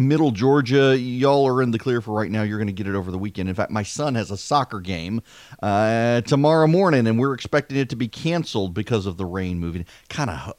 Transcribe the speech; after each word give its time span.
Middle 0.00 0.30
Georgia, 0.30 0.98
y'all 0.98 1.46
are 1.46 1.62
in 1.62 1.70
the 1.70 1.78
clear 1.78 2.00
for 2.00 2.12
right 2.12 2.30
now. 2.30 2.42
You're 2.42 2.58
going 2.58 2.66
to 2.66 2.72
get 2.72 2.86
it 2.86 2.94
over 2.94 3.10
the 3.10 3.18
weekend. 3.18 3.48
In 3.48 3.54
fact, 3.54 3.70
my 3.70 3.82
son 3.82 4.14
has 4.14 4.30
a 4.30 4.36
soccer 4.36 4.80
game 4.80 5.22
uh, 5.62 6.22
tomorrow 6.22 6.66
morning, 6.66 7.06
and 7.06 7.18
we're 7.18 7.34
expecting 7.34 7.76
it 7.76 7.88
to 7.90 7.96
be 7.96 8.08
canceled 8.08 8.74
because 8.74 9.06
of 9.06 9.16
the 9.16 9.26
rain 9.26 9.58
moving. 9.58 9.86
Kind 10.08 10.30
of. 10.30 10.54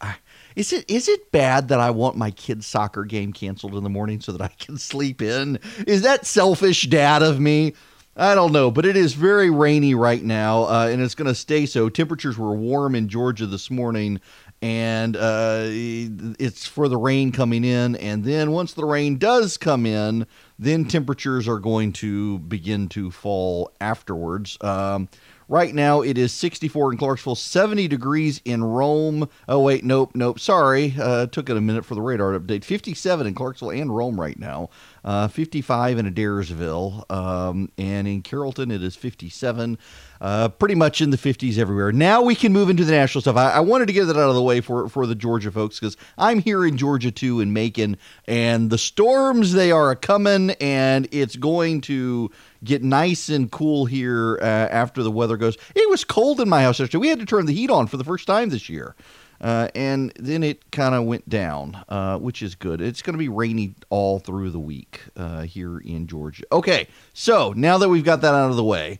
Is 0.56 0.74
it 0.74 0.90
is 0.90 1.08
it 1.08 1.32
bad 1.32 1.70
that 1.70 1.80
I 1.80 1.92
want 1.92 2.18
my 2.18 2.32
kid's 2.32 2.68
soccer 2.68 3.06
game 3.06 3.34
canceled 3.34 3.76
in 3.76 3.84
the 3.84 3.90
morning 3.90 4.20
so 4.20 4.32
that 4.32 4.42
I 4.42 4.50
can 4.60 4.78
sleep 4.78 5.22
in? 5.22 5.60
Is 5.88 6.02
that 6.02 6.26
selfish, 6.26 6.84
dad 6.84 7.24
of 7.24 7.40
me? 7.40 7.74
I 8.18 8.36
don't 8.36 8.52
know, 8.52 8.70
but 8.70 8.86
it 8.86 8.98
is 8.98 9.14
very 9.14 9.50
rainy 9.50 9.96
right 9.96 10.22
now, 10.22 10.64
uh, 10.64 10.90
and 10.92 11.02
it's 11.02 11.16
going 11.16 11.30
to 11.30 11.36
stay 11.36 11.66
so. 11.66 11.88
Temperatures 11.88 12.38
were 12.38 12.54
warm 12.54 12.94
in 12.94 13.08
Georgia 13.08 13.46
this 13.46 13.72
morning, 13.72 14.20
and 14.62 15.18
uh, 15.18 15.64
it's 15.66 16.68
for 16.68 16.88
the 16.88 16.98
rain 16.98 17.32
coming 17.32 17.64
in. 17.64 17.96
And 17.96 18.24
then 18.24 18.52
once 18.52 18.74
the 18.74 18.86
rain 18.86 19.18
does 19.18 19.58
come 19.58 19.86
in, 19.88 20.28
then 20.60 20.86
temperatures 20.86 21.48
are 21.48 21.58
going 21.58 21.94
to 21.94 22.38
begin 22.40 22.88
to 22.90 23.10
fall 23.10 23.72
afterwards. 23.82 24.60
Um, 24.62 25.10
right 25.48 25.74
now, 25.74 26.02
it 26.02 26.16
is 26.16 26.32
64 26.32 26.92
in 26.92 26.98
Clarksville, 27.00 27.34
70 27.34 27.88
degrees 27.88 28.40
in 28.46 28.64
Rome. 28.64 29.28
Oh, 29.50 29.62
wait, 29.62 29.84
nope, 29.84 30.12
nope. 30.14 30.40
Sorry. 30.40 30.94
Uh, 31.00 31.26
took 31.26 31.50
it 31.50 31.58
a 31.58 31.62
minute 31.62 31.84
for 31.84 31.96
the 31.96 32.02
radar 32.02 32.38
update. 32.40 32.64
57 32.64 33.26
in 33.26 33.34
Clarksville 33.34 33.72
and 33.72 33.96
Rome 33.96 34.22
right 34.22 34.38
now. 34.38 34.70
Uh, 35.04 35.28
55 35.28 35.98
in 35.98 36.14
Adairsville. 36.14 37.12
Um, 37.12 37.72
and 37.80 38.08
in 38.08 38.22
Carrollton, 38.22 38.70
it 38.70 38.84
is 38.84 38.96
57 38.96 39.80
uh, 40.22 40.50
pretty 40.50 40.76
much 40.76 41.02
in 41.02 41.10
the 41.10 41.18
50s 41.18 41.58
everywhere. 41.58 41.92
Now 41.92 42.22
we 42.22 42.36
can 42.36 42.54
move 42.54 42.70
into 42.70 42.86
the 42.86 42.92
national 42.92 43.24
stuff. 43.24 43.36
I, 43.36 43.54
I 43.54 43.60
wanted 43.60 43.88
to 43.88 43.94
get 43.94 44.06
that 44.06 44.16
out 44.16 44.30
of 44.30 44.36
the 44.36 44.44
way 44.44 44.62
for, 44.62 44.88
for 44.88 45.08
the 45.08 45.16
Georgia 45.16 45.52
folks 45.52 45.80
because 45.80 45.98
I'm 46.18 46.40
here 46.40 46.64
in 46.64 46.78
Georgia 46.78 47.10
too, 47.10 47.42
in 47.42 47.52
Macon, 47.52 47.98
and 48.28 48.70
the 48.70 48.78
storms 48.78 49.54
they 49.54 49.72
are 49.72 49.96
coming, 49.96 50.52
and 50.62 51.08
it's 51.12 51.36
going 51.36 51.82
to 51.82 52.30
get 52.64 52.84
nice 52.84 53.30
and 53.30 53.52
cool 53.52 53.86
here 53.88 54.38
uh, 54.42 54.46
after 54.46 55.02
the 55.02 55.12
weather 55.12 55.38
goes. 55.38 55.58
It 55.76 55.90
was 55.90 56.04
cold 56.04 56.40
in 56.40 56.48
my 56.48 56.62
house 56.62 56.80
yesterday. 56.80 57.02
We 57.02 57.08
had 57.08 57.20
to 57.20 57.26
turn 57.26 57.48
the 57.48 57.54
heat 57.54 57.72
on 57.72 57.88
for 57.88 57.98
the 57.98 58.04
first 58.04 58.28
time 58.28 58.50
this 58.50 58.70
year. 58.70 58.96
Uh, 59.42 59.70
and 59.74 60.14
then 60.20 60.44
it 60.44 60.70
kind 60.70 60.94
of 60.94 61.06
went 61.06 61.28
down, 61.28 61.84
uh, 61.90 62.16
which 62.20 62.44
is 62.44 62.54
good. 62.54 62.80
It's 62.80 63.02
going 63.02 63.16
to 63.16 63.18
be 63.18 63.28
rainy 63.28 63.74
all 63.90 64.20
through 64.20 64.52
the 64.52 64.60
week 64.60 65.02
uh, 65.16 65.42
here 65.42 65.80
in 65.80 66.06
Georgia. 66.06 66.44
Okay, 66.52 66.88
so 67.14 67.52
now 67.56 67.80
that 67.80 67.90
we've 67.90 68.04
got 68.04 68.22
that 68.22 68.36
out 68.36 68.52
of 68.52 68.56
the 68.56 68.64
way, 68.64 69.00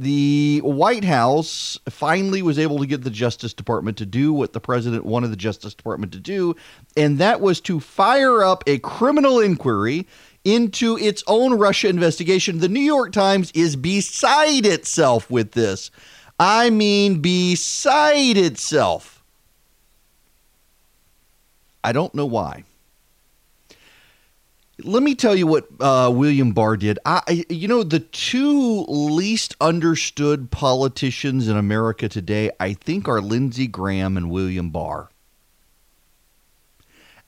the 0.00 0.60
White 0.62 1.04
House 1.04 1.78
finally 1.88 2.42
was 2.42 2.58
able 2.58 2.78
to 2.78 2.86
get 2.86 3.02
the 3.02 3.10
Justice 3.10 3.54
Department 3.54 3.96
to 3.98 4.06
do 4.06 4.32
what 4.32 4.52
the 4.52 4.60
president 4.60 5.04
wanted 5.04 5.28
the 5.28 5.36
Justice 5.36 5.74
Department 5.74 6.12
to 6.12 6.20
do, 6.20 6.54
and 6.96 7.18
that 7.18 7.40
was 7.40 7.60
to 7.62 7.80
fire 7.80 8.42
up 8.42 8.64
a 8.66 8.78
criminal 8.78 9.40
inquiry 9.40 10.06
into 10.44 10.96
its 10.98 11.24
own 11.26 11.54
Russia 11.54 11.88
investigation. 11.88 12.60
The 12.60 12.68
New 12.68 12.80
York 12.80 13.12
Times 13.12 13.50
is 13.52 13.76
beside 13.76 14.66
itself 14.66 15.30
with 15.30 15.52
this. 15.52 15.90
I 16.38 16.70
mean, 16.70 17.20
beside 17.20 18.36
itself. 18.36 19.24
I 21.82 21.92
don't 21.92 22.14
know 22.14 22.26
why 22.26 22.64
let 24.84 25.02
me 25.02 25.14
tell 25.14 25.34
you 25.34 25.46
what 25.46 25.66
uh, 25.80 26.10
William 26.14 26.52
Barr 26.52 26.76
did. 26.76 26.98
I, 27.04 27.44
you 27.48 27.66
know, 27.66 27.82
the 27.82 28.00
two 28.00 28.84
least 28.88 29.56
understood 29.60 30.50
politicians 30.50 31.48
in 31.48 31.56
America 31.56 32.08
today, 32.08 32.50
I 32.60 32.74
think, 32.74 33.08
are 33.08 33.20
Lindsey 33.20 33.66
Graham 33.66 34.16
and 34.16 34.30
William 34.30 34.70
Barr. 34.70 35.10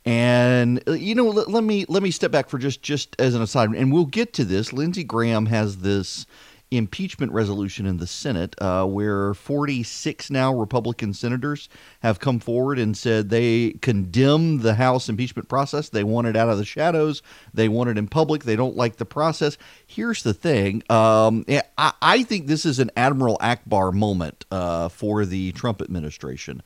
And 0.04 0.82
uh, 0.88 0.92
you 0.92 1.14
know, 1.14 1.26
let, 1.26 1.48
let 1.48 1.64
me 1.64 1.84
let 1.88 2.02
me 2.02 2.10
step 2.10 2.30
back 2.30 2.48
for 2.48 2.58
just 2.58 2.82
just 2.82 3.16
as 3.18 3.34
an 3.34 3.42
aside, 3.42 3.70
and 3.70 3.92
we'll 3.92 4.06
get 4.06 4.32
to 4.34 4.44
this. 4.44 4.72
Lindsey 4.72 5.04
Graham 5.04 5.46
has 5.46 5.78
this 5.78 6.24
impeachment 6.70 7.32
resolution 7.32 7.86
in 7.86 7.96
the 7.96 8.06
Senate 8.06 8.54
uh, 8.60 8.84
where 8.84 9.34
46 9.34 10.30
now 10.30 10.54
Republican 10.54 11.14
senators 11.14 11.68
have 12.00 12.20
come 12.20 12.38
forward 12.40 12.78
and 12.78 12.96
said 12.96 13.30
they 13.30 13.72
condemn 13.80 14.58
the 14.58 14.74
House 14.74 15.08
impeachment 15.08 15.48
process. 15.48 15.88
They 15.88 16.04
want 16.04 16.26
it 16.26 16.36
out 16.36 16.48
of 16.48 16.58
the 16.58 16.64
shadows. 16.64 17.22
They 17.54 17.68
want 17.68 17.90
it 17.90 17.98
in 17.98 18.08
public. 18.08 18.44
They 18.44 18.56
don't 18.56 18.76
like 18.76 18.96
the 18.96 19.04
process. 19.04 19.56
Here's 19.86 20.22
the 20.22 20.34
thing 20.34 20.82
um, 20.90 21.44
I, 21.78 21.92
I, 22.02 22.22
think 22.22 22.46
this 22.46 22.66
is 22.66 22.78
an 22.78 22.90
Admiral 22.96 23.38
Ackbar 23.38 23.92
moment 23.92 24.44
uh, 24.50 24.88
for 24.88 25.24
the 25.24 25.52
Trump 25.52 25.80
administration. 25.80 26.62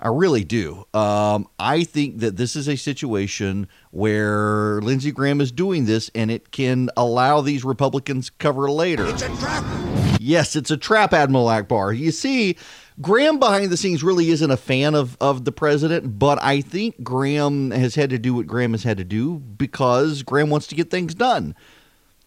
I 0.00 0.08
really 0.08 0.44
do. 0.44 0.86
Um, 0.92 1.48
I 1.58 1.84
think 1.84 2.18
that 2.18 2.36
this 2.36 2.54
is 2.54 2.68
a 2.68 2.76
situation 2.76 3.66
where 3.90 4.80
Lindsey 4.82 5.10
Graham 5.10 5.40
is 5.40 5.50
doing 5.50 5.86
this 5.86 6.10
and 6.14 6.30
it 6.30 6.50
can 6.50 6.90
allow 6.96 7.40
these 7.40 7.64
Republicans 7.64 8.30
cover 8.30 8.70
later. 8.70 9.06
It's 9.06 9.22
a 9.22 9.28
trap. 9.36 9.64
Yes, 10.20 10.56
it's 10.56 10.70
a 10.70 10.76
trap, 10.76 11.12
Admiral 11.12 11.46
Ackbar. 11.46 11.96
You 11.96 12.10
see, 12.10 12.56
Graham 13.00 13.38
behind 13.38 13.70
the 13.70 13.76
scenes 13.76 14.02
really 14.02 14.30
isn't 14.30 14.50
a 14.50 14.56
fan 14.56 14.94
of, 14.94 15.16
of 15.20 15.44
the 15.44 15.52
president, 15.52 16.18
but 16.18 16.42
I 16.42 16.60
think 16.60 17.02
Graham 17.02 17.70
has 17.70 17.94
had 17.94 18.10
to 18.10 18.18
do 18.18 18.34
what 18.34 18.46
Graham 18.46 18.72
has 18.72 18.82
had 18.82 18.96
to 18.98 19.04
do 19.04 19.38
because 19.38 20.22
Graham 20.22 20.50
wants 20.50 20.66
to 20.68 20.74
get 20.74 20.90
things 20.90 21.14
done. 21.14 21.54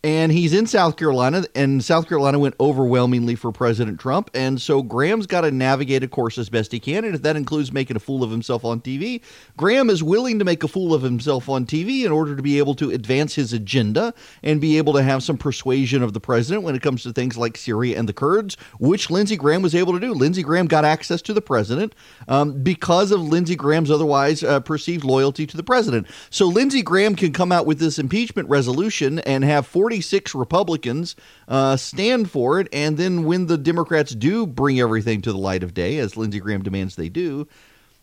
And 0.02 0.32
he's 0.32 0.54
in 0.54 0.66
South 0.66 0.96
Carolina, 0.96 1.44
and 1.56 1.84
South 1.84 2.08
Carolina 2.08 2.40
went 2.40 2.56
overwhelmingly 2.58 3.36
for 3.36 3.52
President 3.52 4.00
Trump. 4.00 4.30
And 4.34 4.62
so 4.62 4.82
Graham's 4.82 5.28
got 5.28 5.42
to 5.42 5.52
navigate 5.52 6.04
a 6.04 6.08
course 6.08 6.38
as 6.38 6.48
best 6.48 6.72
he 6.72 6.80
can. 6.80 7.04
And 7.04 7.16
if 7.16 7.22
that 7.24 7.36
includes 7.36 7.74
making 7.74 7.98
a 7.98 8.00
fool 8.00 8.24
of 8.24 8.32
himself 8.32 8.64
on 8.64 8.80
TV, 8.80 9.22
Graham 9.58 9.90
is 9.90 10.02
willing 10.02 10.40
to 10.40 10.46
make 10.46 10.64
a 10.64 10.70
fool 10.70 10.94
of 10.94 11.02
himself 11.02 11.50
on 11.50 11.66
TV 11.66 12.06
in 12.06 12.14
order 12.14 12.38
to 12.38 12.42
be 12.42 12.60
able 12.60 12.76
to 12.76 12.92
advance 12.92 13.36
his 13.36 13.52
agenda 13.52 14.14
and 14.42 14.62
be 14.62 14.78
able 14.78 14.94
to 14.94 15.04
have 15.04 15.22
some 15.22 15.38
persuasion 15.38 16.02
of 16.02 16.14
the 16.14 16.22
president 16.22 16.64
when 16.64 16.76
it 16.76 16.82
comes 16.82 17.04
to 17.04 17.12
things 17.12 17.38
like 17.38 17.58
Syria 17.58 18.00
and 18.00 18.08
the 18.08 18.14
Kurds, 18.14 18.56
which 18.80 19.10
Lindsey 19.10 19.36
Graham 19.36 19.62
was 19.62 19.76
able 19.76 19.92
to 19.92 20.00
do. 20.00 20.14
Lindsey 20.14 20.44
Graham 20.44 20.68
got 20.68 20.86
access 20.86 21.22
to 21.24 21.34
the 21.34 21.42
president 21.42 21.94
um, 22.30 22.64
because 22.64 23.12
of 23.12 23.20
Lindsey 23.20 23.58
Graham's 23.58 23.92
otherwise 23.92 24.44
uh, 24.44 24.62
perceived 24.62 25.04
loyalty 25.04 25.46
to 25.46 25.58
the 25.58 25.64
president. 25.64 26.08
So 26.30 26.46
Lindsey 26.48 26.82
Graham 26.82 27.18
can 27.18 27.34
come 27.34 27.52
out 27.52 27.66
with 27.66 27.80
this 27.80 28.00
impeachment 28.00 28.48
resolution 28.48 29.20
and 29.20 29.44
have 29.44 29.68
40 29.68 29.89
46 29.90 30.36
Republicans 30.36 31.16
uh, 31.48 31.76
stand 31.76 32.30
for 32.30 32.60
it. 32.60 32.68
And 32.72 32.96
then 32.96 33.24
when 33.24 33.48
the 33.48 33.58
Democrats 33.58 34.14
do 34.14 34.46
bring 34.46 34.80
everything 34.80 35.20
to 35.24 35.32
the 35.32 35.38
light 35.40 35.64
of 35.64 35.74
day, 35.74 35.98
as 35.98 36.16
Lindsey 36.16 36.40
Graham 36.40 36.62
demands 36.62 36.96
they 36.96 37.10
do, 37.10 37.48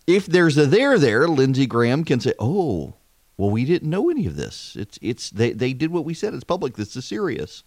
if 0.05 0.27
there's 0.27 0.59
a 0.59 0.67
there 0.67 0.99
there, 0.99 1.29
Lindsey 1.29 1.65
Graham 1.65 2.03
can 2.03 2.19
say, 2.19 2.33
oh, 2.41 2.94
well, 3.37 3.50
we 3.50 3.65
didn't 3.65 3.88
know 3.88 4.11
any 4.11 4.27
of 4.27 4.35
this. 4.35 4.75
It's 4.77 4.99
it's 5.00 5.31
they, 5.31 5.53
they 5.53 5.73
did 5.73 5.93
what 5.93 6.05
we 6.05 6.12
said. 6.12 6.35
It's 6.35 6.43
public. 6.43 6.75
This 6.75 6.97
is 6.97 7.05
serious. 7.05 7.62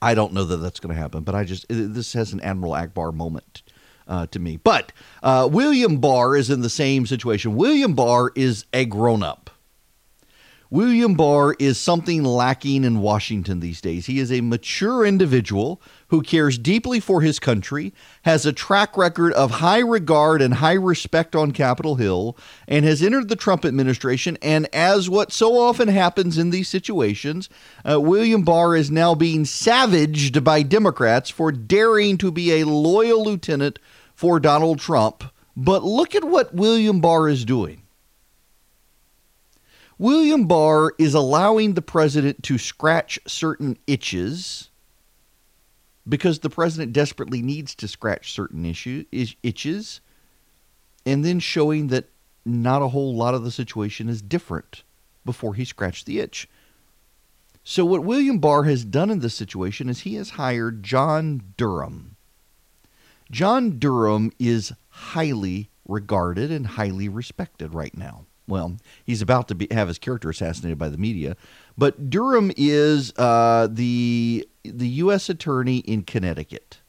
I 0.00 0.14
don't 0.14 0.32
know 0.32 0.44
that 0.44 0.56
that's 0.56 0.80
going 0.80 0.94
to 0.94 1.00
happen, 1.00 1.24
but 1.24 1.34
I 1.34 1.44
just 1.44 1.66
this 1.68 2.14
has 2.14 2.32
an 2.32 2.40
Admiral 2.40 2.72
Ackbar 2.72 3.12
moment 3.12 3.62
uh, 4.08 4.26
to 4.28 4.38
me. 4.38 4.56
But 4.56 4.90
uh, 5.22 5.50
William 5.52 5.98
Barr 5.98 6.34
is 6.34 6.48
in 6.48 6.62
the 6.62 6.70
same 6.70 7.04
situation. 7.04 7.56
William 7.56 7.92
Barr 7.92 8.32
is 8.34 8.64
a 8.72 8.86
grown 8.86 9.22
up. 9.22 9.41
William 10.72 11.12
Barr 11.12 11.54
is 11.58 11.78
something 11.78 12.24
lacking 12.24 12.82
in 12.82 13.00
Washington 13.00 13.60
these 13.60 13.82
days. 13.82 14.06
He 14.06 14.18
is 14.18 14.32
a 14.32 14.40
mature 14.40 15.04
individual 15.04 15.82
who 16.08 16.22
cares 16.22 16.56
deeply 16.56 16.98
for 16.98 17.20
his 17.20 17.38
country, 17.38 17.92
has 18.22 18.46
a 18.46 18.54
track 18.54 18.96
record 18.96 19.34
of 19.34 19.50
high 19.50 19.80
regard 19.80 20.40
and 20.40 20.54
high 20.54 20.72
respect 20.72 21.36
on 21.36 21.52
Capitol 21.52 21.96
Hill, 21.96 22.38
and 22.66 22.86
has 22.86 23.02
entered 23.02 23.28
the 23.28 23.36
Trump 23.36 23.66
administration. 23.66 24.38
And 24.40 24.66
as 24.74 25.10
what 25.10 25.30
so 25.30 25.58
often 25.58 25.88
happens 25.88 26.38
in 26.38 26.48
these 26.48 26.70
situations, 26.70 27.50
uh, 27.86 28.00
William 28.00 28.40
Barr 28.40 28.74
is 28.74 28.90
now 28.90 29.14
being 29.14 29.44
savaged 29.44 30.42
by 30.42 30.62
Democrats 30.62 31.28
for 31.28 31.52
daring 31.52 32.16
to 32.16 32.32
be 32.32 32.50
a 32.50 32.64
loyal 32.64 33.22
lieutenant 33.22 33.78
for 34.14 34.40
Donald 34.40 34.78
Trump. 34.78 35.22
But 35.54 35.84
look 35.84 36.14
at 36.14 36.24
what 36.24 36.54
William 36.54 37.02
Barr 37.02 37.28
is 37.28 37.44
doing. 37.44 37.81
William 40.02 40.46
Barr 40.48 40.94
is 40.98 41.14
allowing 41.14 41.74
the 41.74 41.80
president 41.80 42.42
to 42.42 42.58
scratch 42.58 43.20
certain 43.24 43.78
itches 43.86 44.68
because 46.08 46.40
the 46.40 46.50
president 46.50 46.92
desperately 46.92 47.40
needs 47.40 47.72
to 47.76 47.86
scratch 47.86 48.32
certain 48.32 48.66
issue, 48.66 49.04
itches, 49.12 50.00
and 51.06 51.24
then 51.24 51.38
showing 51.38 51.86
that 51.86 52.08
not 52.44 52.82
a 52.82 52.88
whole 52.88 53.14
lot 53.14 53.32
of 53.32 53.44
the 53.44 53.52
situation 53.52 54.08
is 54.08 54.20
different 54.20 54.82
before 55.24 55.54
he 55.54 55.64
scratched 55.64 56.04
the 56.04 56.18
itch. 56.18 56.48
So, 57.62 57.84
what 57.84 58.02
William 58.02 58.40
Barr 58.40 58.64
has 58.64 58.84
done 58.84 59.08
in 59.08 59.20
this 59.20 59.36
situation 59.36 59.88
is 59.88 60.00
he 60.00 60.16
has 60.16 60.30
hired 60.30 60.82
John 60.82 61.54
Durham. 61.56 62.16
John 63.30 63.78
Durham 63.78 64.32
is 64.40 64.72
highly 64.88 65.70
regarded 65.86 66.50
and 66.50 66.66
highly 66.66 67.08
respected 67.08 67.72
right 67.72 67.96
now 67.96 68.26
well, 68.48 68.76
he's 69.04 69.22
about 69.22 69.48
to 69.48 69.54
be, 69.54 69.68
have 69.70 69.88
his 69.88 69.98
character 69.98 70.30
assassinated 70.30 70.78
by 70.78 70.88
the 70.88 70.98
media. 70.98 71.36
But 71.78 72.10
Durham 72.10 72.52
is 72.56 73.12
uh, 73.16 73.68
the 73.70 74.46
the 74.64 74.88
U.S. 74.88 75.28
attorney 75.28 75.78
in 75.78 76.02
Connecticut. 76.02 76.80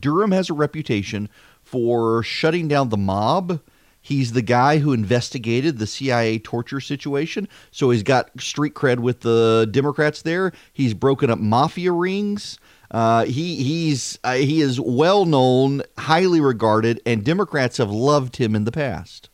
Durham 0.00 0.32
has 0.32 0.50
a 0.50 0.54
reputation 0.54 1.28
for 1.62 2.22
shutting 2.22 2.68
down 2.68 2.88
the 2.88 2.96
mob. 2.96 3.60
He's 4.00 4.32
the 4.32 4.42
guy 4.42 4.78
who 4.78 4.92
investigated 4.92 5.78
the 5.78 5.86
CIA 5.86 6.38
torture 6.38 6.80
situation, 6.80 7.48
so 7.70 7.88
he's 7.90 8.02
got 8.02 8.38
street 8.38 8.74
cred 8.74 8.98
with 8.98 9.20
the 9.20 9.66
Democrats 9.70 10.20
there. 10.20 10.52
He's 10.72 10.92
broken 10.92 11.30
up 11.30 11.38
mafia 11.38 11.90
rings. 11.92 12.58
Uh, 12.90 13.24
he 13.24 13.62
he's 13.62 14.18
uh, 14.22 14.34
he 14.34 14.60
is 14.60 14.78
well 14.78 15.24
known, 15.24 15.82
highly 15.96 16.40
regarded, 16.40 17.00
and 17.06 17.24
Democrats 17.24 17.78
have 17.78 17.90
loved 17.90 18.36
him 18.36 18.54
in 18.54 18.64
the 18.64 18.72
past. 18.72 19.30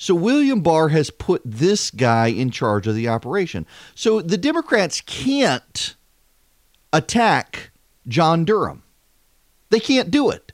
So 0.00 0.14
William 0.14 0.62
Barr 0.62 0.88
has 0.88 1.10
put 1.10 1.42
this 1.44 1.90
guy 1.90 2.28
in 2.28 2.50
charge 2.50 2.86
of 2.86 2.94
the 2.94 3.06
operation. 3.06 3.66
So 3.94 4.22
the 4.22 4.38
Democrats 4.38 5.02
can't 5.02 5.94
attack 6.90 7.70
John 8.08 8.46
Durham. 8.46 8.82
They 9.68 9.78
can't 9.78 10.10
do 10.10 10.30
it. 10.30 10.49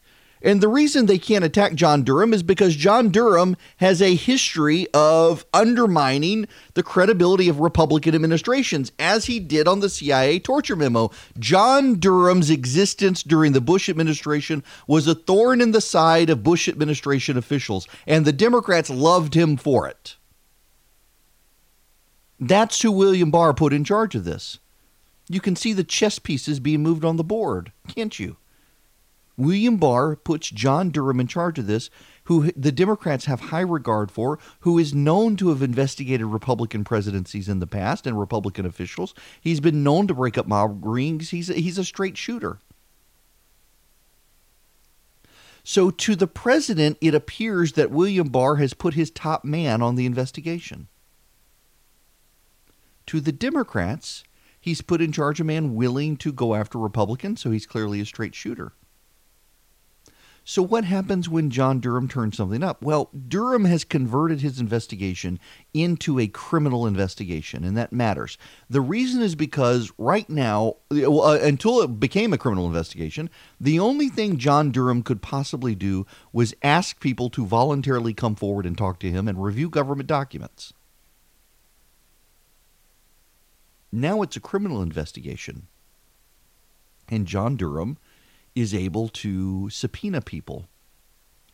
And 0.47 0.61
the 0.61 0.69
reason 0.69 1.07
they 1.07 1.19
can't 1.19 1.45
attack 1.45 1.75
John 1.75 2.05
Durham 2.05 2.33
is 2.33 2.45
because 2.45 2.77
John 2.77 3.09
Durham 3.09 3.57
has 3.79 4.01
a 4.01 4.15
history 4.15 4.87
of 4.95 5.45
undermining 5.53 6.47
the 6.75 6.85
credibility 6.85 7.49
of 7.49 7.59
Republican 7.59 8.15
administrations, 8.15 8.93
as 8.97 9.25
he 9.25 9.41
did 9.41 9.67
on 9.67 9.81
the 9.81 9.89
CIA 9.89 10.39
torture 10.39 10.77
memo. 10.77 11.11
John 11.37 11.99
Durham's 11.99 12.49
existence 12.49 13.25
during 13.25 13.55
the 13.55 13.61
Bush 13.61 13.89
administration 13.89 14.63
was 14.87 15.09
a 15.09 15.17
thorn 15.17 15.61
in 15.61 15.73
the 15.73 15.81
side 15.81 16.31
of 16.31 16.45
Bush 16.45 16.69
administration 16.69 17.37
officials, 17.37 17.89
and 18.07 18.25
the 18.25 18.33
Democrats 18.33 18.89
loved 18.89 19.35
him 19.35 19.57
for 19.57 19.89
it. 19.89 20.15
That's 22.39 22.83
who 22.83 22.93
William 22.93 23.33
Barr 23.33 23.53
put 23.53 23.73
in 23.73 23.83
charge 23.83 24.15
of 24.15 24.23
this. 24.23 24.61
You 25.29 25.41
can 25.41 25.57
see 25.57 25.73
the 25.73 25.83
chess 25.83 26.21
pieces 26.21 26.61
being 26.61 26.85
moved 26.85 27.05
on 27.05 27.17
the 27.17 27.25
board, 27.25 27.73
can't 27.89 28.17
you? 28.17 28.37
William 29.37 29.77
Barr 29.77 30.17
puts 30.17 30.49
John 30.51 30.91
Durham 30.91 31.21
in 31.21 31.27
charge 31.27 31.59
of 31.59 31.67
this, 31.67 31.91
who 32.25 32.51
the 32.53 32.73
Democrats 32.73 33.27
have 33.27 33.41
high 33.41 33.61
regard 33.61 34.11
for, 34.11 34.39
who 34.61 34.79
is 34.79 34.95
known 34.95 35.37
to 35.37 35.51
have 35.51 35.63
investigated 35.63 36.27
Republican 36.27 36.85
presidencies 36.85 37.49
in 37.49 37.61
the 37.61 37.67
past 37.67 38.07
and 38.07 38.19
Republican 38.19 38.65
officials. 38.65 39.15
He's 39.41 39.61
been 39.61 39.83
known 39.83 40.07
to 40.09 40.15
break 40.15 40.39
up 40.39 40.47
mob 40.47 40.85
rings. 40.85 41.31
He's 41.31 41.51
a, 41.51 41.55
he's 41.55 41.79
a 41.79 41.85
straight 41.85 42.17
shooter. 42.17 42.59
So, 45.63 45.91
to 45.91 46.15
the 46.15 46.29
president, 46.29 46.97
it 47.01 47.15
appears 47.15 47.73
that 47.73 47.91
William 47.91 48.29
Barr 48.29 48.57
has 48.57 48.73
put 48.73 48.95
his 48.95 49.11
top 49.11 49.45
man 49.45 49.83
on 49.83 49.97
the 49.97 50.07
investigation. 50.07 50.87
To 53.07 53.21
the 53.21 53.33
Democrats, 53.33 54.23
he's 54.61 54.81
put 54.81 55.01
in 55.01 55.11
charge 55.11 55.41
a 55.41 55.45
man 55.45 55.75
willing 55.75 56.17
to 56.19 56.33
go 56.33 56.55
after 56.55 56.79
Republicans, 56.79 57.41
so 57.41 57.51
he's 57.51 57.67
clearly 57.67 58.01
a 58.01 58.07
straight 58.07 58.35
shooter. 58.35 58.73
So, 60.49 60.63
what 60.63 60.85
happens 60.85 61.29
when 61.29 61.51
John 61.51 61.81
Durham 61.81 62.07
turns 62.07 62.37
something 62.37 62.63
up? 62.63 62.81
Well, 62.81 63.11
Durham 63.27 63.65
has 63.65 63.83
converted 63.83 64.43
his 64.43 64.61
investigation 64.61 65.41
into 65.75 66.21
a 66.21 66.29
criminal 66.29 66.87
investigation, 66.87 67.65
and 67.65 67.77
that 67.77 67.93
matters. 67.93 68.39
The 68.71 68.81
reason 68.81 69.23
is 69.23 69.35
because 69.35 69.91
right 69.99 70.31
now, 70.31 70.77
uh, 70.93 71.41
until 71.43 71.81
it 71.81 71.99
became 71.99 72.33
a 72.33 72.39
criminal 72.39 72.69
investigation, 72.69 73.29
the 73.61 73.81
only 73.81 74.09
thing 74.09 74.39
John 74.39 74.71
Durham 74.71 75.03
could 75.03 75.21
possibly 75.21 75.75
do 75.75 76.07
was 76.33 76.55
ask 76.63 77.01
people 77.01 77.29
to 77.31 77.45
voluntarily 77.45 78.15
come 78.15 78.37
forward 78.37 78.67
and 78.67 78.79
talk 78.79 79.01
to 79.01 79.11
him 79.11 79.27
and 79.27 79.43
review 79.43 79.69
government 79.69 80.07
documents. 80.07 80.73
Now 83.91 84.23
it's 84.23 84.37
a 84.37 84.41
criminal 84.41 84.81
investigation. 84.81 85.67
And 87.09 87.27
John 87.27 87.57
Durham 87.57 87.99
is 88.57 88.75
able 88.75 89.09
to 89.09 89.71
subpoena 89.71 90.21
people 90.21 90.67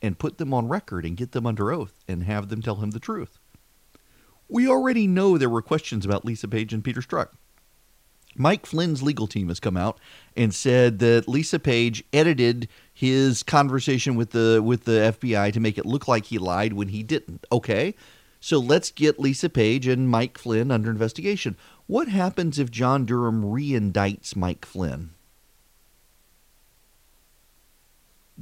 and 0.00 0.18
put 0.18 0.38
them 0.38 0.54
on 0.54 0.68
record 0.68 1.04
and 1.04 1.16
get 1.16 1.32
them 1.32 1.46
under 1.46 1.70
oath 1.70 1.98
and 2.08 2.22
have 2.22 2.48
them 2.48 2.62
tell 2.62 2.76
him 2.76 2.92
the 2.92 3.00
truth. 3.00 3.38
We 4.48 4.68
already 4.68 5.06
know 5.06 5.36
there 5.36 5.50
were 5.50 5.62
questions 5.62 6.06
about 6.06 6.24
Lisa 6.24 6.48
Page 6.48 6.72
and 6.72 6.84
Peter 6.84 7.00
Strzok. 7.00 7.28
Mike 8.34 8.64
Flynn's 8.64 9.02
legal 9.02 9.26
team 9.26 9.48
has 9.48 9.60
come 9.60 9.76
out 9.76 9.98
and 10.36 10.54
said 10.54 11.00
that 11.00 11.28
Lisa 11.28 11.58
Page 11.58 12.02
edited 12.12 12.68
his 12.92 13.42
conversation 13.42 14.14
with 14.14 14.30
the 14.30 14.62
with 14.64 14.84
the 14.84 15.14
FBI 15.20 15.52
to 15.52 15.60
make 15.60 15.76
it 15.76 15.84
look 15.84 16.08
like 16.08 16.26
he 16.26 16.38
lied 16.38 16.72
when 16.72 16.88
he 16.88 17.02
didn't. 17.02 17.44
Okay. 17.52 17.94
So 18.40 18.58
let's 18.58 18.90
get 18.90 19.20
Lisa 19.20 19.48
Page 19.48 19.86
and 19.86 20.08
Mike 20.08 20.36
Flynn 20.36 20.70
under 20.70 20.90
investigation. 20.90 21.56
What 21.86 22.08
happens 22.08 22.58
if 22.58 22.70
John 22.70 23.04
Durham 23.04 23.42
reindicts 23.44 24.34
Mike 24.34 24.64
Flynn? 24.64 25.10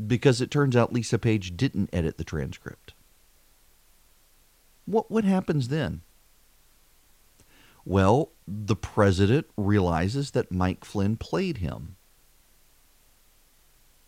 Because 0.06 0.40
it 0.40 0.50
turns 0.50 0.76
out 0.76 0.92
Lisa 0.92 1.18
Page 1.18 1.56
didn't 1.56 1.90
edit 1.92 2.18
the 2.18 2.25
transcript. 2.25 2.94
What 4.87 5.11
what 5.11 5.25
happens 5.25 5.68
then? 5.68 6.02
Well, 7.85 8.32
the 8.47 8.76
president 8.76 9.47
realizes 9.56 10.32
that 10.32 10.52
Mike 10.52 10.85
Flynn 10.85 11.16
played 11.16 11.59
him. 11.59 11.97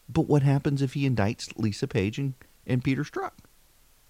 But 0.08 0.28
what 0.28 0.42
happens 0.42 0.82
if 0.82 0.92
he 0.92 1.08
indicts 1.08 1.56
Lisa 1.56 1.86
Page 1.86 2.18
and, 2.18 2.34
and 2.66 2.84
Peter 2.84 3.02
Strzok? 3.02 3.32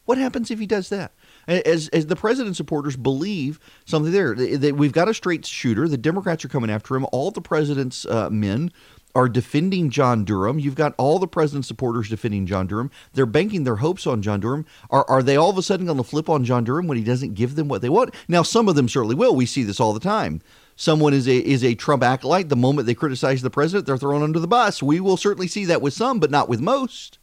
What 0.04 0.18
happens 0.18 0.50
if 0.50 0.58
he 0.58 0.66
does 0.66 0.88
that? 0.88 1.12
As, 1.46 1.88
as 1.88 2.06
the 2.06 2.16
president's 2.16 2.56
supporters 2.56 2.96
believe 2.96 3.60
something 3.84 4.10
there, 4.12 4.34
they, 4.34 4.56
they, 4.56 4.72
we've 4.72 4.92
got 4.92 5.08
a 5.08 5.14
straight 5.14 5.46
shooter. 5.46 5.86
The 5.86 5.96
Democrats 5.96 6.44
are 6.44 6.48
coming 6.48 6.70
after 6.70 6.96
him. 6.96 7.06
All 7.12 7.30
the 7.30 7.40
president's 7.40 8.04
uh, 8.06 8.28
men 8.28 8.72
are 9.14 9.28
defending 9.28 9.90
John 9.90 10.24
Durham. 10.24 10.58
You've 10.58 10.74
got 10.74 10.94
all 10.96 11.18
the 11.18 11.26
president's 11.26 11.68
supporters 11.68 12.08
defending 12.08 12.46
John 12.46 12.66
Durham. 12.66 12.90
They're 13.12 13.26
banking 13.26 13.64
their 13.64 13.76
hopes 13.76 14.06
on 14.06 14.22
John 14.22 14.40
Durham. 14.40 14.64
Are, 14.90 15.04
are 15.08 15.22
they 15.22 15.36
all 15.36 15.50
of 15.50 15.58
a 15.58 15.62
sudden 15.62 15.86
going 15.86 15.98
to 15.98 16.04
flip 16.04 16.28
on 16.28 16.44
John 16.44 16.64
Durham 16.64 16.86
when 16.86 16.98
he 16.98 17.04
doesn't 17.04 17.34
give 17.34 17.54
them 17.54 17.68
what 17.68 17.82
they 17.82 17.88
want? 17.88 18.14
Now, 18.28 18.42
some 18.42 18.68
of 18.68 18.74
them 18.74 18.88
certainly 18.88 19.14
will. 19.14 19.36
We 19.36 19.46
see 19.46 19.62
this 19.62 19.80
all 19.80 19.92
the 19.92 20.00
time. 20.00 20.40
Someone 20.76 21.12
is 21.12 21.28
a 21.28 21.36
is 21.36 21.62
a 21.62 21.74
Trump 21.74 22.02
acolyte. 22.02 22.48
The 22.48 22.56
moment 22.56 22.86
they 22.86 22.94
criticize 22.94 23.42
the 23.42 23.50
president, 23.50 23.86
they're 23.86 23.98
thrown 23.98 24.22
under 24.22 24.38
the 24.38 24.48
bus. 24.48 24.82
We 24.82 25.00
will 25.00 25.18
certainly 25.18 25.46
see 25.46 25.66
that 25.66 25.82
with 25.82 25.92
some, 25.92 26.18
but 26.18 26.30
not 26.30 26.48
with 26.48 26.60
most. 26.60 27.18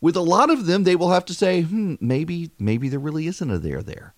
With 0.00 0.16
a 0.16 0.20
lot 0.20 0.50
of 0.50 0.66
them, 0.66 0.84
they 0.84 0.96
will 0.96 1.10
have 1.10 1.26
to 1.26 1.34
say, 1.34 1.62
hmm, 1.62 1.94
maybe 2.00 2.50
maybe 2.58 2.88
there 2.88 2.98
really 2.98 3.26
isn't 3.28 3.50
a 3.50 3.58
there 3.58 3.82
there. 3.82 4.14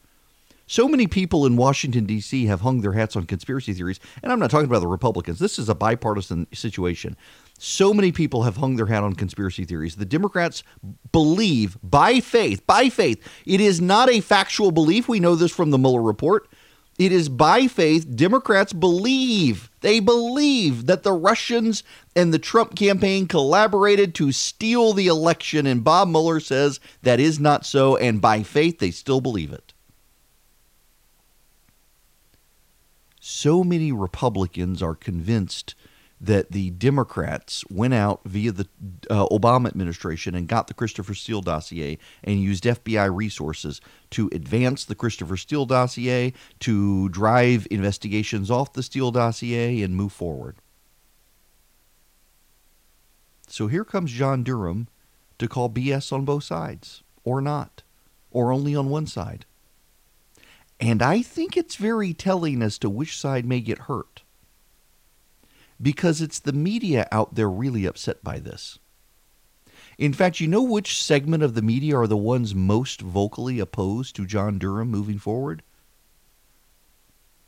So 0.67 0.89
many 0.89 1.07
people 1.07 1.45
in 1.45 1.57
Washington, 1.57 2.07
D.C. 2.07 2.47
have 2.47 2.61
hung 2.61 2.81
their 2.81 2.93
hats 2.93 3.17
on 3.17 3.27
conspiracy 3.27 3.75
theories, 3.75 4.01
and 4.23 4.33
I'm 4.33 4.39
not 4.39 4.51
talking 4.51 4.67
about 4.67 4.81
the 4.81 4.89
Republicans. 4.89 5.39
This 5.39 5.59
is 5.59 5.69
a 5.69 5.75
bipartisan 5.75 6.47
situation. 6.55 7.17
So 7.59 7.93
many 7.93 8.11
people 8.13 8.45
have 8.45 8.57
hung 8.57 8.77
their 8.77 8.87
hat 8.87 9.05
on 9.05 9.15
conspiracy 9.15 9.65
theories. 9.65 9.97
The 9.97 10.05
Democrats 10.05 10.63
believe 11.13 11.79
by 11.83 12.21
faith, 12.21 12.67
by 12.67 12.89
faith, 12.89 13.27
it 13.47 13.61
is 13.61 13.81
not 13.81 14.09
a 14.09 14.21
factual 14.21 14.73
belief. 14.73 15.09
We 15.09 15.21
know 15.21 15.35
this 15.35 15.53
from 15.53 15.71
the 15.71 15.79
Mueller 15.79 16.03
report. 16.03 16.49
It 16.99 17.11
is 17.11 17.29
by 17.29 17.67
faith. 17.67 18.15
Democrats 18.15 18.73
believe, 18.73 19.71
they 19.81 19.99
believe 19.99 20.87
that 20.87 21.03
the 21.03 21.13
Russians 21.13 21.83
and 22.15 22.33
the 22.33 22.39
Trump 22.39 22.77
campaign 22.77 23.27
collaborated 23.27 24.15
to 24.17 24.31
steal 24.31 24.93
the 24.93 25.07
election. 25.07 25.67
And 25.67 25.83
Bob 25.83 26.09
Mueller 26.09 26.39
says 26.39 26.81
that 27.03 27.19
is 27.19 27.41
not 27.41 27.65
so. 27.65 27.97
And 27.97 28.21
by 28.21 28.43
faith, 28.43 28.79
they 28.79 28.91
still 28.91 29.21
believe 29.21 29.53
it. 29.53 29.72
So 33.25 33.63
many 33.63 33.93
Republicans 33.93 34.83
are 34.83 34.97
convinced 34.97 35.77
that 36.21 36.51
the 36.51 36.71
Democrats 36.71 37.65
went 37.71 37.95
out 37.95 38.21
via 38.25 38.51
the 38.51 38.67
uh, 39.09 39.27
Obama 39.29 39.69
administration 39.69 40.35
and 40.35 40.49
got 40.49 40.67
the 40.67 40.75
Christopher 40.75 41.15
Steele 41.15 41.41
dossier 41.41 41.99
and 42.25 42.43
used 42.43 42.65
FBI 42.65 43.15
resources 43.15 43.81
to 44.11 44.29
advance 44.33 44.85
the 44.85 44.97
Christopher 44.97 45.37
Steele 45.37 45.67
dossier, 45.67 46.33
to 46.59 47.09
drive 47.11 47.69
investigations 47.71 48.51
off 48.51 48.73
the 48.73 48.83
Steele 48.83 49.13
dossier, 49.13 49.83
and 49.83 49.95
move 49.95 50.13
forward. 50.13 50.57
So 53.47 53.69
here 53.69 53.85
comes 53.85 54.11
John 54.11 54.43
Durham 54.43 54.89
to 55.39 55.47
call 55.47 55.71
BS 55.71 56.13
on 56.13 56.25
both 56.25 56.43
sides, 56.43 57.05
or 57.23 57.41
not, 57.41 57.85
or 58.33 58.51
only 58.51 58.75
on 58.75 58.89
one 58.89 59.07
side. 59.07 59.47
And 60.83 61.01
I 61.01 61.23
think 61.23 61.57
it's 61.57 61.77
very 61.77 62.13
telling 62.13 62.61
as 62.61 62.77
to 62.79 62.91
which 62.91 63.17
side 63.17 63.47
may 63.47 63.61
get 63.61 63.83
hurt. 63.83 64.23
Because 65.81 66.21
it's 66.21 66.41
the 66.41 66.53
media 66.53 67.07
out 67.13 67.37
there 67.37 67.49
really 67.49 67.87
upset 67.87 68.25
by 68.25 68.41
this. 68.41 68.81
In 69.97 70.13
fact, 70.13 70.41
you 70.41 70.49
know 70.49 70.63
which 70.63 71.01
segment 71.01 71.45
of 71.45 71.55
the 71.55 71.63
media 71.63 71.97
are 71.97 72.09
the 72.09 72.17
ones 72.17 72.53
most 72.53 73.01
vocally 73.01 73.61
opposed 73.61 74.17
to 74.17 74.27
John 74.27 74.59
Durham 74.59 74.89
moving 74.89 75.21
forward? 75.21 75.63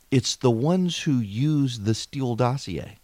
It's 0.09 0.37
the 0.37 0.51
ones 0.51 1.01
who 1.01 1.19
use 1.19 1.79
the 1.79 1.93
Steele 1.93 2.37
dossier. 2.37 2.99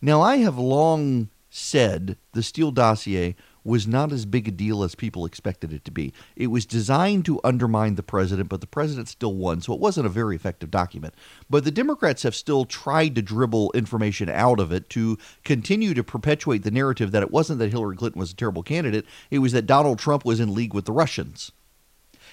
Now, 0.00 0.20
I 0.20 0.36
have 0.36 0.58
long 0.58 1.28
said 1.50 2.16
the 2.34 2.44
Steele 2.44 2.70
dossier 2.70 3.34
was 3.68 3.86
not 3.86 4.10
as 4.10 4.26
big 4.26 4.48
a 4.48 4.50
deal 4.50 4.82
as 4.82 4.94
people 4.94 5.24
expected 5.24 5.72
it 5.72 5.84
to 5.84 5.90
be. 5.90 6.12
It 6.34 6.48
was 6.48 6.66
designed 6.66 7.24
to 7.26 7.40
undermine 7.44 7.94
the 7.94 8.02
president, 8.02 8.48
but 8.48 8.60
the 8.60 8.66
president 8.66 9.08
still 9.08 9.34
won, 9.34 9.60
so 9.60 9.72
it 9.72 9.80
wasn't 9.80 10.06
a 10.06 10.10
very 10.10 10.34
effective 10.34 10.70
document. 10.70 11.14
But 11.48 11.64
the 11.64 11.70
Democrats 11.70 12.22
have 12.24 12.34
still 12.34 12.64
tried 12.64 13.14
to 13.14 13.22
dribble 13.22 13.72
information 13.72 14.28
out 14.28 14.58
of 14.58 14.72
it 14.72 14.88
to 14.90 15.18
continue 15.44 15.94
to 15.94 16.02
perpetuate 16.02 16.62
the 16.64 16.70
narrative 16.70 17.12
that 17.12 17.22
it 17.22 17.30
wasn't 17.30 17.58
that 17.60 17.70
Hillary 17.70 17.96
Clinton 17.96 18.18
was 18.18 18.32
a 18.32 18.36
terrible 18.36 18.62
candidate, 18.62 19.06
it 19.30 19.38
was 19.38 19.52
that 19.52 19.66
Donald 19.66 19.98
Trump 19.98 20.24
was 20.24 20.40
in 20.40 20.54
league 20.54 20.74
with 20.74 20.86
the 20.86 20.92
Russians. 20.92 21.52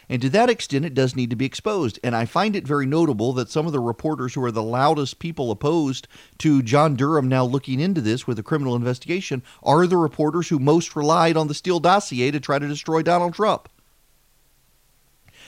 And 0.10 0.22
to 0.22 0.30
that 0.30 0.50
extent, 0.50 0.86
it 0.86 0.94
does 0.94 1.16
need 1.16 1.30
to 1.32 1.36
be 1.36 1.46
exposed. 1.46 2.00
And 2.04 2.16
I 2.16 2.26
find 2.26 2.56
it 2.56 2.68
very 2.68 2.86
notable 2.86 3.34
that 3.34 3.50
some 3.50 3.66
of 3.66 3.72
the 3.72 3.80
reporters 3.80 4.34
who 4.34 4.44
are 4.44 4.52
the 4.52 4.64
loudest 4.64 5.20
people 5.20 5.52
opposed 5.52 6.08
to 6.40 6.62
John 6.62 6.96
Durham 6.96 7.28
now 7.28 7.46
looking 7.46 7.80
into 7.80 8.02
this 8.02 8.28
with 8.28 8.40
a 8.40 8.44
criminal 8.44 8.76
investigation 8.76 9.42
are 9.64 9.88
the 9.88 9.98
reporters 9.98 10.50
who 10.50 10.60
most 10.60 10.96
relied 10.96 11.38
on 11.38 11.48
the 11.48 11.54
Steele 11.54 11.80
dossier 11.80 12.32
to 12.32 12.40
try 12.40 12.60
to 12.60 12.68
destroy 12.68 13.02
Donald 13.02 13.34
Trump. 13.34 13.70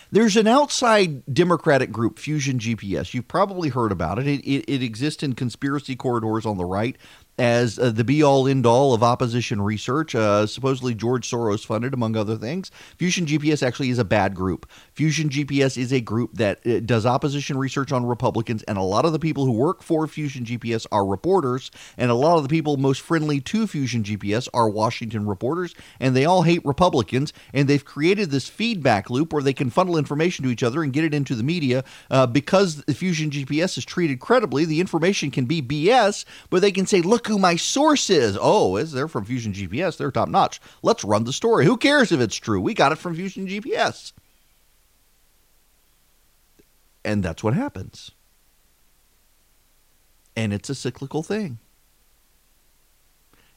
There's 0.10 0.38
an 0.38 0.48
outside 0.48 1.26
Democratic 1.34 1.92
group, 1.92 2.18
Fusion 2.18 2.60
GPS. 2.60 3.14
You've 3.14 3.28
probably 3.28 3.70
heard 3.70 3.92
about 3.92 4.20
it. 4.20 4.28
It, 4.28 4.46
it, 4.46 4.66
it 4.68 4.82
exists 4.82 5.22
in 5.22 5.34
conspiracy 5.34 5.98
corridors 5.98 6.46
on 6.46 6.58
the 6.58 6.66
right 6.66 6.96
as 7.38 7.78
uh, 7.78 7.92
the 7.92 8.04
be 8.04 8.24
all 8.24 8.48
end 8.48 8.66
all 8.66 8.94
of 8.94 9.04
opposition 9.04 9.62
research, 9.62 10.16
uh, 10.16 10.48
supposedly 10.48 10.96
George 10.96 11.30
Soros 11.30 11.66
funded, 11.66 11.94
among 11.94 12.16
other 12.16 12.36
things. 12.36 12.72
Fusion 12.98 13.26
GPS 13.26 13.66
actually 13.66 13.90
is 13.90 14.00
a 14.00 14.06
bad 14.06 14.34
group. 14.34 14.68
Fusion 14.94 15.30
GPS 15.30 15.78
is 15.78 15.94
a 15.94 16.02
group 16.02 16.34
that 16.34 16.66
uh, 16.66 16.80
does 16.80 17.06
opposition 17.06 17.58
research 17.58 17.92
on 17.92 18.06
Republicans, 18.06 18.64
and 18.64 18.78
a 18.78 18.82
lot 18.84 19.06
of 19.06 19.14
the 19.14 19.20
people 19.20 19.46
who 19.46 19.52
work 19.52 19.84
for 19.84 20.08
Fusion 20.08 20.46
GPS 20.46 20.88
are 20.92 21.06
reporters, 21.06 21.70
and 21.98 22.10
a 22.10 22.16
lot 22.16 22.38
of 22.38 22.44
the 22.44 22.50
people 22.50 22.78
most 22.78 23.02
friendly 23.02 23.40
to 23.42 23.68
Fusion 23.68 24.04
GPS 24.04 24.48
are 24.54 24.70
Washington 24.70 25.28
reporters, 25.28 25.76
and 26.00 26.16
they 26.16 26.26
all 26.26 26.42
hate 26.42 26.66
Republicans, 26.66 27.34
and 27.54 27.68
they've 27.68 27.86
created 27.86 28.32
this 28.32 28.48
feedback 28.48 29.10
loop 29.10 29.32
where 29.32 29.44
they 29.44 29.54
can 29.54 29.70
funnel 29.70 29.98
information 29.98 30.44
to 30.44 30.52
each 30.52 30.64
other 30.64 30.82
and 30.82 30.94
get 30.94 31.04
it 31.04 31.14
into 31.14 31.36
the 31.36 31.44
media. 31.44 31.84
Uh, 32.10 32.26
because 32.26 32.84
Fusion 32.90 33.30
GPS 33.30 33.78
is 33.78 33.86
treated 33.86 34.20
credibly, 34.20 34.66
the 34.66 34.80
information 34.80 35.30
can 35.30 35.46
be 35.46 35.62
BS, 35.62 36.26
but 36.50 36.62
they 36.62 36.72
can 36.72 36.88
say, 36.88 37.02
look, 37.02 37.27
who 37.28 37.38
my 37.38 37.56
source 37.56 38.10
is. 38.10 38.38
Oh, 38.40 38.76
is 38.78 38.92
they're 38.92 39.08
from 39.08 39.26
Fusion 39.26 39.54
GPS. 39.54 39.98
They're 39.98 40.12
top 40.12 40.30
notch. 40.30 40.60
Let's 40.82 41.04
run 41.04 41.24
the 41.24 41.34
story. 41.34 41.66
Who 41.66 41.78
cares 41.78 42.12
if 42.12 42.20
it's 42.20 42.36
true? 42.36 42.60
We 42.62 42.74
got 42.74 42.92
it 42.92 42.98
from 42.98 43.16
Fusion 43.16 43.48
GPS. 43.48 44.14
And 47.06 47.24
that's 47.24 47.44
what 47.44 47.54
happens. 47.54 48.12
And 50.36 50.54
it's 50.54 50.70
a 50.70 50.76
cyclical 50.76 51.24
thing. 51.24 51.60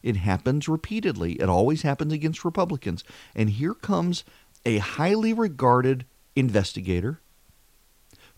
It 0.03 0.17
happens 0.17 0.69
repeatedly. 0.69 1.33
It 1.35 1.49
always 1.49 1.83
happens 1.83 2.13
against 2.13 2.45
Republicans. 2.45 3.05
And 3.35 3.51
here 3.51 3.75
comes 3.75 4.25
a 4.65 4.79
highly 4.79 5.33
regarded 5.33 6.07
investigator 6.35 7.21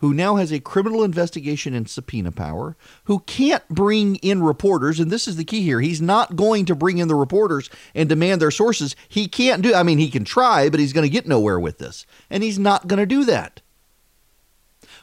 who 0.03 0.13
now 0.13 0.35
has 0.35 0.51
a 0.51 0.59
criminal 0.59 1.01
investigation 1.01 1.73
and 1.73 1.89
subpoena 1.89 2.29
power, 2.29 2.75
who 3.05 3.19
can't 3.19 3.65
bring 3.69 4.17
in 4.17 4.43
reporters, 4.43 4.99
and 4.99 5.09
this 5.09 5.29
is 5.29 5.37
the 5.37 5.45
key 5.45 5.61
here. 5.61 5.79
He's 5.79 6.01
not 6.01 6.35
going 6.35 6.65
to 6.65 6.75
bring 6.75 6.97
in 6.97 7.07
the 7.07 7.15
reporters 7.15 7.69
and 7.95 8.09
demand 8.09 8.41
their 8.41 8.51
sources. 8.51 8.97
He 9.07 9.29
can't 9.29 9.61
do 9.61 9.73
I 9.73 9.81
mean 9.81 9.99
he 9.99 10.09
can 10.09 10.25
try, 10.25 10.67
but 10.67 10.81
he's 10.81 10.91
going 10.91 11.05
to 11.05 11.09
get 11.09 11.25
nowhere 11.25 11.57
with 11.57 11.77
this. 11.77 12.05
And 12.29 12.43
he's 12.43 12.59
not 12.59 12.87
going 12.87 12.99
to 12.99 13.05
do 13.05 13.23
that. 13.23 13.61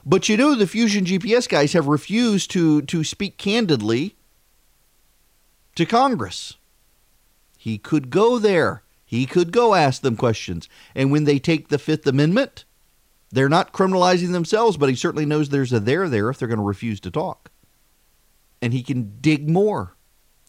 But 0.04 0.28
you 0.28 0.37
know 0.37 0.54
the 0.54 0.66
Fusion 0.66 1.07
GPS 1.07 1.49
guys 1.49 1.73
have 1.73 1.87
refused 1.87 2.50
to 2.50 2.83
to 2.83 3.02
speak 3.02 3.38
candidly 3.38 4.16
to 5.76 5.87
Congress. 5.87 6.59
He 7.57 7.78
could 7.78 8.11
go 8.11 8.38
there. 8.38 8.83
He 9.07 9.25
could 9.25 9.50
go 9.50 9.73
ask 9.73 10.02
them 10.02 10.19
questions. 10.19 10.69
And 10.95 11.11
when 11.11 11.25
they 11.25 11.38
take 11.38 11.69
the 11.69 11.78
5th 11.78 12.07
Amendment, 12.07 12.66
they're 13.32 13.49
not 13.49 13.72
criminalizing 13.72 14.32
themselves, 14.32 14.76
but 14.76 14.88
he 14.88 14.94
certainly 14.94 15.26
knows 15.26 15.49
there's 15.49 15.72
a 15.72 15.80
there 15.80 16.08
there 16.08 16.30
if 16.30 16.38
they're 16.38 16.49
going 16.49 16.58
to 16.58 16.64
refuse 16.64 17.00
to 17.00 17.10
talk. 17.10 17.50
And 18.60 18.72
he 18.72 18.82
can 18.82 19.18
dig 19.20 19.49
more 19.49 19.96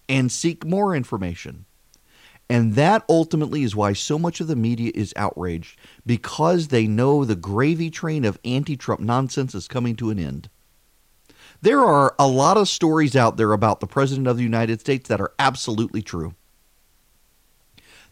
and 0.10 0.32
seek 0.32 0.66
more 0.66 0.96
information. 0.96 1.66
And 2.50 2.76
that 2.76 3.06
ultimately 3.08 3.64
is 3.64 3.78
why 3.78 3.94
so 3.94 4.20
much 4.20 4.42
of 4.42 4.48
the 4.48 4.58
media 4.58 4.92
is 4.94 5.14
outraged 5.16 5.80
because 6.06 6.68
they 6.68 6.86
know 6.86 7.24
the 7.24 7.36
gravy 7.36 7.90
train 7.90 8.26
of 8.26 8.38
anti 8.44 8.76
Trump 8.76 9.00
nonsense 9.00 9.56
is 9.56 9.70
coming 9.70 9.96
to 9.96 10.10
an 10.10 10.20
end. 10.20 10.50
There 11.62 11.80
are 11.80 12.16
a 12.20 12.28
lot 12.28 12.58
of 12.58 12.68
stories 12.68 13.16
out 13.16 13.38
there 13.38 13.54
about 13.54 13.80
the 13.80 13.88
President 13.88 14.28
of 14.28 14.36
the 14.36 14.44
United 14.44 14.82
States 14.82 15.08
that 15.08 15.22
are 15.22 15.32
absolutely 15.40 16.02
true. 16.02 16.34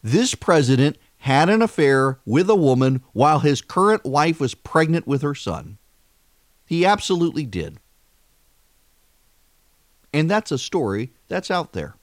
This 0.02 0.36
president 0.36 0.98
had 1.20 1.50
an 1.50 1.62
affair 1.62 2.20
with 2.26 2.50
a 2.50 2.56
woman 2.56 3.04
while 3.14 3.40
his 3.40 3.62
current 3.62 4.06
wife 4.06 4.40
was 4.40 4.56
pregnant 4.56 5.06
with 5.06 5.22
her 5.22 5.36
son. 5.36 5.78
He 6.66 6.86
absolutely 6.86 7.46
did. 7.46 7.78
And 10.14 10.30
that's 10.30 10.52
a 10.52 10.58
story 10.58 11.12
that's 11.28 11.52
out 11.52 11.74
there. 11.74 11.96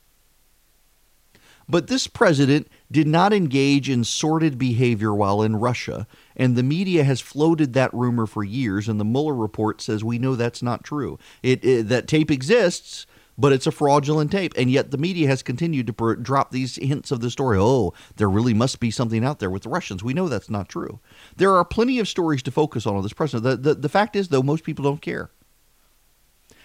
But 1.68 1.88
this 1.88 2.06
president 2.06 2.68
did 2.92 3.08
not 3.08 3.32
engage 3.32 3.90
in 3.90 4.04
sordid 4.04 4.56
behavior 4.56 5.12
while 5.12 5.42
in 5.42 5.56
Russia, 5.56 6.06
and 6.36 6.54
the 6.54 6.62
media 6.62 7.02
has 7.02 7.20
floated 7.20 7.72
that 7.72 7.92
rumor 7.92 8.26
for 8.26 8.44
years, 8.44 8.88
and 8.88 9.00
the 9.00 9.04
Mueller 9.04 9.34
report 9.34 9.80
says 9.80 10.04
we 10.04 10.18
know 10.18 10.36
that's 10.36 10.62
not 10.62 10.84
true. 10.84 11.18
It, 11.42 11.64
it, 11.64 11.88
that 11.88 12.06
tape 12.06 12.30
exists, 12.30 13.06
but 13.38 13.52
it's 13.52 13.66
a 13.66 13.72
fraudulent 13.72 14.30
tape. 14.32 14.54
And 14.56 14.70
yet 14.70 14.90
the 14.90 14.98
media 14.98 15.28
has 15.28 15.42
continued 15.42 15.86
to 15.86 16.16
drop 16.16 16.50
these 16.50 16.76
hints 16.76 17.10
of 17.10 17.20
the 17.20 17.30
story. 17.30 17.58
Oh, 17.60 17.92
there 18.16 18.30
really 18.30 18.54
must 18.54 18.80
be 18.80 18.90
something 18.90 19.24
out 19.24 19.38
there 19.38 19.50
with 19.50 19.62
the 19.62 19.68
Russians. 19.68 20.02
We 20.02 20.14
know 20.14 20.28
that's 20.28 20.50
not 20.50 20.68
true. 20.68 21.00
There 21.36 21.54
are 21.54 21.64
plenty 21.64 21.98
of 21.98 22.08
stories 22.08 22.42
to 22.44 22.50
focus 22.50 22.86
on 22.86 22.96
on 22.96 23.02
this 23.02 23.12
president. 23.12 23.44
The, 23.44 23.56
the, 23.56 23.80
the 23.80 23.88
fact 23.88 24.16
is, 24.16 24.28
though, 24.28 24.42
most 24.42 24.64
people 24.64 24.82
don't 24.82 25.02
care. 25.02 25.30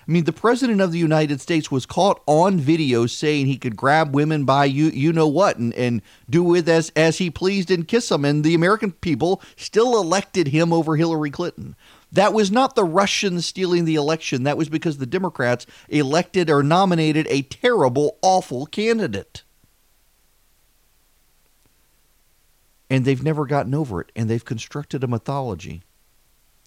I 0.07 0.11
mean, 0.11 0.23
the 0.23 0.33
president 0.33 0.81
of 0.81 0.91
the 0.91 0.97
United 0.97 1.41
States 1.41 1.69
was 1.69 1.85
caught 1.85 2.21
on 2.25 2.59
video 2.59 3.05
saying 3.05 3.45
he 3.45 3.57
could 3.57 3.75
grab 3.75 4.15
women 4.15 4.45
by 4.45 4.65
you 4.65 4.85
you 4.85 5.13
know 5.13 5.27
what 5.27 5.57
and, 5.57 5.73
and 5.75 6.01
do 6.27 6.43
with 6.43 6.67
as 6.67 6.91
as 6.95 7.19
he 7.19 7.29
pleased 7.29 7.69
and 7.69 7.87
kiss 7.87 8.09
them, 8.09 8.25
and 8.25 8.43
the 8.43 8.55
American 8.55 8.93
people 8.93 9.41
still 9.55 9.99
elected 10.01 10.47
him 10.47 10.73
over 10.73 10.95
Hillary 10.95 11.29
Clinton. 11.29 11.75
That 12.11 12.33
was 12.33 12.51
not 12.51 12.75
the 12.75 12.83
Russians 12.83 13.45
stealing 13.45 13.85
the 13.85 13.95
election. 13.95 14.43
That 14.43 14.57
was 14.57 14.69
because 14.69 14.97
the 14.97 15.05
Democrats 15.05 15.65
elected 15.87 16.49
or 16.49 16.61
nominated 16.61 17.25
a 17.29 17.43
terrible, 17.43 18.17
awful 18.21 18.65
candidate. 18.65 19.43
And 22.89 23.05
they've 23.05 23.23
never 23.23 23.45
gotten 23.45 23.73
over 23.73 24.01
it, 24.01 24.11
and 24.15 24.29
they've 24.29 24.43
constructed 24.43 25.03
a 25.03 25.07
mythology 25.07 25.83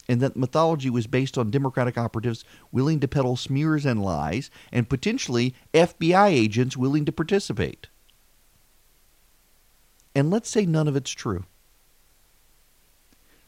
and 0.07 0.21
that 0.21 0.35
mythology 0.35 0.89
was 0.89 1.07
based 1.07 1.37
on 1.37 1.51
Democratic 1.51 1.97
operatives 1.97 2.43
willing 2.71 2.99
to 2.99 3.07
peddle 3.07 3.35
smears 3.35 3.85
and 3.85 4.01
lies, 4.01 4.49
and 4.71 4.89
potentially 4.89 5.55
FBI 5.73 6.29
agents 6.29 6.77
willing 6.77 7.05
to 7.05 7.11
participate. 7.11 7.87
And 10.13 10.29
let's 10.29 10.49
say 10.49 10.65
none 10.65 10.87
of 10.87 10.95
it's 10.95 11.11
true. 11.11 11.45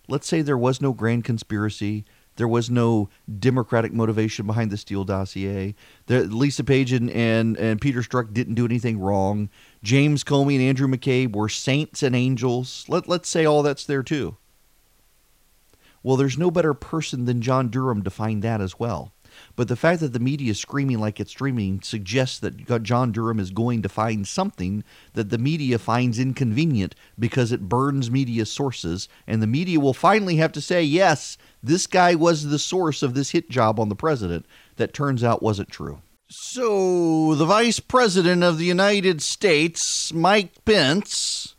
Let's 0.08 0.28
say 0.28 0.42
there 0.42 0.58
was 0.58 0.82
no 0.82 0.94
grand 0.94 1.24
conspiracy. 1.24 2.06
There 2.38 2.48
was 2.48 2.70
no 2.70 3.10
Democratic 3.40 3.94
motivation 3.94 4.46
behind 4.46 4.72
the 4.72 4.78
Steele 4.78 5.04
dossier. 5.04 5.76
The, 6.06 6.24
Lisa 6.24 6.64
Page 6.64 6.94
and, 6.94 7.10
and, 7.10 7.58
and 7.58 7.82
Peter 7.82 8.02
Strzok 8.02 8.32
didn't 8.32 8.54
do 8.54 8.66
anything 8.66 9.00
wrong. 9.00 9.50
James 9.84 10.24
Comey 10.24 10.56
and 10.56 10.64
Andrew 10.64 10.88
McCabe 10.88 11.36
were 11.36 11.50
saints 11.50 12.04
and 12.04 12.16
angels. 12.16 12.86
Let, 12.88 13.10
let's 13.10 13.28
say 13.28 13.46
all 13.46 13.64
that's 13.64 13.86
there 13.86 14.04
too. 14.04 14.38
Well, 16.04 16.16
there's 16.16 16.38
no 16.38 16.52
better 16.52 16.74
person 16.74 17.26
than 17.26 17.42
John 17.42 17.70
Durham 17.70 18.04
to 18.04 18.10
find 18.10 18.44
that 18.44 18.62
as 18.62 18.80
well. 18.80 19.14
But 19.58 19.68
the 19.70 19.76
fact 19.76 20.02
that 20.02 20.14
the 20.14 20.20
media 20.20 20.52
is 20.52 20.60
screaming 20.60 21.00
like 21.00 21.20
it's 21.20 21.32
streaming 21.32 21.82
suggests 21.82 22.38
that 22.40 22.84
John 22.84 23.12
Durham 23.12 23.40
is 23.40 23.50
going 23.50 23.82
to 23.82 23.90
find 23.90 24.26
something 24.28 24.84
that 25.14 25.32
the 25.32 25.40
media 25.40 25.80
finds 25.80 26.20
inconvenient 26.20 26.94
because 27.18 27.52
it 27.52 27.68
burns 27.68 28.12
media 28.12 28.46
sources. 28.46 29.10
And 29.26 29.42
the 29.42 29.48
media 29.48 29.80
will 29.80 29.96
finally 29.96 30.36
have 30.36 30.52
to 30.54 30.62
say, 30.62 30.84
yes, 30.84 31.40
this 31.62 31.88
guy 31.88 32.14
was 32.14 32.46
the 32.46 32.60
source 32.60 33.02
of 33.02 33.16
this 33.16 33.32
hit 33.32 33.50
job 33.50 33.80
on 33.80 33.90
the 33.90 33.96
president 33.96 34.46
that 34.76 34.94
turns 34.94 35.24
out 35.24 35.42
wasn't 35.42 35.70
true. 35.70 36.02
So, 36.30 37.34
the 37.34 37.46
Vice 37.46 37.80
President 37.80 38.44
of 38.44 38.60
the 38.60 38.66
United 38.66 39.24
States, 39.24 40.14
Mike 40.14 40.66
Pence, 40.66 41.56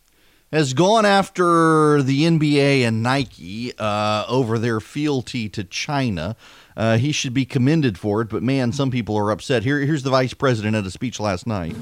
has 0.52 0.72
gone 0.72 1.04
after 1.04 2.02
the 2.02 2.22
NBA 2.22 2.82
and 2.82 3.02
Nike 3.02 3.72
uh, 3.78 4.24
over 4.28 4.58
their 4.58 4.78
fealty 4.78 5.48
to 5.48 5.64
China. 5.64 6.36
Uh, 6.78 6.96
he 6.96 7.10
should 7.10 7.34
be 7.34 7.44
commended 7.44 7.98
for 7.98 8.20
it, 8.20 8.28
but 8.28 8.40
man, 8.40 8.70
some 8.70 8.88
people 8.88 9.16
are 9.16 9.32
upset. 9.32 9.64
Here, 9.64 9.80
here's 9.80 10.04
the 10.04 10.10
vice 10.10 10.32
president 10.32 10.76
at 10.76 10.86
a 10.86 10.92
speech 10.92 11.18
last 11.18 11.44
night. 11.44 11.74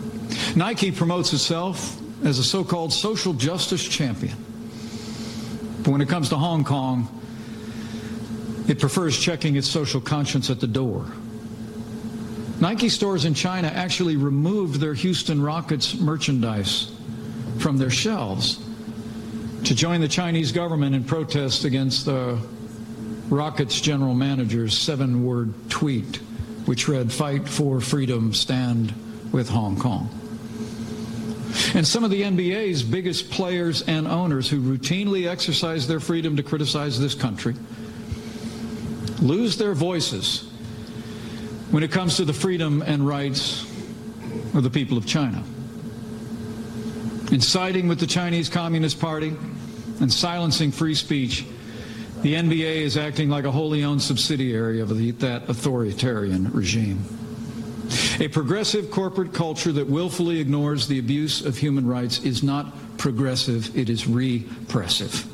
Nike 0.56 0.90
promotes 0.90 1.34
itself 1.34 2.00
as 2.24 2.38
a 2.38 2.42
so 2.42 2.64
called 2.64 2.94
social 2.94 3.34
justice 3.34 3.86
champion. 3.86 4.34
But 5.82 5.90
when 5.90 6.00
it 6.00 6.08
comes 6.08 6.30
to 6.30 6.36
Hong 6.36 6.64
Kong, 6.64 7.08
it 8.68 8.80
prefers 8.80 9.18
checking 9.18 9.56
its 9.56 9.68
social 9.68 10.00
conscience 10.00 10.48
at 10.48 10.60
the 10.60 10.66
door. 10.66 11.04
Nike 12.58 12.88
stores 12.88 13.26
in 13.26 13.34
China 13.34 13.68
actually 13.68 14.16
removed 14.16 14.80
their 14.80 14.94
Houston 14.94 15.42
Rockets 15.42 15.94
merchandise 15.94 16.90
from 17.58 17.76
their 17.76 17.90
shelves 17.90 18.64
to 19.64 19.74
join 19.74 20.00
the 20.00 20.08
Chinese 20.08 20.52
government 20.52 20.94
in 20.94 21.04
protest 21.04 21.66
against 21.66 22.06
the 22.06 22.38
Rockets 23.28 23.80
general 23.80 24.14
manager's 24.14 24.76
seven 24.76 25.24
word 25.24 25.52
tweet, 25.68 26.16
which 26.66 26.88
read, 26.88 27.12
Fight 27.12 27.48
for 27.48 27.80
freedom, 27.80 28.32
stand 28.32 28.92
with 29.32 29.48
Hong 29.48 29.78
Kong. 29.78 30.08
And 31.74 31.86
some 31.86 32.04
of 32.04 32.10
the 32.10 32.22
NBA's 32.22 32.82
biggest 32.82 33.30
players 33.30 33.82
and 33.82 34.06
owners 34.06 34.48
who 34.48 34.60
routinely 34.60 35.28
exercise 35.28 35.86
their 35.86 36.00
freedom 36.00 36.36
to 36.36 36.42
criticize 36.42 37.00
this 37.00 37.14
country 37.14 37.54
lose 39.22 39.56
their 39.56 39.74
voices 39.74 40.48
when 41.70 41.82
it 41.82 41.90
comes 41.90 42.16
to 42.16 42.24
the 42.24 42.32
freedom 42.32 42.82
and 42.82 43.06
rights 43.06 43.62
of 44.54 44.62
the 44.62 44.70
people 44.70 44.96
of 44.98 45.06
China 45.06 45.42
in 47.32 47.40
siding 47.40 47.88
with 47.88 47.98
the 47.98 48.06
Chinese 48.06 48.48
Communist 48.48 49.00
Party 49.00 49.34
and 50.00 50.12
silencing 50.12 50.70
free 50.70 50.94
speech, 50.94 51.44
the 52.26 52.34
NBA 52.34 52.82
is 52.82 52.96
acting 52.96 53.28
like 53.28 53.44
a 53.44 53.52
wholly 53.52 53.84
owned 53.84 54.02
subsidiary 54.02 54.80
of 54.80 54.88
the, 54.98 55.12
that 55.12 55.48
authoritarian 55.48 56.50
regime. 56.50 57.04
A 58.18 58.26
progressive 58.26 58.90
corporate 58.90 59.32
culture 59.32 59.70
that 59.70 59.86
willfully 59.86 60.40
ignores 60.40 60.88
the 60.88 60.98
abuse 60.98 61.46
of 61.46 61.56
human 61.56 61.86
rights 61.86 62.18
is 62.24 62.42
not 62.42 62.98
progressive, 62.98 63.76
it 63.78 63.88
is 63.88 64.08
repressive. 64.08 65.24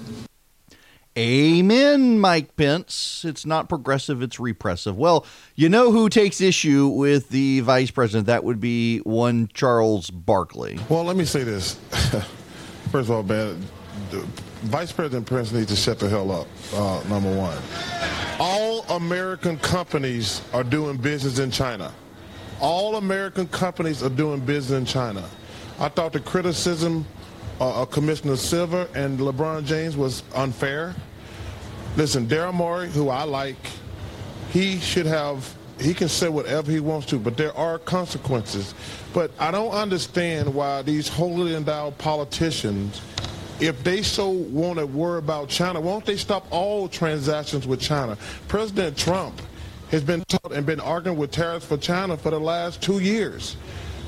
Amen, 1.16 2.20
Mike 2.20 2.56
Pence. 2.56 3.24
It's 3.26 3.46
not 3.46 3.70
progressive, 3.70 4.20
it's 4.20 4.38
repressive. 4.38 4.94
Well, 4.94 5.24
you 5.54 5.70
know 5.70 5.92
who 5.92 6.10
takes 6.10 6.42
issue 6.42 6.88
with 6.88 7.30
the 7.30 7.60
vice 7.60 7.90
president? 7.90 8.26
That 8.26 8.44
would 8.44 8.60
be 8.60 8.98
one 8.98 9.48
Charles 9.54 10.10
Barkley. 10.10 10.78
Well, 10.90 11.04
let 11.04 11.16
me 11.16 11.24
say 11.24 11.42
this. 11.42 11.72
First 12.90 13.08
of 13.08 13.12
all, 13.12 13.22
man, 13.22 13.66
Vice 14.62 14.92
President 14.92 15.26
Pence 15.26 15.52
needs 15.52 15.66
to 15.68 15.76
shut 15.76 15.98
the 15.98 16.08
hell 16.08 16.30
up, 16.30 16.46
uh, 16.74 17.02
number 17.08 17.34
one. 17.36 17.58
All 18.38 18.82
American 18.96 19.58
companies 19.58 20.40
are 20.52 20.62
doing 20.62 20.96
business 20.96 21.38
in 21.38 21.50
China. 21.50 21.92
All 22.60 22.96
American 22.96 23.48
companies 23.48 24.02
are 24.04 24.08
doing 24.08 24.38
business 24.40 24.78
in 24.78 24.84
China. 24.84 25.28
I 25.80 25.88
thought 25.88 26.12
the 26.12 26.20
criticism 26.20 27.04
uh, 27.60 27.84
Commissioner 27.84 28.36
Silver 28.36 28.88
and 28.94 29.18
LeBron 29.18 29.64
James 29.64 29.96
was 29.96 30.22
unfair. 30.34 30.94
Listen, 31.96 32.26
Daryl 32.26 32.54
Morey, 32.54 32.88
who 32.88 33.08
I 33.08 33.24
like, 33.24 33.56
he 34.50 34.78
should 34.78 35.06
have, 35.06 35.54
he 35.80 35.92
can 35.94 36.08
say 36.08 36.28
whatever 36.28 36.70
he 36.70 36.80
wants 36.80 37.06
to, 37.08 37.18
but 37.18 37.36
there 37.36 37.56
are 37.56 37.78
consequences. 37.78 38.74
But 39.12 39.30
I 39.38 39.50
don't 39.50 39.72
understand 39.72 40.52
why 40.52 40.82
these 40.82 41.08
holier 41.08 41.56
endowed 41.56 41.98
politicians, 41.98 43.00
if 43.62 43.84
they 43.84 44.02
so 44.02 44.28
want 44.28 44.80
to 44.80 44.86
worry 44.86 45.18
about 45.18 45.48
China, 45.48 45.80
won't 45.80 46.04
they 46.04 46.16
stop 46.16 46.46
all 46.50 46.88
transactions 46.88 47.64
with 47.64 47.80
China? 47.80 48.18
President 48.48 48.96
Trump 48.98 49.40
has 49.92 50.02
been 50.02 50.24
taught 50.24 50.52
and 50.52 50.66
been 50.66 50.80
arguing 50.80 51.16
with 51.16 51.30
tariffs 51.30 51.64
for 51.64 51.76
China 51.76 52.16
for 52.16 52.30
the 52.30 52.40
last 52.40 52.82
two 52.82 52.98
years. 52.98 53.56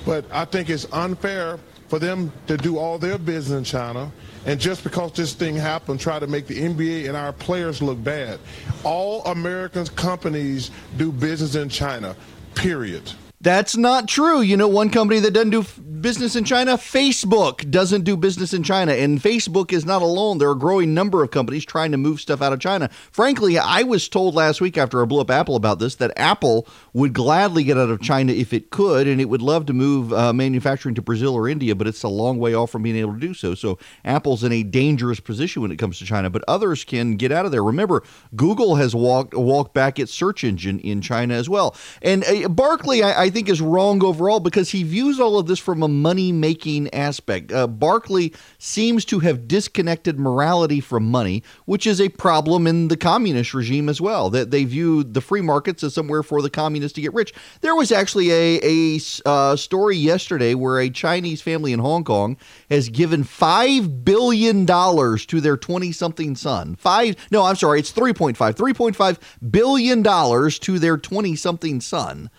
But 0.04 0.24
I 0.32 0.44
think 0.44 0.70
it's 0.70 0.86
unfair 0.92 1.60
for 1.88 2.00
them 2.00 2.32
to 2.48 2.56
do 2.56 2.78
all 2.78 2.98
their 2.98 3.16
business 3.16 3.58
in 3.58 3.64
China. 3.64 4.10
And 4.44 4.58
just 4.58 4.82
because 4.82 5.12
this 5.12 5.34
thing 5.34 5.54
happened, 5.54 6.00
try 6.00 6.18
to 6.18 6.26
make 6.26 6.48
the 6.48 6.58
NBA 6.58 7.06
and 7.06 7.16
our 7.16 7.32
players 7.32 7.80
look 7.80 8.02
bad. 8.02 8.40
All 8.82 9.24
American 9.26 9.86
companies 9.86 10.72
do 10.96 11.12
business 11.12 11.54
in 11.54 11.68
China, 11.68 12.16
period. 12.56 13.12
That's 13.40 13.76
not 13.76 14.08
true. 14.08 14.40
You 14.40 14.56
know, 14.56 14.68
one 14.68 14.90
company 14.90 15.20
that 15.20 15.32
doesn't 15.32 15.50
do 15.50 15.64
business 16.04 16.36
in 16.36 16.44
China, 16.44 16.72
Facebook, 16.76 17.70
doesn't 17.70 18.04
do 18.04 18.14
business 18.14 18.52
in 18.52 18.62
China. 18.62 18.92
And 18.92 19.22
Facebook 19.22 19.72
is 19.72 19.86
not 19.86 20.02
alone. 20.02 20.36
There 20.36 20.48
are 20.48 20.52
a 20.52 20.58
growing 20.58 20.92
number 20.92 21.22
of 21.22 21.30
companies 21.30 21.64
trying 21.64 21.92
to 21.92 21.96
move 21.96 22.20
stuff 22.20 22.42
out 22.42 22.52
of 22.52 22.60
China. 22.60 22.90
Frankly, 23.10 23.58
I 23.58 23.84
was 23.84 24.06
told 24.06 24.34
last 24.34 24.60
week 24.60 24.76
after 24.76 25.00
I 25.00 25.06
blew 25.06 25.22
up 25.22 25.30
Apple 25.30 25.56
about 25.56 25.78
this 25.78 25.94
that 25.94 26.12
Apple 26.18 26.68
would 26.92 27.14
gladly 27.14 27.64
get 27.64 27.78
out 27.78 27.88
of 27.88 28.02
China 28.02 28.34
if 28.34 28.52
it 28.52 28.68
could, 28.68 29.08
and 29.08 29.18
it 29.18 29.30
would 29.30 29.40
love 29.40 29.64
to 29.64 29.72
move 29.72 30.12
uh, 30.12 30.34
manufacturing 30.34 30.94
to 30.96 31.00
Brazil 31.00 31.34
or 31.34 31.48
India, 31.48 31.74
but 31.74 31.86
it's 31.86 32.02
a 32.02 32.08
long 32.08 32.38
way 32.38 32.52
off 32.52 32.70
from 32.70 32.82
being 32.82 32.96
able 32.96 33.14
to 33.14 33.18
do 33.18 33.32
so. 33.32 33.54
So 33.54 33.78
Apple's 34.04 34.44
in 34.44 34.52
a 34.52 34.62
dangerous 34.62 35.20
position 35.20 35.62
when 35.62 35.70
it 35.70 35.78
comes 35.78 35.98
to 36.00 36.04
China, 36.04 36.28
but 36.28 36.44
others 36.46 36.84
can 36.84 37.16
get 37.16 37.32
out 37.32 37.46
of 37.46 37.50
there. 37.50 37.64
Remember, 37.64 38.02
Google 38.36 38.74
has 38.74 38.94
walked 38.94 39.32
walked 39.32 39.72
back 39.72 39.98
its 39.98 40.12
search 40.12 40.44
engine 40.44 40.80
in 40.80 41.00
China 41.00 41.32
as 41.32 41.48
well. 41.48 41.74
And 42.02 42.24
uh, 42.24 42.50
Barkley, 42.50 43.02
I, 43.02 43.22
I 43.22 43.30
think 43.30 43.48
is 43.48 43.62
wrong 43.62 44.04
overall 44.04 44.40
because 44.40 44.68
he 44.68 44.82
views 44.82 45.18
all 45.18 45.38
of 45.38 45.46
this 45.46 45.58
from 45.58 45.82
a 45.82 45.93
money 46.02 46.32
making 46.32 46.92
aspect. 46.94 47.52
Uh, 47.52 47.66
Barkley 47.66 48.32
seems 48.58 49.04
to 49.06 49.20
have 49.20 49.48
disconnected 49.48 50.18
morality 50.18 50.80
from 50.80 51.10
money, 51.10 51.42
which 51.66 51.86
is 51.86 52.00
a 52.00 52.08
problem 52.08 52.66
in 52.66 52.88
the 52.88 52.96
communist 52.96 53.54
regime 53.54 53.88
as 53.88 54.00
well. 54.00 54.30
That 54.30 54.50
they 54.50 54.64
view 54.64 55.04
the 55.04 55.20
free 55.20 55.40
markets 55.40 55.82
as 55.82 55.94
somewhere 55.94 56.22
for 56.22 56.42
the 56.42 56.50
communists 56.50 56.94
to 56.96 57.00
get 57.00 57.14
rich. 57.14 57.32
There 57.60 57.74
was 57.74 57.92
actually 57.92 58.30
a 58.30 58.60
a 58.62 59.00
uh, 59.26 59.56
story 59.56 59.96
yesterday 59.96 60.54
where 60.54 60.78
a 60.80 60.90
Chinese 60.90 61.42
family 61.42 61.72
in 61.72 61.80
Hong 61.80 62.04
Kong 62.04 62.36
has 62.70 62.88
given 62.88 63.24
five 63.24 64.04
billion 64.04 64.64
dollars 64.64 65.26
to 65.26 65.40
their 65.40 65.56
twenty 65.56 65.92
something 65.92 66.36
son. 66.36 66.76
Five? 66.76 67.16
No, 67.30 67.44
I'm 67.44 67.56
sorry, 67.56 67.80
it's 67.80 67.92
3.5. 67.92 68.34
3.5 68.36 69.50
billion 69.50 70.02
dollars 70.02 70.58
to 70.60 70.78
their 70.78 70.96
twenty 70.96 71.36
something 71.36 71.80
son. 71.80 72.30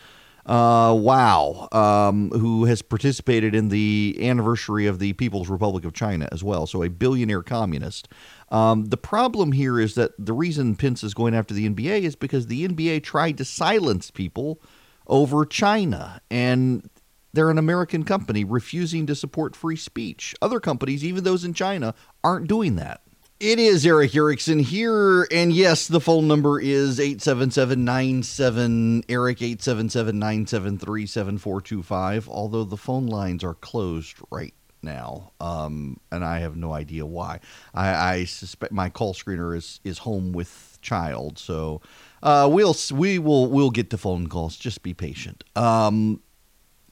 Uh, 0.46 0.96
Wow, 0.98 1.68
um, 1.72 2.30
who 2.32 2.66
has 2.66 2.82
participated 2.82 3.56
in 3.56 3.70
the 3.70 4.18
anniversary 4.22 4.86
of 4.86 5.00
the 5.00 5.14
People's 5.14 5.50
Republic 5.50 5.86
of 5.86 5.94
China 5.94 6.28
as 6.32 6.44
well. 6.44 6.68
So 6.68 6.84
a 6.84 6.90
billionaire 6.90 7.44
communist. 7.44 8.08
Um, 8.50 8.86
the 8.86 8.98
problem 8.98 9.52
here 9.52 9.80
is 9.80 9.96
that 9.96 10.12
the 10.20 10.34
reason 10.34 10.76
Pence 10.76 11.04
is 11.04 11.14
going 11.14 11.34
after 11.34 11.54
the 11.54 11.68
NBA 11.68 12.02
is 12.02 12.16
because 12.16 12.48
the 12.48 12.68
NBA 12.68 13.04
tried 13.04 13.38
to 13.40 13.46
silence 13.46 14.12
people 14.12 14.62
over 15.08 15.46
China. 15.46 16.22
And 16.30 16.90
they're 17.34 17.50
an 17.50 17.58
American 17.58 18.04
company 18.04 18.44
refusing 18.44 19.06
to 19.08 19.16
support 19.16 19.56
free 19.56 19.76
speech. 19.76 20.36
Other 20.42 20.60
companies, 20.60 21.04
even 21.04 21.24
those 21.24 21.44
in 21.44 21.54
China, 21.54 21.94
aren't 22.24 22.48
doing 22.48 22.76
that. 22.78 23.02
It 23.38 23.60
is 23.60 23.86
Erick 23.86 24.16
Erickson 24.16 24.60
here, 24.60 25.28
and 25.30 25.52
yes, 25.52 25.90
the 25.90 26.00
phone 26.00 26.26
number 26.26 26.58
is 26.58 27.00
877-97 27.00 29.04
Eric 29.10 29.40
877-973-7425. 29.40 32.30
Although 32.30 32.64
the 32.64 32.78
phone 32.78 33.08
lines 33.08 33.44
are 33.44 33.56
closed 33.56 34.16
right 34.32 34.54
now, 34.82 35.34
um, 35.42 36.00
and 36.14 36.24
I 36.24 36.40
have 36.40 36.56
no 36.56 36.72
idea 36.72 37.06
why. 37.06 37.42
I, 37.74 37.90
I, 37.90 38.24
suspect 38.24 38.72
my 38.72 38.90
call 38.90 39.14
screener 39.14 39.54
is 39.54 39.82
is 39.84 39.98
home 39.98 40.32
with 40.32 40.78
child, 40.82 41.38
so 41.38 41.82
uh, 42.24 42.48
we'll 42.50 42.78
we 42.94 43.20
will 43.20 43.48
we'll 43.48 43.70
get 43.70 43.90
to 43.90 43.98
phone 43.98 44.28
calls. 44.28 44.56
Just 44.56 44.82
be 44.82 44.94
patient. 44.94 45.44
Um, 45.58 46.22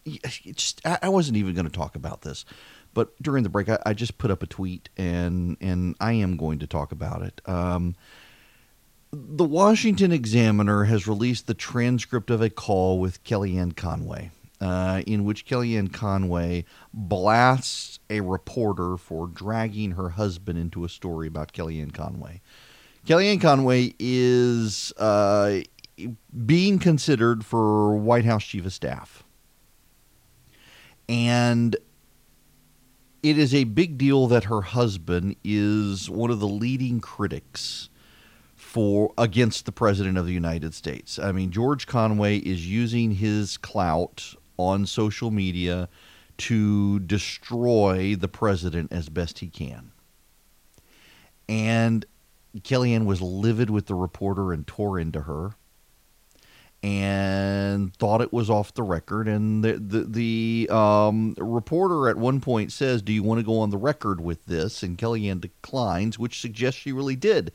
just 0.05 0.85
I, 0.85 0.99
I 1.03 1.07
wasn't 1.07 1.37
even 1.37 1.55
going 1.55 1.67
to 1.67 1.71
talk 1.71 1.95
about 1.95 2.23
this. 2.23 2.43
But 2.93 3.21
during 3.21 3.43
the 3.43 3.49
break, 3.49 3.69
I, 3.69 3.79
I, 3.85 3.93
just 3.93 4.17
put 4.17 4.29
up 4.29 4.43
a 4.43 4.47
tweet, 4.47 4.89
and 4.97 5.57
and 5.59 5.95
I 5.99 6.13
am 6.13 6.37
going 6.37 6.59
to 6.59 6.67
talk 6.67 6.91
about 6.91 7.21
it. 7.23 7.41
Um, 7.47 7.95
the 9.11 9.45
Washington 9.45 10.11
Examiner 10.11 10.85
has 10.85 11.07
released 11.07 11.47
the 11.47 11.53
transcript 11.53 12.29
of 12.31 12.41
a 12.41 12.49
call 12.49 12.99
with 12.99 13.23
Kellyanne 13.23 13.75
Conway, 13.75 14.31
uh, 14.59 15.03
in 15.05 15.23
which 15.23 15.45
Kellyanne 15.45 15.93
Conway 15.93 16.65
blasts 16.93 17.99
a 18.09 18.21
reporter 18.21 18.97
for 18.97 19.27
dragging 19.27 19.91
her 19.91 20.09
husband 20.09 20.57
into 20.57 20.83
a 20.83 20.89
story 20.89 21.27
about 21.27 21.53
Kellyanne 21.53 21.93
Conway. 21.93 22.41
Kellyanne 23.05 23.41
Conway 23.41 23.93
is 23.99 24.93
uh, 24.97 25.59
being 26.45 26.79
considered 26.79 27.45
for 27.45 27.95
White 27.95 28.25
House 28.25 28.43
Chief 28.43 28.65
of 28.65 28.73
Staff. 28.73 29.23
And 31.09 31.75
it 33.23 33.37
is 33.37 33.55
a 33.55 33.63
big 33.63 33.97
deal 33.97 34.27
that 34.27 34.43
her 34.43 34.61
husband 34.61 35.37
is 35.45 36.09
one 36.09 36.29
of 36.29 36.41
the 36.41 36.47
leading 36.47 36.99
critics 36.99 37.89
for 38.53 39.13
against 39.17 39.65
the 39.65 39.71
president 39.71 40.17
of 40.17 40.25
the 40.25 40.33
United 40.33 40.73
States. 40.73 41.17
I 41.17 41.31
mean, 41.31 41.49
George 41.49 41.87
Conway 41.87 42.37
is 42.39 42.67
using 42.67 43.11
his 43.11 43.55
clout 43.57 44.35
on 44.57 44.85
social 44.85 45.31
media 45.31 45.87
to 46.35 46.99
destroy 46.99 48.15
the 48.15 48.27
president 48.27 48.91
as 48.91 49.07
best 49.07 49.39
he 49.39 49.47
can. 49.47 49.91
And 51.47 52.05
Kellyanne 52.59 53.05
was 53.05 53.21
livid 53.21 53.69
with 53.69 53.87
the 53.87 53.95
reporter 53.95 54.51
and 54.51 54.67
tore 54.67 54.99
into 54.99 55.21
her 55.21 55.55
and 56.83 57.95
thought 57.95 58.21
it 58.21 58.33
was 58.33 58.49
off 58.49 58.73
the 58.73 58.83
record. 58.83 59.27
And 59.27 59.63
the 59.63 59.73
the, 59.73 60.03
the 60.03 60.75
um, 60.75 61.33
reporter 61.39 62.09
at 62.09 62.17
one 62.17 62.41
point 62.41 62.71
says, 62.71 63.01
"Do 63.01 63.13
you 63.13 63.23
want 63.23 63.39
to 63.39 63.45
go 63.45 63.59
on 63.59 63.69
the 63.69 63.77
record 63.77 64.21
with 64.21 64.45
this?" 64.45 64.83
And 64.83 64.97
Kellyanne 64.97 65.41
declines, 65.41 66.19
which 66.19 66.41
suggests 66.41 66.79
she 66.79 66.91
really 66.91 67.15
did 67.15 67.51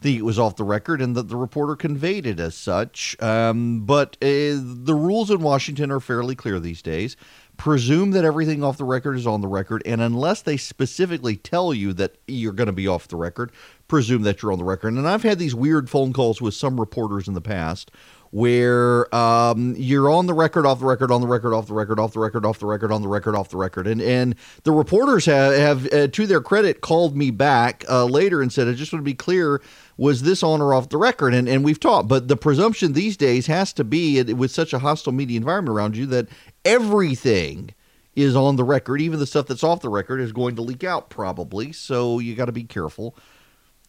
think 0.00 0.18
it 0.18 0.22
was 0.22 0.38
off 0.38 0.56
the 0.56 0.64
record, 0.64 1.00
and 1.00 1.16
that 1.16 1.28
the 1.28 1.36
reporter 1.36 1.76
conveyed 1.76 2.26
it 2.26 2.38
as 2.38 2.54
such. 2.54 3.16
Um, 3.22 3.86
but 3.86 4.16
uh, 4.20 4.60
the 4.60 4.94
rules 4.94 5.30
in 5.30 5.40
Washington 5.40 5.90
are 5.90 6.00
fairly 6.00 6.34
clear 6.34 6.60
these 6.60 6.82
days. 6.82 7.16
Presume 7.56 8.10
that 8.10 8.24
everything 8.24 8.64
off 8.64 8.76
the 8.76 8.84
record 8.84 9.16
is 9.16 9.26
on 9.26 9.40
the 9.40 9.48
record, 9.48 9.82
and 9.86 10.02
unless 10.02 10.42
they 10.42 10.56
specifically 10.56 11.36
tell 11.36 11.72
you 11.72 11.92
that 11.94 12.16
you're 12.26 12.52
going 12.52 12.66
to 12.66 12.72
be 12.72 12.88
off 12.88 13.08
the 13.08 13.16
record, 13.16 13.52
presume 13.86 14.22
that 14.22 14.42
you're 14.42 14.52
on 14.52 14.58
the 14.58 14.64
record. 14.64 14.94
And 14.94 15.08
I've 15.08 15.22
had 15.22 15.38
these 15.38 15.54
weird 15.54 15.88
phone 15.88 16.12
calls 16.12 16.42
with 16.42 16.54
some 16.54 16.80
reporters 16.80 17.28
in 17.28 17.34
the 17.34 17.40
past 17.40 17.92
where 18.34 19.14
um, 19.14 19.76
you're 19.78 20.10
on 20.10 20.26
the 20.26 20.34
record, 20.34 20.66
off 20.66 20.80
the 20.80 20.84
record, 20.84 21.12
on 21.12 21.20
the 21.20 21.26
record, 21.28 21.54
off 21.54 21.68
the 21.68 21.72
record, 21.72 22.00
off 22.00 22.14
the 22.14 22.18
record, 22.18 22.44
off 22.44 22.58
the 22.58 22.66
record, 22.66 22.90
on 22.90 23.00
the 23.00 23.06
record, 23.06 23.36
off 23.36 23.48
the 23.50 23.56
record, 23.56 23.86
and 23.86 24.02
and 24.02 24.34
the 24.64 24.72
reporters 24.72 25.24
have, 25.26 25.54
have 25.54 25.94
uh, 25.94 26.08
to 26.08 26.26
their 26.26 26.40
credit, 26.40 26.80
called 26.80 27.16
me 27.16 27.30
back 27.30 27.84
uh, 27.88 28.04
later 28.04 28.42
and 28.42 28.52
said, 28.52 28.66
"I 28.66 28.72
just 28.72 28.92
want 28.92 29.02
to 29.02 29.04
be 29.04 29.14
clear." 29.14 29.62
Was 29.96 30.22
this 30.22 30.42
on 30.42 30.60
or 30.60 30.74
off 30.74 30.88
the 30.88 30.96
record? 30.96 31.32
And 31.32 31.48
and 31.48 31.64
we've 31.64 31.78
talked, 31.78 32.08
but 32.08 32.26
the 32.26 32.36
presumption 32.36 32.94
these 32.94 33.16
days 33.16 33.46
has 33.46 33.72
to 33.74 33.84
be 33.84 34.20
with 34.24 34.50
such 34.50 34.72
a 34.72 34.80
hostile 34.80 35.12
media 35.12 35.36
environment 35.36 35.76
around 35.76 35.96
you 35.96 36.04
that 36.06 36.26
everything 36.64 37.70
is 38.16 38.34
on 38.34 38.56
the 38.56 38.64
record, 38.64 39.00
even 39.00 39.20
the 39.20 39.26
stuff 39.28 39.46
that's 39.46 39.62
off 39.62 39.80
the 39.80 39.88
record 39.88 40.20
is 40.20 40.32
going 40.32 40.56
to 40.56 40.62
leak 40.62 40.82
out 40.82 41.08
probably. 41.08 41.70
So 41.70 42.18
you 42.18 42.34
got 42.34 42.46
to 42.46 42.52
be 42.52 42.64
careful. 42.64 43.16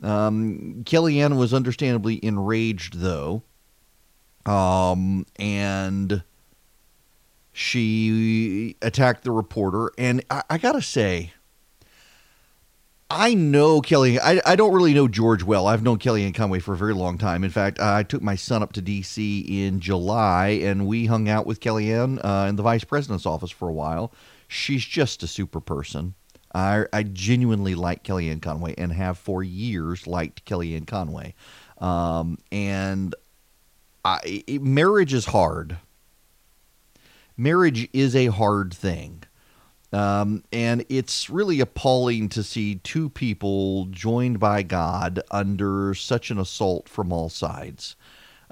Um, 0.03 0.83
Kellyanne 0.83 1.35
was 1.39 1.51
understandably 1.51 2.23
enraged, 2.23 2.99
though, 2.99 3.41
um, 4.45 5.25
and 5.37 6.23
she 7.53 8.75
attacked 8.81 9.23
the 9.23 9.31
reporter. 9.31 9.91
And 9.97 10.23
I, 10.29 10.43
I 10.49 10.57
gotta 10.57 10.81
say, 10.81 11.33
I 13.09 13.35
know 13.35 13.81
Kelly. 13.81 14.19
I, 14.19 14.41
I 14.45 14.55
don't 14.55 14.73
really 14.73 14.93
know 14.93 15.07
George 15.07 15.43
well. 15.43 15.67
I've 15.67 15.83
known 15.83 15.99
Kellyanne 15.99 16.33
Conway 16.33 16.59
for 16.59 16.73
a 16.73 16.77
very 16.77 16.93
long 16.93 17.17
time. 17.17 17.43
In 17.43 17.51
fact, 17.51 17.79
I 17.79 18.03
took 18.03 18.21
my 18.21 18.35
son 18.35 18.63
up 18.63 18.73
to 18.73 18.81
D.C. 18.81 19.65
in 19.65 19.79
July, 19.79 20.47
and 20.63 20.87
we 20.87 21.05
hung 21.05 21.29
out 21.29 21.45
with 21.45 21.59
Kellyanne 21.59 22.19
uh, 22.25 22.47
in 22.49 22.55
the 22.55 22.63
vice 22.63 22.83
president's 22.83 23.25
office 23.25 23.51
for 23.51 23.69
a 23.69 23.73
while. 23.73 24.11
She's 24.47 24.83
just 24.83 25.21
a 25.23 25.27
super 25.27 25.59
person. 25.61 26.15
I, 26.53 26.85
I 26.91 27.03
genuinely 27.03 27.75
like 27.75 28.03
Kellyanne 28.03 28.41
Conway 28.41 28.73
and 28.77 28.91
have 28.91 29.17
for 29.17 29.43
years 29.43 30.07
liked 30.07 30.45
Kellyanne 30.45 30.87
Conway. 30.87 31.35
Um, 31.77 32.39
and 32.51 33.13
I, 34.05 34.43
it, 34.47 34.61
marriage 34.61 35.13
is 35.13 35.25
hard. 35.25 35.77
Marriage 37.35 37.89
is 37.91 38.15
a 38.15 38.27
hard 38.27 38.73
thing. 38.73 39.23
Um, 39.91 40.43
and 40.51 40.85
it's 40.89 41.29
really 41.29 41.59
appalling 41.59 42.29
to 42.29 42.43
see 42.43 42.75
two 42.75 43.09
people 43.09 43.85
joined 43.85 44.39
by 44.39 44.61
God 44.61 45.21
under 45.31 45.93
such 45.95 46.29
an 46.29 46.37
assault 46.37 46.87
from 46.87 47.11
all 47.11 47.29
sides. 47.29 47.95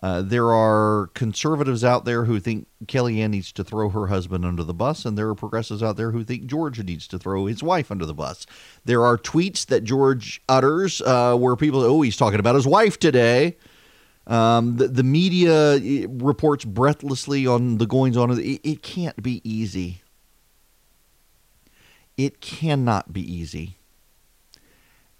Uh, 0.01 0.21
there 0.21 0.51
are 0.51 1.09
conservatives 1.13 1.83
out 1.83 2.03
there 2.03 2.25
who 2.25 2.39
think 2.39 2.67
Kellyanne 2.87 3.29
needs 3.29 3.51
to 3.53 3.63
throw 3.63 3.89
her 3.89 4.07
husband 4.07 4.43
under 4.43 4.63
the 4.63 4.73
bus, 4.73 5.05
and 5.05 5.17
there 5.17 5.29
are 5.29 5.35
progressives 5.35 5.81
out 5.81 5.95
there 5.95 6.11
who 6.11 6.23
think 6.23 6.45
George 6.45 6.81
needs 6.83 7.07
to 7.07 7.19
throw 7.19 7.45
his 7.45 7.63
wife 7.63 7.89
under 7.89 8.05
the 8.05 8.13
bus. 8.13 8.45
There 8.83 9.03
are 9.05 9.17
tweets 9.17 9.65
that 9.67 9.85
George 9.85 10.41
utters 10.49 11.01
uh, 11.01 11.37
where 11.37 11.55
people, 11.55 11.81
oh, 11.81 12.01
he's 12.01 12.17
talking 12.17 12.39
about 12.39 12.55
his 12.55 12.67
wife 12.67 12.99
today. 12.99 13.55
Um, 14.25 14.77
the, 14.77 14.87
the 14.87 15.03
media 15.03 15.79
reports 16.07 16.63
breathlessly 16.63 17.45
on 17.45 17.77
the 17.77 17.85
goings 17.85 18.15
on. 18.15 18.31
It, 18.31 18.61
it 18.63 18.81
can't 18.81 19.21
be 19.21 19.41
easy. 19.43 20.01
It 22.17 22.39
cannot 22.41 23.11
be 23.11 23.21
easy. 23.21 23.77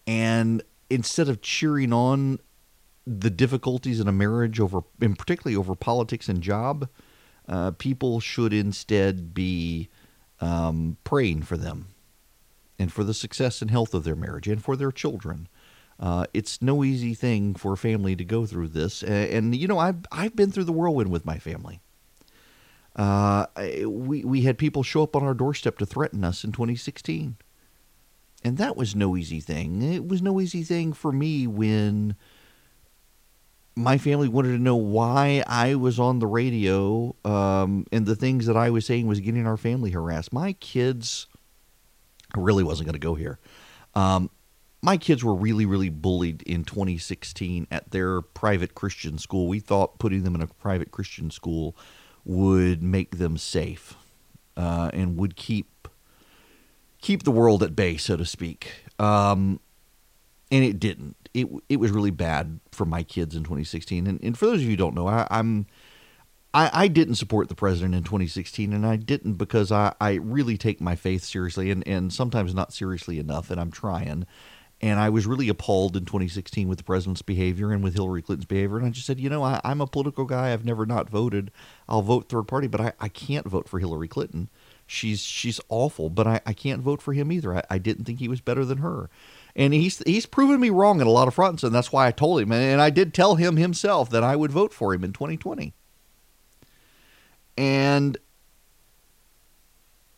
And 0.06 0.64
instead 0.90 1.28
of 1.28 1.42
cheering 1.42 1.92
on 1.92 2.40
the 3.06 3.30
difficulties 3.30 4.00
in 4.00 4.08
a 4.08 4.12
marriage 4.12 4.60
over, 4.60 4.82
and 5.02 5.18
particularly 5.18 5.56
over 5.56 5.76
politics 5.76 6.30
and 6.30 6.42
job, 6.42 6.88
uh, 7.48 7.72
people 7.72 8.20
should 8.20 8.54
instead 8.54 9.34
be 9.34 9.90
um, 10.40 10.98
praying 11.04 11.44
for 11.44 11.58
them 11.58 11.88
and 12.80 12.92
for 12.92 13.04
the 13.04 13.14
success 13.14 13.62
and 13.62 13.72
health 13.72 13.94
of 13.94 14.04
their 14.04 14.16
marriage 14.16 14.48
and 14.48 14.64
for 14.64 14.76
their 14.76 14.92
children. 14.92 15.48
Uh, 16.00 16.26
it's 16.34 16.62
no 16.62 16.84
easy 16.84 17.14
thing 17.14 17.54
for 17.56 17.74
a 17.74 17.78
family 17.78 18.16
to 18.16 18.26
go 18.26 18.46
through 18.46 18.68
this, 18.68 19.04
and, 19.04 19.30
and 19.30 19.56
you 19.56 19.68
know 19.68 19.80
I've 19.80 20.06
I've 20.12 20.36
been 20.36 20.52
through 20.52 20.66
the 20.66 20.74
whirlwind 20.74 21.12
with 21.12 21.26
my 21.26 21.38
family. 21.38 21.82
Uh, 22.96 23.46
we 23.86 24.24
we 24.24 24.42
had 24.42 24.58
people 24.58 24.84
show 24.84 25.04
up 25.04 25.16
on 25.16 25.24
our 25.24 25.34
doorstep 25.34 25.78
to 25.80 25.86
threaten 25.86 26.24
us 26.24 26.44
in 26.44 26.52
2016, 26.52 27.38
and 28.44 28.58
that 28.58 28.76
was 28.76 28.96
no 28.96 29.16
easy 29.16 29.40
thing. 29.40 29.82
It 29.82 30.08
was 30.08 30.22
no 30.22 30.40
easy 30.40 30.64
thing 30.64 30.94
for 30.94 31.12
me 31.12 31.48
when 31.48 32.16
my 33.76 33.98
family 33.98 34.28
wanted 34.28 34.50
to 34.50 34.60
know 34.60 34.76
why 34.76 35.44
I 35.48 35.76
was 35.76 36.00
on 36.00 36.20
the 36.20 36.28
radio, 36.28 37.16
um, 37.26 37.86
and 37.92 38.06
the 38.06 38.16
things 38.16 38.46
that 38.46 38.58
I 38.58 38.70
was 38.70 38.86
saying 38.86 39.08
was 39.08 39.20
getting 39.20 39.48
our 39.48 39.58
family 39.58 39.92
harassed. 39.92 40.32
My 40.32 40.54
kids, 40.54 41.28
I 42.36 42.40
really 42.40 42.64
wasn't 42.64 42.88
going 42.88 42.94
to 42.94 43.00
go 43.00 43.16
here. 43.16 43.40
Um, 43.96 44.30
my 44.84 44.98
kids 44.98 45.24
were 45.24 45.34
really, 45.34 45.66
really 45.66 45.88
bullied 45.88 46.42
in 46.42 46.66
2016 46.66 47.68
at 47.72 47.92
their 47.92 48.22
private 48.22 48.76
Christian 48.76 49.18
school. 49.18 49.48
We 49.48 49.62
thought 49.62 49.98
putting 49.98 50.24
them 50.24 50.36
in 50.36 50.42
a 50.42 50.48
private 50.48 50.92
Christian 50.92 51.32
school 51.32 51.74
would 52.26 52.84
make 52.84 53.18
them 53.18 53.38
safe 53.38 53.96
uh, 54.58 54.92
and 54.94 55.16
would 55.18 55.38
keep 55.38 55.88
keep 57.02 57.24
the 57.24 57.32
world 57.32 57.64
at 57.64 57.78
bay, 57.78 57.96
so 57.96 58.18
to 58.18 58.26
speak. 58.26 58.74
Um, 59.00 59.62
and 60.52 60.66
it 60.66 60.82
didn't. 60.82 61.16
It 61.34 61.48
it 61.70 61.78
was 61.78 61.92
really 61.92 62.12
bad 62.12 62.60
for 62.74 62.84
my 62.84 63.04
kids 63.04 63.38
in 63.38 63.44
2016. 63.44 64.06
And, 64.06 64.22
and 64.22 64.38
for 64.38 64.48
those 64.48 64.56
of 64.56 64.64
you 64.64 64.72
who 64.72 64.76
don't 64.76 64.96
know, 64.96 65.08
I, 65.08 65.26
I'm 65.32 65.66
I, 66.54 66.70
I 66.74 66.88
didn't 66.90 67.16
support 67.16 67.48
the 67.48 67.56
president 67.56 67.96
in 67.96 68.04
2016, 68.04 68.74
and 68.74 68.86
I 68.86 68.98
didn't 68.98 69.36
because 69.36 69.72
I, 69.72 69.94
I 70.02 70.16
really 70.16 70.58
take 70.58 70.82
my 70.82 70.98
faith 70.98 71.24
seriously 71.24 71.72
and, 71.72 71.88
and 71.88 72.12
sometimes 72.12 72.54
not 72.54 72.74
seriously 72.74 73.18
enough, 73.18 73.50
and 73.50 73.62
I'm 73.62 73.72
trying. 73.72 74.26
And 74.84 75.00
I 75.00 75.08
was 75.08 75.26
really 75.26 75.48
appalled 75.48 75.96
in 75.96 76.04
2016 76.04 76.68
with 76.68 76.78
the 76.78 76.84
president's 76.84 77.22
behavior 77.22 77.72
and 77.72 77.82
with 77.82 77.94
Hillary 77.94 78.22
Clinton's 78.22 78.48
behavior. 78.48 78.76
And 78.76 78.86
I 78.86 78.90
just 78.90 79.08
said, 79.08 79.18
you 79.18 79.30
know, 79.30 79.42
I, 79.42 79.62
am 79.64 79.80
a 79.80 79.88
political 79.88 80.26
guy. 80.26 80.52
I've 80.52 80.66
never 80.66 80.86
not 80.86 81.10
voted. 81.10 81.52
I'll 81.88 82.02
vote 82.02 82.28
third 82.28 82.50
party, 82.50 82.68
but 82.68 82.82
I, 82.82 82.92
I 83.00 83.08
can't 83.08 83.48
vote 83.48 83.70
for 83.70 83.80
Hillary 83.80 84.10
Clinton. 84.10 84.50
She's 84.86 85.22
she's 85.22 85.62
awful, 85.70 86.10
but 86.10 86.28
I, 86.28 86.42
I 86.46 86.52
can't 86.52 86.82
vote 86.82 87.02
for 87.02 87.14
him 87.14 87.32
either. 87.32 87.56
I, 87.56 87.64
I 87.70 87.78
didn't 87.78 88.04
think 88.04 88.20
he 88.20 88.28
was 88.28 88.42
better 88.42 88.66
than 88.66 88.80
her. 88.80 89.10
And 89.56 89.74
he's 89.74 90.00
he's 90.00 90.26
proven 90.26 90.60
me 90.60 90.70
wrong 90.70 91.00
in 91.00 91.08
a 91.08 91.12
lot 91.12 91.30
of 91.30 91.34
fronts, 91.34 91.64
and 91.64 91.74
that's 91.74 91.94
why 91.94 92.06
I 92.06 92.12
told 92.12 92.42
him. 92.42 92.52
And 92.52 92.82
I 92.82 92.90
did 92.90 93.14
tell 93.14 93.36
him 93.36 93.56
himself 93.56 94.10
that 94.10 94.22
I 94.22 94.36
would 94.36 94.52
vote 94.52 94.74
for 94.74 94.94
him 94.94 95.06
in 95.06 95.14
2020 95.14 95.74
and 97.58 98.18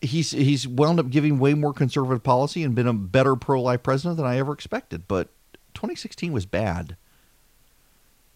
he's 0.05 0.31
he's 0.31 0.67
wound 0.67 0.99
up 0.99 1.09
giving 1.09 1.39
way 1.39 1.53
more 1.53 1.73
conservative 1.73 2.23
policy 2.23 2.63
and 2.63 2.75
been 2.75 2.87
a 2.87 2.93
better 2.93 3.35
pro-life 3.35 3.83
president 3.83 4.17
than 4.17 4.25
I 4.25 4.37
ever 4.37 4.53
expected. 4.53 5.07
But 5.07 5.29
2016 5.73 6.31
was 6.31 6.45
bad. 6.45 6.97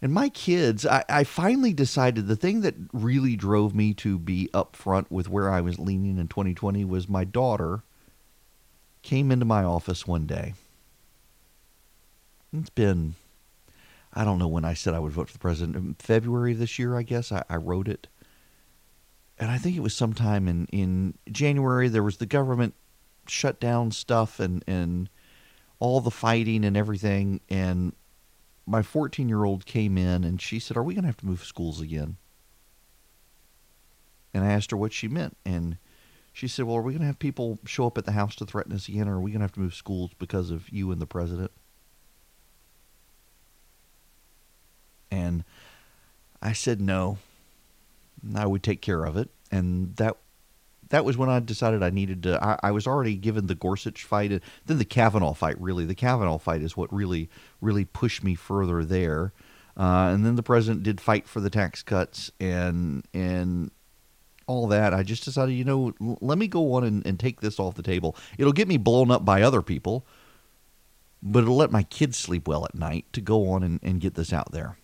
And 0.02 0.14
my 0.14 0.30
kids, 0.30 0.86
I, 0.86 1.04
I 1.10 1.24
finally 1.26 1.74
decided 1.74 2.28
the 2.28 2.38
thing 2.38 2.62
that 2.62 2.76
really 2.94 3.36
drove 3.36 3.76
me 3.76 3.94
to 3.96 4.18
be 4.18 4.50
upfront 4.54 5.08
with 5.10 5.28
where 5.28 5.50
I 5.50 5.60
was 5.60 5.78
leaning 5.78 6.18
in 6.18 6.28
2020 6.30 6.86
was 6.86 7.10
my 7.10 7.26
daughter 7.26 7.84
came 9.02 9.32
into 9.32 9.46
my 9.46 9.64
office 9.64 10.08
one 10.08 10.26
day. 10.26 10.54
It's 12.54 12.70
been, 12.70 13.16
I 14.14 14.24
don't 14.24 14.40
know 14.40 14.48
when 14.48 14.64
I 14.64 14.74
said 14.74 14.94
I 14.94 15.00
would 15.00 15.12
vote 15.12 15.28
for 15.28 15.34
the 15.34 15.40
president. 15.40 15.76
In 15.76 15.96
February 15.96 16.54
of 16.54 16.60
this 16.60 16.80
year, 16.80 16.98
I 16.98 17.04
guess. 17.04 17.32
I, 17.32 17.44
I 17.50 17.58
wrote 17.58 17.90
it 17.90 18.08
and 19.40 19.50
I 19.50 19.58
think 19.58 19.78
it 19.78 19.82
was 19.82 19.96
sometime 19.96 20.48
in, 20.48 20.66
in 20.68 21.14
January, 21.32 21.88
there 21.88 22.04
was 22.04 22.18
the 22.18 22.26
government 22.26 22.74
shutdown 23.28 23.92
stuff 23.92 24.40
and, 24.40 24.64
and 24.68 25.10
all 25.80 26.02
the 26.02 26.12
fighting 26.12 26.66
and 26.66 26.76
everything. 26.76 27.40
And 27.50 27.94
my 28.66 28.82
14 28.82 29.30
year 29.30 29.46
old 29.46 29.66
came 29.66 29.98
in 29.98 30.24
and 30.26 30.42
she 30.42 30.60
said, 30.60 30.76
Are 30.76 30.84
we 30.84 30.94
going 30.94 31.04
to 31.04 31.10
have 31.10 31.18
to 31.18 31.26
move 31.26 31.44
schools 31.46 31.80
again? 31.80 32.18
And 34.34 34.44
I 34.44 34.52
asked 34.52 34.72
her 34.72 34.78
what 34.78 34.94
she 34.94 35.08
meant. 35.08 35.38
And 35.46 35.78
she 36.34 36.48
said, 36.48 36.66
Well, 36.66 36.76
are 36.76 36.82
we 36.82 36.92
going 36.92 37.02
to 37.02 37.08
have 37.08 37.18
people 37.18 37.60
show 37.66 37.88
up 37.88 37.98
at 37.98 38.06
the 38.06 38.12
house 38.12 38.36
to 38.38 38.46
threaten 38.46 38.74
us 38.74 38.90
again, 38.90 39.08
or 39.08 39.16
are 39.16 39.22
we 39.22 39.32
going 39.32 39.40
to 39.40 39.46
have 39.46 39.54
to 39.54 39.62
move 39.62 39.74
schools 39.74 40.12
because 40.20 40.52
of 40.52 40.70
you 40.70 40.92
and 40.92 41.02
the 41.02 41.08
president? 41.08 41.52
And 45.10 45.46
I 46.42 46.52
said, 46.52 46.82
No. 46.82 47.20
I 48.36 48.46
would 48.46 48.64
take 48.64 48.82
care 48.82 49.06
of 49.06 49.18
it. 49.18 49.30
And 49.52 49.96
that 49.98 50.18
that 50.90 51.06
was 51.06 51.18
when 51.18 51.30
I 51.30 51.40
decided 51.40 51.84
I 51.84 51.92
needed 51.92 52.24
to. 52.24 52.44
I, 52.44 52.60
I, 52.64 52.72
was 52.72 52.88
already 52.88 53.16
given 53.16 53.48
the 53.48 53.56
Gorsuch 53.56 54.04
fight, 54.04 54.42
then 54.66 54.78
the 54.78 54.86
Kavanaugh 54.86 55.34
fight. 55.34 55.60
Really, 55.62 55.86
the 55.86 55.96
Kavanaugh 55.96 56.40
fight 56.40 56.62
is 56.62 56.76
what 56.76 56.92
really, 56.92 57.30
really 57.62 57.86
pushed 57.86 58.24
me 58.24 58.36
further 58.36 58.84
there. 58.84 59.32
Uh, 59.78 60.12
and 60.14 60.26
then 60.26 60.36
the 60.36 60.44
president 60.44 60.84
did 60.84 61.00
fight 61.00 61.28
for 61.28 61.40
the 61.40 61.50
tax 61.50 61.84
cuts 61.84 62.32
and 62.40 63.06
and 63.14 63.72
all 64.48 64.68
that. 64.68 64.94
I 64.94 65.04
just 65.04 65.24
decided, 65.24 65.54
you 65.54 65.64
know, 65.64 65.94
l- 66.02 66.18
let 66.22 66.38
me 66.38 66.48
go 66.48 66.74
on 66.74 66.84
and, 66.84 67.06
and 67.06 67.20
take 67.20 67.40
this 67.40 67.60
off 67.60 67.76
the 67.76 67.84
table. 67.84 68.16
It'll 68.38 68.52
get 68.52 68.68
me 68.68 68.78
blown 68.78 69.12
up 69.12 69.24
by 69.24 69.44
other 69.44 69.62
people, 69.62 70.06
but 71.22 71.44
it'll 71.44 71.56
let 71.56 71.72
my 71.72 71.84
kids 71.84 72.18
sleep 72.18 72.48
well 72.48 72.66
at 72.66 72.74
night 72.74 73.06
to 73.14 73.22
go 73.22 73.50
on 73.52 73.62
and, 73.62 73.80
and 73.84 74.02
get 74.02 74.16
this 74.16 74.34
out 74.34 74.52
there. 74.52 74.79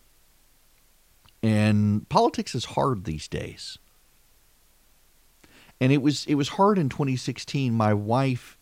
And 1.44 2.08
politics 2.10 2.56
is 2.56 2.66
hard 2.66 3.06
these 3.06 3.28
days. 3.28 3.78
And 5.80 5.92
it 5.92 6.02
was 6.02 6.26
it 6.26 6.36
was 6.36 6.50
hard 6.50 6.78
in 6.78 6.90
2016. 6.90 7.74
My 7.74 7.94
wife 7.94 8.58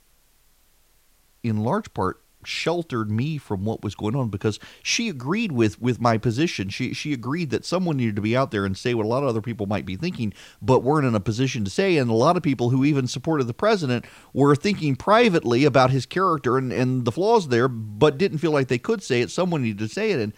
in 1.44 1.64
large 1.64 1.94
part 1.94 2.24
sheltered 2.46 3.10
me 3.10 3.38
from 3.38 3.66
what 3.66 3.84
was 3.84 3.96
going 3.96 4.16
on 4.16 4.30
because 4.30 4.60
she 4.82 5.10
agreed 5.10 5.52
with 5.52 5.82
with 5.82 6.00
my 6.00 6.18
position. 6.18 6.70
She 6.70 6.94
she 6.94 7.14
agreed 7.14 7.50
that 7.52 7.66
someone 7.66 7.98
needed 7.98 8.16
to 8.16 8.22
be 8.22 8.36
out 8.36 8.52
there 8.52 8.66
and 8.66 8.78
say 8.78 8.94
what 8.94 9.06
a 9.06 9.10
lot 9.10 9.24
of 9.24 9.30
other 9.30 9.42
people 9.42 9.66
might 9.66 9.86
be 9.86 9.96
thinking, 9.96 10.34
but 10.62 10.84
weren't 10.84 11.08
in 11.08 11.16
a 11.16 11.20
position 11.20 11.64
to 11.66 11.70
say. 11.70 11.98
And 11.98 12.10
a 12.10 12.16
lot 12.16 12.38
of 12.38 12.44
people 12.44 12.70
who 12.70 12.84
even 12.84 13.08
supported 13.08 13.46
the 13.46 13.54
president 13.54 14.06
were 14.34 14.56
thinking 14.56 14.96
privately 14.96 15.66
about 15.66 15.92
his 15.92 16.06
character 16.06 16.58
and, 16.58 16.72
and 16.72 17.06
the 17.06 17.12
flaws 17.12 17.48
there, 17.48 17.68
but 17.68 18.18
didn't 18.18 18.40
feel 18.40 18.52
like 18.52 18.68
they 18.68 18.78
could 18.78 19.04
say 19.04 19.22
it. 19.22 19.32
Someone 19.32 19.64
needed 19.64 19.80
to 19.80 19.88
say 19.88 20.12
it. 20.12 20.20
And 20.20 20.34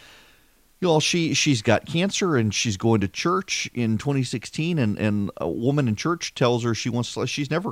you 0.82 0.88
know, 0.88 1.00
she 1.00 1.34
she's 1.34 1.62
got 1.62 1.86
cancer 1.86 2.36
and 2.36 2.54
she's 2.54 2.78
going 2.78 3.02
to 3.02 3.08
church 3.08 3.70
in 3.74 3.98
2016, 3.98 4.78
and 4.78 4.98
and 4.98 5.32
a 5.38 5.50
woman 5.50 5.88
in 5.88 5.96
church 5.96 6.36
tells 6.36 6.64
her 6.64 6.76
she 6.76 6.90
wants 6.90 7.14
to, 7.14 7.26
she's 7.26 7.50
never 7.50 7.72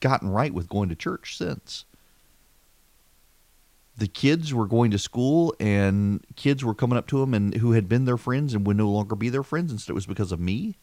gotten 0.00 0.28
right 0.28 0.52
with 0.52 0.68
going 0.68 0.88
to 0.90 0.94
church 0.94 1.36
since. 1.36 1.84
The 3.96 4.08
kids 4.08 4.52
were 4.52 4.66
going 4.66 4.90
to 4.90 4.98
school, 4.98 5.54
and 5.58 6.24
kids 6.36 6.64
were 6.64 6.74
coming 6.74 6.98
up 6.98 7.06
to 7.08 7.20
them 7.20 7.32
and 7.32 7.54
who 7.54 7.72
had 7.72 7.88
been 7.88 8.04
their 8.04 8.16
friends 8.16 8.52
and 8.52 8.66
would 8.66 8.76
no 8.76 8.90
longer 8.90 9.14
be 9.14 9.28
their 9.28 9.44
friends, 9.44 9.72
instead 9.72 9.92
it 9.92 9.94
was 9.94 10.06
because 10.06 10.32
of 10.32 10.40
me. 10.40 10.76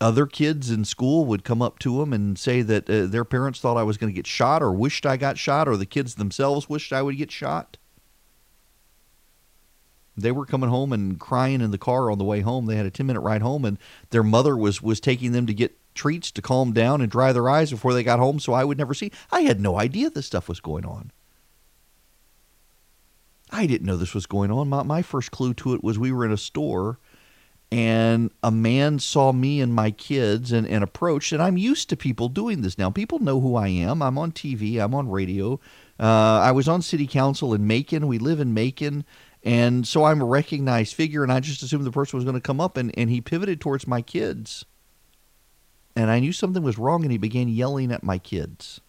Other 0.00 0.26
kids 0.26 0.68
in 0.70 0.84
school 0.84 1.26
would 1.26 1.44
come 1.44 1.62
up 1.62 1.78
to 1.80 1.98
them 1.98 2.12
and 2.12 2.36
say 2.36 2.62
that 2.62 2.90
uh, 2.90 3.06
their 3.06 3.24
parents 3.24 3.60
thought 3.60 3.76
I 3.76 3.84
was 3.84 3.98
going 3.98 4.12
to 4.12 4.16
get 4.16 4.26
shot 4.26 4.60
or 4.60 4.72
wished 4.72 5.06
I 5.06 5.16
got 5.16 5.38
shot, 5.38 5.68
or 5.68 5.76
the 5.76 5.86
kids 5.86 6.16
themselves 6.16 6.68
wished 6.68 6.92
I 6.92 7.02
would 7.02 7.16
get 7.16 7.30
shot 7.30 7.76
they 10.16 10.32
were 10.32 10.46
coming 10.46 10.70
home 10.70 10.92
and 10.92 11.18
crying 11.18 11.60
in 11.60 11.70
the 11.70 11.78
car 11.78 12.10
on 12.10 12.18
the 12.18 12.24
way 12.24 12.40
home. 12.40 12.66
They 12.66 12.76
had 12.76 12.86
a 12.86 12.90
10 12.90 13.06
minute 13.06 13.20
ride 13.20 13.42
home, 13.42 13.64
and 13.64 13.78
their 14.10 14.22
mother 14.22 14.56
was, 14.56 14.82
was 14.82 15.00
taking 15.00 15.32
them 15.32 15.46
to 15.46 15.54
get 15.54 15.78
treats 15.94 16.30
to 16.32 16.42
calm 16.42 16.72
down 16.72 17.00
and 17.00 17.10
dry 17.10 17.32
their 17.32 17.48
eyes 17.48 17.70
before 17.70 17.92
they 17.92 18.02
got 18.02 18.18
home 18.18 18.40
so 18.40 18.52
I 18.52 18.64
would 18.64 18.78
never 18.78 18.94
see. 18.94 19.10
I 19.30 19.42
had 19.42 19.60
no 19.60 19.78
idea 19.78 20.10
this 20.10 20.26
stuff 20.26 20.48
was 20.48 20.60
going 20.60 20.84
on. 20.86 21.10
I 23.50 23.66
didn't 23.66 23.86
know 23.86 23.96
this 23.96 24.14
was 24.14 24.26
going 24.26 24.50
on. 24.50 24.68
My, 24.68 24.82
my 24.82 25.02
first 25.02 25.30
clue 25.30 25.52
to 25.54 25.74
it 25.74 25.84
was 25.84 25.98
we 25.98 26.12
were 26.12 26.24
in 26.24 26.32
a 26.32 26.38
store 26.38 26.98
and 27.70 28.30
a 28.42 28.50
man 28.50 28.98
saw 28.98 29.32
me 29.32 29.60
and 29.60 29.74
my 29.74 29.90
kids 29.90 30.52
and, 30.52 30.66
and 30.66 30.84
approached. 30.84 31.32
And 31.32 31.42
I'm 31.42 31.56
used 31.56 31.88
to 31.90 31.96
people 31.96 32.28
doing 32.28 32.62
this 32.62 32.78
now. 32.78 32.90
People 32.90 33.18
know 33.18 33.40
who 33.40 33.56
I 33.56 33.68
am. 33.68 34.02
I'm 34.02 34.18
on 34.18 34.32
TV, 34.32 34.78
I'm 34.78 34.94
on 34.94 35.08
radio. 35.10 35.60
Uh, 36.00 36.40
I 36.42 36.52
was 36.52 36.68
on 36.68 36.82
city 36.82 37.06
council 37.06 37.54
in 37.54 37.66
Macon. 37.66 38.06
We 38.08 38.18
live 38.18 38.40
in 38.40 38.54
Macon. 38.54 39.04
And 39.44 39.86
so 39.86 40.04
I'm 40.04 40.22
a 40.22 40.24
recognized 40.24 40.94
figure, 40.94 41.24
and 41.24 41.32
I 41.32 41.40
just 41.40 41.62
assumed 41.62 41.84
the 41.84 41.90
person 41.90 42.16
was 42.16 42.24
going 42.24 42.36
to 42.36 42.40
come 42.40 42.60
up, 42.60 42.76
and, 42.76 42.96
and 42.96 43.10
he 43.10 43.20
pivoted 43.20 43.60
towards 43.60 43.86
my 43.88 44.00
kids. 44.00 44.64
And 45.96 46.10
I 46.10 46.20
knew 46.20 46.32
something 46.32 46.62
was 46.62 46.78
wrong, 46.78 47.02
and 47.02 47.10
he 47.10 47.18
began 47.18 47.48
yelling 47.48 47.90
at 47.92 48.04
my 48.04 48.18
kids. 48.18 48.80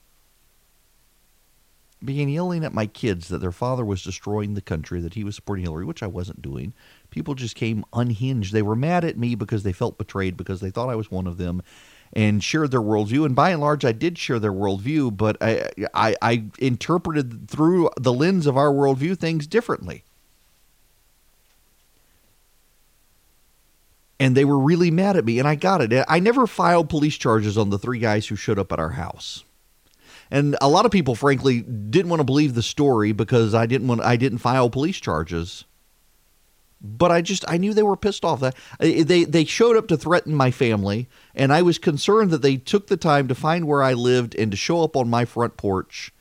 began 2.04 2.30
yelling 2.30 2.64
at 2.64 2.74
my 2.74 2.86
kids 2.86 3.30
that 3.30 3.40
their 3.40 3.52
father 3.52 3.86
was 3.86 4.04
destroying 4.04 4.54
the 4.54 4.62
country, 4.62 5.00
that 5.02 5.14
he 5.14 5.24
was 5.24 5.36
supporting 5.36 5.66
Hillary, 5.66 5.86
which 5.86 6.04
I 6.04 6.08
wasn't 6.08 6.42
doing. 6.42 6.74
People 7.10 7.34
just 7.36 7.56
came 7.56 7.86
unhinged. 7.94 8.54
They 8.54 8.62
were 8.62 8.76
mad 8.76 9.06
at 9.06 9.18
me 9.18 9.36
because 9.36 9.64
they 9.64 9.74
felt 9.74 9.98
betrayed, 9.98 10.38
because 10.38 10.62
they 10.62 10.70
thought 10.70 10.90
I 10.90 10.96
was 10.96 11.12
one 11.12 11.28
of 11.28 11.38
them, 11.38 11.62
and 12.14 12.44
shared 12.44 12.72
their 12.72 12.82
worldview. 12.82 13.26
And 13.26 13.36
by 13.36 13.50
and 13.50 13.62
large, 13.62 13.86
I 13.86 13.92
did 13.92 14.18
share 14.18 14.40
their 14.40 14.54
worldview, 14.54 15.16
but 15.18 15.38
I, 15.42 15.70
I, 15.94 16.16
I 16.22 16.46
interpreted 16.60 17.50
through 17.50 17.90
the 18.00 18.14
lens 18.14 18.46
of 18.46 18.58
our 18.58 18.72
worldview 18.72 19.18
things 19.18 19.48
differently. 19.48 20.04
And 24.24 24.38
they 24.38 24.46
were 24.46 24.58
really 24.58 24.90
mad 24.90 25.18
at 25.18 25.26
me 25.26 25.38
and 25.38 25.46
I 25.46 25.56
got 25.56 25.82
it. 25.82 26.06
I 26.08 26.20
never 26.22 26.48
filed 26.48 26.90
police 26.90 27.18
charges 27.18 27.58
on 27.58 27.72
the 27.72 27.78
three 27.78 28.00
guys 28.00 28.26
who 28.26 28.38
showed 28.38 28.58
up 28.58 28.72
at 28.72 28.80
our 28.80 28.92
house. 28.92 29.44
And 30.32 30.56
a 30.62 30.70
lot 30.70 30.86
of 30.86 30.92
people 30.94 31.14
frankly 31.14 31.60
didn't 31.60 32.10
want 32.10 32.22
to 32.22 32.26
believe 32.26 32.54
the 32.54 32.64
story 32.64 33.12
because 33.12 33.54
I 33.54 33.66
didn't 33.66 33.90
want 33.90 34.02
I 34.02 34.16
didn't 34.16 34.38
file 34.38 34.70
police 34.70 34.98
charges. 35.02 35.66
But 36.80 37.12
I 37.12 37.22
just 37.22 37.44
I 37.50 37.58
knew 37.58 37.74
they 37.74 37.84
were 37.84 37.98
pissed 37.98 38.24
off 38.24 38.40
that 38.40 38.56
they 38.80 39.26
they 39.26 39.44
showed 39.44 39.76
up 39.76 39.90
to 39.90 39.98
threaten 39.98 40.34
my 40.34 40.52
family 40.52 41.10
and 41.36 41.52
I 41.52 41.62
was 41.62 41.78
concerned 41.78 42.32
that 42.32 42.42
they 42.42 42.56
took 42.56 42.88
the 42.88 42.96
time 42.96 43.28
to 43.28 43.36
find 43.36 43.68
where 43.68 43.84
I 43.84 43.92
lived 43.92 44.36
and 44.36 44.52
to 44.52 44.58
show 44.58 44.86
up 44.86 44.96
on 44.96 45.10
my 45.10 45.26
front 45.26 45.58
porch 45.58 46.14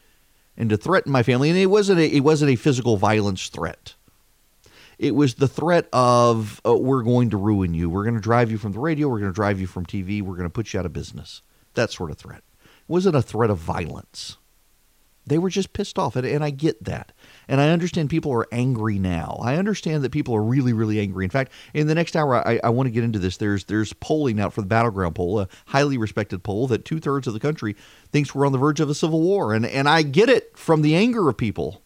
and 0.56 0.68
to 0.70 0.76
threaten 0.76 1.12
my 1.12 1.22
family 1.22 1.50
and 1.50 1.58
it 1.58 1.66
wasn't 1.66 2.00
a, 2.00 2.12
it 2.12 2.24
wasn't 2.24 2.50
a 2.50 2.56
physical 2.56 2.96
violence 2.96 3.48
threat 3.48 3.94
it 5.02 5.16
was 5.16 5.34
the 5.34 5.48
threat 5.48 5.88
of 5.92 6.60
uh, 6.64 6.76
we're 6.76 7.02
going 7.02 7.30
to 7.30 7.36
ruin 7.36 7.74
you. 7.74 7.90
We're 7.90 8.04
going 8.04 8.14
to 8.14 8.20
drive 8.20 8.52
you 8.52 8.56
from 8.56 8.70
the 8.70 8.78
radio. 8.78 9.08
We're 9.08 9.18
going 9.18 9.32
to 9.32 9.34
drive 9.34 9.60
you 9.60 9.66
from 9.66 9.84
TV. 9.84 10.22
We're 10.22 10.36
going 10.36 10.48
to 10.48 10.50
put 10.50 10.72
you 10.72 10.78
out 10.78 10.86
of 10.86 10.92
business. 10.92 11.42
That 11.74 11.90
sort 11.90 12.12
of 12.12 12.18
threat. 12.18 12.42
It 12.62 12.88
wasn't 12.88 13.16
a 13.16 13.22
threat 13.22 13.50
of 13.50 13.58
violence. 13.58 14.36
They 15.26 15.38
were 15.38 15.50
just 15.50 15.72
pissed 15.72 15.98
off, 15.98 16.14
and, 16.14 16.26
and 16.26 16.44
I 16.44 16.50
get 16.50 16.84
that. 16.84 17.12
And 17.48 17.60
I 17.60 17.70
understand 17.70 18.10
people 18.10 18.32
are 18.32 18.46
angry 18.52 18.98
now. 18.98 19.40
I 19.42 19.56
understand 19.56 20.04
that 20.04 20.12
people 20.12 20.36
are 20.36 20.42
really, 20.42 20.72
really 20.72 21.00
angry. 21.00 21.24
In 21.24 21.30
fact, 21.30 21.50
in 21.74 21.88
the 21.88 21.94
next 21.96 22.14
hour, 22.14 22.46
I, 22.46 22.60
I 22.62 22.68
want 22.68 22.86
to 22.86 22.92
get 22.92 23.04
into 23.04 23.18
this. 23.18 23.36
There's 23.36 23.64
there's 23.64 23.92
polling 23.94 24.38
out 24.38 24.52
for 24.52 24.60
the 24.60 24.66
battleground 24.68 25.16
poll, 25.16 25.40
a 25.40 25.48
highly 25.66 25.98
respected 25.98 26.44
poll 26.44 26.68
that 26.68 26.84
two 26.84 27.00
thirds 27.00 27.26
of 27.26 27.34
the 27.34 27.40
country 27.40 27.74
thinks 28.10 28.34
we're 28.34 28.46
on 28.46 28.52
the 28.52 28.58
verge 28.58 28.78
of 28.78 28.88
a 28.88 28.94
civil 28.94 29.20
war, 29.20 29.52
and 29.52 29.66
and 29.66 29.88
I 29.88 30.02
get 30.02 30.28
it 30.28 30.56
from 30.56 30.82
the 30.82 30.94
anger 30.94 31.28
of 31.28 31.36
people. 31.36 31.81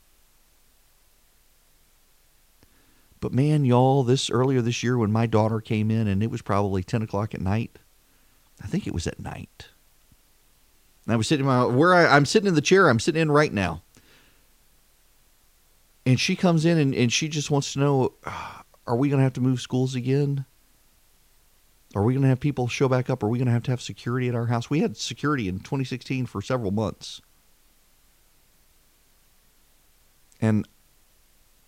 But 3.21 3.33
man, 3.33 3.65
y'all, 3.65 4.03
this 4.03 4.31
earlier 4.31 4.61
this 4.61 4.83
year 4.83 4.99
when 4.99 5.13
my 5.13 5.27
daughter 5.27 5.61
came 5.61 5.91
in 5.91 6.07
and 6.07 6.23
it 6.23 6.31
was 6.31 6.43
probably 6.43 6.83
10 6.83 7.03
o'clock 7.03 7.35
at 7.35 7.41
night, 7.41 7.79
I 8.63 8.67
think 8.67 8.87
it 8.87 8.95
was 8.95 9.07
at 9.07 9.21
night. 9.21 9.69
And 11.05 11.15
I 11.15 11.17
was 11.17 11.29
sitting 11.29 11.47
in 11.47 11.49
my, 11.49 11.65
where 11.65 11.95
I, 11.95 12.07
I'm 12.17 12.27
sitting 12.27 12.49
in 12.49 12.55
the 12.55 12.61
chair 12.61 12.89
I'm 12.89 13.01
sitting 13.01 13.23
in 13.23 13.31
right 13.31 13.53
now. 13.53 13.83
And 16.05 16.21
she 16.21 16.37
comes 16.37 16.65
in 16.65 16.79
and, 16.79 16.95
and 16.95 17.13
she 17.13 17.29
just 17.29 17.51
wants 17.51 17.73
to 17.73 17.81
know 17.81 18.13
ah, 18.25 18.65
are 18.87 18.97
we 18.97 19.09
going 19.09 19.19
to 19.19 19.25
have 19.25 19.33
to 19.35 19.41
move 19.41 19.61
schools 19.61 19.95
again? 19.95 20.45
Are 21.95 22.03
we 22.03 22.13
going 22.13 22.23
to 22.23 22.29
have 22.29 22.41
people 22.41 22.69
show 22.69 22.89
back 22.89 23.09
up? 23.09 23.23
Are 23.23 23.29
we 23.29 23.39
going 23.39 23.47
to 23.47 23.53
have 23.53 23.63
to 23.65 23.71
have 23.71 23.81
security 23.81 24.29
at 24.29 24.35
our 24.35 24.47
house? 24.47 24.69
We 24.69 24.81
had 24.81 24.97
security 24.97 25.49
in 25.49 25.61
2016 25.61 26.27
for 26.27 26.43
several 26.43 26.71
months. 26.71 27.21
And 30.41 30.69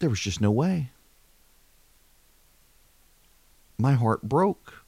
there 0.00 0.10
was 0.10 0.20
just 0.20 0.40
no 0.40 0.50
way. 0.50 0.90
My 3.78 3.94
heart 3.94 4.22
broke. 4.22 4.84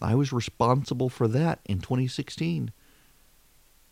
I 0.00 0.14
was 0.14 0.32
responsible 0.32 1.08
for 1.08 1.28
that 1.28 1.60
in 1.66 1.80
2016. 1.80 2.72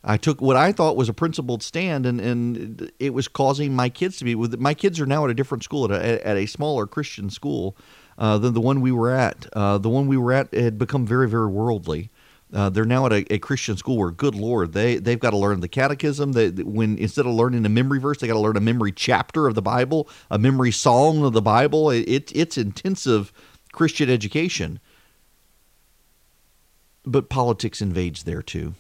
I 0.05 0.17
took 0.17 0.41
what 0.41 0.57
I 0.57 0.73
thought 0.73 0.97
was 0.97 1.09
a 1.09 1.15
principled 1.15 1.63
stand, 1.63 2.07
and, 2.07 2.21
and 2.21 2.91
it 2.99 3.15
was 3.15 3.29
causing 3.29 3.75
my 3.75 3.89
kids 3.89 4.19
to 4.19 4.25
be 4.25 4.35
with. 4.35 4.59
My 4.59 4.75
kids 4.75 5.01
are 5.01 5.07
now 5.07 5.25
at 5.25 5.31
a 5.31 5.35
different 5.35 5.63
school, 5.63 5.85
at 5.85 5.93
a, 5.93 6.27
at 6.27 6.37
a 6.37 6.47
smaller 6.47 6.87
Christian 6.87 7.31
school 7.31 7.77
uh, 8.19 8.37
than 8.39 8.53
the 8.55 8.61
one 8.61 8.81
we 8.81 8.91
were 8.91 9.11
at. 9.11 9.47
Uh, 9.53 9.79
the 9.79 9.89
one 9.89 10.09
we 10.09 10.17
were 10.17 10.33
at 10.33 10.53
had 10.53 10.77
become 10.77 11.07
very, 11.07 11.29
very 11.29 11.47
worldly. 11.47 12.11
Uh, 12.53 12.69
they're 12.69 12.85
now 12.85 13.07
at 13.07 13.13
a, 13.13 13.33
a, 13.33 13.39
Christian 13.39 13.79
school 13.79 13.97
where, 13.97 14.11
good 14.11 14.35
Lord, 14.35 14.75
they 14.75 14.97
they've 14.97 15.19
got 15.19 15.31
to 15.31 15.39
learn 15.39 15.61
the 15.61 15.69
catechism. 15.69 16.33
They, 16.33 16.51
when 16.51 16.99
instead 16.99 17.25
of 17.25 17.33
learning 17.33 17.65
a 17.65 17.71
memory 17.71 17.99
verse, 17.99 18.19
they 18.19 18.27
got 18.27 18.35
to 18.35 18.41
learn 18.41 18.59
a 18.59 18.61
memory 18.61 18.93
chapter 18.93 19.47
of 19.47 19.55
the 19.55 19.63
Bible, 19.63 20.07
a 20.31 20.39
memory 20.39 20.71
psalm 20.71 21.23
of 21.23 21.33
the 21.33 21.41
Bible. 21.41 21.91
It, 21.91 22.07
it 22.07 22.33
it's 22.35 22.59
intensive 22.59 23.33
Christian 23.73 24.11
education. 24.11 24.81
But 27.05 27.31
politics 27.31 27.81
invades 27.81 28.25
there 28.25 28.43
too. 28.43 28.75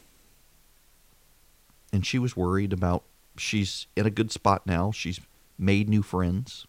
And 1.92 2.04
she 2.04 2.18
was 2.18 2.36
worried 2.36 2.72
about. 2.72 3.04
She's 3.38 3.86
in 3.96 4.04
a 4.04 4.10
good 4.10 4.30
spot 4.30 4.66
now. 4.66 4.90
She's 4.92 5.18
made 5.58 5.88
new 5.88 6.02
friends. 6.02 6.66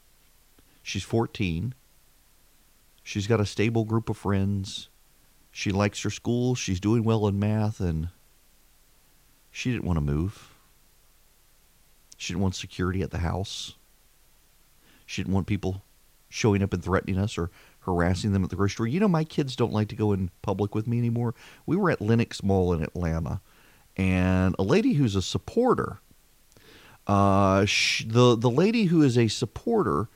She's 0.81 1.03
14. 1.03 1.73
She's 3.03 3.27
got 3.27 3.41
a 3.41 3.45
stable 3.45 3.83
group 3.83 4.09
of 4.09 4.15
friends 4.15 4.87
she 5.55 5.71
likes 5.71 6.01
her 6.01 6.09
school. 6.09 6.55
She's 6.55 6.79
doing 6.79 7.03
well 7.03 7.27
in 7.27 7.39
math, 7.39 7.79
and 7.79 8.09
she 9.51 9.71
didn't 9.71 9.85
want 9.85 9.97
to 9.97 10.01
move. 10.01 10.55
She 12.17 12.33
didn't 12.33 12.41
want 12.41 12.55
security 12.55 13.03
at 13.03 13.11
the 13.11 13.19
house. 13.19 13.75
She 15.05 15.21
didn't 15.21 15.35
want 15.35 15.45
people 15.45 15.83
showing 16.27 16.63
up 16.63 16.73
and 16.73 16.83
threatening 16.83 17.19
us 17.19 17.37
or 17.37 17.51
harassing 17.81 18.33
them 18.33 18.43
at 18.43 18.49
the 18.49 18.55
grocery 18.55 18.73
store. 18.73 18.87
You 18.87 18.99
know, 18.99 19.07
my 19.07 19.23
kids 19.23 19.55
don't 19.55 19.71
like 19.71 19.89
to 19.89 19.95
go 19.95 20.11
in 20.11 20.31
public 20.41 20.73
with 20.73 20.87
me 20.87 20.97
anymore. 20.97 21.35
We 21.67 21.75
were 21.75 21.91
at 21.91 22.01
Lenox 22.01 22.41
Mall 22.41 22.73
in 22.73 22.81
Atlanta, 22.81 23.39
and 23.95 24.55
a 24.57 24.63
lady 24.63 24.93
who's 24.93 25.15
a 25.15 25.21
supporter, 25.21 25.99
uh, 27.05 27.59
the 28.07 28.35
the 28.35 28.49
lady 28.49 28.85
who 28.85 29.03
is 29.03 29.19
a 29.19 29.27
supporter 29.27 30.09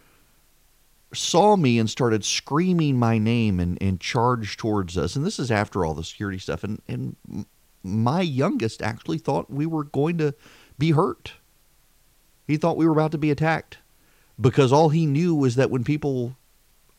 saw 1.13 1.55
me 1.55 1.79
and 1.79 1.89
started 1.89 2.25
screaming 2.25 2.97
my 2.97 3.17
name 3.17 3.59
and, 3.59 3.77
and 3.81 3.99
charged 3.99 4.59
towards 4.59 4.97
us. 4.97 5.15
And 5.15 5.25
this 5.25 5.39
is 5.39 5.51
after 5.51 5.85
all 5.85 5.93
the 5.93 6.03
security 6.03 6.37
stuff. 6.37 6.63
And, 6.63 6.81
and 6.87 7.15
my 7.83 8.21
youngest 8.21 8.81
actually 8.81 9.17
thought 9.17 9.49
we 9.49 9.65
were 9.65 9.85
going 9.85 10.17
to 10.17 10.33
be 10.77 10.91
hurt. 10.91 11.33
He 12.45 12.57
thought 12.57 12.77
we 12.77 12.85
were 12.85 12.91
about 12.91 13.11
to 13.11 13.17
be 13.17 13.31
attacked 13.31 13.77
because 14.39 14.71
all 14.71 14.89
he 14.89 15.05
knew 15.05 15.33
was 15.33 15.55
that 15.55 15.71
when 15.71 15.83
people 15.83 16.35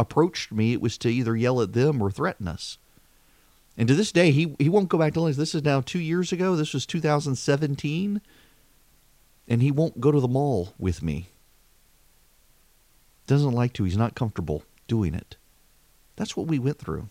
approached 0.01 0.53
me, 0.53 0.73
it 0.73 0.81
was 0.81 0.97
to 0.99 1.09
either 1.09 1.37
yell 1.37 1.61
at 1.61 1.73
them 1.73 2.01
or 2.03 2.11
threaten 2.11 2.49
us. 2.49 2.79
And 3.77 3.87
to 3.89 3.95
this 3.95 4.11
day, 4.11 4.33
he, 4.33 4.57
he 4.59 4.69
won't 4.69 4.89
go 4.89 4.99
back 4.99 5.15
to 5.15 5.21
Lenox. 5.21 5.37
This 5.37 5.55
is 5.55 5.63
now 5.63 5.81
two 5.81 6.01
years 6.01 6.33
ago. 6.33 6.57
This 6.57 6.75
was 6.75 6.85
2017. 6.87 8.21
And 9.51 9.63
he 9.63 9.71
won't 9.71 10.01
go 10.01 10.11
to 10.11 10.21
the 10.21 10.29
mall 10.29 10.75
with 10.79 11.03
me 11.03 11.29
doesn't 13.29 13.53
like 13.53 13.73
to, 13.75 13.85
he's 13.85 13.97
not 13.97 14.17
comfortable 14.17 14.65
doing 14.89 15.15
it. 15.15 15.37
That's 16.17 16.37
what 16.37 16.49
we 16.49 16.59
went 16.59 16.79
through. 16.79 17.09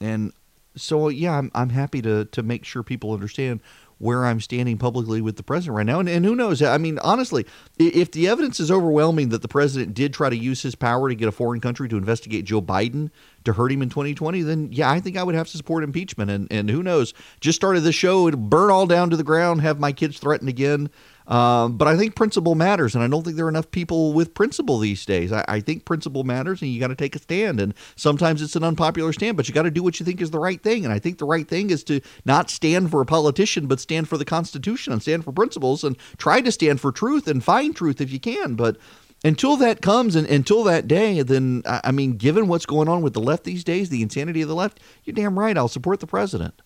And 0.00 0.32
so 0.74 1.08
yeah, 1.08 1.38
I'm 1.38 1.50
I'm 1.54 1.68
happy 1.68 2.02
to 2.02 2.24
to 2.24 2.42
make 2.42 2.64
sure 2.64 2.82
people 2.82 3.12
understand 3.12 3.60
where 3.98 4.26
I'm 4.26 4.40
standing 4.40 4.78
publicly 4.78 5.20
with 5.20 5.36
the 5.36 5.44
president 5.44 5.76
right 5.76 5.86
now. 5.86 6.00
And, 6.00 6.08
and 6.08 6.24
who 6.24 6.34
knows? 6.34 6.60
I 6.60 6.76
mean, 6.76 6.98
honestly, 7.04 7.46
if 7.78 8.10
the 8.10 8.26
evidence 8.26 8.58
is 8.58 8.68
overwhelming 8.68 9.28
that 9.28 9.42
the 9.42 9.48
president 9.48 9.94
did 9.94 10.12
try 10.12 10.28
to 10.28 10.36
use 10.36 10.60
his 10.60 10.74
power 10.74 11.08
to 11.08 11.14
get 11.14 11.28
a 11.28 11.32
foreign 11.32 11.60
country 11.60 11.88
to 11.88 11.96
investigate 11.96 12.44
Joe 12.44 12.60
Biden 12.60 13.10
to 13.44 13.52
hurt 13.52 13.70
him 13.70 13.80
in 13.80 13.90
2020, 13.90 14.42
then 14.42 14.72
yeah, 14.72 14.90
I 14.90 14.98
think 14.98 15.16
I 15.16 15.22
would 15.22 15.36
have 15.36 15.46
to 15.50 15.56
support 15.56 15.84
impeachment. 15.84 16.32
And 16.32 16.50
and 16.50 16.68
who 16.68 16.82
knows? 16.82 17.14
Just 17.40 17.56
started 17.56 17.82
the 17.82 17.92
show, 17.92 18.26
it'll 18.26 18.40
burn 18.40 18.70
all 18.70 18.86
down 18.86 19.10
to 19.10 19.16
the 19.16 19.22
ground, 19.22 19.60
have 19.60 19.78
my 19.78 19.92
kids 19.92 20.18
threatened 20.18 20.48
again. 20.48 20.90
Um, 21.26 21.76
but 21.76 21.88
I 21.88 21.96
think 21.96 22.14
principle 22.14 22.54
matters, 22.54 22.94
and 22.94 23.04
I 23.04 23.08
don't 23.08 23.22
think 23.22 23.36
there 23.36 23.46
are 23.46 23.50
enough 23.50 23.70
people 23.70 24.12
with 24.12 24.34
principle 24.34 24.78
these 24.78 25.04
days. 25.06 25.32
I, 25.32 25.44
I 25.48 25.60
think 25.60 25.84
principle 25.84 26.24
matters, 26.24 26.62
and 26.62 26.70
you 26.70 26.80
got 26.80 26.88
to 26.88 26.96
take 26.96 27.14
a 27.14 27.18
stand. 27.18 27.60
And 27.60 27.74
sometimes 27.96 28.42
it's 28.42 28.56
an 28.56 28.64
unpopular 28.64 29.12
stand, 29.12 29.36
but 29.36 29.48
you 29.48 29.54
got 29.54 29.62
to 29.62 29.70
do 29.70 29.82
what 29.82 30.00
you 30.00 30.06
think 30.06 30.20
is 30.20 30.30
the 30.30 30.38
right 30.38 30.62
thing. 30.62 30.84
And 30.84 30.92
I 30.92 30.98
think 30.98 31.18
the 31.18 31.24
right 31.24 31.46
thing 31.46 31.70
is 31.70 31.84
to 31.84 32.00
not 32.24 32.50
stand 32.50 32.90
for 32.90 33.00
a 33.00 33.06
politician, 33.06 33.66
but 33.66 33.80
stand 33.80 34.08
for 34.08 34.18
the 34.18 34.24
Constitution 34.24 34.92
and 34.92 35.02
stand 35.02 35.24
for 35.24 35.32
principles 35.32 35.84
and 35.84 35.96
try 36.18 36.40
to 36.40 36.52
stand 36.52 36.80
for 36.80 36.92
truth 36.92 37.28
and 37.28 37.42
find 37.42 37.74
truth 37.74 38.00
if 38.00 38.10
you 38.10 38.20
can. 38.20 38.54
But 38.54 38.76
until 39.24 39.56
that 39.58 39.82
comes 39.82 40.16
and 40.16 40.26
until 40.26 40.64
that 40.64 40.88
day, 40.88 41.22
then 41.22 41.62
I 41.66 41.92
mean, 41.92 42.16
given 42.16 42.48
what's 42.48 42.66
going 42.66 42.88
on 42.88 43.02
with 43.02 43.12
the 43.12 43.20
left 43.20 43.44
these 43.44 43.64
days, 43.64 43.88
the 43.88 44.02
insanity 44.02 44.42
of 44.42 44.48
the 44.48 44.54
left, 44.54 44.80
you're 45.04 45.14
damn 45.14 45.38
right. 45.38 45.56
I'll 45.56 45.68
support 45.68 46.00
the 46.00 46.06
president. 46.06 46.60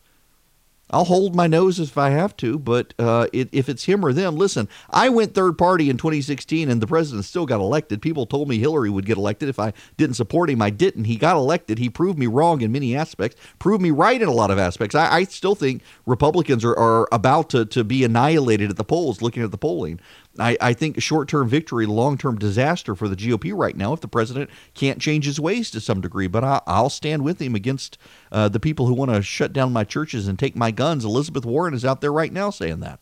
I'll 0.90 1.04
hold 1.04 1.34
my 1.34 1.48
nose 1.48 1.80
if 1.80 1.98
I 1.98 2.10
have 2.10 2.36
to, 2.38 2.58
but 2.58 2.94
uh, 2.98 3.26
it, 3.32 3.48
if 3.50 3.68
it's 3.68 3.84
him 3.84 4.04
or 4.04 4.12
them, 4.12 4.36
listen, 4.36 4.68
I 4.88 5.08
went 5.08 5.34
third 5.34 5.58
party 5.58 5.90
in 5.90 5.96
2016 5.96 6.70
and 6.70 6.80
the 6.80 6.86
president 6.86 7.24
still 7.24 7.44
got 7.44 7.60
elected. 7.60 8.00
People 8.00 8.24
told 8.24 8.48
me 8.48 8.58
Hillary 8.58 8.88
would 8.88 9.04
get 9.04 9.16
elected 9.16 9.48
if 9.48 9.58
I 9.58 9.72
didn't 9.96 10.14
support 10.14 10.48
him. 10.48 10.62
I 10.62 10.70
didn't. 10.70 11.04
He 11.04 11.16
got 11.16 11.36
elected. 11.36 11.78
He 11.78 11.90
proved 11.90 12.18
me 12.18 12.28
wrong 12.28 12.60
in 12.60 12.70
many 12.70 12.94
aspects, 12.94 13.40
proved 13.58 13.82
me 13.82 13.90
right 13.90 14.20
in 14.22 14.28
a 14.28 14.32
lot 14.32 14.52
of 14.52 14.58
aspects. 14.58 14.94
I, 14.94 15.12
I 15.12 15.24
still 15.24 15.56
think 15.56 15.82
Republicans 16.06 16.64
are, 16.64 16.78
are 16.78 17.08
about 17.10 17.50
to, 17.50 17.64
to 17.66 17.82
be 17.82 18.04
annihilated 18.04 18.70
at 18.70 18.76
the 18.76 18.84
polls, 18.84 19.20
looking 19.20 19.42
at 19.42 19.50
the 19.50 19.58
polling. 19.58 19.98
I, 20.38 20.56
I 20.60 20.72
think 20.72 21.00
short 21.00 21.28
term 21.28 21.48
victory, 21.48 21.86
long 21.86 22.18
term 22.18 22.38
disaster 22.38 22.94
for 22.94 23.08
the 23.08 23.16
GOP 23.16 23.52
right 23.54 23.76
now 23.76 23.92
if 23.92 24.00
the 24.00 24.08
president 24.08 24.50
can't 24.74 25.00
change 25.00 25.24
his 25.24 25.40
ways 25.40 25.70
to 25.72 25.80
some 25.80 26.00
degree. 26.00 26.26
But 26.26 26.44
I, 26.44 26.80
will 26.80 26.90
stand 26.90 27.22
with 27.22 27.40
him 27.40 27.54
against 27.54 27.98
uh, 28.32 28.48
the 28.48 28.60
people 28.60 28.86
who 28.86 28.94
want 28.94 29.12
to 29.12 29.22
shut 29.22 29.52
down 29.52 29.72
my 29.72 29.84
churches 29.84 30.28
and 30.28 30.38
take 30.38 30.56
my 30.56 30.70
guns. 30.70 31.04
Elizabeth 31.04 31.44
Warren 31.44 31.74
is 31.74 31.84
out 31.84 32.00
there 32.00 32.12
right 32.12 32.32
now 32.32 32.50
saying 32.50 32.80
that. 32.80 33.00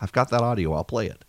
I've 0.00 0.12
got 0.12 0.30
that 0.30 0.40
audio. 0.40 0.72
I'll 0.72 0.84
play 0.84 1.06
it. 1.06 1.24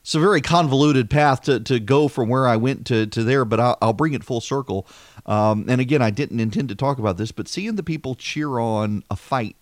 It's 0.00 0.14
a 0.14 0.20
very 0.20 0.42
convoluted 0.42 1.08
path 1.08 1.42
to, 1.42 1.60
to 1.60 1.80
go 1.80 2.08
from 2.08 2.28
where 2.28 2.46
I 2.46 2.56
went 2.56 2.86
to, 2.88 3.06
to 3.06 3.24
there, 3.24 3.46
but 3.46 3.58
I'll, 3.58 3.78
I'll 3.80 3.92
bring 3.94 4.12
it 4.12 4.22
full 4.22 4.42
circle. 4.42 4.86
Um, 5.24 5.64
and 5.66 5.80
again, 5.80 6.02
I 6.02 6.10
didn't 6.10 6.40
intend 6.40 6.68
to 6.68 6.74
talk 6.74 6.98
about 6.98 7.16
this, 7.16 7.32
but 7.32 7.48
seeing 7.48 7.76
the 7.76 7.82
people 7.82 8.14
cheer 8.14 8.58
on 8.58 9.02
a 9.10 9.16
fight 9.16 9.56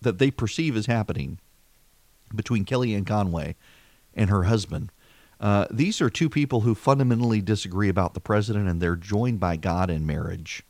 that 0.00 0.18
they 0.18 0.32
perceive 0.32 0.76
as 0.76 0.86
happening 0.86 1.38
between 2.34 2.64
Kellyanne 2.64 3.06
Conway 3.06 3.56
and 4.14 4.30
her 4.30 4.44
husband. 4.44 4.90
Uh, 5.38 5.66
these 5.70 6.00
are 6.00 6.08
two 6.08 6.30
people 6.30 6.62
who 6.62 6.74
fundamentally 6.74 7.42
disagree 7.42 7.88
about 7.88 8.14
the 8.14 8.20
president, 8.20 8.68
and 8.68 8.80
they're 8.80 8.96
joined 8.96 9.38
by 9.38 9.56
God 9.56 9.90
in 9.90 10.06
marriage. 10.06 10.62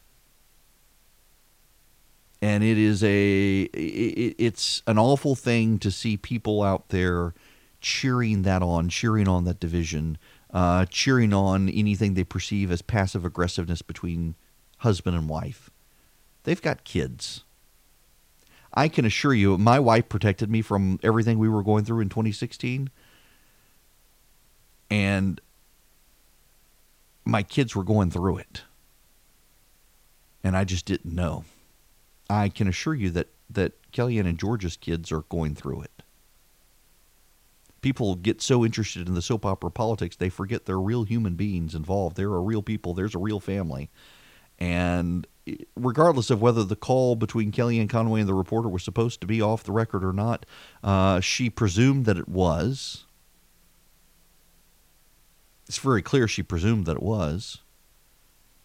And 2.43 2.63
it 2.63 2.77
is 2.77 3.03
a 3.03 3.63
it, 3.63 4.35
it's 4.39 4.83
an 4.87 4.99
awful 4.99 5.35
thing 5.35 5.79
to 5.79 5.91
see 5.91 6.17
people 6.17 6.63
out 6.63 6.91
there 6.91 7.33
cheering 7.81 8.43
that 8.43 8.63
on, 8.63 8.89
cheering 8.89 9.29
on 9.29 9.45
that 9.45 9.61
division, 9.61 10.19
uh, 10.53 10.85
cheering 10.87 11.33
on 11.33 11.69
anything 11.69 12.15
they 12.15 12.25
perceive 12.25 12.71
as 12.71 12.83
passive 12.83 13.25
aggressiveness 13.25 13.83
between 13.83 14.35
husband 14.79 15.17
and 15.17 15.29
wife. 15.29 15.71
They've 16.43 16.61
got 16.61 16.85
kids. 16.85 17.45
I 18.77 18.89
can 18.89 19.07
assure 19.07 19.33
you, 19.33 19.57
my 19.57 19.81
wife 19.81 20.09
protected 20.11 20.51
me 20.51 20.61
from 20.61 21.01
everything 21.03 21.39
we 21.39 21.49
were 21.49 21.63
going 21.63 21.85
through 21.85 22.01
in 22.01 22.11
2016. 22.11 22.91
And 24.91 25.41
my 27.25 27.43
kids 27.43 27.75
were 27.75 27.83
going 27.83 28.11
through 28.11 28.39
it. 28.39 28.63
And 30.45 30.57
I 30.57 30.65
just 30.65 30.85
didn't 30.85 31.15
know. 31.15 31.45
I 32.29 32.51
can 32.51 32.69
assure 32.69 32.95
you 32.95 33.11
that, 33.11 33.29
that 33.49 33.73
Kellyanne 33.93 34.29
and 34.29 34.39
George's 34.39 34.77
kids 34.77 35.11
are 35.11 35.23
going 35.23 35.55
through 35.55 35.83
it. 35.83 35.91
People 37.81 38.15
get 38.15 38.43
so 38.43 38.65
interested 38.65 39.09
in 39.09 39.15
the 39.15 39.23
soap 39.23 39.47
opera 39.47 39.71
politics, 39.71 40.17
they 40.17 40.29
forget 40.29 40.67
there 40.67 40.77
are 40.77 40.81
real 40.81 41.05
human 41.05 41.35
beings 41.35 41.75
involved. 41.75 42.17
There 42.17 42.31
are 42.31 42.43
real 42.43 42.63
people, 42.63 42.95
there's 42.95 43.15
a 43.15 43.19
real 43.19 43.41
family. 43.41 43.91
And 44.59 45.27
regardless 45.77 46.31
of 46.31 46.41
whether 46.41 46.65
the 46.65 46.77
call 46.77 47.17
between 47.17 47.53
Kellyanne 47.53 47.89
Conway 47.89 48.21
and 48.21 48.29
the 48.29 48.35
reporter 48.35 48.69
was 48.69 48.83
supposed 48.83 49.21
to 49.21 49.27
be 49.27 49.41
off 49.41 49.65
the 49.65 49.73
record 49.73 50.05
or 50.05 50.13
not, 50.13 50.47
uh, 50.83 51.21
she 51.21 51.51
presumed 51.51 52.05
that 52.07 52.17
it 52.17 52.29
was. 52.29 53.05
It's 55.69 55.79
very 55.79 56.03
clear 56.03 56.29
she 56.29 56.43
presumed 56.43 56.87
that 56.87 56.97
it 56.97 57.03
was. 57.03 57.63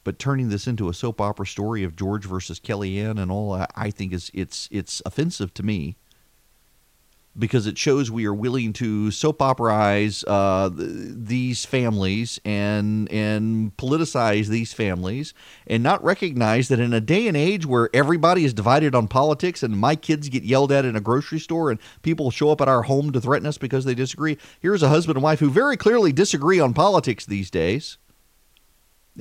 But 0.03 0.17
turning 0.17 0.49
this 0.49 0.65
into 0.65 0.89
a 0.89 0.93
soap 0.93 1.21
opera 1.21 1.45
story 1.45 1.83
of 1.83 1.95
George 1.95 2.25
versus 2.25 2.59
Kellyanne 2.59 3.21
and 3.21 3.31
all, 3.31 3.53
I, 3.53 3.67
I 3.75 3.91
think 3.91 4.13
is 4.13 4.31
it's 4.33 4.67
it's 4.71 5.01
offensive 5.05 5.53
to 5.55 5.63
me 5.63 5.97
because 7.37 7.65
it 7.65 7.77
shows 7.77 8.11
we 8.11 8.25
are 8.25 8.33
willing 8.33 8.73
to 8.73 9.09
soap 9.11 9.39
operaize 9.39 10.23
uh, 10.27 10.69
these 10.73 11.65
families 11.65 12.39
and 12.43 13.09
and 13.11 13.75
politicize 13.77 14.47
these 14.47 14.73
families 14.73 15.33
and 15.67 15.81
not 15.81 16.03
recognize 16.03 16.67
that 16.67 16.79
in 16.79 16.93
a 16.93 17.01
day 17.01 17.27
and 17.27 17.37
age 17.37 17.65
where 17.65 17.89
everybody 17.93 18.43
is 18.43 18.53
divided 18.53 18.93
on 18.93 19.07
politics 19.07 19.63
and 19.63 19.77
my 19.77 19.95
kids 19.95 20.29
get 20.29 20.43
yelled 20.43 20.71
at 20.71 20.85
in 20.85 20.95
a 20.95 21.01
grocery 21.01 21.39
store 21.39 21.71
and 21.71 21.79
people 22.01 22.31
show 22.31 22.49
up 22.49 22.61
at 22.61 22.67
our 22.67 22.83
home 22.83 23.11
to 23.11 23.21
threaten 23.21 23.47
us 23.47 23.57
because 23.57 23.85
they 23.85 23.95
disagree 23.95 24.37
here's 24.59 24.83
a 24.83 24.89
husband 24.89 25.15
and 25.15 25.23
wife 25.23 25.39
who 25.39 25.49
very 25.49 25.77
clearly 25.77 26.11
disagree 26.11 26.59
on 26.59 26.73
politics 26.73 27.25
these 27.25 27.49
days 27.49 27.97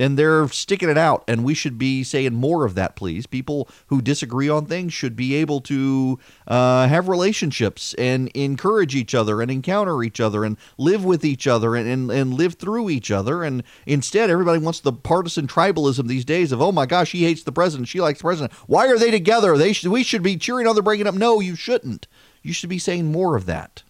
and 0.00 0.18
they're 0.18 0.48
sticking 0.48 0.88
it 0.88 0.96
out 0.96 1.22
and 1.28 1.44
we 1.44 1.52
should 1.52 1.76
be 1.76 2.02
saying 2.02 2.34
more 2.34 2.64
of 2.64 2.74
that 2.74 2.96
please. 2.96 3.26
People 3.26 3.68
who 3.88 4.00
disagree 4.00 4.48
on 4.48 4.64
things 4.64 4.92
should 4.92 5.14
be 5.14 5.34
able 5.34 5.60
to 5.60 6.18
uh, 6.48 6.88
have 6.88 7.08
relationships 7.08 7.94
and 7.94 8.28
encourage 8.28 8.94
each 8.96 9.14
other 9.14 9.42
and 9.42 9.50
encounter 9.50 10.02
each 10.02 10.18
other 10.18 10.44
and 10.44 10.56
live 10.78 11.04
with 11.04 11.24
each 11.24 11.46
other 11.46 11.76
and, 11.76 11.86
and, 11.86 12.10
and 12.10 12.34
live 12.34 12.54
through 12.54 12.88
each 12.88 13.10
other. 13.10 13.44
And 13.44 13.62
instead 13.84 14.30
everybody 14.30 14.58
wants 14.58 14.80
the 14.80 14.92
partisan 14.92 15.46
tribalism 15.46 16.08
these 16.08 16.24
days 16.24 16.50
of 16.50 16.62
oh 16.62 16.72
my 16.72 16.86
gosh 16.86 17.12
he 17.12 17.24
hates 17.24 17.42
the 17.42 17.52
president 17.52 17.88
she 17.88 18.00
likes 18.00 18.20
the 18.20 18.24
president. 18.24 18.52
Why 18.66 18.88
are 18.88 18.98
they 18.98 19.10
together? 19.10 19.56
They 19.58 19.74
should, 19.74 19.90
we 19.90 20.02
should 20.02 20.22
be 20.22 20.36
cheering 20.36 20.66
on 20.66 20.74
the 20.74 20.82
breaking 20.82 21.06
up. 21.06 21.14
No 21.14 21.40
you 21.40 21.54
shouldn't. 21.54 22.06
You 22.42 22.54
should 22.54 22.70
be 22.70 22.78
saying 22.78 23.12
more 23.12 23.36
of 23.36 23.44
that. 23.46 23.82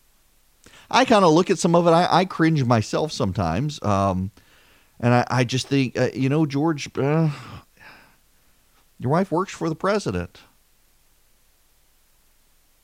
I 0.90 1.04
kind 1.04 1.24
of 1.24 1.32
look 1.32 1.50
at 1.50 1.58
some 1.60 1.76
of 1.76 1.86
it 1.86 1.90
i, 1.90 2.08
I 2.10 2.24
cringe 2.24 2.64
myself 2.64 3.12
sometimes 3.12 3.80
um, 3.82 4.32
and 5.00 5.14
I, 5.14 5.26
I 5.30 5.44
just 5.44 5.66
think, 5.66 5.98
uh, 5.98 6.10
you 6.14 6.28
know, 6.28 6.44
George, 6.44 6.90
uh, 6.98 7.30
your 8.98 9.10
wife 9.10 9.32
works 9.32 9.52
for 9.52 9.68
the 9.68 9.74
president. 9.74 10.40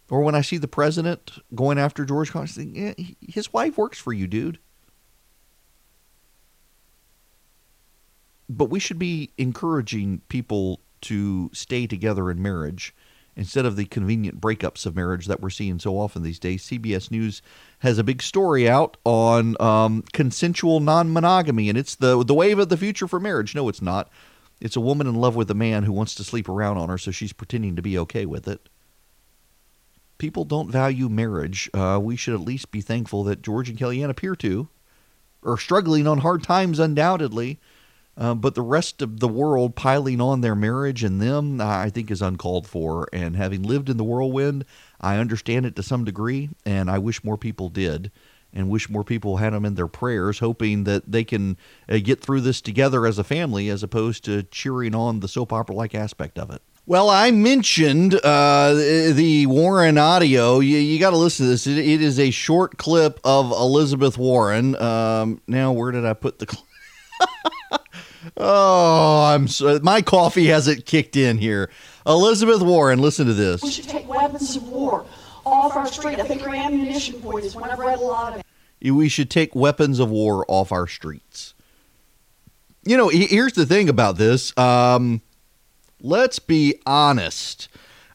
Or 0.09 0.23
when 0.23 0.35
I 0.35 0.41
see 0.41 0.57
the 0.57 0.69
president 0.69 1.33
going 1.55 1.79
after 1.79 2.05
George 2.05 2.31
think, 2.31 2.77
yeah, 2.77 2.95
his 3.21 3.53
wife 3.53 3.77
works 3.77 3.99
for 3.99 4.13
you, 4.13 4.27
dude. 4.27 4.59
But 8.49 8.71
we 8.71 8.79
should 8.79 8.99
be 8.99 9.33
encouraging 9.37 10.23
people 10.29 10.81
to 11.03 11.51
stay 11.53 11.87
together 11.87 12.31
in 12.31 12.41
marriage 12.41 12.95
instead 13.35 13.67
of 13.67 13.77
the 13.77 13.85
convenient 13.85 14.41
breakups 14.41 14.87
of 14.87 14.97
marriage 14.97 15.27
that 15.27 15.41
we're 15.41 15.51
seeing 15.51 15.79
so 15.79 15.99
often 15.99 16.23
these 16.23 16.39
days. 16.39 16.65
CBS 16.65 17.11
News 17.11 17.43
has 17.81 17.99
a 17.99 18.05
big 18.05 18.23
story 18.23 18.69
out 18.69 18.97
on 19.05 19.57
um, 19.61 20.03
consensual 20.13 20.81
non-monogamy, 20.81 21.69
and 21.69 21.77
it's 21.77 21.95
the 21.95 22.25
the 22.25 22.35
wave 22.35 22.59
of 22.59 22.69
the 22.69 22.77
future 22.77 23.07
for 23.07 23.21
marriage. 23.21 23.55
No, 23.55 23.69
it's 23.69 23.83
not. 23.83 24.11
It's 24.61 24.77
a 24.77 24.81
woman 24.81 25.07
in 25.07 25.15
love 25.15 25.37
with 25.37 25.51
a 25.51 25.55
man 25.55 25.83
who 25.83 25.93
wants 25.93 26.15
to 26.15 26.25
sleep 26.25 26.49
around 26.49 26.79
on 26.79 26.89
her, 26.89 26.99
so 26.99 27.11
she's 27.11 27.33
pretending 27.33 27.77
to 27.77 27.83
be 27.83 27.99
okay 27.99 28.25
with 28.25 28.49
it. 28.49 28.69
People 30.19 30.45
don't 30.47 30.71
value 30.71 31.11
marriage. 31.11 31.69
Uh, 31.75 32.01
we 32.03 32.17
should 32.17 32.33
at 32.33 32.41
least 32.41 32.71
be 32.71 32.81
thankful 32.81 33.23
that 33.25 33.43
George 33.43 33.69
and 33.69 33.79
Kellyanne 33.79 34.09
appear 34.09 34.35
to, 34.37 34.69
are 35.43 35.59
struggling 35.59 36.07
on 36.07 36.19
hard 36.19 36.43
times, 36.43 36.79
undoubtedly. 36.79 37.61
Uh, 38.19 38.35
but 38.35 38.55
the 38.55 38.63
rest 38.63 39.03
of 39.03 39.21
the 39.21 39.29
world 39.29 39.77
piling 39.77 40.23
on 40.23 40.41
their 40.41 40.55
marriage 40.55 41.05
and 41.05 41.21
them, 41.21 41.61
I 41.61 41.91
think, 41.91 42.11
is 42.11 42.23
uncalled 42.23 42.67
for. 42.67 43.09
And 43.13 43.37
having 43.37 43.63
lived 43.63 43.91
in 43.91 43.99
the 43.99 44.05
whirlwind, 44.05 44.65
I 45.01 45.19
understand 45.19 45.67
it 45.67 45.77
to 45.77 45.83
some 45.83 46.05
degree, 46.05 46.51
and 46.65 46.91
I 46.91 46.99
wish 46.99 47.25
more 47.25 47.37
people 47.37 47.69
did, 47.69 48.11
and 48.53 48.71
wish 48.71 48.89
more 48.89 49.05
people 49.05 49.37
had 49.37 49.53
them 49.53 49.65
in 49.65 49.75
their 49.75 49.87
prayers, 49.87 50.39
hoping 50.39 50.85
that 50.85 51.11
they 51.11 51.25
can 51.25 51.57
uh, 51.89 51.99
get 51.99 52.21
through 52.21 52.41
this 52.41 52.61
together 52.61 53.07
as 53.07 53.19
a 53.19 53.25
family, 53.25 53.69
as 53.69 53.83
opposed 53.83 54.25
to 54.25 54.43
cheering 54.45 54.95
on 54.95 55.21
the 55.21 55.29
soap 55.29 55.53
opera-like 55.53 55.95
aspect 55.95 56.39
of 56.39 56.51
it. 56.51 56.63
Well, 56.89 57.11
I 57.11 57.33
mentioned 57.33 58.15
uh, 58.15 58.73
the 58.73 59.47
Warren 59.47 59.99
audio. 59.99 60.61
You, 60.61 60.79
you 60.79 61.01
got 61.01 61.11
to 61.11 61.17
listen 61.17 61.47
to 61.47 61.51
this. 61.51 61.67
It, 61.67 61.79
it 61.79 62.01
is 62.01 62.21
a 62.21 62.31
short 62.31 62.79
clip 62.79 63.19
of 63.25 63.51
Elizabeth 63.51 64.17
Warren. 64.17 64.77
Um, 64.77 65.41
now, 65.49 65.73
where 65.73 65.91
did 65.91 66.07
I 66.07 66.13
put 66.13 66.39
the? 66.39 66.47
Oh, 68.37 69.25
I'm 69.25 69.49
so, 69.49 69.79
my 69.83 70.03
coffee 70.03 70.47
hasn't 70.47 70.85
kicked 70.85 71.17
in 71.17 71.39
here. 71.39 71.71
Elizabeth 72.07 72.63
Warren, 72.63 73.01
listen 73.01 73.27
to 73.27 73.35
this. 73.35 73.63
We 73.63 73.71
should 73.71 73.89
take 73.89 74.09
weapons 74.09 74.57
of 74.57 74.69
war 74.69 75.05
off 75.45 75.77
our 75.77 75.87
street. 75.87 76.21
I 76.21 76.25
think 76.25 76.43
our 76.43 76.55
ammunition 76.55 77.21
point 77.21 77.45
is 77.45 77.55
when 77.55 77.71
I've 77.71 77.79
read 77.79 77.99
a 77.99 78.03
lot 78.03 78.35
of 78.35 78.43
it. 78.81 78.91
We 78.91 79.09
should 79.09 79.31
take 79.31 79.55
weapons 79.55 79.99
of 79.99 80.11
war 80.11 80.45
off 80.49 80.71
our 80.71 80.87
streets. 80.87 81.55
You 82.85 82.97
know, 82.97 83.09
here's 83.09 83.55
the 83.55 83.67
thing 83.67 83.89
about 83.89 84.17
this. 84.17 84.57
Um, 84.57 85.23
let's 86.01 86.39
be 86.39 86.81
honest. 86.87 87.69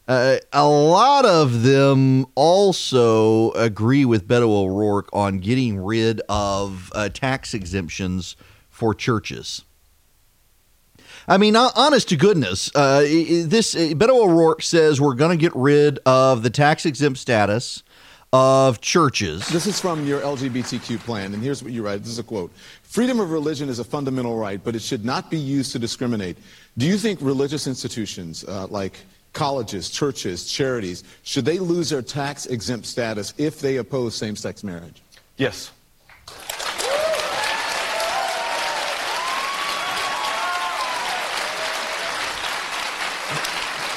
Uh, 0.08 0.38
a 0.52 0.66
lot 0.66 1.24
of 1.24 1.62
them 1.62 2.26
also 2.34 3.52
agree 3.52 4.04
with 4.04 4.26
Beto 4.26 4.48
O'Rourke 4.48 5.08
on 5.12 5.38
getting 5.38 5.78
rid 5.78 6.22
of 6.28 6.90
uh, 6.94 7.08
tax 7.10 7.54
exemptions 7.54 8.36
for 8.70 8.94
churches. 8.94 9.64
I 11.28 11.38
mean, 11.38 11.54
honest 11.54 12.08
to 12.08 12.16
goodness, 12.16 12.70
uh, 12.74 13.00
this 13.00 13.74
uh, 13.74 13.94
Beto 13.94 14.24
O'Rourke 14.24 14.62
says 14.62 15.00
we're 15.00 15.14
going 15.14 15.36
to 15.36 15.40
get 15.40 15.54
rid 15.54 15.98
of 16.04 16.42
the 16.42 16.50
tax 16.50 16.84
exempt 16.84 17.18
status 17.20 17.82
of 18.32 18.80
churches. 18.80 19.46
This 19.48 19.66
is 19.66 19.78
from 19.78 20.06
your 20.06 20.20
LGBTQ 20.20 20.98
plan, 21.00 21.34
and 21.34 21.42
here's 21.42 21.62
what 21.62 21.72
you 21.72 21.84
write. 21.84 22.00
This 22.00 22.12
is 22.12 22.18
a 22.18 22.24
quote. 22.24 22.52
Freedom 22.82 23.20
of 23.20 23.30
religion 23.30 23.68
is 23.68 23.78
a 23.78 23.84
fundamental 23.84 24.36
right, 24.36 24.62
but 24.62 24.74
it 24.74 24.82
should 24.82 25.04
not 25.04 25.30
be 25.30 25.38
used 25.38 25.72
to 25.72 25.78
discriminate. 25.78 26.38
Do 26.78 26.86
you 26.86 26.96
think 26.96 27.20
religious 27.22 27.66
institutions 27.66 28.44
uh, 28.44 28.66
like 28.68 28.98
colleges, 29.32 29.90
churches, 29.90 30.50
charities, 30.50 31.04
should 31.22 31.44
they 31.44 31.58
lose 31.58 31.90
their 31.90 32.02
tax 32.02 32.46
exempt 32.46 32.86
status 32.86 33.32
if 33.38 33.60
they 33.60 33.76
oppose 33.76 34.14
same 34.14 34.34
sex 34.34 34.64
marriage? 34.64 35.02
Yes. 35.36 35.70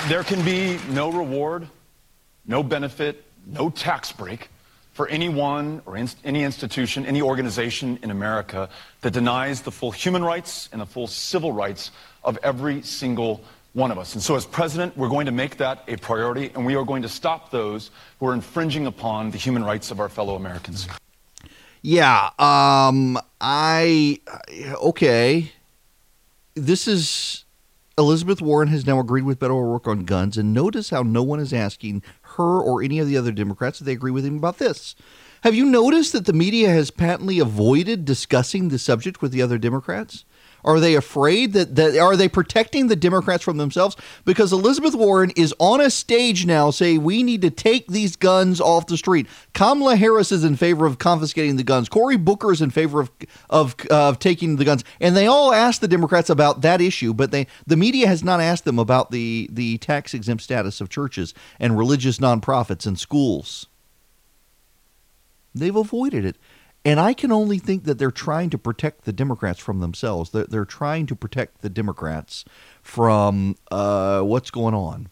There 0.07 0.23
can 0.23 0.45
be 0.45 0.77
no 0.91 1.11
reward, 1.11 1.67
no 2.45 2.61
benefit, 2.61 3.23
no 3.47 3.71
tax 3.71 4.11
break 4.11 4.49
for 4.93 5.07
anyone 5.07 5.81
or 5.87 5.97
any 6.23 6.43
institution, 6.43 7.07
any 7.07 7.23
organization 7.23 7.97
in 8.03 8.11
America 8.11 8.69
that 9.01 9.13
denies 9.13 9.63
the 9.63 9.71
full 9.71 9.89
human 9.89 10.23
rights 10.23 10.69
and 10.71 10.79
the 10.79 10.85
full 10.85 11.07
civil 11.07 11.51
rights 11.51 11.89
of 12.23 12.37
every 12.43 12.83
single 12.83 13.43
one 13.73 13.89
of 13.89 13.97
us. 13.97 14.13
And 14.13 14.21
so 14.21 14.35
as 14.35 14.45
president, 14.45 14.95
we're 14.95 15.09
going 15.09 15.25
to 15.25 15.31
make 15.31 15.57
that 15.57 15.83
a 15.87 15.97
priority, 15.97 16.51
and 16.53 16.67
we 16.67 16.75
are 16.75 16.85
going 16.85 17.01
to 17.01 17.09
stop 17.09 17.49
those 17.49 17.89
who 18.19 18.27
are 18.27 18.35
infringing 18.35 18.85
upon 18.85 19.31
the 19.31 19.39
human 19.39 19.63
rights 19.63 19.89
of 19.89 19.99
our 19.99 20.07
fellow 20.07 20.35
Americans. 20.35 20.87
Yeah, 21.81 22.29
um, 22.37 23.17
I, 23.41 24.19
okay. 24.83 25.51
This 26.53 26.87
is 26.87 27.44
Elizabeth 27.97 28.41
Warren 28.41 28.67
has 28.67 28.85
now 28.85 28.99
agreed 28.99 29.23
with 29.23 29.39
Beto 29.39 29.51
O'Rourke 29.51 29.87
on 29.87 30.03
guns, 30.03 30.37
and 30.37 30.53
notice 30.53 30.89
how 30.89 31.01
no 31.01 31.23
one 31.23 31.39
is 31.39 31.53
asking 31.53 32.03
her 32.21 32.59
or 32.59 32.83
any 32.83 32.99
of 32.99 33.07
the 33.07 33.15
other 33.15 33.31
Democrats 33.31 33.79
if 33.79 33.85
they 33.85 33.93
agree 33.93 34.11
with 34.11 34.25
him 34.25 34.35
about 34.35 34.57
this. 34.57 34.95
Have 35.43 35.55
you 35.55 35.63
noticed 35.63 36.11
that 36.11 36.25
the 36.25 36.33
media 36.33 36.69
has 36.69 36.91
patently 36.91 37.39
avoided 37.39 38.03
discussing 38.03 38.67
the 38.67 38.79
subject 38.79 39.21
with 39.21 39.31
the 39.31 39.41
other 39.41 39.57
Democrats? 39.57 40.25
Are 40.65 40.79
they 40.79 40.95
afraid 40.95 41.53
that, 41.53 41.75
that 41.75 41.95
are 41.95 42.17
they 42.17 42.27
protecting 42.27 42.87
the 42.87 42.95
Democrats 42.95 43.43
from 43.43 43.57
themselves? 43.57 43.95
Because 44.25 44.51
Elizabeth 44.51 44.95
Warren 44.95 45.31
is 45.35 45.53
on 45.59 45.79
a 45.79 45.91
stage 45.91 46.47
now 46.47 46.71
saying 46.71 47.03
we 47.03 47.21
need 47.21 47.43
to 47.43 47.51
take 47.51 47.87
these 47.87 48.15
guns 48.15 48.59
off 48.59 48.87
the 48.87 48.97
street. 48.97 49.27
Kamala 49.53 49.95
Harris 49.95 50.31
is 50.31 50.43
in 50.43 50.55
favor 50.55 50.87
of 50.87 50.97
confiscating 50.97 51.55
the 51.55 51.63
guns. 51.63 51.87
Cory 51.87 52.17
Booker 52.17 52.51
is 52.51 52.61
in 52.61 52.71
favor 52.71 52.99
of 52.99 53.11
of, 53.49 53.75
of 53.91 54.17
taking 54.17 54.55
the 54.55 54.65
guns, 54.65 54.83
and 54.99 55.15
they 55.15 55.27
all 55.27 55.53
asked 55.53 55.81
the 55.81 55.87
Democrats 55.87 56.31
about 56.31 56.61
that 56.61 56.81
issue, 56.81 57.13
but 57.13 57.29
they 57.29 57.45
the 57.67 57.77
media 57.77 58.07
has 58.07 58.23
not 58.23 58.41
asked 58.41 58.65
them 58.65 58.79
about 58.79 59.11
the 59.11 59.47
the 59.51 59.77
tax 59.77 60.15
exempt 60.15 60.43
status 60.43 60.81
of 60.81 60.89
churches 60.89 61.33
and 61.59 61.77
religious 61.77 62.17
nonprofits 62.17 62.87
and 62.87 62.99
schools. 62.99 63.67
They've 65.53 65.75
avoided 65.75 66.25
it. 66.25 66.37
And 66.85 66.99
I 66.99 67.15
can 67.15 67.31
only 67.31 67.57
think 67.57 67.85
that 67.85 67.97
they're 67.97 68.11
trying 68.11 68.51
to 68.51 68.59
protect 68.59 69.05
the 69.05 69.11
Democrats 69.11 69.59
from 69.59 69.79
themselves. 69.79 70.29
They're, 70.29 70.45
they're 70.45 70.65
trying 70.65 71.07
to 71.07 71.15
protect 71.15 71.61
the 71.61 71.69
Democrats 71.69 72.45
from 72.83 73.55
uh, 73.71 74.21
what's 74.21 74.51
going 74.51 74.75
on. 74.75 75.09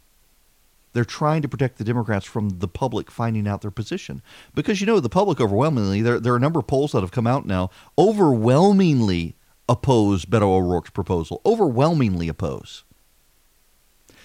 They're 0.93 1.03
trying 1.03 1.41
to 1.41 1.47
protect 1.47 1.79
the 1.79 1.83
Democrats 1.83 2.27
from 2.27 2.59
the 2.59 2.67
public 2.67 3.09
finding 3.09 3.47
out 3.47 3.63
their 3.63 3.71
position. 3.71 4.21
Because, 4.53 4.79
you 4.79 4.85
know, 4.85 4.99
the 4.99 5.09
public 5.09 5.41
overwhelmingly, 5.41 6.03
there, 6.03 6.19
there 6.19 6.33
are 6.33 6.37
a 6.37 6.39
number 6.39 6.59
of 6.59 6.67
polls 6.67 6.91
that 6.91 7.01
have 7.01 7.11
come 7.11 7.25
out 7.25 7.47
now, 7.47 7.71
overwhelmingly 7.97 9.35
oppose 9.67 10.25
Beto 10.25 10.43
O'Rourke's 10.43 10.91
proposal. 10.91 11.41
Overwhelmingly 11.43 12.29
oppose. 12.29 12.83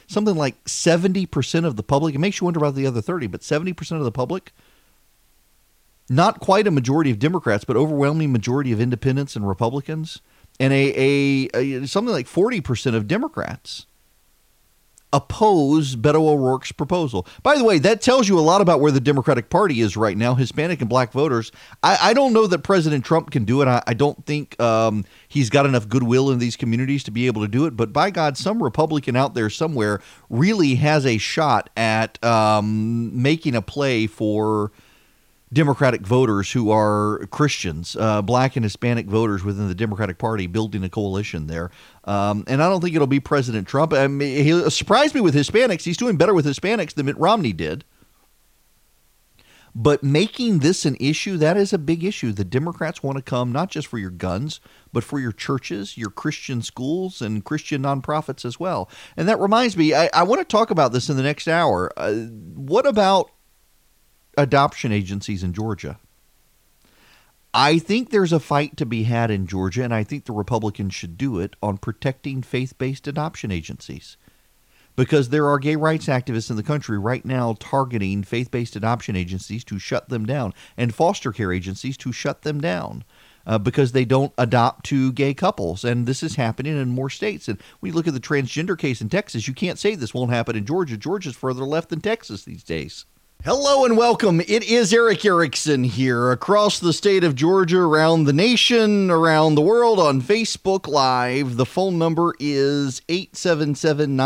Something 0.06 0.36
like 0.36 0.62
70% 0.64 1.64
of 1.64 1.76
the 1.76 1.82
public, 1.82 2.14
it 2.14 2.18
makes 2.18 2.42
you 2.42 2.44
wonder 2.44 2.58
about 2.58 2.74
the 2.74 2.86
other 2.86 3.00
30, 3.00 3.26
but 3.28 3.40
70% 3.40 3.92
of 3.92 4.04
the 4.04 4.12
public– 4.12 4.52
not 6.08 6.40
quite 6.40 6.66
a 6.66 6.70
majority 6.70 7.10
of 7.10 7.18
Democrats, 7.18 7.64
but 7.64 7.76
overwhelming 7.76 8.32
majority 8.32 8.72
of 8.72 8.80
independents 8.80 9.36
and 9.36 9.46
Republicans, 9.46 10.20
and 10.58 10.72
a, 10.72 10.94
a, 10.96 11.48
a 11.54 11.86
something 11.86 12.12
like 12.12 12.26
40% 12.26 12.94
of 12.94 13.06
Democrats 13.06 13.86
oppose 15.12 15.96
Beto 15.96 16.28
O'Rourke's 16.28 16.72
proposal. 16.72 17.26
By 17.42 17.56
the 17.56 17.64
way, 17.64 17.78
that 17.78 18.02
tells 18.02 18.28
you 18.28 18.38
a 18.38 18.40
lot 18.40 18.60
about 18.60 18.80
where 18.80 18.92
the 18.92 19.00
Democratic 19.00 19.48
Party 19.48 19.80
is 19.80 19.96
right 19.96 20.16
now. 20.16 20.34
Hispanic 20.34 20.80
and 20.80 20.88
black 20.88 21.12
voters. 21.12 21.50
I, 21.82 21.98
I 22.00 22.14
don't 22.14 22.32
know 22.32 22.46
that 22.46 22.58
President 22.58 23.04
Trump 23.04 23.30
can 23.30 23.44
do 23.44 23.62
it. 23.62 23.68
I, 23.68 23.82
I 23.86 23.94
don't 23.94 24.24
think 24.26 24.60
um, 24.60 25.04
he's 25.26 25.48
got 25.48 25.64
enough 25.64 25.88
goodwill 25.88 26.30
in 26.30 26.38
these 26.38 26.56
communities 26.56 27.04
to 27.04 27.10
be 27.10 27.26
able 27.26 27.42
to 27.42 27.48
do 27.48 27.64
it. 27.64 27.76
But 27.76 27.92
by 27.92 28.10
God, 28.10 28.36
some 28.36 28.62
Republican 28.62 29.16
out 29.16 29.34
there 29.34 29.48
somewhere 29.48 30.00
really 30.28 30.74
has 30.76 31.06
a 31.06 31.16
shot 31.16 31.70
at 31.76 32.22
um, 32.22 33.22
making 33.22 33.54
a 33.54 33.62
play 33.62 34.06
for 34.06 34.72
Democratic 35.52 36.02
voters 36.02 36.52
who 36.52 36.70
are 36.70 37.26
Christians, 37.30 37.96
uh, 37.98 38.20
black 38.20 38.56
and 38.56 38.64
Hispanic 38.64 39.06
voters 39.06 39.42
within 39.42 39.68
the 39.68 39.74
Democratic 39.74 40.18
Party, 40.18 40.46
building 40.46 40.84
a 40.84 40.90
coalition 40.90 41.46
there. 41.46 41.70
Um, 42.04 42.44
and 42.46 42.62
I 42.62 42.68
don't 42.68 42.82
think 42.82 42.94
it'll 42.94 43.06
be 43.06 43.20
President 43.20 43.66
Trump. 43.66 43.92
I 43.94 44.06
mean, 44.08 44.44
he 44.44 44.70
surprised 44.70 45.14
me 45.14 45.20
with 45.20 45.34
Hispanics. 45.34 45.82
He's 45.82 45.96
doing 45.96 46.16
better 46.16 46.34
with 46.34 46.44
Hispanics 46.44 46.94
than 46.94 47.06
Mitt 47.06 47.18
Romney 47.18 47.52
did. 47.52 47.84
But 49.74 50.02
making 50.02 50.58
this 50.58 50.84
an 50.84 50.96
issue, 50.98 51.36
that 51.36 51.56
is 51.56 51.72
a 51.72 51.78
big 51.78 52.02
issue. 52.02 52.32
The 52.32 52.44
Democrats 52.44 53.02
want 53.02 53.16
to 53.16 53.22
come 53.22 53.52
not 53.52 53.70
just 53.70 53.86
for 53.86 53.98
your 53.98 54.10
guns, 54.10 54.60
but 54.92 55.04
for 55.04 55.20
your 55.20 55.30
churches, 55.30 55.96
your 55.96 56.10
Christian 56.10 56.62
schools, 56.62 57.22
and 57.22 57.44
Christian 57.44 57.82
nonprofits 57.82 58.44
as 58.44 58.58
well. 58.58 58.90
And 59.16 59.28
that 59.28 59.38
reminds 59.38 59.76
me, 59.76 59.94
I, 59.94 60.10
I 60.12 60.24
want 60.24 60.40
to 60.40 60.44
talk 60.44 60.70
about 60.70 60.92
this 60.92 61.08
in 61.08 61.16
the 61.16 61.22
next 61.22 61.46
hour. 61.46 61.92
Uh, 61.96 62.12
what 62.12 62.86
about 62.86 63.30
adoption 64.38 64.92
agencies 64.92 65.42
in 65.42 65.52
Georgia. 65.52 65.98
I 67.52 67.78
think 67.78 68.10
there's 68.10 68.32
a 68.32 68.40
fight 68.40 68.76
to 68.76 68.86
be 68.86 69.02
had 69.02 69.30
in 69.30 69.46
Georgia, 69.46 69.82
and 69.82 69.92
I 69.92 70.04
think 70.04 70.24
the 70.24 70.32
Republicans 70.32 70.94
should 70.94 71.18
do 71.18 71.40
it 71.40 71.56
on 71.60 71.78
protecting 71.78 72.42
faith 72.42 72.78
based 72.78 73.08
adoption 73.08 73.50
agencies. 73.50 74.16
Because 74.94 75.28
there 75.28 75.48
are 75.48 75.58
gay 75.58 75.76
rights 75.76 76.06
activists 76.06 76.50
in 76.50 76.56
the 76.56 76.62
country 76.62 76.98
right 76.98 77.24
now 77.24 77.56
targeting 77.58 78.22
faith 78.22 78.50
based 78.50 78.76
adoption 78.76 79.16
agencies 79.16 79.64
to 79.64 79.78
shut 79.78 80.08
them 80.08 80.24
down 80.24 80.54
and 80.76 80.94
foster 80.94 81.32
care 81.32 81.52
agencies 81.52 81.96
to 81.98 82.12
shut 82.12 82.42
them 82.42 82.60
down. 82.60 83.04
Uh, 83.46 83.56
because 83.56 83.92
they 83.92 84.04
don't 84.04 84.34
adopt 84.36 84.84
to 84.84 85.10
gay 85.10 85.32
couples. 85.32 85.82
And 85.82 86.04
this 86.04 86.22
is 86.22 86.36
happening 86.36 86.78
in 86.78 86.90
more 86.90 87.08
states. 87.08 87.48
And 87.48 87.58
when 87.80 87.90
you 87.90 87.96
look 87.96 88.06
at 88.06 88.12
the 88.12 88.20
transgender 88.20 88.78
case 88.78 89.00
in 89.00 89.08
Texas, 89.08 89.48
you 89.48 89.54
can't 89.54 89.78
say 89.78 89.94
this 89.94 90.12
won't 90.12 90.32
happen 90.32 90.54
in 90.54 90.66
Georgia. 90.66 90.98
Georgia's 90.98 91.34
further 91.34 91.64
left 91.64 91.88
than 91.88 92.02
Texas 92.02 92.44
these 92.44 92.62
days. 92.62 93.06
Hello 93.44 93.84
and 93.84 93.96
welcome. 93.96 94.40
It 94.40 94.64
is 94.64 94.92
Erick 94.92 95.24
Erickson 95.24 95.84
here 95.84 96.32
across 96.32 96.80
the 96.80 96.92
state 96.92 97.22
of 97.22 97.36
Georgia, 97.36 97.78
around 97.78 98.24
the 98.24 98.32
nation, 98.32 99.12
around 99.12 99.54
the 99.54 99.60
world 99.60 100.00
on 100.00 100.20
Facebook 100.20 100.88
Live. 100.88 101.56
The 101.56 101.64
phone 101.64 101.98
number 101.98 102.34
is 102.40 103.00
877 103.08 104.18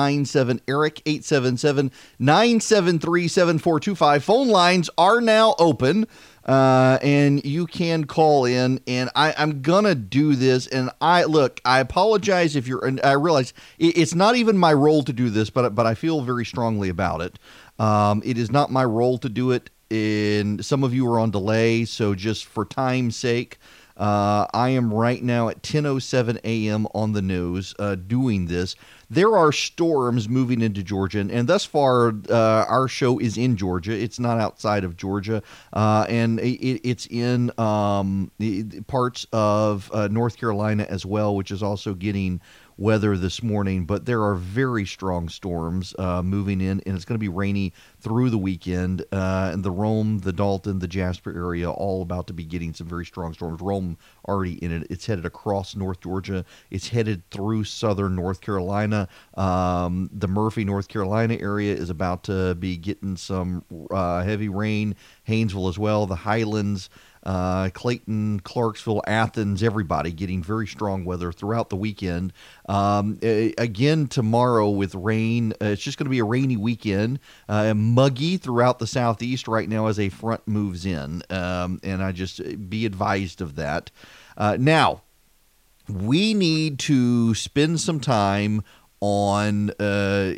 Eric, 0.66 1.02
877 1.04 1.92
973 2.18 3.28
7425. 3.28 4.24
Phone 4.24 4.48
lines 4.48 4.88
are 4.96 5.20
now 5.20 5.56
open. 5.58 6.06
Uh, 6.44 6.98
and 7.02 7.44
you 7.44 7.66
can 7.68 8.04
call 8.04 8.44
in 8.46 8.80
and 8.88 9.08
I, 9.14 9.32
i'm 9.38 9.62
gonna 9.62 9.94
do 9.94 10.34
this 10.34 10.66
and 10.66 10.90
i 11.00 11.22
look 11.22 11.60
i 11.64 11.78
apologize 11.78 12.56
if 12.56 12.66
you're 12.66 12.84
and 12.84 13.00
i 13.04 13.12
realize 13.12 13.54
it, 13.78 13.96
it's 13.96 14.12
not 14.12 14.34
even 14.34 14.58
my 14.58 14.72
role 14.72 15.04
to 15.04 15.12
do 15.12 15.30
this 15.30 15.50
but 15.50 15.72
but 15.76 15.86
i 15.86 15.94
feel 15.94 16.20
very 16.22 16.44
strongly 16.44 16.88
about 16.88 17.20
it 17.20 17.38
um, 17.78 18.22
it 18.24 18.38
is 18.38 18.50
not 18.50 18.70
my 18.70 18.84
role 18.84 19.18
to 19.18 19.28
do 19.28 19.50
it. 19.50 19.70
In 19.90 20.62
some 20.62 20.84
of 20.84 20.94
you 20.94 21.06
are 21.12 21.18
on 21.18 21.30
delay, 21.30 21.84
so 21.84 22.14
just 22.14 22.46
for 22.46 22.64
time's 22.64 23.14
sake, 23.14 23.58
uh, 23.96 24.46
I 24.54 24.70
am 24.70 24.92
right 24.92 25.22
now 25.22 25.48
at 25.48 25.62
10:07 25.62 26.38
a.m. 26.44 26.86
on 26.94 27.12
the 27.12 27.22
news 27.22 27.74
uh, 27.78 27.94
doing 27.94 28.46
this. 28.46 28.74
There 29.10 29.36
are 29.36 29.52
storms 29.52 30.28
moving 30.28 30.62
into 30.62 30.82
Georgia, 30.82 31.20
and, 31.20 31.30
and 31.30 31.46
thus 31.46 31.66
far, 31.66 32.14
uh, 32.30 32.64
our 32.66 32.88
show 32.88 33.18
is 33.18 33.36
in 33.36 33.56
Georgia. 33.56 33.92
It's 33.92 34.18
not 34.18 34.40
outside 34.40 34.84
of 34.84 34.96
Georgia, 34.96 35.42
uh, 35.74 36.06
and 36.08 36.40
it, 36.40 36.80
it's 36.88 37.06
in 37.06 37.52
um, 37.58 38.30
parts 38.86 39.26
of 39.32 39.90
uh, 39.92 40.08
North 40.08 40.38
Carolina 40.38 40.86
as 40.88 41.04
well, 41.04 41.36
which 41.36 41.50
is 41.50 41.62
also 41.62 41.92
getting 41.92 42.40
weather 42.76 43.16
this 43.16 43.42
morning, 43.42 43.84
but 43.84 44.06
there 44.06 44.22
are 44.22 44.34
very 44.34 44.84
strong 44.86 45.28
storms 45.28 45.94
uh, 45.98 46.22
moving 46.22 46.60
in, 46.60 46.80
and 46.86 46.96
it's 46.96 47.04
going 47.04 47.14
to 47.14 47.18
be 47.18 47.28
rainy 47.28 47.72
through 48.00 48.30
the 48.30 48.38
weekend. 48.38 49.04
Uh, 49.12 49.50
and 49.52 49.62
the 49.62 49.70
Rome, 49.70 50.18
the 50.18 50.32
Dalton, 50.32 50.78
the 50.78 50.88
Jasper 50.88 51.34
area, 51.34 51.70
all 51.70 52.02
about 52.02 52.26
to 52.28 52.32
be 52.32 52.44
getting 52.44 52.72
some 52.74 52.86
very 52.86 53.04
strong 53.04 53.34
storms. 53.34 53.60
Rome 53.60 53.98
already 54.28 54.54
in 54.64 54.72
it. 54.72 54.86
It's 54.90 55.06
headed 55.06 55.26
across 55.26 55.76
North 55.76 56.00
Georgia. 56.00 56.44
It's 56.70 56.88
headed 56.88 57.28
through 57.30 57.64
southern 57.64 58.16
North 58.16 58.40
Carolina. 58.40 59.08
Um, 59.34 60.10
the 60.12 60.28
Murphy, 60.28 60.64
North 60.64 60.88
Carolina 60.88 61.36
area 61.40 61.74
is 61.74 61.90
about 61.90 62.24
to 62.24 62.54
be 62.54 62.76
getting 62.76 63.16
some 63.16 63.64
uh, 63.90 64.22
heavy 64.22 64.48
rain. 64.48 64.96
Hayesville 65.28 65.68
as 65.68 65.78
well. 65.78 66.06
The 66.06 66.14
Highlands 66.16 66.90
uh, 67.24 67.70
Clayton, 67.70 68.40
Clarksville, 68.40 69.02
Athens, 69.06 69.62
everybody 69.62 70.12
getting 70.12 70.42
very 70.42 70.66
strong 70.66 71.04
weather 71.04 71.32
throughout 71.32 71.70
the 71.70 71.76
weekend. 71.76 72.32
Um, 72.68 73.18
again, 73.22 74.06
tomorrow 74.06 74.70
with 74.70 74.94
rain, 74.94 75.52
uh, 75.60 75.66
it's 75.66 75.82
just 75.82 75.98
going 75.98 76.06
to 76.06 76.10
be 76.10 76.18
a 76.18 76.24
rainy 76.24 76.56
weekend, 76.56 77.20
uh, 77.48 77.74
muggy 77.74 78.36
throughout 78.36 78.78
the 78.78 78.86
southeast 78.86 79.48
right 79.48 79.68
now 79.68 79.86
as 79.86 79.98
a 79.98 80.08
front 80.08 80.46
moves 80.46 80.84
in. 80.84 81.22
Um, 81.30 81.80
and 81.82 82.02
I 82.02 82.12
just 82.12 82.40
uh, 82.40 82.56
be 82.56 82.86
advised 82.86 83.40
of 83.40 83.56
that. 83.56 83.90
Uh, 84.36 84.56
now, 84.58 85.02
we 85.88 86.34
need 86.34 86.78
to 86.80 87.34
spend 87.34 87.80
some 87.80 88.00
time 88.00 88.62
on 89.00 89.70
uh, 89.70 90.32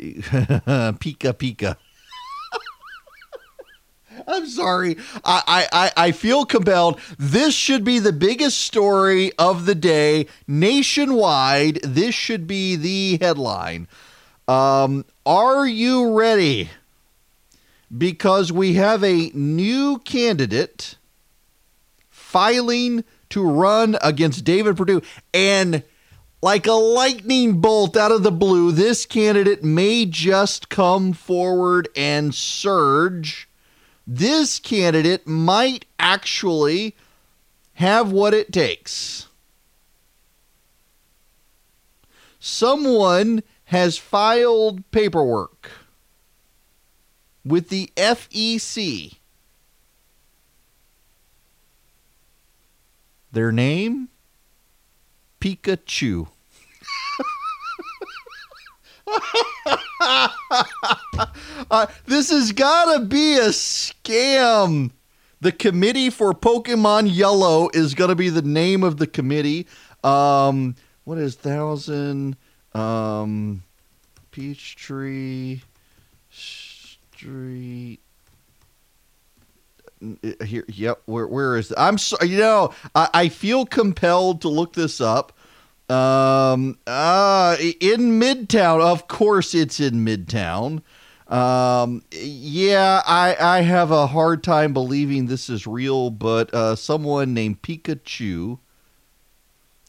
Pika 0.99 1.33
Pika. 1.33 1.77
I'm 4.27 4.47
sorry. 4.47 4.97
I, 5.23 5.67
I, 5.71 5.91
I 5.95 6.11
feel 6.11 6.45
compelled. 6.45 6.99
This 7.17 7.53
should 7.53 7.83
be 7.83 7.99
the 7.99 8.13
biggest 8.13 8.59
story 8.61 9.31
of 9.37 9.65
the 9.65 9.75
day 9.75 10.27
nationwide. 10.47 11.79
This 11.83 12.15
should 12.15 12.47
be 12.47 12.75
the 12.75 13.17
headline. 13.23 13.87
Um, 14.47 15.05
are 15.25 15.65
you 15.67 16.13
ready? 16.13 16.69
Because 17.95 18.51
we 18.51 18.73
have 18.73 19.03
a 19.03 19.31
new 19.33 19.99
candidate 19.99 20.97
filing 22.09 23.03
to 23.29 23.47
run 23.47 23.97
against 24.01 24.43
David 24.43 24.75
Perdue. 24.75 25.01
And 25.33 25.83
like 26.41 26.67
a 26.67 26.73
lightning 26.73 27.61
bolt 27.61 27.95
out 27.95 28.11
of 28.11 28.23
the 28.23 28.31
blue, 28.31 28.71
this 28.71 29.05
candidate 29.05 29.63
may 29.63 30.05
just 30.05 30.69
come 30.69 31.13
forward 31.13 31.87
and 31.95 32.33
surge 32.35 33.47
this 34.07 34.59
candidate 34.59 35.27
might 35.27 35.85
actually 35.99 36.95
have 37.73 38.11
what 38.11 38.33
it 38.33 38.51
takes. 38.51 39.27
Someone 42.39 43.41
has 43.65 43.97
filed 43.97 44.89
paperwork 44.91 45.71
with 47.43 47.69
the 47.69 47.91
FEC. 47.97 49.15
Their 53.31 53.51
name? 53.51 54.09
Pikachu. 55.41 56.27
uh, 61.71 61.87
this 62.05 62.31
has 62.31 62.51
got 62.51 62.93
to 62.93 63.05
be 63.05 63.35
a 63.35 63.49
scam. 63.49 64.91
The 65.41 65.51
committee 65.51 66.09
for 66.09 66.33
Pokemon 66.33 67.13
Yellow 67.13 67.69
is 67.73 67.93
going 67.93 68.09
to 68.09 68.15
be 68.15 68.29
the 68.29 68.41
name 68.41 68.83
of 68.83 68.97
the 68.97 69.07
committee. 69.07 69.67
Um, 70.03 70.75
what 71.03 71.17
is 71.17 71.35
thousand? 71.35 72.37
Um, 72.73 73.63
Peachtree 74.31 75.61
Street. 76.29 77.99
Here, 80.43 80.65
yep. 80.67 81.01
Where, 81.05 81.27
where 81.27 81.57
is? 81.57 81.73
I'm 81.77 81.97
sorry. 81.97 82.29
You 82.29 82.39
know, 82.39 82.73
I, 82.93 83.09
I 83.13 83.29
feel 83.29 83.65
compelled 83.65 84.41
to 84.41 84.49
look 84.49 84.73
this 84.73 84.99
up 84.99 85.31
um, 85.89 86.77
uh, 86.87 87.57
in 87.59 88.19
Midtown, 88.19 88.81
of 88.81 89.07
course, 89.07 89.53
it's 89.53 89.79
in 89.79 90.05
Midtown. 90.05 90.81
Um, 91.27 92.03
yeah, 92.11 93.01
I 93.05 93.35
I 93.39 93.61
have 93.61 93.91
a 93.91 94.07
hard 94.07 94.43
time 94.43 94.73
believing 94.73 95.25
this 95.25 95.49
is 95.49 95.65
real, 95.65 96.11
but 96.11 96.53
uh, 96.53 96.75
someone 96.75 97.33
named 97.33 97.61
Pikachu 97.61 98.59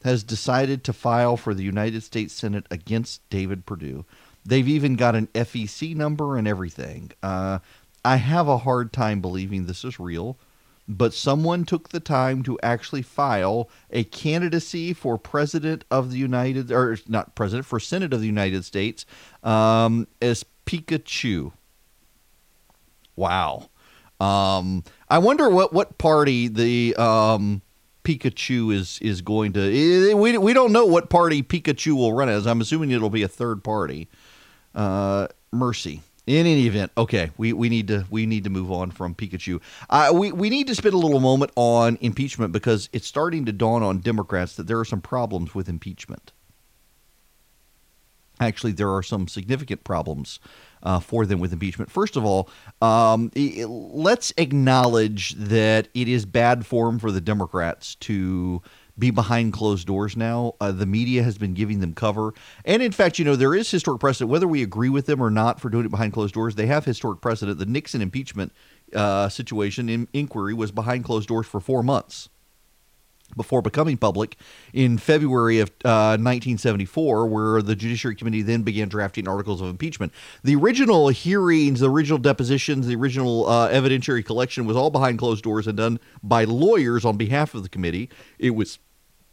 has 0.02 0.22
decided 0.22 0.84
to 0.84 0.92
file 0.92 1.36
for 1.36 1.52
the 1.52 1.64
United 1.64 2.02
States 2.02 2.32
Senate 2.32 2.66
against 2.70 3.28
David 3.28 3.66
Perdue. 3.66 4.04
They've 4.44 4.68
even 4.68 4.94
got 4.94 5.16
an 5.16 5.26
FEC 5.34 5.96
number 5.96 6.36
and 6.36 6.46
everything. 6.46 7.10
Uh, 7.22 7.58
I 8.04 8.16
have 8.16 8.46
a 8.46 8.58
hard 8.58 8.92
time 8.92 9.20
believing 9.20 9.66
this 9.66 9.84
is 9.84 9.98
real. 9.98 10.38
But 10.88 11.12
someone 11.12 11.64
took 11.64 11.88
the 11.88 12.00
time 12.00 12.42
to 12.44 12.58
actually 12.62 13.02
file 13.02 13.68
a 13.90 14.04
candidacy 14.04 14.92
for 14.92 15.18
president 15.18 15.84
of 15.90 16.10
the 16.10 16.18
United, 16.18 16.70
or 16.70 16.98
not 17.08 17.34
president, 17.34 17.66
for 17.66 17.80
Senate 17.80 18.12
of 18.12 18.20
the 18.20 18.26
United 18.26 18.64
States 18.64 19.04
um, 19.42 20.06
as 20.22 20.44
Pikachu. 20.64 21.52
Wow. 23.16 23.70
Um, 24.20 24.84
I 25.08 25.18
wonder 25.18 25.48
what, 25.50 25.72
what 25.72 25.98
party 25.98 26.48
the 26.48 26.94
um, 26.96 27.62
Pikachu 28.04 28.72
is 28.72 28.98
is 29.02 29.20
going 29.20 29.52
to. 29.54 29.60
eh, 29.60 30.14
We, 30.14 30.38
we 30.38 30.52
don't 30.52 30.72
know 30.72 30.86
what 30.86 31.10
party 31.10 31.42
Pikachu 31.42 31.94
will 31.96 32.12
run 32.12 32.28
as. 32.28 32.46
I'm 32.46 32.60
assuming 32.60 32.90
it'll 32.92 33.10
be 33.10 33.22
a 33.22 33.28
third 33.28 33.64
party. 33.64 34.08
Uh, 34.74 35.26
mercy. 35.52 36.02
In 36.26 36.44
any 36.44 36.66
event, 36.66 36.90
okay, 36.98 37.30
we, 37.38 37.52
we 37.52 37.68
need 37.68 37.86
to 37.86 38.04
we 38.10 38.26
need 38.26 38.42
to 38.44 38.50
move 38.50 38.72
on 38.72 38.90
from 38.90 39.14
Pikachu. 39.14 39.60
Uh, 39.88 40.10
we 40.12 40.32
we 40.32 40.50
need 40.50 40.66
to 40.66 40.74
spend 40.74 40.92
a 40.92 40.98
little 40.98 41.20
moment 41.20 41.52
on 41.54 41.98
impeachment 42.00 42.52
because 42.52 42.88
it's 42.92 43.06
starting 43.06 43.44
to 43.44 43.52
dawn 43.52 43.84
on 43.84 43.98
Democrats 43.98 44.56
that 44.56 44.66
there 44.66 44.80
are 44.80 44.84
some 44.84 45.00
problems 45.00 45.54
with 45.54 45.68
impeachment. 45.68 46.32
Actually, 48.40 48.72
there 48.72 48.92
are 48.92 49.04
some 49.04 49.28
significant 49.28 49.84
problems 49.84 50.40
uh, 50.82 50.98
for 50.98 51.24
them 51.26 51.38
with 51.38 51.52
impeachment. 51.52 51.90
First 51.90 52.16
of 52.16 52.24
all, 52.24 52.50
um, 52.82 53.30
let's 53.34 54.32
acknowledge 54.36 55.34
that 55.36 55.88
it 55.94 56.08
is 56.08 56.26
bad 56.26 56.66
form 56.66 56.98
for 56.98 57.12
the 57.12 57.20
Democrats 57.20 57.94
to 57.96 58.62
be 58.98 59.10
behind 59.10 59.52
closed 59.52 59.86
doors 59.86 60.16
now. 60.16 60.54
Uh, 60.60 60.72
the 60.72 60.86
media 60.86 61.22
has 61.22 61.38
been 61.38 61.54
giving 61.54 61.80
them 61.80 61.94
cover. 61.94 62.32
And 62.64 62.82
in 62.82 62.92
fact, 62.92 63.18
you 63.18 63.24
know, 63.24 63.36
there 63.36 63.54
is 63.54 63.70
historic 63.70 64.00
precedent, 64.00 64.30
whether 64.30 64.48
we 64.48 64.62
agree 64.62 64.88
with 64.88 65.06
them 65.06 65.20
or 65.20 65.30
not 65.30 65.60
for 65.60 65.68
doing 65.68 65.84
it 65.84 65.90
behind 65.90 66.12
closed 66.12 66.34
doors, 66.34 66.54
they 66.54 66.66
have 66.66 66.84
historic 66.84 67.20
precedent. 67.20 67.58
The 67.58 67.66
Nixon 67.66 68.00
impeachment 68.00 68.52
uh, 68.94 69.28
situation 69.28 69.88
in 69.88 70.08
inquiry 70.12 70.54
was 70.54 70.70
behind 70.70 71.04
closed 71.04 71.28
doors 71.28 71.46
for 71.46 71.60
four 71.60 71.82
months 71.82 72.28
before 73.34 73.60
becoming 73.60 73.96
public 73.96 74.36
in 74.72 74.98
February 74.98 75.58
of 75.58 75.70
uh, 75.84 76.14
1974, 76.16 77.26
where 77.26 77.62
the 77.62 77.74
Judiciary 77.74 78.14
Committee 78.14 78.42
then 78.42 78.62
began 78.62 78.88
drafting 78.88 79.26
articles 79.26 79.60
of 79.60 79.68
impeachment. 79.68 80.12
The 80.44 80.54
original 80.54 81.08
hearings, 81.08 81.80
the 81.80 81.90
original 81.90 82.18
depositions, 82.18 82.86
the 82.86 82.94
original 82.94 83.48
uh, 83.48 83.68
evidentiary 83.70 84.24
collection 84.24 84.64
was 84.66 84.76
all 84.76 84.90
behind 84.90 85.18
closed 85.18 85.42
doors 85.42 85.66
and 85.66 85.76
done 85.76 85.98
by 86.22 86.44
lawyers 86.44 87.04
on 87.04 87.16
behalf 87.16 87.54
of 87.54 87.62
the 87.62 87.68
committee. 87.68 88.08
It 88.38 88.50
was 88.50 88.78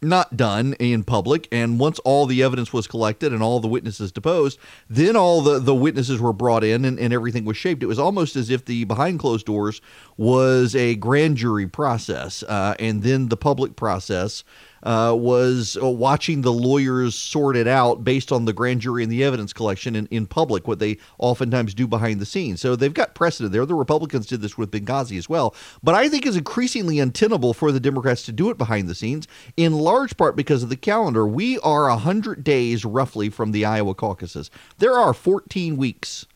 not 0.04 0.36
done 0.36 0.74
in 0.74 1.02
public 1.02 1.48
and 1.50 1.78
once 1.78 1.98
all 2.00 2.26
the 2.26 2.42
evidence 2.42 2.72
was 2.72 2.86
collected 2.86 3.32
and 3.32 3.42
all 3.42 3.60
the 3.60 3.68
witnesses 3.68 4.12
deposed 4.12 4.58
then 4.88 5.16
all 5.16 5.40
the, 5.40 5.58
the 5.58 5.74
witnesses 5.74 6.20
were 6.20 6.32
brought 6.32 6.62
in 6.62 6.84
and, 6.84 6.98
and 6.98 7.12
everything 7.12 7.44
was 7.44 7.56
shaped. 7.56 7.82
It 7.82 7.86
was 7.86 7.98
almost 7.98 8.36
as 8.36 8.50
if 8.50 8.64
the 8.64 8.84
behind 8.84 9.18
closed 9.18 9.46
doors 9.46 9.80
was 10.16 10.76
a 10.76 10.94
grand 10.96 11.36
jury 11.36 11.66
process 11.66 12.42
uh, 12.44 12.74
and 12.78 13.02
then 13.02 13.28
the 13.28 13.36
public 13.36 13.76
process 13.76 14.44
uh, 14.84 15.14
was 15.18 15.78
uh, 15.82 15.88
watching 15.88 16.42
the 16.42 16.52
lawyers 16.52 17.14
sort 17.14 17.56
it 17.56 17.66
out 17.66 18.04
based 18.04 18.30
on 18.30 18.44
the 18.44 18.52
grand 18.52 18.82
jury 18.82 19.02
and 19.02 19.10
the 19.10 19.24
evidence 19.24 19.52
collection 19.52 19.96
in, 19.96 20.06
in 20.10 20.26
public, 20.26 20.68
what 20.68 20.78
they 20.78 20.98
oftentimes 21.18 21.74
do 21.74 21.86
behind 21.86 22.20
the 22.20 22.26
scenes. 22.26 22.60
So 22.60 22.76
they've 22.76 22.92
got 22.92 23.14
precedent 23.14 23.52
there. 23.52 23.64
The 23.64 23.74
Republicans 23.74 24.26
did 24.26 24.42
this 24.42 24.58
with 24.58 24.70
Benghazi 24.70 25.16
as 25.16 25.28
well. 25.28 25.54
But 25.82 25.94
I 25.94 26.08
think 26.08 26.26
it's 26.26 26.36
increasingly 26.36 26.98
untenable 26.98 27.54
for 27.54 27.72
the 27.72 27.80
Democrats 27.80 28.22
to 28.24 28.32
do 28.32 28.50
it 28.50 28.58
behind 28.58 28.88
the 28.88 28.94
scenes, 28.94 29.26
in 29.56 29.72
large 29.72 30.16
part 30.16 30.36
because 30.36 30.62
of 30.62 30.68
the 30.68 30.76
calendar. 30.76 31.26
We 31.26 31.58
are 31.60 31.88
100 31.88 32.44
days 32.44 32.84
roughly 32.84 33.30
from 33.30 33.52
the 33.52 33.64
Iowa 33.64 33.94
caucuses. 33.94 34.50
There 34.78 34.98
are 34.98 35.14
14 35.14 35.76
weeks 35.76 36.26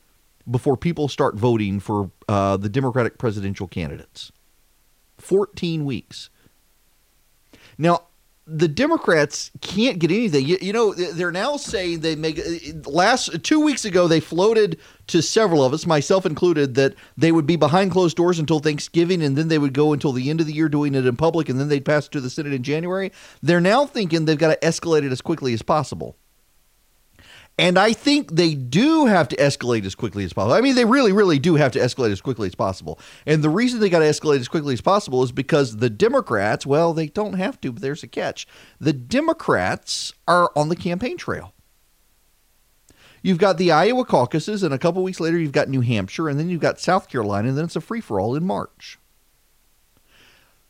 before 0.50 0.76
people 0.76 1.08
start 1.08 1.34
voting 1.34 1.78
for 1.80 2.10
uh, 2.28 2.56
the 2.56 2.70
Democratic 2.70 3.18
presidential 3.18 3.68
candidates. 3.68 4.32
14 5.18 5.84
weeks. 5.84 6.30
Now, 7.76 8.07
the 8.50 8.68
Democrats 8.68 9.50
can't 9.60 9.98
get 9.98 10.10
anything. 10.10 10.46
You, 10.46 10.56
you 10.62 10.72
know, 10.72 10.94
they're 10.94 11.30
now 11.30 11.58
saying 11.58 12.00
they 12.00 12.16
make 12.16 12.38
uh, 12.38 12.88
last 12.88 13.44
two 13.44 13.60
weeks 13.60 13.84
ago 13.84 14.08
they 14.08 14.20
floated 14.20 14.78
to 15.08 15.20
several 15.20 15.62
of 15.62 15.74
us, 15.74 15.86
myself 15.86 16.24
included, 16.24 16.74
that 16.74 16.94
they 17.16 17.30
would 17.30 17.46
be 17.46 17.56
behind 17.56 17.92
closed 17.92 18.16
doors 18.16 18.38
until 18.38 18.58
Thanksgiving, 18.58 19.22
and 19.22 19.36
then 19.36 19.48
they 19.48 19.58
would 19.58 19.74
go 19.74 19.92
until 19.92 20.12
the 20.12 20.30
end 20.30 20.40
of 20.40 20.46
the 20.46 20.54
year 20.54 20.70
doing 20.70 20.94
it 20.94 21.06
in 21.06 21.16
public, 21.16 21.50
and 21.50 21.60
then 21.60 21.68
they'd 21.68 21.84
pass 21.84 22.06
it 22.06 22.12
to 22.12 22.22
the 22.22 22.30
Senate 22.30 22.54
in 22.54 22.62
January. 22.62 23.12
They're 23.42 23.60
now 23.60 23.84
thinking 23.84 24.24
they've 24.24 24.38
got 24.38 24.58
to 24.58 24.66
escalate 24.66 25.04
it 25.04 25.12
as 25.12 25.20
quickly 25.20 25.52
as 25.52 25.60
possible. 25.60 26.16
And 27.58 27.76
I 27.76 27.92
think 27.92 28.30
they 28.30 28.54
do 28.54 29.06
have 29.06 29.26
to 29.28 29.36
escalate 29.36 29.84
as 29.84 29.96
quickly 29.96 30.24
as 30.24 30.32
possible. 30.32 30.54
I 30.54 30.60
mean, 30.60 30.76
they 30.76 30.84
really, 30.84 31.10
really 31.10 31.40
do 31.40 31.56
have 31.56 31.72
to 31.72 31.80
escalate 31.80 32.12
as 32.12 32.20
quickly 32.20 32.46
as 32.46 32.54
possible. 32.54 33.00
And 33.26 33.42
the 33.42 33.50
reason 33.50 33.80
they 33.80 33.90
got 33.90 33.98
to 33.98 34.04
escalate 34.04 34.38
as 34.38 34.46
quickly 34.46 34.74
as 34.74 34.80
possible 34.80 35.24
is 35.24 35.32
because 35.32 35.78
the 35.78 35.90
Democrats, 35.90 36.64
well, 36.64 36.94
they 36.94 37.08
don't 37.08 37.32
have 37.32 37.60
to, 37.62 37.72
but 37.72 37.82
there's 37.82 38.04
a 38.04 38.08
catch. 38.08 38.46
The 38.78 38.92
Democrats 38.92 40.12
are 40.28 40.52
on 40.54 40.68
the 40.68 40.76
campaign 40.76 41.16
trail. 41.16 41.52
You've 43.22 43.38
got 43.38 43.58
the 43.58 43.72
Iowa 43.72 44.04
caucuses, 44.04 44.62
and 44.62 44.72
a 44.72 44.78
couple 44.78 45.02
weeks 45.02 45.18
later, 45.18 45.36
you've 45.36 45.50
got 45.50 45.68
New 45.68 45.80
Hampshire, 45.80 46.28
and 46.28 46.38
then 46.38 46.48
you've 46.48 46.60
got 46.60 46.78
South 46.78 47.08
Carolina, 47.08 47.48
and 47.48 47.58
then 47.58 47.64
it's 47.64 47.74
a 47.74 47.80
free 47.80 48.00
for 48.00 48.20
all 48.20 48.36
in 48.36 48.46
March. 48.46 49.00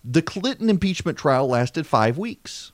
The 0.03 0.23
Clinton 0.23 0.71
impeachment 0.71 1.19
trial 1.19 1.47
lasted 1.47 1.87
five 1.87 2.17
weeks. 2.17 2.73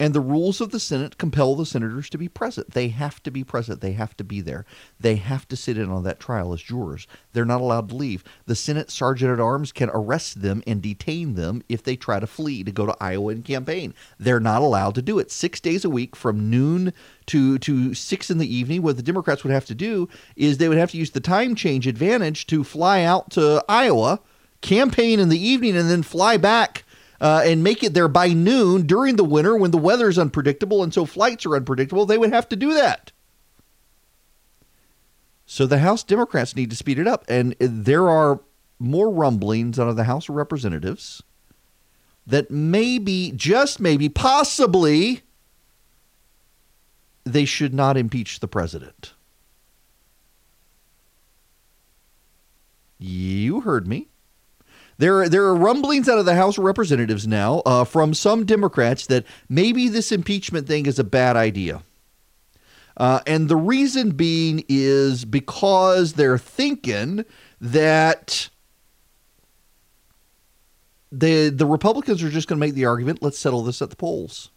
And 0.00 0.14
the 0.14 0.20
rules 0.20 0.60
of 0.60 0.70
the 0.70 0.78
Senate 0.78 1.18
compel 1.18 1.56
the 1.56 1.66
senators 1.66 2.08
to 2.10 2.18
be 2.18 2.28
present. 2.28 2.70
They 2.70 2.88
have 2.88 3.20
to 3.24 3.32
be 3.32 3.42
present. 3.42 3.80
They 3.80 3.92
have 3.92 4.16
to 4.18 4.24
be 4.24 4.40
there. 4.40 4.64
They 5.00 5.16
have 5.16 5.48
to 5.48 5.56
sit 5.56 5.76
in 5.76 5.90
on 5.90 6.04
that 6.04 6.20
trial 6.20 6.52
as 6.52 6.62
jurors. 6.62 7.08
They're 7.32 7.44
not 7.44 7.60
allowed 7.60 7.88
to 7.88 7.96
leave. 7.96 8.22
The 8.46 8.54
Senate 8.54 8.92
sergeant 8.92 9.32
at 9.32 9.40
arms 9.40 9.72
can 9.72 9.90
arrest 9.92 10.40
them 10.40 10.62
and 10.68 10.80
detain 10.80 11.34
them 11.34 11.62
if 11.68 11.82
they 11.82 11.96
try 11.96 12.20
to 12.20 12.28
flee 12.28 12.62
to 12.62 12.70
go 12.70 12.86
to 12.86 12.96
Iowa 13.00 13.32
and 13.32 13.44
campaign. 13.44 13.92
They're 14.20 14.38
not 14.38 14.62
allowed 14.62 14.94
to 14.96 15.02
do 15.02 15.18
it. 15.18 15.32
Six 15.32 15.58
days 15.58 15.84
a 15.84 15.90
week 15.90 16.14
from 16.14 16.48
noon 16.48 16.92
to, 17.26 17.58
to 17.58 17.92
six 17.94 18.30
in 18.30 18.38
the 18.38 18.54
evening. 18.54 18.82
What 18.82 18.96
the 18.96 19.02
Democrats 19.02 19.42
would 19.42 19.52
have 19.52 19.66
to 19.66 19.74
do 19.74 20.08
is 20.36 20.58
they 20.58 20.68
would 20.68 20.78
have 20.78 20.92
to 20.92 20.98
use 20.98 21.10
the 21.10 21.20
time 21.20 21.56
change 21.56 21.88
advantage 21.88 22.46
to 22.46 22.62
fly 22.62 23.02
out 23.02 23.30
to 23.32 23.64
Iowa, 23.68 24.20
campaign 24.60 25.18
in 25.18 25.28
the 25.28 25.44
evening, 25.44 25.76
and 25.76 25.90
then 25.90 26.04
fly 26.04 26.36
back 26.36 26.84
uh, 27.20 27.42
and 27.44 27.64
make 27.64 27.82
it 27.82 27.94
there 27.94 28.08
by 28.08 28.28
noon 28.28 28.86
during 28.86 29.16
the 29.16 29.24
winter 29.24 29.56
when 29.56 29.70
the 29.70 29.78
weather 29.78 30.08
is 30.08 30.18
unpredictable 30.18 30.82
and 30.82 30.94
so 30.94 31.04
flights 31.04 31.44
are 31.46 31.56
unpredictable, 31.56 32.06
they 32.06 32.18
would 32.18 32.32
have 32.32 32.48
to 32.48 32.56
do 32.56 32.74
that. 32.74 33.12
So 35.46 35.66
the 35.66 35.78
House 35.78 36.04
Democrats 36.04 36.54
need 36.54 36.70
to 36.70 36.76
speed 36.76 36.98
it 36.98 37.08
up. 37.08 37.24
And 37.26 37.56
there 37.58 38.08
are 38.08 38.40
more 38.78 39.10
rumblings 39.10 39.78
out 39.78 39.88
of 39.88 39.96
the 39.96 40.04
House 40.04 40.28
of 40.28 40.34
Representatives 40.34 41.22
that 42.26 42.50
maybe, 42.50 43.32
just 43.34 43.80
maybe, 43.80 44.10
possibly, 44.10 45.22
they 47.24 47.46
should 47.46 47.72
not 47.72 47.96
impeach 47.96 48.40
the 48.40 48.46
president. 48.46 49.14
You 52.98 53.62
heard 53.62 53.88
me. 53.88 54.08
There, 54.98 55.28
there 55.28 55.44
are 55.44 55.54
rumblings 55.54 56.08
out 56.08 56.18
of 56.18 56.24
the 56.24 56.34
House 56.34 56.58
of 56.58 56.64
Representatives 56.64 57.26
now 57.26 57.62
uh, 57.64 57.84
from 57.84 58.14
some 58.14 58.44
Democrats 58.44 59.06
that 59.06 59.24
maybe 59.48 59.88
this 59.88 60.10
impeachment 60.10 60.66
thing 60.66 60.86
is 60.86 60.98
a 60.98 61.04
bad 61.04 61.36
idea. 61.36 61.82
Uh, 62.96 63.20
and 63.26 63.48
the 63.48 63.56
reason 63.56 64.10
being 64.10 64.64
is 64.68 65.24
because 65.24 66.14
they're 66.14 66.36
thinking 66.36 67.24
that 67.60 68.48
the 71.10 71.48
the 71.48 71.64
Republicans 71.64 72.22
are 72.22 72.28
just 72.28 72.48
going 72.48 72.60
to 72.60 72.66
make 72.66 72.74
the 72.74 72.84
argument, 72.84 73.22
let's 73.22 73.38
settle 73.38 73.62
this 73.62 73.80
at 73.80 73.90
the 73.90 73.96
polls. 73.96 74.50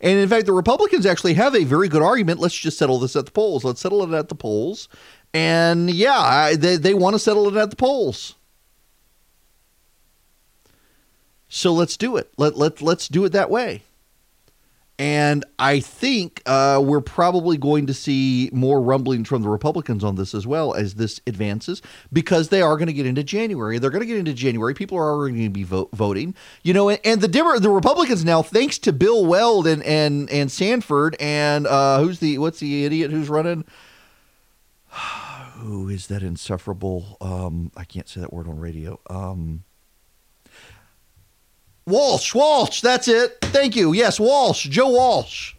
And 0.00 0.18
in 0.18 0.28
fact, 0.28 0.46
the 0.46 0.52
Republicans 0.52 1.06
actually 1.06 1.34
have 1.34 1.54
a 1.54 1.64
very 1.64 1.88
good 1.88 2.02
argument. 2.02 2.40
Let's 2.40 2.54
just 2.54 2.78
settle 2.78 2.98
this 2.98 3.16
at 3.16 3.26
the 3.26 3.32
polls. 3.32 3.64
Let's 3.64 3.80
settle 3.80 4.02
it 4.02 4.16
at 4.16 4.28
the 4.28 4.34
polls. 4.34 4.88
And 5.32 5.90
yeah, 5.90 6.18
I, 6.18 6.56
they, 6.56 6.76
they 6.76 6.94
want 6.94 7.14
to 7.14 7.18
settle 7.18 7.48
it 7.48 7.60
at 7.60 7.70
the 7.70 7.76
polls. 7.76 8.34
So 11.48 11.72
let's 11.72 11.96
do 11.96 12.16
it. 12.16 12.32
Let, 12.36 12.56
let, 12.56 12.82
let's 12.82 13.08
do 13.08 13.24
it 13.24 13.32
that 13.32 13.50
way. 13.50 13.82
And 14.98 15.44
I 15.58 15.80
think 15.80 16.40
uh, 16.46 16.80
we're 16.82 17.02
probably 17.02 17.58
going 17.58 17.86
to 17.86 17.92
see 17.92 18.48
more 18.52 18.80
rumblings 18.80 19.28
from 19.28 19.42
the 19.42 19.48
Republicans 19.50 20.02
on 20.02 20.16
this 20.16 20.34
as 20.34 20.46
well 20.46 20.72
as 20.72 20.94
this 20.94 21.20
advances 21.26 21.82
because 22.10 22.48
they 22.48 22.62
are 22.62 22.76
going 22.76 22.86
to 22.86 22.94
get 22.94 23.04
into 23.04 23.22
January. 23.22 23.78
They're 23.78 23.90
going 23.90 24.00
to 24.00 24.06
get 24.06 24.16
into 24.16 24.32
January. 24.32 24.72
People 24.72 24.96
are 24.96 25.10
already 25.10 25.34
going 25.34 25.48
to 25.48 25.50
be 25.50 25.64
vote, 25.64 25.90
voting, 25.92 26.34
you 26.62 26.72
know. 26.72 26.88
And, 26.88 26.98
and 27.04 27.20
the 27.20 27.28
Demo- 27.28 27.58
the 27.58 27.68
Republicans 27.68 28.24
now, 28.24 28.40
thanks 28.40 28.78
to 28.80 28.92
Bill 28.92 29.26
Weld 29.26 29.66
and 29.66 29.82
and 29.82 30.30
and 30.30 30.50
Sanford 30.50 31.14
and 31.20 31.66
uh, 31.66 32.00
who's 32.00 32.18
the 32.20 32.38
what's 32.38 32.60
the 32.60 32.86
idiot 32.86 33.10
who's 33.10 33.28
running? 33.28 33.64
Who 35.56 35.88
is 35.88 36.06
that 36.08 36.22
insufferable? 36.22 37.16
Um, 37.20 37.72
I 37.76 37.84
can't 37.84 38.08
say 38.08 38.20
that 38.20 38.30
word 38.30 38.46
on 38.46 38.60
radio. 38.60 39.00
Um, 39.08 39.64
Walsh, 41.88 42.34
Walsh, 42.34 42.80
that's 42.80 43.06
it. 43.06 43.38
Thank 43.42 43.76
you. 43.76 43.92
Yes, 43.92 44.18
Walsh, 44.18 44.66
Joe 44.68 44.88
Walsh. 44.88 45.54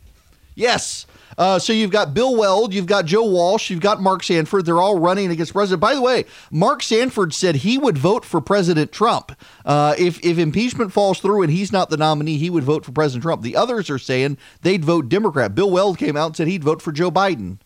Yes. 0.55 1.05
Uh, 1.37 1.57
so 1.57 1.71
you've 1.71 1.91
got 1.91 2.13
Bill 2.13 2.35
Weld, 2.35 2.73
you've 2.73 2.85
got 2.85 3.05
Joe 3.05 3.23
Walsh, 3.23 3.69
you've 3.69 3.79
got 3.79 4.01
Mark 4.01 4.23
Sanford. 4.23 4.65
They're 4.65 4.81
all 4.81 4.99
running 4.99 5.31
against 5.31 5.53
President. 5.53 5.79
By 5.79 5.95
the 5.95 6.01
way, 6.01 6.25
Mark 6.51 6.83
Sanford 6.83 7.33
said 7.33 7.57
he 7.57 7.77
would 7.77 7.97
vote 7.97 8.25
for 8.25 8.41
President 8.41 8.91
Trump 8.91 9.31
uh, 9.63 9.95
if 9.97 10.19
if 10.25 10.37
impeachment 10.37 10.91
falls 10.91 11.19
through 11.19 11.43
and 11.43 11.51
he's 11.51 11.71
not 11.71 11.89
the 11.89 11.97
nominee. 11.97 12.37
He 12.37 12.49
would 12.49 12.63
vote 12.65 12.83
for 12.83 12.91
President 12.91 13.23
Trump. 13.23 13.41
The 13.41 13.55
others 13.55 13.89
are 13.89 13.99
saying 13.99 14.37
they'd 14.63 14.83
vote 14.83 15.07
Democrat. 15.07 15.55
Bill 15.55 15.69
Weld 15.69 15.97
came 15.97 16.17
out 16.17 16.25
and 16.27 16.35
said 16.35 16.47
he'd 16.47 16.63
vote 16.63 16.81
for 16.81 16.91
Joe 16.91 17.11
Biden 17.11 17.59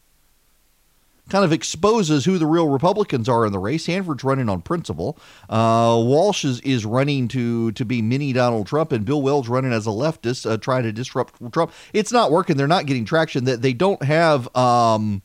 kind 1.32 1.46
of 1.46 1.54
exposes 1.54 2.26
who 2.26 2.38
the 2.38 2.46
real 2.46 2.68
Republicans 2.68 3.30
are 3.30 3.46
in 3.46 3.54
the 3.54 3.60
race. 3.60 3.86
Sanford's 3.86 4.24
running 4.24 4.50
on 4.50 4.62
principle. 4.62 5.18
Uh, 5.50 5.98
Walsh 6.04 6.44
is, 6.44 6.60
is 6.60 6.86
running 6.86 7.30
to 7.30 7.72
to 7.72 7.86
be 7.86 8.02
mini 8.02 8.34
Donald 8.34 8.68
Trump, 8.68 8.92
and 8.92 9.06
Bill 9.06 9.22
Weld's 9.22 9.48
running 9.48 9.72
as 9.72 9.88
a 9.88 9.92
leftist, 9.92 10.50
uh, 10.50 10.58
trying 10.58 10.84
to 10.84 10.92
disrupt 10.92 11.36
Trump. 11.54 11.72
It's 11.94 12.12
not 12.12 12.32
working. 12.32 12.58
They're 12.58 12.68
not 12.68 12.86
getting 12.86 13.06
traction. 13.06 13.46
That 13.46 13.62
they 13.62 13.74
don't 13.74 14.04
have. 14.04 14.54
Um, 14.56 15.24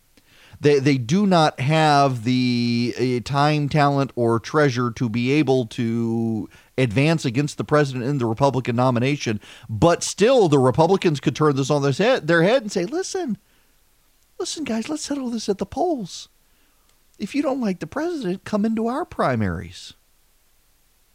they, 0.59 0.79
they 0.79 0.97
do 0.97 1.27
not 1.27 1.61
have 1.61 2.25
the 2.25 2.95
uh, 2.99 3.29
time, 3.29 3.69
talent, 3.69 4.11
or 4.15 4.41
treasure 4.41 4.91
to 4.93 5.09
be 5.11 5.33
able 5.33 5.67
to 5.67 6.49
advance 6.79 7.27
against 7.27 7.59
the 7.59 7.65
president 7.65 8.05
in 8.05 8.17
the 8.17 8.25
Republican 8.25 8.75
nomination. 8.75 9.39
But 9.69 10.03
still, 10.03 10.49
the 10.49 10.59
Republicans 10.59 11.21
could 11.21 11.37
turn 11.37 11.57
this 11.57 11.71
on 11.71 11.83
their 11.83 11.93
head, 11.93 12.27
their 12.27 12.43
head 12.43 12.63
and 12.63 12.73
say, 12.73 12.87
listen, 12.87 13.37
listen, 14.39 14.65
guys, 14.65 14.89
let's 14.89 15.03
settle 15.03 15.31
this 15.31 15.49
at 15.49 15.59
the 15.59 15.67
polls. 15.67 16.29
If 17.19 17.35
you 17.35 17.43
don't 17.43 17.61
like 17.61 17.81
the 17.81 17.87
president, 17.87 18.45
come 18.45 18.65
into 18.65 18.87
our 18.87 19.05
primaries. 19.05 19.95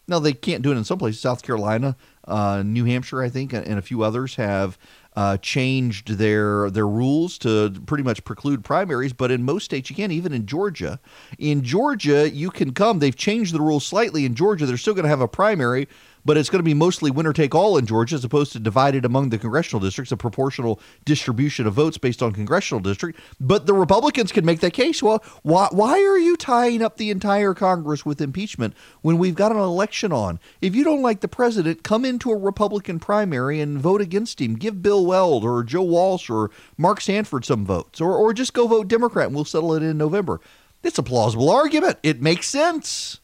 Now, 0.08 0.20
they 0.20 0.34
can't 0.34 0.64
do 0.64 0.72
it 0.72 0.78
in 0.78 0.84
some 0.84 0.98
places. 0.98 1.22
South 1.22 1.44
Carolina, 1.44 1.96
uh, 2.28 2.64
New 2.66 2.86
Hampshire, 2.86 3.22
I 3.22 3.30
think, 3.30 3.54
and 3.54 3.78
a 3.78 3.82
few 3.82 4.04
others 4.04 4.36
have 4.36 4.78
uh, 5.16 5.38
changed 5.38 6.18
their 6.18 6.70
their 6.70 6.88
rules 6.88 7.38
to 7.40 7.72
pretty 7.86 8.04
much 8.04 8.24
preclude 8.24 8.64
primaries. 8.64 9.14
But 9.14 9.32
in 9.32 9.44
most 9.44 9.66
states, 9.66 9.90
you 9.90 9.96
can't. 9.96 10.12
Even 10.12 10.34
in 10.34 10.48
Georgia, 10.48 11.00
in 11.38 11.62
Georgia, 11.62 12.30
you 12.30 12.50
can 12.50 12.74
come. 12.74 13.00
They've 13.00 13.16
changed 13.16 13.54
the 13.54 13.62
rules 13.62 13.86
slightly. 13.86 14.26
In 14.26 14.36
Georgia, 14.36 14.66
they're 14.66 14.78
still 14.78 14.94
going 14.94 15.04
to 15.04 15.10
have 15.10 15.22
a 15.22 15.28
primary, 15.28 15.88
but 16.26 16.38
it's 16.38 16.50
going 16.50 16.60
to 16.60 16.64
be 16.64 16.74
mostly 16.74 17.12
winner 17.12 17.34
take 17.34 17.56
all 17.56 17.78
in 17.78 17.86
Georgia 17.86 18.16
as 18.16 18.24
opposed 18.24 18.52
to 18.54 18.60
divided 18.60 19.06
among 19.06 19.30
the 19.30 19.38
congressional 19.38 19.80
districts, 19.80 20.12
a 20.12 20.18
proportional 20.18 20.80
distribution 21.06 21.68
of 21.68 21.74
votes 21.74 21.98
based 21.98 22.22
on 22.22 22.32
congressional 22.32 22.82
district. 22.82 23.20
But 23.40 23.66
the 23.66 23.74
Republicans 23.74 24.32
can 24.32 24.46
make 24.46 24.60
that 24.60 24.74
case. 24.74 25.02
Well, 25.02 25.24
why, 25.44 25.68
why 25.72 26.00
are 26.04 26.18
you 26.18 26.36
tying 26.38 26.82
up 26.82 26.98
the 26.98 27.10
entire 27.10 27.54
Congress 27.54 28.06
with 28.06 28.22
impeachment 28.22 28.74
when 29.02 29.18
we've 29.18 29.36
got 29.36 29.52
an 29.52 29.58
election 29.58 30.12
on? 30.12 30.40
If 30.62 30.76
you 30.76 30.84
don't 30.84 31.02
like 31.02 31.22
the 31.22 31.28
president, 31.28 31.84
come 31.84 32.06
into 32.06 32.32
a 32.32 32.38
Republican 32.38 33.00
primary 33.00 33.60
and 33.60 33.80
vote 33.80 34.02
against 34.02 34.42
him. 34.42 34.56
Give 34.56 34.82
Bill 34.82 35.06
Weld 35.06 35.44
or 35.44 35.64
Joe 35.64 35.82
Walsh 35.82 36.30
or 36.30 36.52
Mark 36.78 37.02
Sanford 37.02 37.46
some 37.46 37.66
votes, 37.66 38.02
or, 38.02 38.16
or 38.16 38.34
just 38.34 38.54
go 38.54 38.68
vote 38.68 38.88
Democrat 38.88 39.28
and 39.28 39.36
we'll 39.36 39.46
settle 39.46 39.74
it 39.74 39.84
in 39.84 39.98
November. 39.98 40.42
It's 40.84 40.98
a 40.98 41.04
plausible 41.04 41.50
argument. 41.50 42.00
It 42.02 42.22
makes 42.22 42.48
sense. 42.48 43.21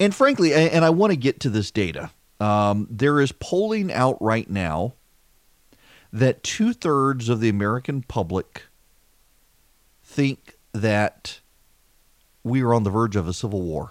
And 0.00 0.14
frankly, 0.14 0.54
and 0.54 0.84
I 0.84 0.90
want 0.90 1.12
to 1.12 1.16
get 1.16 1.40
to 1.40 1.50
this 1.50 1.70
data, 1.70 2.10
um, 2.40 2.86
there 2.90 3.20
is 3.20 3.32
polling 3.32 3.92
out 3.92 4.20
right 4.22 4.48
now 4.48 4.94
that 6.12 6.42
two 6.42 6.72
thirds 6.72 7.28
of 7.28 7.40
the 7.40 7.48
American 7.48 8.02
public 8.02 8.62
think 10.04 10.56
that 10.72 11.40
we 12.44 12.62
are 12.62 12.72
on 12.72 12.84
the 12.84 12.90
verge 12.90 13.16
of 13.16 13.28
a 13.28 13.32
civil 13.32 13.60
war, 13.60 13.90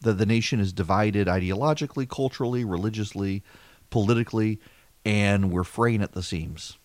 that 0.00 0.14
the 0.14 0.26
nation 0.26 0.60
is 0.60 0.72
divided 0.72 1.26
ideologically, 1.26 2.08
culturally, 2.08 2.64
religiously, 2.64 3.42
politically, 3.88 4.60
and 5.04 5.50
we're 5.50 5.64
fraying 5.64 6.02
at 6.02 6.12
the 6.12 6.22
seams. 6.22 6.76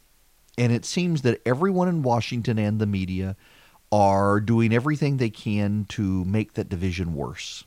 And 0.57 0.71
it 0.71 0.85
seems 0.85 1.21
that 1.23 1.41
everyone 1.45 1.89
in 1.89 2.01
Washington 2.01 2.57
and 2.57 2.79
the 2.79 2.85
media 2.85 3.35
are 3.91 4.39
doing 4.39 4.73
everything 4.73 5.17
they 5.17 5.29
can 5.29 5.85
to 5.89 6.23
make 6.25 6.53
that 6.53 6.69
division 6.69 7.13
worse. 7.13 7.65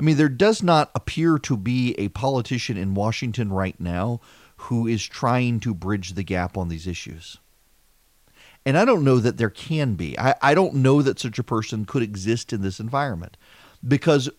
I 0.00 0.02
mean, 0.02 0.16
there 0.16 0.30
does 0.30 0.62
not 0.62 0.90
appear 0.94 1.38
to 1.40 1.58
be 1.58 1.94
a 1.98 2.08
politician 2.08 2.78
in 2.78 2.94
Washington 2.94 3.52
right 3.52 3.78
now 3.78 4.22
who 4.56 4.86
is 4.86 5.04
trying 5.04 5.60
to 5.60 5.74
bridge 5.74 6.14
the 6.14 6.22
gap 6.22 6.56
on 6.56 6.68
these 6.68 6.86
issues. 6.86 7.36
And 8.64 8.78
I 8.78 8.86
don't 8.86 9.04
know 9.04 9.18
that 9.18 9.36
there 9.36 9.50
can 9.50 9.96
be. 9.96 10.18
I, 10.18 10.36
I 10.40 10.54
don't 10.54 10.76
know 10.76 11.02
that 11.02 11.18
such 11.18 11.38
a 11.38 11.44
person 11.44 11.84
could 11.84 12.02
exist 12.02 12.50
in 12.50 12.62
this 12.62 12.80
environment 12.80 13.36
because 13.86 14.30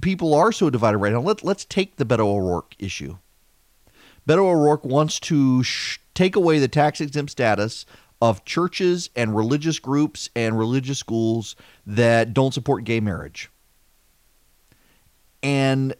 people 0.00 0.32
are 0.32 0.52
so 0.52 0.70
divided 0.70 0.96
right 0.96 1.12
now. 1.12 1.20
Let, 1.20 1.44
let's 1.44 1.66
take 1.66 1.96
the 1.96 2.06
Beto 2.06 2.20
O'Rourke 2.20 2.74
issue. 2.78 3.18
Beto 4.26 4.38
O'Rourke 4.38 4.86
wants 4.86 5.20
to 5.20 5.62
sh- 5.62 5.98
take 6.14 6.34
away 6.34 6.58
the 6.58 6.68
tax 6.68 7.02
exempt 7.02 7.30
status 7.30 7.84
of 8.22 8.46
churches 8.46 9.10
and 9.14 9.36
religious 9.36 9.78
groups 9.78 10.30
and 10.34 10.58
religious 10.58 10.98
schools 10.98 11.56
that 11.86 12.32
don't 12.32 12.54
support 12.54 12.84
gay 12.84 13.00
marriage. 13.00 13.50
And 15.44 15.94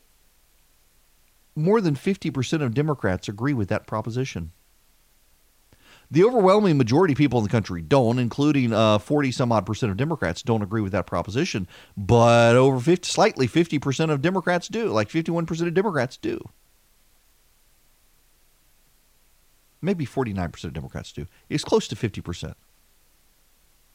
more 1.55 1.83
than 1.83 1.95
50% 1.95 2.63
of 2.63 2.73
Democrats 2.73 3.29
agree 3.29 3.53
with 3.53 3.69
that 3.69 3.87
proposition. 3.87 4.53
The 6.11 6.25
overwhelming 6.25 6.79
majority 6.79 7.13
of 7.13 7.19
people 7.19 7.39
in 7.41 7.45
the 7.45 7.51
country 7.51 7.83
don't, 7.83 8.19
including 8.19 8.73
uh, 8.73 8.99
40 8.99 9.33
some 9.33 9.53
odd 9.53 9.67
percent 9.67 9.91
of 9.91 9.99
Democrats 9.99 10.43
don't 10.43 10.63
agree 10.63 10.81
with 10.81 10.93
that 10.93 11.07
proposition. 11.07 11.69
But 11.97 12.57
over 12.57 12.81
50, 12.81 13.07
slightly 13.07 13.47
50% 13.47 14.11
of 14.11 14.23
Democrats 14.23 14.69
do, 14.69 14.89
like 14.89 15.09
51% 15.11 15.67
of 15.67 15.75
Democrats 15.75 16.17
do. 16.17 16.49
Maybe 19.83 20.07
49% 20.07 20.65
of 20.65 20.73
Democrats 20.73 21.13
do. 21.13 21.27
It's 21.51 21.65
close 21.65 21.87
to 21.89 21.97
50%. 21.97 22.55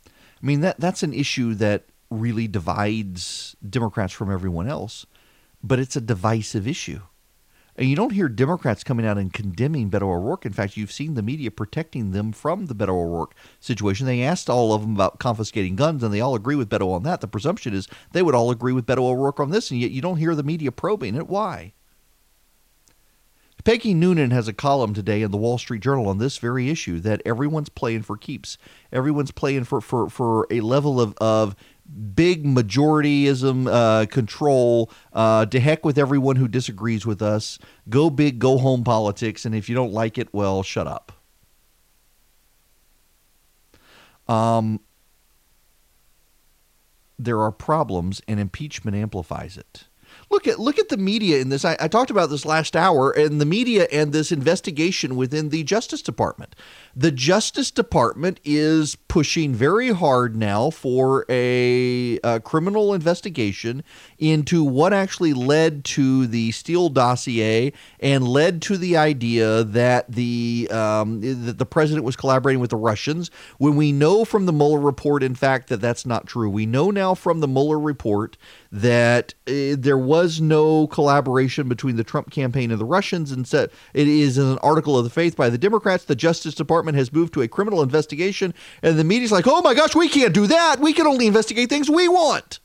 I 0.06 0.10
mean, 0.42 0.62
that, 0.62 0.80
that's 0.80 1.02
an 1.02 1.14
issue 1.14 1.56
that 1.56 1.86
really 2.12 2.48
divides 2.48 3.56
Democrats 3.68 4.14
from 4.14 4.32
everyone 4.32 4.68
else 4.68 5.06
but 5.64 5.80
it's 5.80 5.96
a 5.96 6.02
divisive 6.02 6.68
issue. 6.68 7.02
And 7.76 7.90
you 7.90 7.96
don't 7.96 8.12
hear 8.12 8.28
Democrats 8.28 8.84
coming 8.84 9.06
out 9.06 9.18
and 9.18 9.32
condemning 9.32 9.90
Beto 9.90 10.02
O'Rourke. 10.02 10.46
In 10.46 10.52
fact, 10.52 10.76
you've 10.76 10.92
seen 10.92 11.14
the 11.14 11.22
media 11.22 11.50
protecting 11.50 12.12
them 12.12 12.34
from 12.34 12.66
the 12.66 12.76
Beto 12.76 12.90
O'Rourke 12.90 13.34
situation. 13.62 14.06
They 14.06 14.22
asked 14.22 14.50
all 14.50 14.74
of 14.74 14.82
them 14.82 14.96
about 14.96 15.20
confiscating 15.20 15.78
guns, 15.78 16.04
and 16.04 16.14
they 16.14 16.20
all 16.20 16.36
agree 16.36 16.56
with 16.56 16.70
Beto 16.70 16.92
on 16.92 17.04
that. 17.04 17.22
The 17.22 17.28
presumption 17.30 17.74
is 17.74 17.88
they 18.12 18.22
would 18.22 18.36
all 18.36 18.52
agree 18.52 18.74
with 18.74 18.86
Beto 18.86 19.04
O'Rourke 19.04 19.40
on 19.40 19.52
this, 19.52 19.72
and 19.72 19.80
yet 19.80 19.92
you 19.92 20.02
don't 20.02 20.18
hear 20.18 20.36
the 20.36 20.44
media 20.44 20.74
probing 20.74 21.16
it. 21.16 21.28
Why? 21.28 21.72
Peggy 23.64 23.94
Noonan 23.94 24.32
has 24.32 24.48
a 24.48 24.54
column 24.54 24.94
today 24.94 25.22
in 25.22 25.32
the 25.32 25.38
Wall 25.38 25.58
Street 25.58 25.82
Journal 25.82 26.08
on 26.08 26.18
this 26.18 26.38
very 26.38 26.70
issue 26.70 27.00
that 27.02 27.22
everyone's 27.26 27.70
playing 27.70 28.04
for 28.04 28.18
keeps. 28.18 28.58
Everyone's 28.92 29.32
playing 29.32 29.66
for, 29.66 29.80
for, 29.80 30.10
for 30.10 30.48
a 30.50 30.62
level 30.62 31.00
of, 31.00 31.14
of 31.22 31.56
big 32.16 32.44
majorityism 32.44 33.68
uh, 33.72 34.06
control. 34.08 34.92
Uh, 35.14 35.46
to 35.46 35.60
heck 35.60 35.86
with 35.86 35.98
everyone 35.98 36.36
who 36.36 36.48
disagrees 36.48 37.06
with 37.06 37.22
us. 37.22 37.60
Go 37.90 38.10
big, 38.10 38.40
go 38.40 38.58
home 38.58 38.84
politics. 38.84 39.46
And 39.46 39.56
if 39.56 39.70
you 39.70 39.76
don't 39.76 39.94
like 39.94 40.18
it, 40.18 40.34
well, 40.34 40.64
shut 40.64 40.88
up. 40.88 41.12
Um, 44.28 44.82
there 47.18 47.42
are 47.42 47.52
problems, 47.52 48.22
and 48.28 48.40
impeachment 48.40 48.96
amplifies 48.96 49.58
it 49.58 49.86
look 50.30 50.48
at 50.48 50.60
look 50.60 50.80
at 50.80 50.90
the 50.90 50.98
media 50.98 51.40
in 51.40 51.50
this. 51.50 51.66
I, 51.66 51.76
I, 51.80 51.88
talked 51.88 52.12
about 52.12 52.30
this 52.30 52.46
last 52.46 52.76
hour, 52.76 53.12
and 53.12 53.40
the 53.40 53.46
media 53.46 53.88
and 53.92 54.12
this 54.12 54.32
investigation 54.32 55.16
within 55.16 55.50
the 55.50 55.64
Justice 55.64 56.02
Department. 56.02 56.56
The 57.00 57.12
Justice 57.12 57.72
Department 57.72 58.42
is 58.44 58.98
pushing 58.98 59.56
very 59.56 59.92
hard 59.92 60.36
now 60.36 60.70
for 60.70 61.26
a, 61.30 62.20
a 62.26 62.42
criminal 62.42 62.94
investigation 62.94 63.86
into 64.18 64.66
what 64.66 64.92
actually 64.92 65.32
led 65.32 65.86
to 65.86 66.28
the 66.28 66.52
Steele 66.52 66.90
dossier 66.90 67.72
and 68.02 68.28
led 68.28 68.62
to 68.64 68.76
the 68.76 68.98
idea 68.98 69.64
that 69.64 70.12
the 70.12 70.68
um, 70.74 71.22
that 71.46 71.58
the 71.58 71.66
president 71.66 72.04
was 72.04 72.18
collaborating 72.18 72.60
with 72.60 72.72
the 72.72 72.76
Russians. 72.76 73.32
When 73.60 73.78
we 73.78 73.94
know 73.94 74.26
from 74.26 74.46
the 74.46 74.52
Mueller 74.52 74.82
report, 74.82 75.24
in 75.24 75.36
fact, 75.36 75.70
that 75.70 75.80
that's 75.80 76.06
not 76.06 76.28
true. 76.28 76.50
We 76.50 76.66
know 76.66 76.92
now 76.92 77.16
from 77.16 77.40
the 77.40 77.48
Mueller 77.48 77.80
report 77.80 78.36
that 78.74 79.36
uh, 79.48 79.78
there 79.78 79.98
was 79.98 80.42
no 80.42 80.86
collaboration 80.88 81.70
between 81.70 81.96
the 81.96 82.04
Trump 82.04 82.30
campaign 82.30 82.72
and 82.72 82.80
the 82.82 82.84
Russians. 82.84 83.32
And 83.32 83.48
said 83.48 83.72
it 83.94 84.10
is 84.10 84.38
an 84.38 84.58
article 84.58 84.98
of 84.98 85.06
the 85.06 85.10
faith 85.10 85.38
by 85.38 85.50
the 85.50 85.58
Democrats. 85.58 86.04
The 86.04 86.14
Justice 86.14 86.56
Department 86.56 86.89
has 86.96 87.14
moved 87.14 87.34
to 87.34 87.42
a 87.42 87.48
criminal 87.48 87.82
investigation, 87.82 88.54
and 88.82 88.98
the 88.98 89.04
media's 89.04 89.32
like, 89.32 89.48
"Oh 89.48 89.62
my 89.62 89.74
gosh, 89.74 89.96
we 89.96 90.10
can't 90.10 90.34
do 90.34 90.48
that. 90.48 90.80
We 90.80 90.94
can 90.94 91.08
only 91.08 91.28
investigate 91.28 91.70
things 91.70 91.90
we 91.90 92.08
want." 92.08 92.60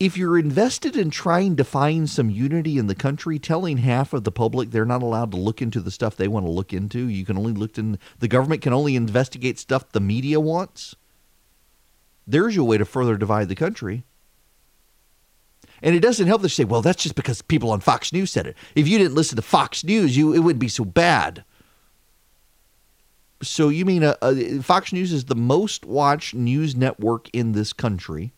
if 0.00 0.16
you're 0.16 0.38
invested 0.38 0.96
in 0.96 1.10
trying 1.10 1.56
to 1.56 1.62
find 1.62 2.08
some 2.08 2.30
unity 2.30 2.78
in 2.78 2.86
the 2.86 2.94
country, 2.94 3.38
telling 3.38 3.76
half 3.76 4.14
of 4.14 4.24
the 4.24 4.32
public 4.32 4.70
they're 4.70 4.86
not 4.86 5.02
allowed 5.02 5.30
to 5.30 5.36
look 5.36 5.60
into 5.60 5.78
the 5.78 5.90
stuff 5.90 6.16
they 6.16 6.26
want 6.26 6.46
to 6.46 6.50
look 6.50 6.72
into, 6.72 7.06
you 7.06 7.26
can 7.26 7.36
only 7.36 7.52
look 7.52 7.76
in 7.76 7.98
the 8.18 8.26
government 8.26 8.62
can 8.62 8.72
only 8.72 8.96
investigate 8.96 9.58
stuff 9.58 9.92
the 9.92 10.00
media 10.00 10.40
wants. 10.40 10.96
There's 12.26 12.56
your 12.56 12.64
way 12.64 12.78
to 12.78 12.86
further 12.86 13.18
divide 13.18 13.50
the 13.50 13.54
country. 13.54 14.04
And 15.82 15.94
it 15.94 16.00
doesn't 16.00 16.26
help 16.26 16.42
to 16.42 16.48
say, 16.48 16.64
well, 16.64 16.82
that's 16.82 17.02
just 17.02 17.14
because 17.14 17.42
people 17.42 17.70
on 17.70 17.80
Fox 17.80 18.12
News 18.12 18.30
said 18.30 18.46
it. 18.46 18.56
If 18.74 18.86
you 18.86 18.98
didn't 18.98 19.14
listen 19.14 19.36
to 19.36 19.42
Fox 19.42 19.84
News, 19.84 20.16
you 20.16 20.32
it 20.32 20.40
wouldn't 20.40 20.60
be 20.60 20.68
so 20.68 20.84
bad. 20.84 21.44
So 23.42 23.70
you 23.70 23.84
mean 23.84 24.04
uh, 24.04 24.16
uh, 24.20 24.60
Fox 24.62 24.92
News 24.92 25.12
is 25.12 25.24
the 25.24 25.34
most 25.34 25.86
watched 25.86 26.34
news 26.34 26.76
network 26.76 27.28
in 27.30 27.52
this 27.52 27.72
country? 27.72 28.34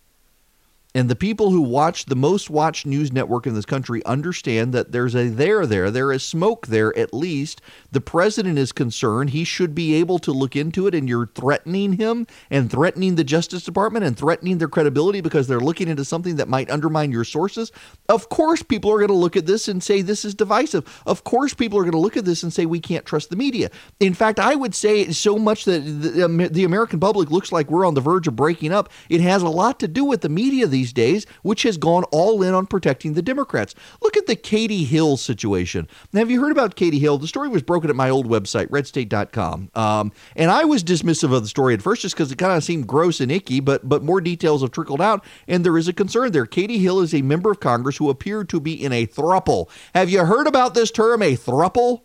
And 0.95 1.09
the 1.09 1.17
people 1.17 1.51
who 1.51 1.63
watch 1.63 2.07
the 2.07 2.17
most 2.17 2.51
watched 2.51 2.85
news 2.85 3.13
network 3.13 3.47
in 3.47 3.55
this 3.55 3.65
country 3.65 4.05
understand 4.05 4.75
that 4.75 4.93
there's 4.93 5.15
a 5.15 5.29
there 5.29 5.65
there. 5.65 5.91
There 5.91 6.13
is 6.13 6.23
smoke 6.23 6.67
there, 6.67 6.97
at 6.99 7.15
least. 7.15 7.63
The 7.91 8.01
president 8.01 8.59
is 8.59 8.73
concerned. 8.73 9.31
He 9.31 9.45
should 9.45 9.75
be 9.75 9.95
able 9.95 10.19
to 10.21 10.33
look 10.33 10.55
into 10.55 10.87
it, 10.87 10.95
and 10.95 11.09
you're 11.09 11.31
threatening 11.35 11.95
him 11.95 12.27
and 12.51 12.71
threatening 12.71 13.15
the 13.15 13.25
Justice 13.25 13.65
Department 13.65 14.05
and 14.05 14.17
threatening 14.17 14.59
their 14.59 14.69
credibility 14.69 15.23
because 15.23 15.49
they're 15.49 15.61
looking 15.61 15.89
into 15.89 16.05
something 16.05 16.37
that 16.37 16.49
might 16.49 16.71
undermine 16.71 17.11
your 17.11 17.25
sources. 17.25 17.73
Of 18.09 18.29
course, 18.29 18.63
people 18.63 18.91
are 18.91 18.99
going 18.99 19.09
to 19.09 19.15
look 19.15 19.37
at 19.37 19.47
this 19.47 19.69
and 19.69 19.83
say 19.83 20.03
this 20.03 20.25
is 20.27 20.35
divisive. 20.35 21.03
Of 21.07 21.25
course, 21.25 21.55
people 21.55 21.79
are 21.79 21.83
going 21.83 21.93
to 21.93 21.99
look 21.99 22.17
at 22.19 22.27
this 22.27 22.43
and 22.43 22.53
say 22.53 22.67
we 22.67 22.81
can't 22.81 23.07
trust 23.07 23.31
the 23.31 23.37
media. 23.37 23.71
In 23.99 24.13
fact, 24.13 24.39
I 24.39 24.57
would 24.57 24.75
say 24.75 25.11
so 25.13 25.39
much 25.39 25.65
that 25.65 25.81
the, 25.81 26.65
American 26.65 27.01
public 27.01 27.31
looks 27.31 27.51
like 27.51 27.71
we're 27.71 27.87
on 27.87 27.95
the 27.95 28.01
verge 28.01 28.29
of 28.29 28.37
breaking 28.37 28.73
up. 28.73 28.91
It 29.09 29.21
has 29.21 29.43
a 29.43 29.49
lot 29.49 29.81
to 29.81 29.89
do 29.89 30.05
with 30.05 30.21
the 30.21 30.29
media 30.29 30.67
these 30.67 30.82
days, 30.91 31.27
which 31.43 31.65
has 31.65 31.77
gone 31.77 32.05
all 32.05 32.43
in 32.43 32.55
on 32.55 32.65
protecting 32.65 33.13
the 33.13 33.21
Democrats. 33.21 33.75
Look 34.01 34.17
at 34.17 34.27
the 34.27 34.37
Katie 34.37 34.85
Hill 34.85 35.19
situation. 35.19 35.87
Now, 36.15 36.21
have 36.21 36.31
you 36.31 36.41
heard 36.41 36.53
about 36.53 36.77
Katie 36.77 36.99
Hill? 36.99 37.19
The 37.19 37.29
story 37.29 37.49
was 37.49 37.63
broken 37.63 37.91
at 37.91 37.97
my 37.97 38.09
old 38.09 38.27
website, 38.27 38.69
redstate.com. 38.69 39.71
Um, 39.75 40.13
and 40.35 40.51
I 40.51 40.65
was 40.65 40.83
dismissive 40.83 41.35
of 41.35 41.43
the 41.43 41.49
story 41.49 41.75
at 41.75 41.83
first 41.83 42.01
just 42.01 42.15
because 42.15 42.33
it 42.33 42.39
kind 42.39 42.55
of 42.55 42.65
seemed 42.65 42.87
gross 42.87 43.21
and 43.21 43.31
icky, 43.31 43.61
but, 43.61 43.87
but 43.87 44.03
more 44.03 44.23
details 44.23 44.63
have 44.63 44.71
trickled 44.71 45.03
out, 45.03 45.23
and 45.47 45.67
there 45.67 45.77
is 45.77 45.89
a 45.89 45.93
concern 45.93 46.33
there. 46.33 46.47
Katie 46.47 46.79
Hill 46.79 47.01
is 47.01 47.13
a 47.13 47.21
member 47.21 47.51
of 47.51 47.61
Congress 47.61 47.99
who 47.99 48.09
appeared 48.09 48.49
to 48.49 48.61
be 48.61 48.73
in 48.73 48.93
a 48.93 49.07
thruple. 49.07 49.69
Have 49.95 50.09
you 50.09 50.25
heard 50.25 50.47
about 50.47 50.73
this 50.73 50.91
term, 50.91 51.21
a 51.21 51.37
thruple? 51.37 52.03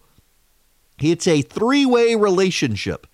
It's 1.00 1.28
a 1.28 1.44
three 1.44 1.86
way 1.86 2.16
relationship 2.16 3.06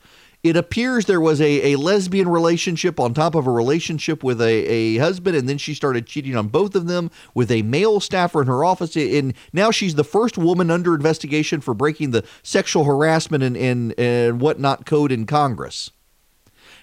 it 0.44 0.58
appears 0.58 1.06
there 1.06 1.22
was 1.22 1.39
a, 1.39 1.72
a 1.74 1.78
lesbian 1.78 2.28
relationship 2.28 3.00
on 3.00 3.14
top 3.14 3.34
of 3.34 3.48
a 3.48 3.52
relationship 3.52 4.24
with 4.24 4.41
a, 4.41 4.46
a 4.46 4.98
husband, 4.98 5.38
and 5.38 5.48
then 5.48 5.58
she 5.58 5.74
started 5.74 6.06
cheating 6.06 6.36
on 6.36 6.50
both 6.50 6.76
of 6.76 6.88
them 6.88 7.10
with 7.34 7.50
a 7.50 7.62
male 7.62 8.02
staffer 8.02 8.41
in 8.41 8.48
her 8.48 8.66
office. 8.66 8.98
And 8.98 9.34
now 9.54 9.72
she's 9.72 9.96
the 9.96 10.04
first 10.04 10.38
woman 10.38 10.70
under 10.70 10.94
investigation 10.94 11.62
for 11.62 11.74
breaking 11.74 12.12
the 12.12 12.26
sexual 12.44 12.84
harassment 12.84 13.41
and, 13.41 13.56
and, 13.56 13.98
and 13.98 14.41
whatnot 14.41 14.86
code 14.86 15.14
in 15.14 15.26
Congress. 15.26 15.91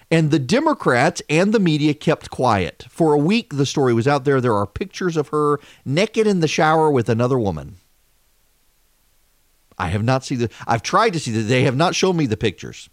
And 0.09 0.31
the 0.31 0.39
Democrats 0.39 1.21
and 1.29 1.53
the 1.53 1.59
media 1.59 1.93
kept 1.93 2.31
quiet. 2.31 2.85
For 2.89 3.13
a 3.13 3.17
week, 3.17 3.53
the 3.53 3.65
story 3.67 3.93
was 3.93 4.07
out 4.07 4.25
there. 4.25 4.41
There 4.41 4.55
are 4.55 4.67
pictures 4.67 5.15
of 5.15 5.29
her 5.29 5.59
naked 5.85 6.25
in 6.25 6.39
the 6.39 6.47
shower 6.47 6.89
with 6.89 7.09
another 7.09 7.37
woman. 7.39 7.77
I 9.77 9.87
have 9.89 10.03
not 10.03 10.25
seen 10.25 10.39
the. 10.39 10.49
I've 10.67 10.83
tried 10.83 11.13
to 11.13 11.19
see 11.19 11.31
that. 11.31 11.43
They 11.43 11.63
have 11.63 11.77
not 11.77 11.95
shown 11.95 12.17
me 12.17 12.25
the 12.25 12.35
pictures. 12.35 12.89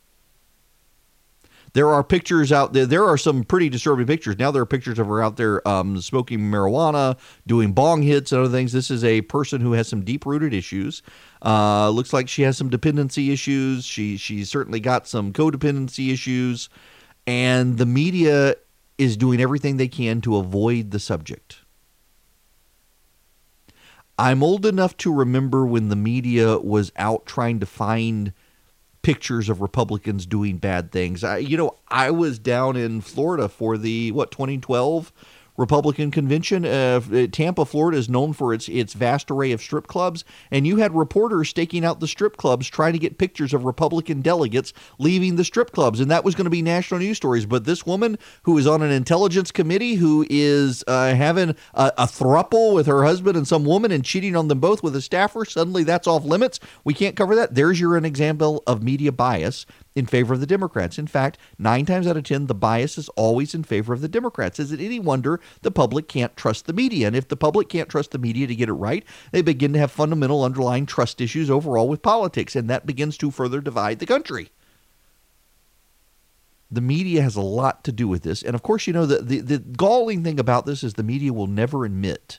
There 1.74 1.88
are 1.88 2.02
pictures 2.02 2.50
out 2.50 2.72
there. 2.72 2.86
There 2.86 3.04
are 3.04 3.18
some 3.18 3.44
pretty 3.44 3.68
disturbing 3.68 4.06
pictures. 4.06 4.38
Now 4.38 4.50
there 4.50 4.62
are 4.62 4.66
pictures 4.66 4.98
of 4.98 5.06
her 5.08 5.22
out 5.22 5.36
there 5.36 5.66
um, 5.68 6.00
smoking 6.00 6.40
marijuana, 6.40 7.18
doing 7.46 7.72
bong 7.72 8.02
hits, 8.02 8.32
and 8.32 8.40
other 8.42 8.50
things. 8.50 8.72
This 8.72 8.90
is 8.90 9.04
a 9.04 9.22
person 9.22 9.60
who 9.60 9.72
has 9.72 9.88
some 9.88 10.04
deep 10.04 10.24
rooted 10.26 10.54
issues. 10.54 11.02
Uh, 11.44 11.90
looks 11.90 12.12
like 12.12 12.28
she 12.28 12.42
has 12.42 12.56
some 12.56 12.70
dependency 12.70 13.32
issues. 13.32 13.84
She 13.84 14.16
she's 14.16 14.48
certainly 14.48 14.80
got 14.80 15.06
some 15.06 15.32
codependency 15.32 16.12
issues, 16.12 16.68
and 17.26 17.78
the 17.78 17.86
media 17.86 18.56
is 18.96 19.16
doing 19.16 19.40
everything 19.40 19.76
they 19.76 19.88
can 19.88 20.20
to 20.22 20.36
avoid 20.36 20.90
the 20.90 20.98
subject. 20.98 21.60
I'm 24.18 24.42
old 24.42 24.66
enough 24.66 24.96
to 24.98 25.14
remember 25.14 25.64
when 25.64 25.90
the 25.90 25.96
media 25.96 26.58
was 26.58 26.90
out 26.96 27.24
trying 27.24 27.60
to 27.60 27.66
find 27.66 28.32
pictures 29.08 29.48
of 29.48 29.62
Republicans 29.62 30.26
doing 30.26 30.58
bad 30.58 30.92
things. 30.92 31.24
I, 31.24 31.38
you 31.38 31.56
know, 31.56 31.76
I 31.88 32.10
was 32.10 32.38
down 32.38 32.76
in 32.76 33.00
Florida 33.00 33.48
for 33.48 33.78
the 33.78 34.12
what 34.12 34.30
2012 34.30 35.10
Republican 35.58 36.10
convention. 36.10 36.64
Uh, 36.64 37.00
Tampa, 37.30 37.64
Florida 37.64 37.98
is 37.98 38.08
known 38.08 38.32
for 38.32 38.54
its 38.54 38.68
its 38.68 38.94
vast 38.94 39.30
array 39.30 39.52
of 39.52 39.60
strip 39.60 39.86
clubs, 39.86 40.24
and 40.50 40.66
you 40.66 40.76
had 40.76 40.94
reporters 40.94 41.48
staking 41.48 41.84
out 41.84 42.00
the 42.00 42.06
strip 42.06 42.36
clubs 42.36 42.68
trying 42.68 42.92
to 42.92 42.98
get 42.98 43.18
pictures 43.18 43.52
of 43.52 43.64
Republican 43.64 44.22
delegates 44.22 44.72
leaving 44.98 45.36
the 45.36 45.44
strip 45.44 45.72
clubs, 45.72 46.00
and 46.00 46.10
that 46.10 46.24
was 46.24 46.34
going 46.34 46.44
to 46.44 46.50
be 46.50 46.62
national 46.62 47.00
news 47.00 47.16
stories. 47.16 47.44
But 47.44 47.64
this 47.64 47.84
woman, 47.84 48.18
who 48.44 48.56
is 48.56 48.66
on 48.66 48.82
an 48.82 48.92
intelligence 48.92 49.50
committee, 49.50 49.96
who 49.96 50.24
is 50.30 50.84
uh, 50.86 51.14
having 51.14 51.50
a, 51.74 51.92
a 51.98 52.06
thruple 52.06 52.74
with 52.74 52.86
her 52.86 53.04
husband 53.04 53.36
and 53.36 53.46
some 53.46 53.64
woman 53.64 53.90
and 53.90 54.04
cheating 54.04 54.36
on 54.36 54.48
them 54.48 54.60
both 54.60 54.82
with 54.82 54.94
a 54.94 55.02
staffer, 55.02 55.44
suddenly 55.44 55.82
that's 55.82 56.06
off 56.06 56.24
limits. 56.24 56.60
We 56.84 56.94
can't 56.94 57.16
cover 57.16 57.34
that. 57.34 57.54
There's 57.54 57.80
your 57.80 57.96
an 57.96 58.04
example 58.04 58.62
of 58.66 58.82
media 58.82 59.10
bias 59.10 59.66
in 59.98 60.06
favor 60.06 60.32
of 60.32 60.40
the 60.40 60.46
Democrats. 60.46 60.98
In 60.98 61.06
fact, 61.06 61.36
nine 61.58 61.84
times 61.84 62.06
out 62.06 62.16
of 62.16 62.22
10, 62.22 62.46
the 62.46 62.54
bias 62.54 62.96
is 62.96 63.08
always 63.10 63.54
in 63.54 63.64
favor 63.64 63.92
of 63.92 64.00
the 64.00 64.08
Democrats. 64.08 64.60
Is 64.60 64.70
it 64.72 64.80
any 64.80 65.00
wonder 65.00 65.40
the 65.62 65.70
public 65.70 66.08
can't 66.08 66.36
trust 66.36 66.66
the 66.66 66.72
media? 66.72 67.08
And 67.08 67.16
if 67.16 67.28
the 67.28 67.36
public 67.36 67.68
can't 67.68 67.88
trust 67.88 68.12
the 68.12 68.18
media 68.18 68.46
to 68.46 68.54
get 68.54 68.68
it 68.68 68.74
right, 68.74 69.04
they 69.32 69.42
begin 69.42 69.72
to 69.72 69.78
have 69.78 69.90
fundamental 69.90 70.44
underlying 70.44 70.86
trust 70.86 71.20
issues 71.20 71.50
overall 71.50 71.88
with 71.88 72.00
politics, 72.00 72.54
and 72.54 72.70
that 72.70 72.86
begins 72.86 73.18
to 73.18 73.30
further 73.30 73.60
divide 73.60 73.98
the 73.98 74.06
country. 74.06 74.50
The 76.70 76.80
media 76.80 77.22
has 77.22 77.34
a 77.34 77.40
lot 77.40 77.82
to 77.84 77.92
do 77.92 78.06
with 78.06 78.22
this. 78.22 78.42
And 78.42 78.54
of 78.54 78.62
course, 78.62 78.86
you 78.86 78.92
know, 78.92 79.06
the, 79.06 79.18
the, 79.22 79.40
the 79.40 79.58
galling 79.58 80.22
thing 80.22 80.38
about 80.38 80.64
this 80.64 80.84
is 80.84 80.94
the 80.94 81.02
media 81.02 81.32
will 81.32 81.46
never 81.46 81.84
admit 81.84 82.38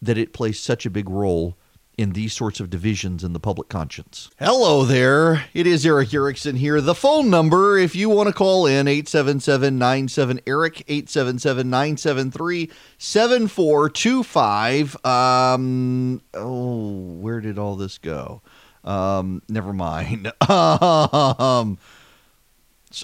that 0.00 0.16
it 0.16 0.32
plays 0.32 0.58
such 0.58 0.86
a 0.86 0.90
big 0.90 1.10
role 1.10 1.58
in 2.00 2.12
these 2.12 2.32
sorts 2.32 2.60
of 2.60 2.70
divisions 2.70 3.22
in 3.22 3.34
the 3.34 3.40
public 3.40 3.68
conscience. 3.68 4.30
Hello 4.38 4.84
there. 4.84 5.44
It 5.52 5.66
is 5.66 5.84
Erick 5.84 6.14
Erickson 6.14 6.56
here. 6.56 6.80
The 6.80 6.94
phone 6.94 7.28
number, 7.28 7.76
if 7.76 7.94
you 7.94 8.08
want 8.08 8.28
to 8.28 8.32
call 8.32 8.64
in, 8.64 8.88
877 8.88 10.40
Eric, 10.46 10.80
877 10.88 11.68
973 11.68 12.70
7425. 12.96 15.04
Um, 15.04 16.22
oh, 16.32 17.18
where 17.20 17.42
did 17.42 17.58
all 17.58 17.76
this 17.76 17.98
go? 17.98 18.40
Um, 18.82 19.42
never 19.50 19.74
mind. 19.74 20.32
um, 20.48 21.76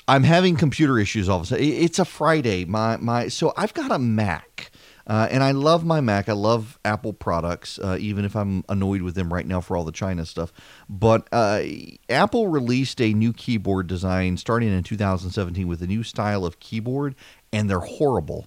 I'm 0.08 0.22
having 0.22 0.56
computer 0.56 0.98
issues 0.98 1.28
all 1.28 1.40
of 1.40 1.44
a 1.44 1.46
sudden. 1.46 1.66
It's 1.66 1.98
a 1.98 2.06
Friday. 2.06 2.64
My 2.64 2.96
my 2.96 3.28
so 3.28 3.52
I've 3.58 3.74
got 3.74 3.92
a 3.92 3.98
Mac. 3.98 4.70
Uh, 5.06 5.28
and 5.30 5.42
I 5.42 5.52
love 5.52 5.84
my 5.84 6.00
Mac. 6.00 6.28
I 6.28 6.32
love 6.32 6.78
Apple 6.84 7.12
products, 7.12 7.78
uh, 7.78 7.96
even 8.00 8.24
if 8.24 8.34
I'm 8.34 8.64
annoyed 8.68 9.02
with 9.02 9.14
them 9.14 9.32
right 9.32 9.46
now 9.46 9.60
for 9.60 9.76
all 9.76 9.84
the 9.84 9.92
China 9.92 10.26
stuff. 10.26 10.52
But 10.88 11.28
uh, 11.30 11.62
Apple 12.08 12.48
released 12.48 13.00
a 13.00 13.12
new 13.12 13.32
keyboard 13.32 13.86
design 13.86 14.36
starting 14.36 14.72
in 14.72 14.82
2017 14.82 15.68
with 15.68 15.80
a 15.82 15.86
new 15.86 16.02
style 16.02 16.44
of 16.44 16.58
keyboard, 16.58 17.14
and 17.52 17.70
they're 17.70 17.78
horrible 17.78 18.46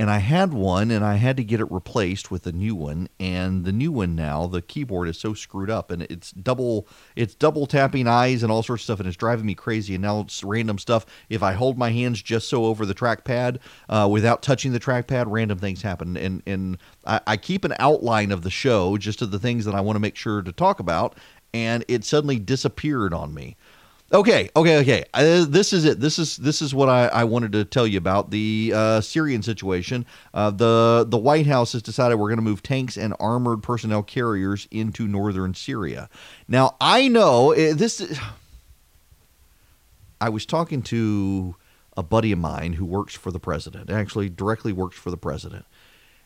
and 0.00 0.10
I 0.10 0.16
had 0.16 0.54
one 0.54 0.90
and 0.90 1.04
I 1.04 1.16
had 1.16 1.36
to 1.36 1.44
get 1.44 1.60
it 1.60 1.70
replaced 1.70 2.30
with 2.30 2.46
a 2.46 2.52
new 2.52 2.74
one. 2.74 3.10
And 3.20 3.66
the 3.66 3.70
new 3.72 3.92
one 3.92 4.16
now 4.16 4.46
the 4.46 4.62
keyboard 4.62 5.08
is 5.08 5.18
so 5.18 5.34
screwed 5.34 5.68
up 5.68 5.90
and 5.90 6.04
it's 6.04 6.30
double 6.32 6.88
it's 7.16 7.34
double 7.34 7.66
tapping 7.66 8.08
eyes 8.08 8.42
and 8.42 8.50
all 8.50 8.62
sorts 8.62 8.80
of 8.80 8.84
stuff 8.84 9.00
and 9.00 9.06
it's 9.06 9.16
driving 9.18 9.44
me 9.44 9.54
crazy. 9.54 9.94
And 9.94 10.00
now 10.00 10.20
it's 10.20 10.42
random 10.42 10.78
stuff. 10.78 11.04
If 11.28 11.42
I 11.42 11.52
hold 11.52 11.76
my 11.76 11.90
hands 11.90 12.22
just 12.22 12.48
so 12.48 12.64
over 12.64 12.86
the 12.86 12.94
trackpad 12.94 13.58
uh, 13.90 14.08
without 14.10 14.40
touching 14.40 14.72
the 14.72 14.80
trackpad 14.80 15.26
random 15.28 15.58
things 15.58 15.82
happen. 15.82 16.16
And 16.16 16.42
and 16.46 16.78
I, 17.04 17.20
I 17.26 17.36
keep 17.36 17.66
an 17.66 17.74
outline 17.78 18.32
of 18.32 18.40
the 18.40 18.50
show 18.50 18.96
just 18.96 19.20
of 19.20 19.32
the 19.32 19.38
things 19.38 19.66
that 19.66 19.74
I 19.74 19.82
want 19.82 19.96
to 19.96 20.00
make 20.00 20.16
sure 20.16 20.40
to 20.40 20.50
talk 20.50 20.80
about 20.80 21.14
and 21.52 21.84
it 21.88 22.04
suddenly 22.04 22.38
disappeared 22.38 23.12
on 23.12 23.34
me 23.34 23.56
Okay, 24.12 24.50
okay, 24.56 24.78
okay. 24.78 25.04
Uh, 25.14 25.44
this 25.48 25.72
is 25.72 25.84
it. 25.84 26.00
This 26.00 26.18
is 26.18 26.36
this 26.38 26.60
is 26.60 26.74
what 26.74 26.88
I, 26.88 27.06
I 27.06 27.24
wanted 27.24 27.52
to 27.52 27.64
tell 27.64 27.86
you 27.86 27.96
about 27.96 28.32
the 28.32 28.72
uh, 28.74 29.00
Syrian 29.00 29.40
situation. 29.40 30.04
Uh, 30.34 30.50
the 30.50 31.06
the 31.08 31.16
White 31.16 31.46
House 31.46 31.74
has 31.74 31.82
decided 31.82 32.16
we're 32.16 32.28
going 32.28 32.38
to 32.38 32.42
move 32.42 32.60
tanks 32.60 32.96
and 32.96 33.14
armored 33.20 33.62
personnel 33.62 34.02
carriers 34.02 34.66
into 34.72 35.06
northern 35.06 35.54
Syria. 35.54 36.08
Now 36.48 36.76
I 36.80 37.06
know 37.06 37.52
uh, 37.52 37.74
this. 37.74 38.20
I 40.20 40.28
was 40.28 40.44
talking 40.44 40.82
to 40.82 41.54
a 41.96 42.02
buddy 42.02 42.32
of 42.32 42.38
mine 42.38 42.74
who 42.74 42.84
works 42.84 43.14
for 43.14 43.30
the 43.30 43.38
president. 43.38 43.90
Actually, 43.90 44.28
directly 44.28 44.72
works 44.72 44.96
for 44.96 45.10
the 45.10 45.16
president, 45.16 45.64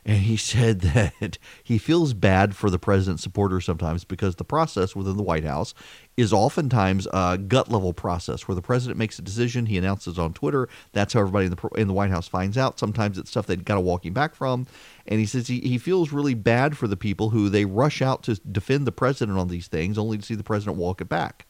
and 0.05 0.19
he 0.19 0.37
said 0.55 0.81
that 0.83 1.39
he 1.63 1.79
feels 1.79 2.15
bad 2.15 2.55
for 2.55 2.71
the 2.71 2.79
president's 2.79 3.23
supporters 3.23 3.65
sometimes 3.65 4.05
because 4.05 4.37
the 4.37 4.45
process 4.45 4.95
within 4.95 5.17
the 5.17 5.23
White 5.23 5.45
House 5.45 5.75
is 6.17 6.33
oftentimes 6.33 7.09
a 7.13 7.39
gut 7.39 7.71
level 7.71 7.93
process 7.93 8.47
where 8.47 8.55
the 8.55 8.63
president 8.63 8.99
makes 8.99 9.19
a 9.19 9.23
decision, 9.23 9.67
he 9.67 9.77
announces 9.77 10.19
on 10.19 10.33
Twitter. 10.33 10.69
That's 10.93 11.13
how 11.13 11.21
everybody 11.21 11.47
in 11.47 11.53
the 11.53 11.69
in 11.77 11.89
the 11.89 11.95
White 11.95 12.11
House 12.11 12.29
finds 12.29 12.57
out. 12.57 12.79
Sometimes 12.79 13.19
it's 13.19 13.31
stuff 13.31 13.47
they've 13.47 13.65
got 13.65 13.75
to 13.75 13.81
walk 13.81 14.07
him 14.07 14.13
back 14.13 14.35
from, 14.35 14.67
and 15.07 15.19
he 15.19 15.27
says 15.27 15.49
he, 15.49 15.61
he 15.61 15.79
feels 15.79 16.13
really 16.13 16.35
bad 16.35 16.77
for 16.77 16.87
the 16.87 16.97
people 16.97 17.31
who 17.31 17.49
they 17.49 17.65
rush 17.65 18.01
out 18.01 18.23
to 18.25 18.37
defend 18.37 18.87
the 18.87 18.93
president 18.93 19.39
on 19.39 19.49
these 19.49 19.67
things, 19.67 19.99
only 19.99 20.19
to 20.19 20.25
see 20.25 20.35
the 20.35 20.45
president 20.45 20.77
walk 20.77 21.01
it 21.01 21.09
back. 21.09 21.47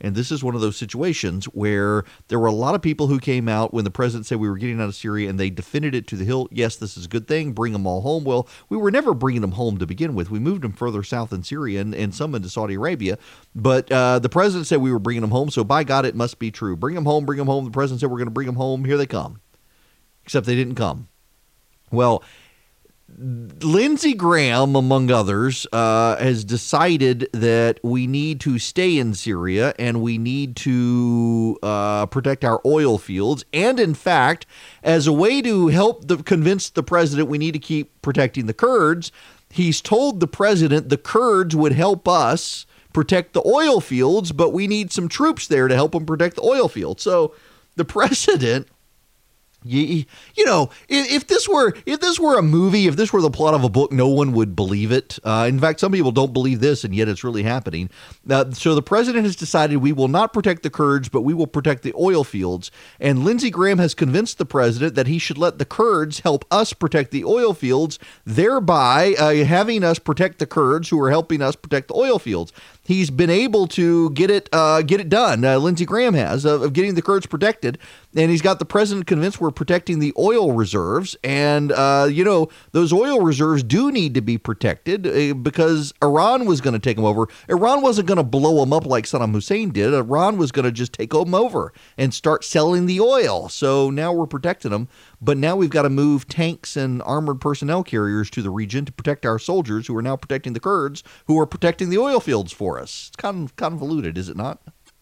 And 0.00 0.14
this 0.14 0.30
is 0.30 0.44
one 0.44 0.54
of 0.54 0.60
those 0.60 0.76
situations 0.76 1.46
where 1.46 2.04
there 2.28 2.38
were 2.38 2.46
a 2.46 2.52
lot 2.52 2.74
of 2.74 2.82
people 2.82 3.08
who 3.08 3.18
came 3.18 3.48
out 3.48 3.74
when 3.74 3.84
the 3.84 3.90
president 3.90 4.26
said 4.26 4.38
we 4.38 4.48
were 4.48 4.56
getting 4.56 4.80
out 4.80 4.88
of 4.88 4.94
Syria 4.94 5.28
and 5.28 5.38
they 5.38 5.50
defended 5.50 5.94
it 5.94 6.06
to 6.08 6.16
the 6.16 6.24
hill. 6.24 6.48
Yes, 6.50 6.76
this 6.76 6.96
is 6.96 7.06
a 7.06 7.08
good 7.08 7.26
thing. 7.26 7.52
Bring 7.52 7.72
them 7.72 7.86
all 7.86 8.02
home. 8.02 8.24
Well, 8.24 8.48
we 8.68 8.76
were 8.76 8.90
never 8.90 9.12
bringing 9.12 9.42
them 9.42 9.52
home 9.52 9.78
to 9.78 9.86
begin 9.86 10.14
with. 10.14 10.30
We 10.30 10.38
moved 10.38 10.62
them 10.62 10.72
further 10.72 11.02
south 11.02 11.32
in 11.32 11.42
Syria 11.42 11.80
and, 11.80 11.94
and 11.94 12.14
some 12.14 12.34
into 12.34 12.48
Saudi 12.48 12.74
Arabia. 12.74 13.18
But 13.54 13.90
uh, 13.90 14.20
the 14.20 14.28
president 14.28 14.66
said 14.66 14.80
we 14.80 14.92
were 14.92 14.98
bringing 14.98 15.22
them 15.22 15.30
home. 15.30 15.50
So 15.50 15.64
by 15.64 15.84
God, 15.84 16.06
it 16.06 16.14
must 16.14 16.38
be 16.38 16.50
true. 16.50 16.76
Bring 16.76 16.94
them 16.94 17.04
home. 17.04 17.26
Bring 17.26 17.38
them 17.38 17.48
home. 17.48 17.64
The 17.64 17.70
president 17.70 18.00
said 18.00 18.10
we're 18.10 18.18
going 18.18 18.26
to 18.26 18.32
bring 18.32 18.46
them 18.46 18.56
home. 18.56 18.84
Here 18.84 18.96
they 18.96 19.06
come. 19.06 19.40
Except 20.24 20.46
they 20.46 20.54
didn't 20.54 20.76
come. 20.76 21.08
Well, 21.90 22.22
Lindsey 23.20 24.14
Graham, 24.14 24.76
among 24.76 25.10
others, 25.10 25.66
uh, 25.72 26.16
has 26.16 26.44
decided 26.44 27.28
that 27.32 27.80
we 27.82 28.06
need 28.06 28.38
to 28.40 28.60
stay 28.60 28.96
in 28.96 29.12
Syria 29.14 29.74
and 29.76 30.00
we 30.00 30.18
need 30.18 30.54
to 30.56 31.58
uh, 31.62 32.06
protect 32.06 32.44
our 32.44 32.60
oil 32.64 32.96
fields. 32.96 33.44
And 33.52 33.80
in 33.80 33.94
fact, 33.94 34.46
as 34.84 35.08
a 35.08 35.12
way 35.12 35.42
to 35.42 35.66
help 35.68 36.06
the, 36.06 36.18
convince 36.18 36.70
the 36.70 36.84
president 36.84 37.28
we 37.28 37.38
need 37.38 37.52
to 37.52 37.58
keep 37.58 38.00
protecting 38.02 38.46
the 38.46 38.54
Kurds, 38.54 39.10
he's 39.50 39.80
told 39.80 40.20
the 40.20 40.28
president 40.28 40.88
the 40.88 40.96
Kurds 40.96 41.56
would 41.56 41.72
help 41.72 42.06
us 42.06 42.66
protect 42.92 43.32
the 43.32 43.46
oil 43.46 43.80
fields, 43.80 44.30
but 44.30 44.50
we 44.50 44.68
need 44.68 44.92
some 44.92 45.08
troops 45.08 45.48
there 45.48 45.66
to 45.66 45.74
help 45.74 45.92
them 45.92 46.06
protect 46.06 46.36
the 46.36 46.42
oil 46.42 46.68
fields. 46.68 47.02
So 47.02 47.34
the 47.74 47.84
president 47.84 48.68
you, 49.64 50.04
you 50.36 50.44
know, 50.44 50.70
if, 50.88 51.10
if, 51.10 51.26
this 51.26 51.48
were 51.48 51.74
if 51.84 52.00
this 52.00 52.20
were 52.20 52.38
a 52.38 52.42
movie, 52.42 52.86
if 52.86 52.94
this 52.94 53.12
were 53.12 53.20
the 53.20 53.30
plot 53.30 53.54
of 53.54 53.64
a 53.64 53.68
book, 53.68 53.90
no 53.90 54.06
one 54.06 54.32
would 54.32 54.54
believe 54.54 54.92
it. 54.92 55.18
Uh, 55.24 55.46
in 55.48 55.58
fact, 55.58 55.80
some 55.80 55.90
people 55.90 56.12
don't 56.12 56.32
believe 56.32 56.60
this, 56.60 56.84
and 56.84 56.94
yet 56.94 57.08
it's 57.08 57.24
really 57.24 57.42
happening. 57.42 57.90
Uh, 58.30 58.50
so 58.52 58.76
the 58.76 58.82
president 58.82 59.24
has 59.24 59.34
decided 59.34 59.78
we 59.78 59.92
will 59.92 60.08
not 60.08 60.32
protect 60.32 60.62
the 60.62 60.70
Kurds, 60.70 61.08
but 61.08 61.22
we 61.22 61.34
will 61.34 61.48
protect 61.48 61.82
the 61.82 61.92
oil 61.98 62.22
fields. 62.22 62.70
And 63.00 63.24
Lindsey 63.24 63.50
Graham 63.50 63.78
has 63.78 63.94
convinced 63.94 64.38
the 64.38 64.46
president 64.46 64.94
that 64.94 65.08
he 65.08 65.18
should 65.18 65.38
let 65.38 65.58
the 65.58 65.64
Kurds 65.64 66.20
help 66.20 66.44
us 66.52 66.72
protect 66.72 67.10
the 67.10 67.24
oil 67.24 67.52
fields, 67.52 67.98
thereby 68.24 69.14
uh, 69.18 69.44
having 69.44 69.82
us 69.82 69.98
protect 69.98 70.38
the 70.38 70.46
Kurds 70.46 70.88
who 70.88 71.00
are 71.02 71.10
helping 71.10 71.42
us 71.42 71.56
protect 71.56 71.88
the 71.88 71.94
oil 71.94 72.20
fields 72.20 72.52
he's 72.88 73.10
been 73.10 73.28
able 73.28 73.66
to 73.66 74.08
get 74.10 74.30
it 74.30 74.48
uh, 74.50 74.80
get 74.80 74.98
it 74.98 75.10
done. 75.10 75.44
Uh, 75.44 75.58
Lindsey 75.58 75.84
Graham 75.84 76.14
has 76.14 76.46
of, 76.46 76.62
of, 76.62 76.72
getting 76.72 76.94
the 76.94 77.02
Kurds 77.02 77.26
protected, 77.26 77.78
and 78.16 78.30
he's 78.30 78.40
got 78.40 78.58
the 78.58 78.64
president 78.64 79.06
convinced 79.06 79.40
we're 79.40 79.50
protecting 79.50 79.98
the 79.98 80.14
oil 80.18 80.52
reserves. 80.52 81.14
And 81.22 81.70
uh, 81.70 82.08
you 82.10 82.24
know 82.24 82.48
those 82.72 82.92
oil 82.92 83.20
reserves 83.20 83.62
do 83.62 83.92
need 83.92 84.14
to 84.14 84.22
be 84.22 84.38
protected 84.38 85.06
uh, 85.06 85.34
because 85.34 85.92
Iran 86.02 86.46
was 86.46 86.62
going 86.62 86.72
to 86.72 86.80
take 86.80 86.96
them 86.96 87.04
over. 87.04 87.28
Iran 87.48 87.82
wasn't 87.82 88.08
going 88.08 88.16
to 88.16 88.24
blow 88.24 88.60
them 88.60 88.72
up 88.72 88.86
like 88.86 89.04
Saddam 89.04 89.32
Hussein 89.32 89.70
did. 89.70 89.92
Iran 89.92 90.38
was 90.38 90.50
going 90.50 90.64
to 90.64 90.72
just 90.72 90.94
take 90.94 91.10
them 91.10 91.34
over 91.34 91.74
and 91.98 92.14
start 92.14 92.42
selling 92.42 92.86
the 92.86 93.00
oil. 93.00 93.50
So 93.50 93.90
now 93.90 94.12
we're 94.12 94.26
protecting 94.26 94.70
them. 94.70 94.88
But 95.20 95.36
now 95.36 95.56
we've 95.56 95.70
got 95.70 95.82
to 95.82 95.90
move 95.90 96.28
tanks 96.28 96.76
and 96.76 97.02
armored 97.02 97.40
personnel 97.40 97.82
carriers 97.82 98.30
to 98.30 98.42
the 98.42 98.50
region 98.50 98.84
to 98.84 98.92
protect 98.92 99.26
our 99.26 99.38
soldiers 99.38 99.86
who 99.86 99.96
are 99.96 100.02
now 100.02 100.16
protecting 100.16 100.52
the 100.52 100.60
Kurds 100.60 101.02
who 101.26 101.38
are 101.38 101.46
protecting 101.46 101.90
the 101.90 101.98
oil 101.98 102.20
fields 102.20 102.52
for 102.52 102.78
us. 102.78 103.08
It's 103.08 103.16
kind 103.16 103.44
of 103.44 103.56
convoluted, 103.56 104.16
is 104.16 104.28
it 104.28 104.36
not? 104.36 104.60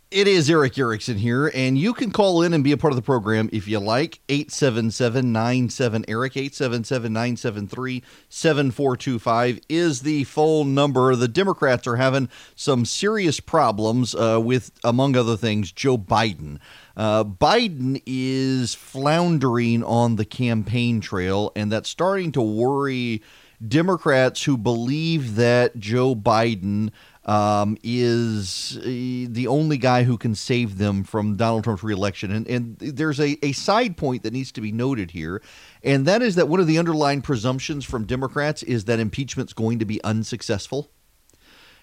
It 0.09 0.29
is 0.29 0.49
Erick 0.49 0.79
Erickson 0.79 1.19
here, 1.19 1.51
and 1.53 1.77
you 1.77 1.93
can 1.93 2.13
call 2.13 2.41
in 2.43 2.55
and 2.55 2.63
be 2.63 2.71
a 2.71 2.77
part 2.77 2.93
of 2.93 2.97
the 2.97 3.03
program 3.03 3.51
if 3.53 3.67
you 3.67 3.81
like. 3.81 4.21
877 4.29 5.33
97 5.33 6.05
Eric, 6.07 6.37
877 6.37 7.13
973 7.13 8.05
7425 8.29 9.61
is 9.69 10.03
the 10.03 10.23
phone 10.23 10.75
number. 10.75 11.17
The 11.17 11.27
Democrats 11.27 11.89
are 11.89 11.97
having 11.97 12.29
some 12.55 12.85
serious 12.85 13.41
problems 13.41 14.15
uh, 14.15 14.41
with, 14.41 14.71
among 14.85 15.17
other 15.17 15.37
things, 15.37 15.73
Joe 15.73 15.99
Biden. 15.99 16.61
Uh, 16.97 17.25
Biden 17.25 18.03
is 18.07 18.75
floundering 18.75 19.85
on 19.85 20.17
the 20.17 20.25
campaign 20.25 21.01
trail, 21.01 21.53
and 21.55 21.71
that's 21.71 21.91
starting 21.91 22.33
to 22.33 22.41
worry 22.41 23.23
Democrats 23.67 24.45
who 24.45 24.57
believe 24.57 25.37
that 25.37 25.79
Joe 25.79 26.15
Biden 26.15 26.91
um, 27.25 27.77
is 27.83 28.79
uh, 28.79 28.85
the 28.85 29.47
only 29.49 29.77
guy 29.77 30.05
who 30.05 30.17
can 30.17 30.35
save 30.35 30.79
them 30.79 31.05
from 31.05 31.37
Donald 31.37 31.65
Trump's 31.65 31.83
reelection. 31.83 32.31
And, 32.31 32.47
and 32.47 32.79
there's 32.79 33.19
a, 33.19 33.37
a 33.45 33.53
side 33.53 33.97
point 33.97 34.23
that 34.23 34.33
needs 34.33 34.53
to 34.53 34.61
be 34.61 34.73
noted 34.73 35.11
here, 35.11 35.43
and 35.83 36.07
that 36.07 36.23
is 36.23 36.37
that 36.37 36.49
one 36.49 36.61
of 36.61 36.67
the 36.67 36.79
underlying 36.79 37.21
presumptions 37.21 37.85
from 37.85 38.07
Democrats 38.07 38.63
is 38.63 38.85
that 38.85 39.01
impeachment's 39.01 39.53
going 39.53 39.79
to 39.81 39.85
be 39.85 40.03
unsuccessful 40.03 40.91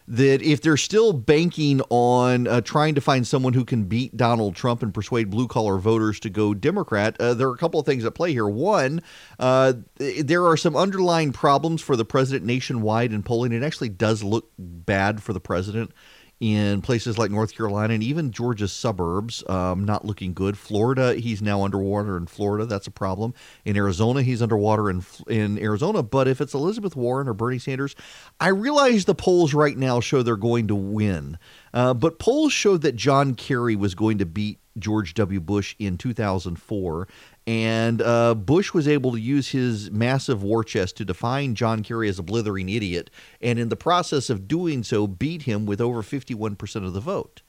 that 0.08 0.42
if 0.42 0.62
they're 0.62 0.78
still 0.78 1.14
banking 1.14 1.82
on 1.90 2.48
uh, 2.48 2.62
trying 2.62 2.96
to 2.96 3.02
find 3.02 3.26
someone 3.26 3.54
who 3.54 3.64
can 3.64 3.86
beat 3.86 4.16
Donald 4.18 4.56
Trump 4.56 4.84
and 4.84 4.94
persuade 4.94 5.30
blue 5.30 5.48
collar 5.48 5.78
voters 5.78 6.20
to 6.22 6.30
go 6.30 6.54
Democrat, 6.54 7.16
uh, 7.20 7.34
there 7.34 7.48
are 7.48 7.54
a 7.54 7.58
couple 7.58 7.80
of 7.80 7.86
things 7.86 8.04
at 8.06 8.14
play 8.14 8.32
here. 8.32 8.48
One, 8.48 9.02
uh, 9.40 9.74
there 9.98 10.46
are 10.46 10.58
some 10.58 10.76
underlying 10.76 11.32
problems 11.32 11.82
for 11.82 11.96
the 11.96 12.06
president 12.06 12.46
nationwide 12.46 13.14
in 13.14 13.24
polling. 13.24 13.52
It 13.52 13.64
actually 13.64 13.90
does 13.90 14.24
look 14.24 14.52
bad 14.58 15.24
for 15.24 15.34
the 15.34 15.40
president 15.40 15.92
in 16.40 16.82
places 16.82 17.18
like 17.18 17.32
North 17.32 17.56
Carolina 17.56 17.94
and 17.94 18.04
even 18.04 18.32
Georgia's 18.32 18.74
suburbs, 18.74 19.44
um, 19.48 19.86
not 19.86 20.06
looking 20.06 20.34
good. 20.34 20.58
Florida, 20.58 21.16
he's 21.16 21.42
now 21.42 21.64
underwater 21.64 22.18
in 22.18 22.26
Florida. 22.26 22.66
That's 22.66 22.88
a 22.88 22.92
problem. 22.92 23.34
In 23.64 23.78
Arizona, 23.78 24.22
he's 24.22 24.42
underwater 24.42 24.90
in 24.90 25.06
in 25.28 25.58
Arizona. 25.60 26.04
But 26.04 26.28
if 26.28 26.42
it's 26.42 26.54
Elizabeth 26.54 26.96
Warren 26.96 27.28
or 27.28 27.34
Bernie 27.34 27.60
Sanders, 27.60 27.96
I 28.40 28.50
realize 28.50 29.06
the 29.06 29.16
polls 29.16 29.54
right 29.54 29.78
now 29.78 30.00
show 30.00 30.22
they're 30.22 30.36
going 30.36 30.68
to 30.68 30.76
win. 30.76 31.38
Uh, 31.74 31.94
but 31.94 32.20
polls 32.20 32.54
showed 32.54 32.82
that 32.82 32.96
John 32.96 33.36
Kerry 33.36 33.76
was 33.76 33.96
going 33.96 34.18
to 34.18 34.26
beat 34.26 34.60
George 34.78 35.14
W. 35.14 35.40
Bush 35.40 35.76
in 35.80 35.98
2004. 35.98 37.08
And 37.46 38.02
uh, 38.02 38.36
Bush 38.36 38.74
was 38.74 38.88
able 38.88 39.12
to 39.12 39.20
use 39.20 39.50
his 39.50 39.92
massive 39.92 40.42
war 40.42 40.64
chest 40.64 40.98
to 40.98 41.06
define 41.06 41.56
John 41.56 41.84
Kerry 41.84 42.10
as 42.10 42.18
a 42.18 42.24
blithering 42.24 42.70
idiot, 42.70 43.10
and 43.42 43.60
in 43.60 43.70
the 43.70 43.76
process 43.76 44.30
of 44.30 44.48
doing 44.48 44.84
so, 44.84 45.08
beat 45.08 45.44
him 45.44 45.66
with 45.66 45.82
over 45.82 46.02
51% 46.02 46.86
of 46.86 46.94
the 46.94 47.02
vote, 47.02 47.43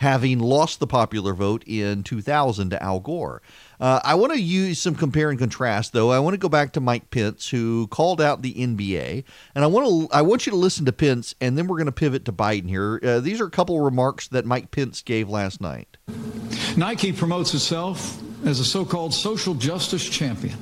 having 0.00 0.38
lost 0.38 0.80
the 0.80 0.86
popular 0.86 1.34
vote 1.34 1.62
in 1.66 2.02
2000 2.02 2.70
to 2.70 2.82
Al 2.82 3.00
Gore. 3.00 3.42
Uh, 3.78 4.00
I 4.02 4.14
want 4.14 4.32
to 4.32 4.40
use 4.40 4.80
some 4.80 4.94
compare 4.94 5.28
and 5.28 5.38
contrast, 5.38 5.92
though. 5.92 6.10
I 6.10 6.18
want 6.20 6.32
to 6.32 6.38
go 6.38 6.48
back 6.48 6.72
to 6.72 6.80
Mike 6.80 7.10
Pence, 7.10 7.50
who 7.50 7.86
called 7.88 8.18
out 8.18 8.40
the 8.40 8.54
NBA, 8.54 9.24
and 9.54 9.62
I 9.62 9.66
want 9.66 10.10
to 10.10 10.16
I 10.16 10.22
want 10.22 10.46
you 10.46 10.52
to 10.52 10.56
listen 10.56 10.86
to 10.86 10.92
Pence, 10.92 11.34
and 11.38 11.56
then 11.56 11.66
we're 11.66 11.76
going 11.76 11.84
to 11.84 11.92
pivot 11.92 12.24
to 12.24 12.32
Biden 12.32 12.66
here. 12.66 12.98
Uh, 13.02 13.20
these 13.20 13.42
are 13.42 13.46
a 13.46 13.50
couple 13.50 13.76
of 13.76 13.82
remarks 13.82 14.26
that 14.28 14.46
Mike 14.46 14.70
Pence 14.70 15.02
gave 15.02 15.28
last 15.28 15.60
night. 15.60 15.98
Nike 16.78 17.12
promotes 17.12 17.52
itself 17.52 18.22
as 18.46 18.58
a 18.58 18.64
so 18.64 18.86
called 18.86 19.12
social 19.12 19.52
justice 19.52 20.08
champion. 20.08 20.56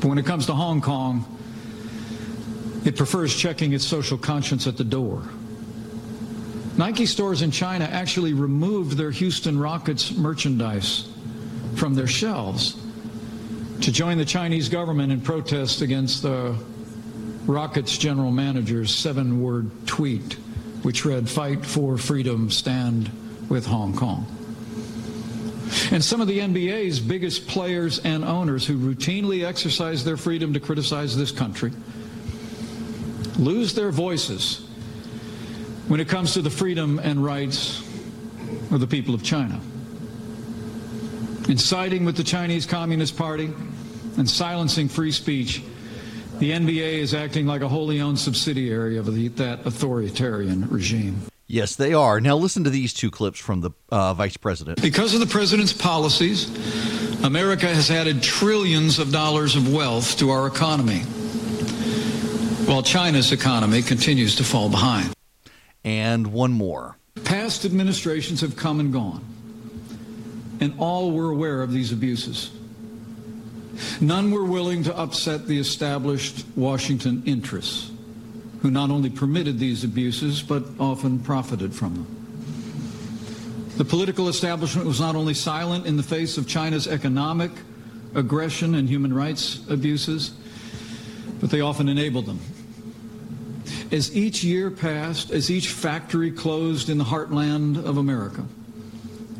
But 0.00 0.08
when 0.08 0.18
it 0.18 0.26
comes 0.26 0.44
to 0.46 0.52
Hong 0.52 0.82
Kong, 0.82 1.24
it 2.84 2.94
prefers 2.94 3.34
checking 3.34 3.72
its 3.72 3.86
social 3.86 4.18
conscience 4.18 4.66
at 4.66 4.76
the 4.76 4.84
door. 4.84 5.22
Nike 6.76 7.06
stores 7.06 7.40
in 7.40 7.50
China 7.50 7.86
actually 7.86 8.34
removed 8.34 8.98
their 8.98 9.10
Houston 9.10 9.58
Rockets 9.58 10.14
merchandise 10.14 11.08
from 11.74 11.94
their 11.94 12.06
shelves 12.06 12.76
to 13.80 13.90
join 13.90 14.18
the 14.18 14.24
Chinese 14.26 14.68
government 14.68 15.10
in 15.10 15.22
protest 15.22 15.80
against 15.80 16.22
the 16.22 16.54
Rockets 17.46 17.96
general 17.96 18.30
manager's 18.30 18.94
seven 18.94 19.40
word 19.40 19.70
tweet, 19.86 20.34
which 20.82 21.04
read, 21.04 21.28
Fight 21.28 21.64
for 21.64 21.96
freedom, 21.96 22.50
stand 22.50 23.10
with 23.48 23.64
Hong 23.66 23.96
Kong. 23.96 24.26
And 25.90 26.04
some 26.04 26.20
of 26.20 26.26
the 26.26 26.40
NBA's 26.40 27.00
biggest 27.00 27.46
players 27.46 28.00
and 28.00 28.24
owners 28.24 28.66
who 28.66 28.76
routinely 28.76 29.44
exercise 29.46 30.04
their 30.04 30.16
freedom 30.16 30.52
to 30.52 30.60
criticize 30.60 31.16
this 31.16 31.30
country 31.30 31.72
lose 33.38 33.74
their 33.74 33.90
voices 33.90 34.65
when 35.88 36.00
it 36.00 36.08
comes 36.08 36.34
to 36.34 36.42
the 36.42 36.50
freedom 36.50 36.98
and 36.98 37.24
rights 37.24 37.80
of 38.70 38.80
the 38.80 38.86
people 38.86 39.14
of 39.14 39.22
China. 39.22 39.60
In 41.48 41.58
siding 41.58 42.04
with 42.04 42.16
the 42.16 42.24
Chinese 42.24 42.66
Communist 42.66 43.16
Party 43.16 43.52
and 44.16 44.28
silencing 44.28 44.88
free 44.88 45.12
speech, 45.12 45.62
the 46.38 46.50
NBA 46.50 46.98
is 46.98 47.14
acting 47.14 47.46
like 47.46 47.62
a 47.62 47.68
wholly 47.68 48.00
owned 48.00 48.18
subsidiary 48.18 48.98
of 48.98 49.14
the, 49.14 49.28
that 49.28 49.64
authoritarian 49.64 50.68
regime. 50.68 51.22
Yes, 51.46 51.76
they 51.76 51.94
are. 51.94 52.20
Now, 52.20 52.36
listen 52.36 52.64
to 52.64 52.70
these 52.70 52.92
two 52.92 53.10
clips 53.10 53.38
from 53.38 53.60
the 53.60 53.70
uh, 53.90 54.12
vice 54.14 54.36
president. 54.36 54.82
Because 54.82 55.14
of 55.14 55.20
the 55.20 55.26
president's 55.26 55.72
policies, 55.72 56.50
America 57.22 57.68
has 57.68 57.90
added 57.90 58.22
trillions 58.22 58.98
of 58.98 59.12
dollars 59.12 59.54
of 59.54 59.72
wealth 59.72 60.18
to 60.18 60.30
our 60.30 60.48
economy, 60.48 61.00
while 62.66 62.82
China's 62.82 63.30
economy 63.30 63.80
continues 63.80 64.34
to 64.36 64.44
fall 64.44 64.68
behind. 64.68 65.15
And 65.86 66.26
one 66.32 66.52
more. 66.52 66.96
Past 67.24 67.64
administrations 67.64 68.40
have 68.40 68.56
come 68.56 68.80
and 68.80 68.92
gone, 68.92 69.24
and 70.60 70.74
all 70.78 71.12
were 71.12 71.30
aware 71.30 71.62
of 71.62 71.72
these 71.72 71.92
abuses. 71.92 72.50
None 74.00 74.32
were 74.32 74.44
willing 74.44 74.82
to 74.82 74.98
upset 74.98 75.46
the 75.46 75.58
established 75.58 76.44
Washington 76.56 77.22
interests 77.24 77.92
who 78.62 78.70
not 78.70 78.90
only 78.90 79.10
permitted 79.10 79.60
these 79.60 79.84
abuses, 79.84 80.42
but 80.42 80.64
often 80.80 81.20
profited 81.20 81.72
from 81.72 81.94
them. 81.94 82.06
The 83.76 83.84
political 83.84 84.28
establishment 84.28 84.88
was 84.88 84.98
not 84.98 85.14
only 85.14 85.34
silent 85.34 85.86
in 85.86 85.96
the 85.96 86.02
face 86.02 86.36
of 86.36 86.48
China's 86.48 86.88
economic 86.88 87.52
aggression 88.14 88.74
and 88.74 88.88
human 88.88 89.14
rights 89.14 89.60
abuses, 89.68 90.30
but 91.40 91.50
they 91.50 91.60
often 91.60 91.88
enabled 91.88 92.26
them. 92.26 92.40
As 93.92 94.14
each 94.16 94.42
year 94.42 94.70
passed, 94.70 95.30
as 95.30 95.50
each 95.50 95.68
factory 95.68 96.32
closed 96.32 96.88
in 96.88 96.98
the 96.98 97.04
heartland 97.04 97.82
of 97.84 97.96
America, 97.96 98.44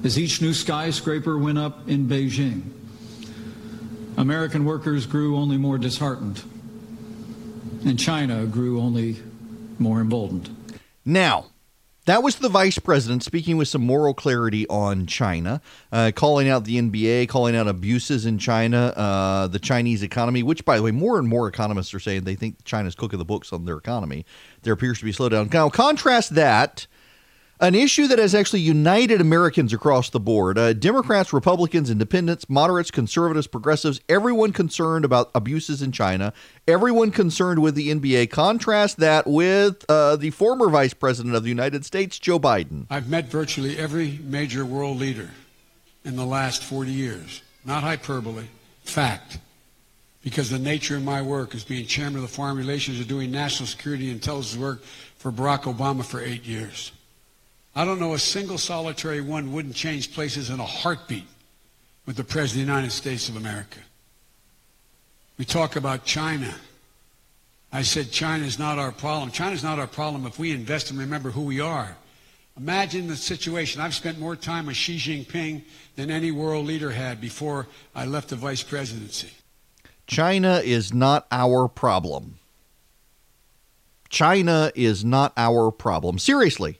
as 0.04 0.18
each 0.18 0.40
new 0.40 0.54
skyscraper 0.54 1.36
went 1.36 1.58
up 1.58 1.88
in 1.88 2.06
Beijing, 2.06 2.62
American 4.16 4.64
workers 4.64 5.04
grew 5.04 5.36
only 5.36 5.56
more 5.56 5.78
disheartened, 5.78 6.42
and 7.84 7.98
China 7.98 8.46
grew 8.46 8.80
only 8.80 9.16
more 9.78 10.00
emboldened. 10.00 10.48
Now, 11.04 11.46
that 12.06 12.22
was 12.22 12.36
the 12.36 12.48
vice 12.48 12.78
president 12.78 13.22
speaking 13.22 13.56
with 13.56 13.68
some 13.68 13.84
moral 13.84 14.14
clarity 14.14 14.66
on 14.68 15.06
China, 15.06 15.60
uh, 15.92 16.12
calling 16.14 16.48
out 16.48 16.64
the 16.64 16.80
NBA, 16.80 17.28
calling 17.28 17.54
out 17.54 17.68
abuses 17.68 18.26
in 18.26 18.38
China, 18.38 18.92
uh, 18.96 19.48
the 19.48 19.58
Chinese 19.58 20.02
economy, 20.02 20.42
which, 20.42 20.64
by 20.64 20.76
the 20.76 20.82
way, 20.82 20.92
more 20.92 21.18
and 21.18 21.28
more 21.28 21.48
economists 21.48 21.92
are 21.92 22.00
saying 22.00 22.24
they 22.24 22.36
think 22.36 22.64
China's 22.64 22.94
cooking 22.94 23.18
the 23.18 23.24
books 23.24 23.52
on 23.52 23.64
their 23.64 23.76
economy. 23.76 24.24
There 24.62 24.72
appears 24.72 24.98
to 25.00 25.04
be 25.04 25.10
a 25.10 25.14
slowdown. 25.14 25.52
Now, 25.52 25.68
contrast 25.68 26.34
that 26.36 26.86
an 27.60 27.74
issue 27.74 28.06
that 28.06 28.18
has 28.18 28.34
actually 28.34 28.60
united 28.60 29.20
Americans 29.20 29.72
across 29.72 30.10
the 30.10 30.20
board 30.20 30.58
uh, 30.58 30.72
Democrats, 30.72 31.32
Republicans, 31.32 31.90
Independents, 31.90 32.48
moderates, 32.48 32.90
conservatives, 32.90 33.46
progressives, 33.46 34.00
everyone 34.08 34.52
concerned 34.52 35.04
about 35.04 35.30
abuses 35.34 35.82
in 35.82 35.92
China, 35.92 36.32
everyone 36.68 37.10
concerned 37.10 37.62
with 37.62 37.74
the 37.74 37.88
NBA. 37.88 38.30
Contrast 38.30 38.98
that 38.98 39.26
with 39.26 39.84
uh, 39.88 40.16
the 40.16 40.30
former 40.30 40.68
Vice 40.68 40.94
President 40.94 41.34
of 41.34 41.42
the 41.42 41.48
United 41.48 41.84
States, 41.84 42.18
Joe 42.18 42.38
Biden. 42.38 42.86
I've 42.90 43.08
met 43.08 43.26
virtually 43.26 43.78
every 43.78 44.18
major 44.22 44.64
world 44.64 44.98
leader 44.98 45.30
in 46.04 46.16
the 46.16 46.26
last 46.26 46.62
40 46.62 46.92
years. 46.92 47.42
Not 47.64 47.82
hyperbole, 47.82 48.44
fact. 48.84 49.38
Because 50.22 50.50
the 50.50 50.58
nature 50.58 50.96
of 50.96 51.04
my 51.04 51.22
work 51.22 51.54
is 51.54 51.62
being 51.62 51.86
chairman 51.86 52.16
of 52.16 52.22
the 52.22 52.28
Foreign 52.28 52.56
Relations 52.56 52.98
and 52.98 53.08
doing 53.08 53.30
national 53.30 53.68
security 53.68 54.10
intelligence 54.10 54.56
work 54.60 54.82
for 54.82 55.30
Barack 55.30 55.62
Obama 55.62 56.04
for 56.04 56.20
eight 56.20 56.44
years. 56.44 56.90
I 57.76 57.84
don't 57.84 58.00
know 58.00 58.14
a 58.14 58.18
single 58.18 58.56
solitary 58.56 59.20
one 59.20 59.52
wouldn't 59.52 59.74
change 59.74 60.14
places 60.14 60.48
in 60.48 60.60
a 60.60 60.64
heartbeat 60.64 61.26
with 62.06 62.16
the 62.16 62.24
President 62.24 62.62
of 62.62 62.66
the 62.66 62.72
United 62.72 62.90
States 62.90 63.28
of 63.28 63.36
America. 63.36 63.80
We 65.36 65.44
talk 65.44 65.76
about 65.76 66.06
China. 66.06 66.54
I 67.70 67.82
said 67.82 68.10
China 68.10 68.46
is 68.46 68.58
not 68.58 68.78
our 68.78 68.92
problem. 68.92 69.30
China 69.30 69.52
is 69.52 69.62
not 69.62 69.78
our 69.78 69.86
problem 69.86 70.24
if 70.24 70.38
we 70.38 70.52
invest 70.52 70.88
and 70.88 70.98
remember 70.98 71.30
who 71.30 71.42
we 71.42 71.60
are. 71.60 71.94
Imagine 72.56 73.08
the 73.08 73.16
situation. 73.16 73.82
I've 73.82 73.94
spent 73.94 74.18
more 74.18 74.36
time 74.36 74.64
with 74.64 74.76
Xi 74.76 74.96
Jinping 74.96 75.60
than 75.96 76.10
any 76.10 76.30
world 76.30 76.64
leader 76.64 76.92
had 76.92 77.20
before 77.20 77.66
I 77.94 78.06
left 78.06 78.30
the 78.30 78.36
vice 78.36 78.62
presidency. 78.62 79.28
China 80.06 80.62
is 80.64 80.94
not 80.94 81.26
our 81.30 81.68
problem. 81.68 82.38
China 84.08 84.72
is 84.74 85.04
not 85.04 85.34
our 85.36 85.70
problem. 85.70 86.18
Seriously. 86.18 86.78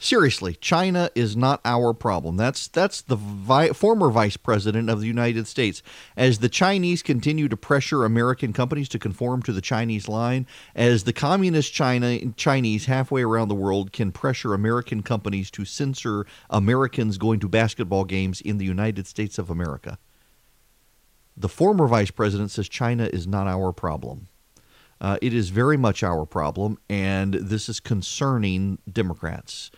Seriously, 0.00 0.54
China 0.54 1.10
is 1.16 1.36
not 1.36 1.60
our 1.64 1.92
problem. 1.92 2.36
That's 2.36 2.68
that's 2.68 3.02
the 3.02 3.16
vi- 3.16 3.70
former 3.70 4.10
vice 4.10 4.36
president 4.36 4.88
of 4.88 5.00
the 5.00 5.08
United 5.08 5.48
States. 5.48 5.82
As 6.16 6.38
the 6.38 6.48
Chinese 6.48 7.02
continue 7.02 7.48
to 7.48 7.56
pressure 7.56 8.04
American 8.04 8.52
companies 8.52 8.88
to 8.90 9.00
conform 9.00 9.42
to 9.42 9.52
the 9.52 9.60
Chinese 9.60 10.06
line, 10.06 10.46
as 10.76 11.02
the 11.02 11.12
communist 11.12 11.72
China 11.72 12.16
Chinese 12.36 12.86
halfway 12.86 13.24
around 13.24 13.48
the 13.48 13.56
world 13.56 13.90
can 13.90 14.12
pressure 14.12 14.54
American 14.54 15.02
companies 15.02 15.50
to 15.50 15.64
censor 15.64 16.26
Americans 16.48 17.18
going 17.18 17.40
to 17.40 17.48
basketball 17.48 18.04
games 18.04 18.40
in 18.40 18.58
the 18.58 18.64
United 18.64 19.08
States 19.08 19.36
of 19.36 19.50
America. 19.50 19.98
The 21.36 21.48
former 21.48 21.88
vice 21.88 22.12
president 22.12 22.52
says 22.52 22.68
China 22.68 23.10
is 23.12 23.26
not 23.26 23.48
our 23.48 23.72
problem. 23.72 24.28
Uh, 25.00 25.18
it 25.20 25.34
is 25.34 25.50
very 25.50 25.76
much 25.76 26.04
our 26.04 26.24
problem, 26.24 26.78
and 26.88 27.34
this 27.34 27.68
is 27.68 27.80
concerning 27.80 28.78
Democrats. 28.90 29.72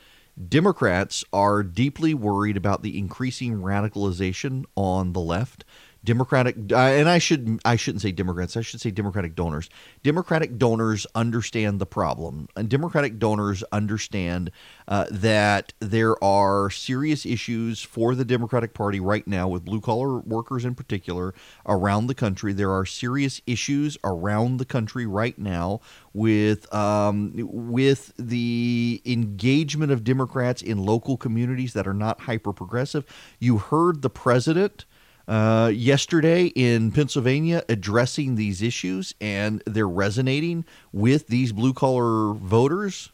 Democrats 0.49 1.25
are 1.33 1.63
deeply 1.63 2.15
worried 2.15 2.57
about 2.57 2.83
the 2.83 2.99
increasing 2.99 3.57
radicalization 3.57 4.65
on 4.75 5.13
the 5.13 5.21
left. 5.21 5.65
Democratic, 6.03 6.57
uh, 6.73 6.77
and 6.77 7.09
I 7.09 7.19
should 7.19 7.61
I 7.65 7.77
shouldn't 7.77 8.01
say 8.01 8.11
Democrats. 8.11 8.57
I 8.57 8.63
should 8.63 8.81
say 8.81 8.91
Democratic 8.91 9.35
donors. 9.35 9.69
Democratic 10.03 10.57
donors 10.57 11.07
understand 11.15 11.79
the 11.79 11.87
problem, 11.87 12.49
and 12.57 12.71
Democratic 12.71 13.19
donors 13.19 13.63
understand 13.71 14.51
uh, 14.89 15.05
that 15.11 15.75
there 15.79 16.23
are 16.25 16.71
serious 16.71 17.27
issues 17.27 17.83
for 17.83 18.15
the 18.15 18.25
Democratic 18.25 18.73
Party 18.73 18.99
right 18.99 19.27
now 19.27 19.47
with 19.47 19.65
blue 19.65 19.81
collar 19.81 20.21
workers 20.21 20.65
in 20.65 20.75
particular 20.75 21.35
around 21.67 22.07
the 22.07 22.15
country. 22.15 22.55
There 22.55 22.73
are 22.73 22.87
serious 22.87 23.43
issues 23.47 23.99
around 24.03 24.57
the 24.57 24.65
country 24.65 25.05
right 25.05 25.39
now 25.39 25.81
with 26.15 26.73
um, 26.75 27.33
with 27.37 28.15
the 28.17 29.03
engagement 29.05 29.93
of 29.93 30.03
Democrats 30.03 30.63
in 30.63 30.79
local 30.79 31.19
communities 31.19 31.75
that 31.75 31.87
are 31.87 31.95
not 31.95 32.23
hyper 32.23 32.55
progressive. 32.55 33.05
You 33.39 33.59
heard 33.59 34.01
the 34.01 34.11
president 34.11 34.87
uh, 35.31 35.69
yesterday 35.69 36.47
in 36.47 36.91
Pennsylvania 36.91 37.63
addressing 37.69 38.35
these 38.35 38.63
issues, 38.63 39.15
and 39.21 39.63
they're 39.65 39.89
resonating 39.89 40.65
with 40.93 41.29
these 41.29 41.53
blue 41.53 41.73
collar 41.73 42.35
voters. 42.35 43.11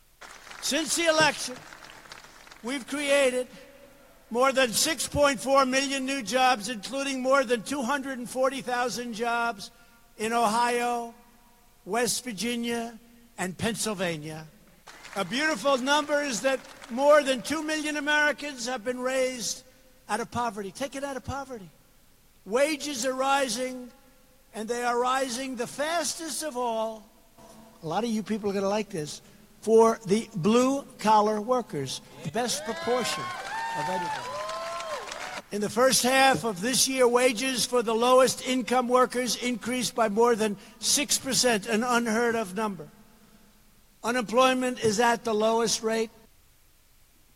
Since 0.63 0.97
the 0.97 1.05
election, 1.05 1.57
we've 2.63 2.87
created 2.89 3.49
more 4.31 4.51
than 4.51 4.71
6.4 4.71 5.69
million 5.69 6.07
new 6.07 6.23
jobs, 6.23 6.71
including 6.71 7.21
more 7.21 7.45
than 7.45 7.63
240,000 7.63 9.13
jobs 9.13 9.71
in 10.17 10.33
Ohio, 10.33 11.15
West 11.85 12.25
Virginia, 12.25 12.99
and 13.37 13.59
Pennsylvania. 13.59 14.47
A 15.17 15.25
beautiful 15.25 15.77
number 15.77 16.23
is 16.23 16.41
that 16.41 16.61
more 16.89 17.23
than 17.23 17.43
2 17.43 17.63
million 17.63 17.99
Americans 17.99 18.67
have 18.67 18.83
been 18.83 19.01
raised 19.01 19.65
out 20.09 20.21
of 20.21 20.31
poverty, 20.31 20.71
taken 20.71 21.05
out 21.05 21.19
of 21.19 21.25
poverty. 21.25 21.71
Wages 22.47 23.05
are 23.05 23.13
rising, 23.13 23.91
and 24.55 24.69
they 24.69 24.85
are 24.85 24.99
rising 24.99 25.57
the 25.57 25.67
fastest 25.67 26.45
of 26.45 26.57
all. 26.57 27.05
A 27.83 27.87
lot 27.87 28.05
of 28.05 28.11
you 28.11 28.23
people 28.23 28.49
are 28.49 28.53
going 28.53 28.63
to 28.63 28.69
like 28.69 28.89
this 28.89 29.21
for 29.63 29.99
the 30.07 30.29
blue 30.37 30.83
collar 31.01 31.41
workers, 31.41 32.01
the 32.23 32.31
best 32.31 32.65
proportion 32.65 33.25
of 33.81 33.89
anybody. 33.89 34.31
In 35.51 35.61
the 35.61 35.69
first 35.69 36.05
half 36.05 36.45
of 36.45 36.61
this 36.61 36.87
year, 36.87 37.09
wages 37.09 37.67
for 37.67 37.83
the 37.83 37.95
lowest 37.95 38.47
income 38.47 38.87
workers 38.89 39.37
increased 39.37 39.97
by 39.97 40.09
more 40.09 40.37
than 40.37 40.57
6%, 40.81 41.69
an 41.69 41.83
unheard 41.83 42.37
of 42.37 42.55
number. 42.55 42.89
Unemployment 44.05 44.79
is 44.85 45.01
at 45.01 45.25
the 45.25 45.35
lowest 45.35 45.83
rate. 45.83 46.11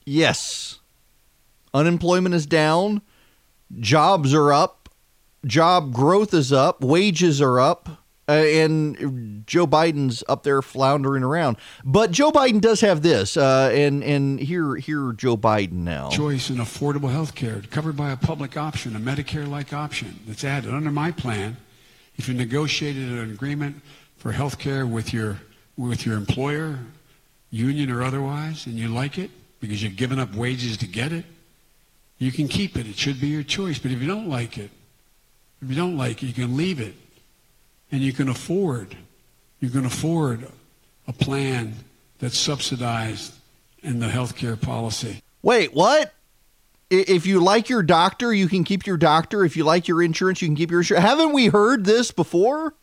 Yes. 0.04 0.78
Unemployment 1.74 2.34
is 2.34 2.46
down, 2.46 3.02
jobs 3.80 4.34
are 4.34 4.52
up, 4.52 4.79
job 5.44 5.92
growth 5.92 6.34
is 6.34 6.52
up, 6.52 6.82
wages 6.82 7.40
are 7.40 7.60
up, 7.60 7.88
uh, 8.28 8.32
and 8.32 9.44
Joe 9.46 9.66
Biden's 9.66 10.22
up 10.28 10.44
there 10.44 10.62
floundering 10.62 11.24
around. 11.24 11.56
But 11.84 12.12
Joe 12.12 12.30
Biden 12.30 12.60
does 12.60 12.80
have 12.80 13.02
this, 13.02 13.36
uh, 13.36 13.72
and 13.74 14.04
and 14.04 14.38
here 14.38 14.76
here 14.76 15.12
Joe 15.12 15.36
Biden 15.36 15.82
now. 15.82 16.10
Choice 16.10 16.48
in 16.48 16.56
affordable 16.56 17.10
health 17.10 17.34
care 17.34 17.60
covered 17.70 17.96
by 17.96 18.12
a 18.12 18.16
public 18.16 18.56
option, 18.56 18.94
a 18.94 19.00
Medicare-like 19.00 19.72
option 19.72 20.20
that's 20.28 20.44
added 20.44 20.72
under 20.72 20.92
my 20.92 21.10
plan. 21.10 21.56
If 22.16 22.28
you 22.28 22.34
negotiated 22.34 23.08
an 23.08 23.30
agreement 23.32 23.82
for 24.16 24.30
health 24.30 24.58
care 24.58 24.86
with 24.86 25.12
your 25.12 25.40
with 25.76 26.06
your 26.06 26.16
employer, 26.16 26.78
union 27.50 27.90
or 27.90 28.02
otherwise, 28.02 28.66
and 28.66 28.76
you 28.76 28.88
like 28.88 29.18
it 29.18 29.30
because 29.60 29.82
you've 29.82 29.96
given 29.96 30.20
up 30.20 30.34
wages 30.34 30.76
to 30.76 30.86
get 30.86 31.12
it, 31.12 31.24
you 32.18 32.30
can 32.30 32.46
keep 32.46 32.76
it. 32.76 32.86
It 32.86 32.96
should 32.96 33.20
be 33.20 33.26
your 33.26 33.42
choice. 33.42 33.80
But 33.80 33.90
if 33.90 34.00
you 34.00 34.06
don't 34.06 34.28
like 34.28 34.56
it, 34.56 34.70
if 35.62 35.68
you 35.68 35.76
don't 35.76 35.96
like 35.96 36.22
it, 36.22 36.26
you 36.26 36.32
can 36.32 36.56
leave 36.56 36.80
it. 36.80 36.94
And 37.92 38.00
you 38.00 38.12
can 38.12 38.28
afford, 38.28 38.96
you 39.58 39.68
can 39.68 39.84
afford 39.84 40.46
a 41.08 41.12
plan 41.12 41.74
that's 42.20 42.38
subsidized 42.38 43.34
in 43.82 43.98
the 43.98 44.06
healthcare 44.06 44.60
policy. 44.60 45.22
Wait, 45.42 45.74
what? 45.74 46.12
If 46.88 47.26
you 47.26 47.40
like 47.40 47.68
your 47.68 47.82
doctor, 47.82 48.32
you 48.32 48.48
can 48.48 48.64
keep 48.64 48.86
your 48.86 48.96
doctor. 48.96 49.44
If 49.44 49.56
you 49.56 49.64
like 49.64 49.88
your 49.88 50.02
insurance, 50.02 50.42
you 50.42 50.48
can 50.48 50.56
keep 50.56 50.70
your 50.70 50.80
insurance. 50.80 51.04
Haven't 51.04 51.32
we 51.32 51.46
heard 51.46 51.84
this 51.84 52.10
before? 52.10 52.74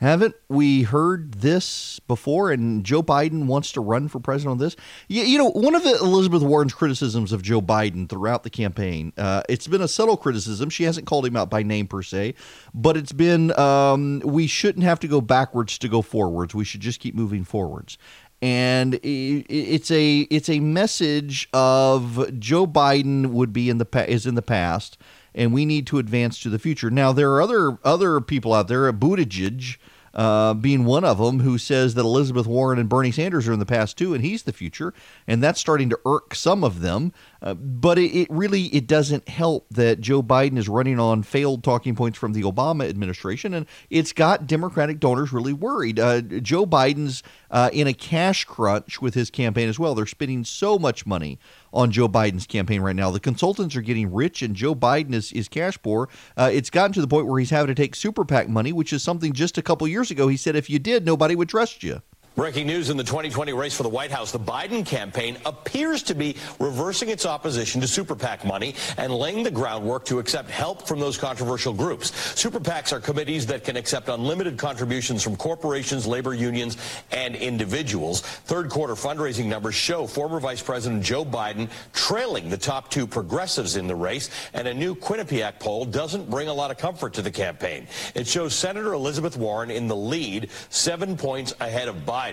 Haven't 0.00 0.34
we 0.48 0.82
heard 0.82 1.34
this 1.34 2.00
before? 2.00 2.50
And 2.50 2.84
Joe 2.84 3.02
Biden 3.02 3.46
wants 3.46 3.72
to 3.72 3.80
run 3.80 4.08
for 4.08 4.18
president 4.18 4.52
on 4.52 4.58
this. 4.58 4.74
You, 5.08 5.22
you 5.22 5.38
know, 5.38 5.50
one 5.50 5.74
of 5.74 5.84
Elizabeth 5.86 6.42
Warren's 6.42 6.74
criticisms 6.74 7.32
of 7.32 7.42
Joe 7.42 7.62
Biden 7.62 8.08
throughout 8.08 8.42
the 8.42 8.50
campaign, 8.50 9.12
uh, 9.16 9.42
it's 9.48 9.68
been 9.68 9.82
a 9.82 9.88
subtle 9.88 10.16
criticism. 10.16 10.68
She 10.68 10.82
hasn't 10.84 11.06
called 11.06 11.24
him 11.24 11.36
out 11.36 11.48
by 11.48 11.62
name 11.62 11.86
per 11.86 12.02
se, 12.02 12.34
but 12.74 12.96
it's 12.96 13.12
been 13.12 13.56
um, 13.58 14.20
we 14.24 14.46
shouldn't 14.48 14.84
have 14.84 14.98
to 15.00 15.08
go 15.08 15.20
backwards 15.20 15.78
to 15.78 15.88
go 15.88 16.02
forwards. 16.02 16.54
We 16.54 16.64
should 16.64 16.80
just 16.80 16.98
keep 16.98 17.14
moving 17.14 17.44
forwards. 17.44 17.96
and 18.42 19.00
it's 19.02 19.90
a 19.90 20.20
it's 20.30 20.50
a 20.50 20.60
message 20.60 21.48
of 21.54 22.38
Joe 22.38 22.66
Biden 22.66 23.28
would 23.28 23.52
be 23.54 23.70
in 23.70 23.78
the 23.78 24.04
is 24.06 24.26
in 24.26 24.34
the 24.34 24.42
past, 24.42 24.98
and 25.34 25.52
we 25.52 25.64
need 25.64 25.86
to 25.88 25.98
advance 25.98 26.38
to 26.40 26.50
the 26.50 26.58
future. 26.58 26.90
Now 26.90 27.12
there 27.12 27.32
are 27.32 27.42
other 27.42 27.78
other 27.84 28.20
people 28.20 28.52
out 28.52 28.68
there, 28.68 28.92
Buttigieg 28.92 29.76
uh, 30.14 30.54
being 30.54 30.84
one 30.84 31.04
of 31.04 31.18
them, 31.18 31.40
who 31.40 31.58
says 31.58 31.94
that 31.94 32.02
Elizabeth 32.02 32.46
Warren 32.46 32.78
and 32.78 32.88
Bernie 32.88 33.10
Sanders 33.10 33.48
are 33.48 33.52
in 33.52 33.58
the 33.58 33.66
past 33.66 33.98
too, 33.98 34.14
and 34.14 34.24
he's 34.24 34.44
the 34.44 34.52
future, 34.52 34.94
and 35.26 35.42
that's 35.42 35.60
starting 35.60 35.90
to 35.90 35.98
irk 36.06 36.34
some 36.34 36.62
of 36.62 36.80
them. 36.80 37.12
Uh, 37.44 37.52
but 37.52 37.98
it, 37.98 38.10
it, 38.16 38.30
really 38.30 38.62
it 38.74 38.86
doesn't 38.86 39.28
help 39.28 39.66
that 39.70 40.00
Joe 40.00 40.22
Biden 40.22 40.56
is 40.56 40.66
running 40.66 40.98
on 40.98 41.22
failed 41.22 41.62
talking 41.62 41.94
points 41.94 42.18
from 42.18 42.32
the 42.32 42.42
Obama 42.42 42.88
administration, 42.88 43.52
and 43.52 43.66
it's 43.90 44.14
got 44.14 44.46
Democratic 44.46 44.98
donors 44.98 45.30
really 45.30 45.52
worried. 45.52 46.00
Uh, 46.00 46.22
Joe 46.22 46.64
Biden's 46.64 47.22
uh, 47.50 47.68
in 47.74 47.86
a 47.86 47.92
cash 47.92 48.46
crunch 48.46 49.02
with 49.02 49.12
his 49.12 49.30
campaign 49.30 49.68
as 49.68 49.78
well. 49.78 49.94
They're 49.94 50.06
spending 50.06 50.44
so 50.44 50.78
much 50.78 51.04
money 51.04 51.38
on 51.70 51.90
Joe 51.90 52.08
Biden's 52.08 52.46
campaign 52.46 52.80
right 52.80 52.96
now. 52.96 53.10
The 53.10 53.20
consultants 53.20 53.76
are 53.76 53.82
getting 53.82 54.10
rich, 54.10 54.40
and 54.40 54.56
Joe 54.56 54.74
Biden 54.74 55.12
is, 55.12 55.30
is 55.32 55.46
cash 55.46 55.80
poor. 55.82 56.08
Uh, 56.38 56.50
it's 56.50 56.70
gotten 56.70 56.94
to 56.94 57.02
the 57.02 57.08
point 57.08 57.26
where 57.26 57.38
he's 57.38 57.50
having 57.50 57.74
to 57.74 57.80
take 57.80 57.94
super 57.94 58.24
PAC 58.24 58.48
money, 58.48 58.72
which 58.72 58.90
is 58.90 59.02
something 59.02 59.34
just 59.34 59.58
a 59.58 59.62
couple 59.62 59.86
years 59.86 60.10
ago 60.10 60.28
he 60.28 60.38
said 60.38 60.56
if 60.56 60.70
you 60.70 60.78
did, 60.78 61.04
nobody 61.04 61.36
would 61.36 61.50
trust 61.50 61.82
you. 61.82 62.00
Breaking 62.36 62.66
news 62.66 62.90
in 62.90 62.96
the 62.96 63.04
2020 63.04 63.52
race 63.52 63.76
for 63.76 63.84
the 63.84 63.88
White 63.88 64.10
House. 64.10 64.32
The 64.32 64.40
Biden 64.40 64.84
campaign 64.84 65.38
appears 65.46 66.02
to 66.02 66.16
be 66.16 66.34
reversing 66.58 67.08
its 67.08 67.26
opposition 67.26 67.80
to 67.80 67.86
super 67.86 68.16
PAC 68.16 68.44
money 68.44 68.74
and 68.96 69.14
laying 69.14 69.44
the 69.44 69.52
groundwork 69.52 70.04
to 70.06 70.18
accept 70.18 70.50
help 70.50 70.88
from 70.88 70.98
those 70.98 71.16
controversial 71.16 71.72
groups. 71.72 72.12
Super 72.36 72.58
PACs 72.58 72.92
are 72.92 72.98
committees 72.98 73.46
that 73.46 73.62
can 73.62 73.76
accept 73.76 74.08
unlimited 74.08 74.58
contributions 74.58 75.22
from 75.22 75.36
corporations, 75.36 76.08
labor 76.08 76.34
unions, 76.34 76.76
and 77.12 77.36
individuals. 77.36 78.22
Third 78.22 78.68
quarter 78.68 78.94
fundraising 78.94 79.46
numbers 79.46 79.76
show 79.76 80.04
former 80.04 80.40
Vice 80.40 80.60
President 80.60 81.04
Joe 81.04 81.24
Biden 81.24 81.70
trailing 81.92 82.50
the 82.50 82.58
top 82.58 82.90
two 82.90 83.06
progressives 83.06 83.76
in 83.76 83.86
the 83.86 83.94
race, 83.94 84.28
and 84.54 84.66
a 84.66 84.74
new 84.74 84.96
Quinnipiac 84.96 85.60
poll 85.60 85.84
doesn't 85.84 86.28
bring 86.28 86.48
a 86.48 86.54
lot 86.54 86.72
of 86.72 86.78
comfort 86.78 87.14
to 87.14 87.22
the 87.22 87.30
campaign. 87.30 87.86
It 88.16 88.26
shows 88.26 88.56
Senator 88.56 88.92
Elizabeth 88.92 89.36
Warren 89.36 89.70
in 89.70 89.86
the 89.86 89.94
lead, 89.94 90.50
seven 90.68 91.16
points 91.16 91.54
ahead 91.60 91.86
of 91.86 91.94
Biden. 91.98 92.23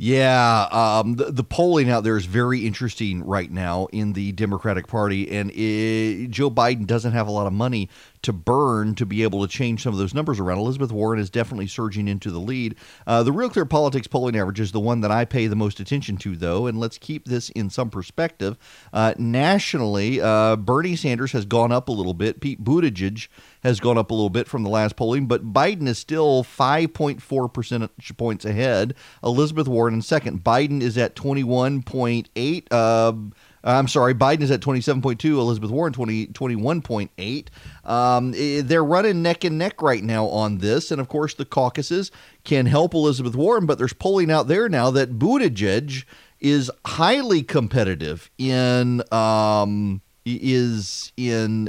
Yeah, 0.00 0.68
um, 0.70 1.16
the, 1.16 1.32
the, 1.32 1.42
polling 1.42 1.90
out 1.90 2.04
there 2.04 2.16
is 2.16 2.24
very 2.24 2.64
interesting 2.64 3.24
right 3.24 3.50
now 3.50 3.88
in 3.92 4.12
the 4.12 4.30
Democratic 4.30 4.86
Party, 4.86 5.28
and 5.28 5.50
it, 5.50 6.28
Joe 6.28 6.52
Biden 6.52 6.86
doesn't 6.86 7.14
have 7.14 7.26
a 7.26 7.32
lot 7.32 7.48
of 7.48 7.52
money 7.52 7.88
to 8.22 8.32
burn 8.32 8.94
to 8.96 9.06
be 9.06 9.22
able 9.22 9.42
to 9.42 9.48
change 9.48 9.82
some 9.82 9.92
of 9.92 9.98
those 9.98 10.14
numbers 10.14 10.40
around. 10.40 10.58
Elizabeth 10.58 10.92
Warren 10.92 11.20
is 11.20 11.30
definitely 11.30 11.66
surging 11.66 12.08
into 12.08 12.30
the 12.30 12.38
lead. 12.38 12.74
Uh, 13.06 13.22
the 13.22 13.32
Real 13.32 13.48
Clear 13.48 13.64
Politics 13.64 14.06
polling 14.06 14.36
average 14.36 14.60
is 14.60 14.72
the 14.72 14.80
one 14.80 15.00
that 15.00 15.10
I 15.10 15.24
pay 15.24 15.46
the 15.46 15.56
most 15.56 15.80
attention 15.80 16.16
to, 16.18 16.36
though, 16.36 16.66
and 16.66 16.78
let's 16.78 16.98
keep 16.98 17.26
this 17.26 17.50
in 17.50 17.70
some 17.70 17.90
perspective. 17.90 18.56
Uh, 18.92 19.14
nationally, 19.18 20.20
uh, 20.20 20.56
Bernie 20.56 20.96
Sanders 20.96 21.32
has 21.32 21.44
gone 21.44 21.72
up 21.72 21.88
a 21.88 21.92
little 21.92 22.14
bit. 22.14 22.40
Pete 22.40 22.62
Buttigieg 22.62 23.28
has 23.62 23.80
gone 23.80 23.98
up 23.98 24.10
a 24.10 24.14
little 24.14 24.30
bit 24.30 24.48
from 24.48 24.62
the 24.62 24.70
last 24.70 24.96
polling, 24.96 25.26
but 25.26 25.52
Biden 25.52 25.86
is 25.86 25.98
still 25.98 26.44
5.4 26.44 27.52
percentage 27.52 28.16
points 28.16 28.44
ahead. 28.44 28.94
Elizabeth 29.22 29.68
Warren 29.68 29.94
in 29.94 30.02
second. 30.02 30.44
Biden 30.44 30.82
is 30.82 30.98
at 30.98 31.16
21.8. 31.16 33.32
Uh, 33.64 33.70
I'm 33.70 33.88
sorry, 33.88 34.14
Biden 34.14 34.42
is 34.42 34.50
at 34.50 34.60
27.2, 34.60 35.24
Elizabeth 35.24 35.70
Warren 35.70 35.92
20, 35.92 36.28
21.8. 36.28 37.48
Um, 37.84 38.34
eh, 38.36 38.62
they're 38.64 38.84
running 38.84 39.22
neck 39.22 39.44
and 39.44 39.58
neck 39.58 39.82
right 39.82 40.02
now 40.02 40.26
on 40.26 40.58
this. 40.58 40.90
And 40.90 41.00
of 41.00 41.08
course, 41.08 41.34
the 41.34 41.44
caucuses 41.44 42.10
can 42.44 42.66
help 42.66 42.94
Elizabeth 42.94 43.34
Warren, 43.34 43.66
but 43.66 43.78
there's 43.78 43.92
polling 43.92 44.30
out 44.30 44.48
there 44.48 44.68
now 44.68 44.90
that 44.90 45.18
Buttigieg 45.18 46.04
is 46.40 46.70
highly 46.84 47.42
competitive 47.42 48.30
in. 48.38 49.02
Um, 49.12 50.02
is 50.36 51.12
in 51.16 51.64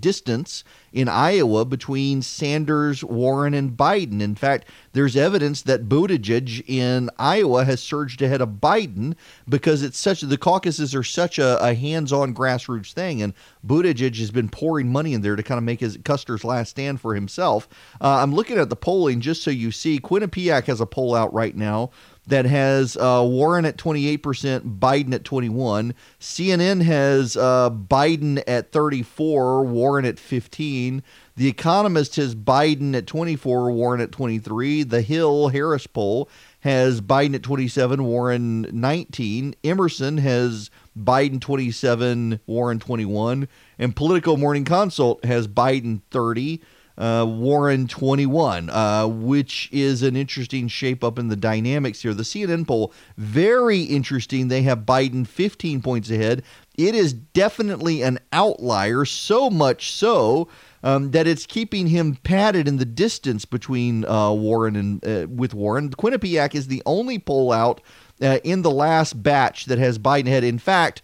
distance 0.00 0.64
in 0.92 1.08
Iowa 1.08 1.64
between 1.64 2.22
Sanders, 2.22 3.02
Warren, 3.02 3.52
and 3.54 3.76
Biden. 3.76 4.20
In 4.20 4.34
fact, 4.34 4.68
there's 4.92 5.16
evidence 5.16 5.62
that 5.62 5.88
Buttigieg 5.88 6.64
in 6.68 7.10
Iowa 7.18 7.64
has 7.64 7.80
surged 7.80 8.22
ahead 8.22 8.40
of 8.40 8.60
Biden 8.60 9.14
because 9.48 9.82
it's 9.82 9.98
such 9.98 10.20
the 10.20 10.38
caucuses 10.38 10.94
are 10.94 11.02
such 11.02 11.38
a, 11.38 11.62
a 11.62 11.74
hands-on 11.74 12.34
grassroots 12.34 12.92
thing, 12.92 13.20
and 13.20 13.34
Buttigieg 13.66 14.16
has 14.18 14.30
been 14.30 14.48
pouring 14.48 14.90
money 14.90 15.12
in 15.14 15.22
there 15.22 15.36
to 15.36 15.42
kind 15.42 15.58
of 15.58 15.64
make 15.64 15.80
his 15.80 15.98
Custer's 16.04 16.44
last 16.44 16.70
stand 16.70 17.00
for 17.00 17.14
himself. 17.14 17.68
Uh, 18.00 18.18
I'm 18.22 18.34
looking 18.34 18.58
at 18.58 18.68
the 18.68 18.76
polling 18.76 19.20
just 19.20 19.42
so 19.42 19.50
you 19.50 19.70
see. 19.72 19.98
Quinnipiac 19.98 20.64
has 20.64 20.80
a 20.80 20.86
poll 20.86 21.14
out 21.14 21.32
right 21.34 21.56
now 21.56 21.90
that 22.26 22.46
has 22.46 22.96
uh, 22.96 23.22
Warren 23.24 23.64
at 23.64 23.76
28%, 23.76 24.78
Biden 24.78 25.12
at 25.12 25.24
21. 25.24 25.94
CNN 26.18 26.82
has 26.82 27.36
uh, 27.36 27.70
Biden 27.70 28.42
at 28.46 28.72
34, 28.72 29.64
Warren 29.64 30.04
at 30.04 30.18
15. 30.18 31.02
The 31.36 31.48
Economist 31.48 32.16
has 32.16 32.34
Biden 32.34 32.94
at 32.94 33.06
24, 33.06 33.72
Warren 33.72 34.00
at 34.00 34.12
23. 34.12 34.84
The 34.84 35.02
Hill 35.02 35.48
Harris 35.48 35.86
poll 35.86 36.28
has 36.60 37.00
Biden 37.00 37.34
at 37.34 37.42
27, 37.42 38.04
Warren 38.04 38.62
19. 38.72 39.54
Emerson 39.62 40.18
has 40.18 40.70
Biden 40.98 41.40
27, 41.40 42.40
Warren 42.46 42.78
21. 42.78 43.48
And 43.78 43.94
Politico 43.94 44.36
Morning 44.36 44.64
Consult 44.64 45.24
has 45.24 45.46
Biden 45.46 46.00
30, 46.10 46.62
uh, 46.96 47.26
Warren 47.28 47.86
21, 47.86 48.70
uh, 48.70 49.06
which 49.06 49.68
is 49.72 50.02
an 50.02 50.16
interesting 50.16 50.68
shape 50.68 51.02
up 51.02 51.18
in 51.18 51.28
the 51.28 51.36
dynamics 51.36 52.02
here. 52.02 52.14
The 52.14 52.22
CNN 52.22 52.66
poll, 52.66 52.92
very 53.16 53.82
interesting. 53.82 54.48
They 54.48 54.62
have 54.62 54.80
Biden 54.80 55.26
15 55.26 55.82
points 55.82 56.10
ahead. 56.10 56.42
It 56.76 56.94
is 56.94 57.12
definitely 57.12 58.02
an 58.02 58.18
outlier, 58.32 59.04
so 59.04 59.50
much 59.50 59.92
so 59.92 60.48
um, 60.82 61.12
that 61.12 61.26
it's 61.26 61.46
keeping 61.46 61.86
him 61.86 62.16
padded 62.16 62.68
in 62.68 62.76
the 62.76 62.84
distance 62.84 63.44
between 63.44 64.04
uh, 64.04 64.32
Warren 64.32 64.76
and 64.76 65.06
uh, 65.06 65.26
with 65.28 65.54
Warren. 65.54 65.90
Quinnipiac 65.90 66.54
is 66.54 66.66
the 66.66 66.82
only 66.84 67.18
poll 67.18 67.52
out 67.52 67.80
uh, 68.20 68.38
in 68.44 68.62
the 68.62 68.70
last 68.70 69.22
batch 69.22 69.66
that 69.66 69.78
has 69.78 69.98
Biden 69.98 70.26
ahead. 70.26 70.44
In 70.44 70.58
fact, 70.58 71.02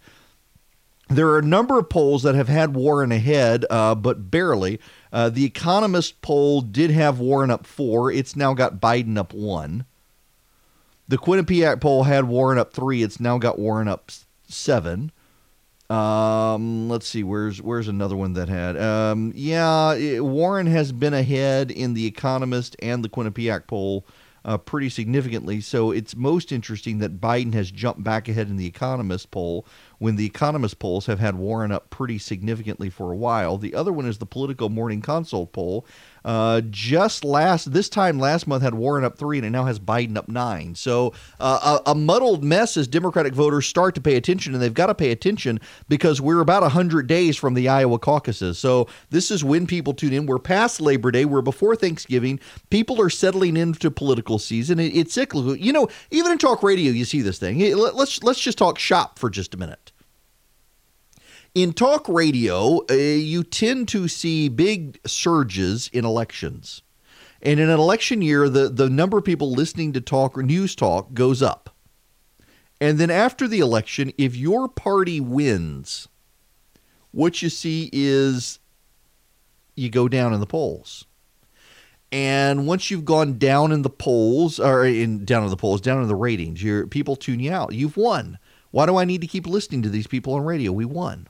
there 1.09 1.27
are 1.29 1.39
a 1.39 1.43
number 1.43 1.77
of 1.77 1.89
polls 1.89 2.23
that 2.23 2.35
have 2.35 2.47
had 2.47 2.75
Warren 2.75 3.11
ahead, 3.11 3.65
uh, 3.69 3.95
but 3.95 4.31
barely. 4.31 4.79
Uh, 5.11 5.29
the 5.29 5.45
Economist 5.45 6.21
poll 6.21 6.61
did 6.61 6.91
have 6.91 7.19
Warren 7.19 7.51
up 7.51 7.65
four. 7.65 8.11
It's 8.11 8.35
now 8.35 8.53
got 8.53 8.79
Biden 8.79 9.17
up 9.17 9.33
one. 9.33 9.85
The 11.07 11.17
Quinnipiac 11.17 11.81
poll 11.81 12.03
had 12.03 12.25
Warren 12.25 12.57
up 12.57 12.73
three. 12.73 13.03
It's 13.03 13.19
now 13.19 13.37
got 13.37 13.59
Warren 13.59 13.87
up 13.87 14.11
seven. 14.47 15.11
Um, 15.89 16.87
let's 16.87 17.05
see. 17.05 17.21
Where's 17.21 17.61
where's 17.61 17.89
another 17.89 18.15
one 18.15 18.31
that 18.33 18.47
had? 18.47 18.77
Um, 18.77 19.33
yeah, 19.35 19.93
it, 19.93 20.23
Warren 20.23 20.67
has 20.67 20.93
been 20.93 21.13
ahead 21.13 21.69
in 21.69 21.93
the 21.93 22.05
Economist 22.05 22.77
and 22.81 23.03
the 23.03 23.09
Quinnipiac 23.09 23.67
poll 23.67 24.05
uh, 24.45 24.57
pretty 24.57 24.87
significantly. 24.89 25.59
So 25.59 25.91
it's 25.91 26.15
most 26.15 26.53
interesting 26.53 26.99
that 26.99 27.19
Biden 27.19 27.53
has 27.53 27.71
jumped 27.71 28.05
back 28.05 28.29
ahead 28.29 28.47
in 28.47 28.55
the 28.55 28.65
Economist 28.65 29.31
poll 29.31 29.65
when 30.01 30.15
the 30.15 30.25
Economist 30.25 30.79
polls 30.79 31.05
have 31.05 31.19
had 31.19 31.35
Warren 31.35 31.71
up 31.71 31.91
pretty 31.91 32.17
significantly 32.17 32.89
for 32.89 33.11
a 33.11 33.15
while. 33.15 33.59
The 33.59 33.75
other 33.75 33.93
one 33.93 34.07
is 34.07 34.17
the 34.17 34.25
Politico 34.25 34.67
Morning 34.67 34.99
Consult 34.99 35.53
poll. 35.53 35.85
Uh, 36.25 36.61
just 36.71 37.23
last 37.23 37.71
this 37.71 37.87
time 37.87 38.17
last 38.17 38.47
month 38.47 38.63
had 38.63 38.73
Warren 38.73 39.03
up 39.03 39.15
three, 39.15 39.37
and 39.37 39.45
it 39.45 39.51
now 39.51 39.65
has 39.65 39.79
Biden 39.79 40.17
up 40.17 40.27
nine. 40.27 40.73
So 40.73 41.13
uh, 41.39 41.79
a, 41.85 41.91
a, 41.91 41.95
muddled 41.95 42.43
mess 42.43 42.77
as 42.77 42.87
Democratic 42.87 43.33
voters 43.33 43.67
start 43.67 43.93
to 43.93 44.01
pay 44.01 44.15
attention, 44.15 44.53
and 44.53 44.61
they've 44.61 44.73
got 44.73 44.87
to 44.87 44.95
pay 44.95 45.11
attention 45.11 45.59
because 45.87 46.19
we're 46.19 46.41
about 46.41 46.69
hundred 46.71 47.05
days 47.05 47.37
from 47.37 47.53
the 47.53 47.69
Iowa 47.69 47.99
caucuses. 47.99 48.57
So 48.57 48.87
this 49.11 49.29
is 49.29 49.43
when 49.43 49.67
people 49.67 49.93
tune 49.93 50.13
in. 50.13 50.25
We're 50.25 50.39
past 50.39 50.81
Labor 50.81 51.11
Day. 51.11 51.25
We're 51.25 51.41
before 51.41 51.75
Thanksgiving. 51.75 52.39
People 52.71 52.99
are 53.01 53.09
settling 53.11 53.55
into 53.55 53.91
political 53.91 54.39
season. 54.39 54.79
It, 54.79 54.95
it's 54.95 55.13
cyclical. 55.13 55.55
You 55.55 55.73
know, 55.73 55.89
even 56.09 56.31
in 56.31 56.39
talk 56.39 56.63
radio, 56.63 56.91
you 56.91 57.05
see 57.05 57.21
this 57.21 57.37
thing. 57.37 57.59
Let's 57.75 58.23
let's 58.23 58.39
just 58.39 58.57
talk 58.57 58.79
shop 58.79 59.19
for 59.19 59.29
just 59.29 59.53
a 59.53 59.57
minute. 59.57 59.90
In 61.53 61.73
talk 61.73 62.07
radio, 62.07 62.79
uh, 62.89 62.93
you 62.93 63.43
tend 63.43 63.89
to 63.89 64.07
see 64.07 64.47
big 64.47 64.99
surges 65.05 65.89
in 65.91 66.05
elections. 66.05 66.81
And 67.41 67.59
in 67.59 67.69
an 67.69 67.77
election 67.77 68.21
year, 68.21 68.47
the, 68.47 68.69
the 68.69 68.89
number 68.89 69.17
of 69.17 69.25
people 69.25 69.51
listening 69.51 69.91
to 69.93 70.01
talk 70.01 70.37
or 70.37 70.43
news 70.43 70.75
talk 70.75 71.13
goes 71.13 71.41
up. 71.41 71.75
And 72.79 72.97
then 72.97 73.11
after 73.11 73.49
the 73.49 73.59
election, 73.59 74.13
if 74.17 74.33
your 74.33 74.69
party 74.69 75.19
wins, 75.19 76.07
what 77.11 77.41
you 77.41 77.49
see 77.49 77.89
is 77.91 78.59
you 79.75 79.89
go 79.89 80.07
down 80.07 80.33
in 80.33 80.39
the 80.39 80.45
polls. 80.45 81.03
And 82.13 82.65
once 82.65 82.89
you've 82.89 83.05
gone 83.05 83.37
down 83.37 83.73
in 83.73 83.81
the 83.81 83.89
polls, 83.89 84.57
or 84.57 84.85
in 84.85 85.25
down 85.25 85.43
in 85.43 85.49
the 85.49 85.57
polls, 85.57 85.81
down 85.81 86.01
in 86.01 86.07
the 86.07 86.15
ratings, 86.15 86.63
your 86.63 86.87
people 86.87 87.17
tune 87.17 87.41
you 87.41 87.51
out. 87.51 87.73
You've 87.73 87.97
won. 87.97 88.39
Why 88.71 88.85
do 88.85 88.95
I 88.95 89.03
need 89.03 89.19
to 89.19 89.27
keep 89.27 89.45
listening 89.45 89.81
to 89.81 89.89
these 89.89 90.07
people 90.07 90.33
on 90.33 90.45
radio? 90.45 90.71
We 90.71 90.85
won. 90.85 91.27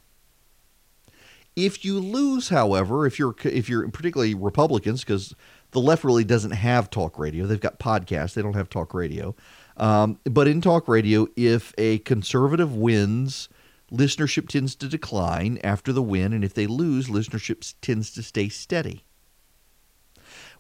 If 1.56 1.84
you 1.84 1.99
lose, 1.99 2.49
however, 2.49 3.06
if 3.06 3.19
you're 3.19 3.36
if 3.44 3.68
you're 3.69 3.88
particularly 3.90 4.34
Republicans, 4.34 5.02
because 5.03 5.36
The 5.72 5.80
left 5.80 6.03
really 6.03 6.23
doesn't 6.23 6.52
have 6.52 6.90
talk 6.90 7.18
radio. 7.18 7.45
They've 7.45 7.60
got 7.60 7.80
podcasts. 7.80 8.34
They 8.34 8.41
don't 8.41 8.56
have 8.56 8.69
talk 8.69 8.94
radio. 8.94 9.36
Um, 9.78 10.19
but 10.26 10.48
in 10.48 10.61
talk 10.61 10.88
radio, 10.88 11.28
if 11.36 11.73
a 11.78 11.99
conservative 11.99 12.76
wins, 12.76 13.48
listenership 13.91 14.49
tends 14.49 14.76
to 14.76 14.88
decline 14.88 15.60
after 15.64 15.94
the 15.94 16.02
win, 16.02 16.34
and 16.34 16.44
if 16.44 16.53
they 16.53 16.68
lose, 16.68 17.07
listenership 17.07 17.73
tends 17.82 18.11
to 18.11 18.22
stay 18.23 18.49
steady. 18.49 19.06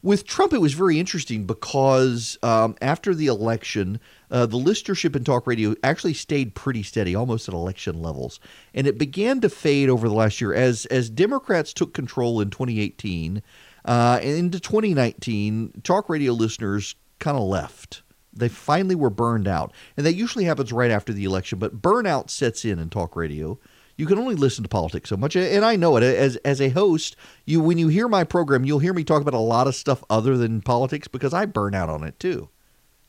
With 0.03 0.25
Trump, 0.25 0.51
it 0.51 0.61
was 0.61 0.73
very 0.73 0.99
interesting 0.99 1.45
because 1.45 2.35
um, 2.41 2.75
after 2.81 3.13
the 3.13 3.27
election, 3.27 3.99
uh, 4.31 4.47
the 4.47 4.57
listenership 4.57 5.15
in 5.15 5.23
talk 5.23 5.45
radio 5.45 5.75
actually 5.83 6.15
stayed 6.15 6.55
pretty 6.55 6.81
steady, 6.81 7.13
almost 7.13 7.47
at 7.47 7.53
election 7.53 8.01
levels, 8.01 8.39
and 8.73 8.87
it 8.87 8.97
began 8.97 9.41
to 9.41 9.49
fade 9.49 9.89
over 9.89 10.09
the 10.09 10.15
last 10.15 10.41
year 10.41 10.55
as 10.55 10.87
as 10.87 11.09
Democrats 11.09 11.71
took 11.71 11.93
control 11.93 12.41
in 12.41 12.49
2018 12.49 13.43
uh, 13.85 14.19
and 14.23 14.37
into 14.37 14.59
2019. 14.59 15.81
Talk 15.83 16.09
radio 16.09 16.33
listeners 16.33 16.95
kind 17.19 17.37
of 17.37 17.43
left. 17.43 18.01
They 18.33 18.49
finally 18.49 18.95
were 18.95 19.11
burned 19.11 19.47
out, 19.47 19.71
and 19.97 20.05
that 20.05 20.15
usually 20.15 20.45
happens 20.45 20.73
right 20.73 20.89
after 20.89 21.13
the 21.13 21.25
election. 21.25 21.59
But 21.59 21.79
burnout 21.79 22.31
sets 22.31 22.65
in 22.65 22.79
in 22.79 22.89
talk 22.89 23.15
radio 23.15 23.59
you 24.01 24.07
can 24.07 24.17
only 24.17 24.33
listen 24.33 24.63
to 24.63 24.67
politics 24.67 25.09
so 25.09 25.15
much. 25.15 25.35
And 25.35 25.63
i 25.63 25.75
know 25.75 25.95
it. 25.95 26.01
As 26.01 26.35
as 26.37 26.59
a 26.59 26.69
host 26.69 27.15
you 27.45 27.61
when 27.61 27.77
you 27.77 27.87
hear 27.87 28.07
my 28.07 28.23
program 28.23 28.65
you'll 28.65 28.79
hear 28.79 28.95
me 28.95 29.03
talk 29.03 29.21
about 29.21 29.35
a 29.35 29.37
lot 29.37 29.67
of 29.67 29.75
stuff 29.75 30.03
other 30.09 30.37
than 30.37 30.61
politics 30.61 31.07
because 31.07 31.35
i 31.35 31.45
burn 31.45 31.75
out 31.75 31.87
on 31.87 32.03
it 32.03 32.19
too. 32.19 32.49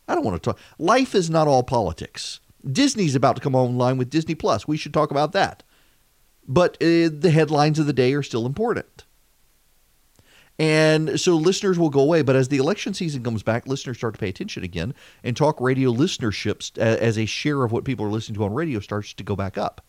I 0.06 0.14
don't 0.14 0.22
want 0.24 0.42
to 0.42 0.50
talk. 0.50 0.60
Life 0.78 1.14
is 1.14 1.30
not 1.30 1.48
all 1.48 1.62
politics. 1.62 2.40
Disney's 2.70 3.14
about 3.14 3.36
to 3.36 3.42
come 3.42 3.54
online 3.54 3.96
with 3.96 4.10
disney 4.10 4.34
plus. 4.34 4.68
We 4.68 4.76
should 4.76 4.92
talk 4.92 5.10
about 5.10 5.32
that. 5.32 5.62
But 6.46 6.74
uh, 6.74 7.08
the 7.10 7.30
headlines 7.32 7.78
of 7.78 7.86
the 7.86 7.94
day 7.94 8.12
are 8.12 8.22
still 8.22 8.44
important. 8.44 9.04
And 10.58 11.18
so 11.18 11.36
listeners 11.36 11.78
will 11.78 11.88
go 11.88 12.00
away. 12.00 12.20
But 12.20 12.36
as 12.36 12.48
the 12.48 12.58
election 12.58 12.92
season 12.92 13.24
comes 13.24 13.42
back, 13.42 13.66
listeners 13.66 13.96
start 13.96 14.14
to 14.14 14.20
pay 14.20 14.28
attention 14.28 14.62
again, 14.62 14.92
and 15.24 15.34
talk 15.34 15.58
radio 15.58 15.90
listenerships 15.90 16.76
as 16.76 17.16
a 17.16 17.24
share 17.24 17.64
of 17.64 17.72
what 17.72 17.84
people 17.84 18.04
are 18.04 18.10
listening 18.10 18.36
to 18.36 18.44
on 18.44 18.52
radio 18.52 18.78
starts 18.78 19.14
to 19.14 19.24
go 19.24 19.34
back 19.34 19.56
up 19.56 19.80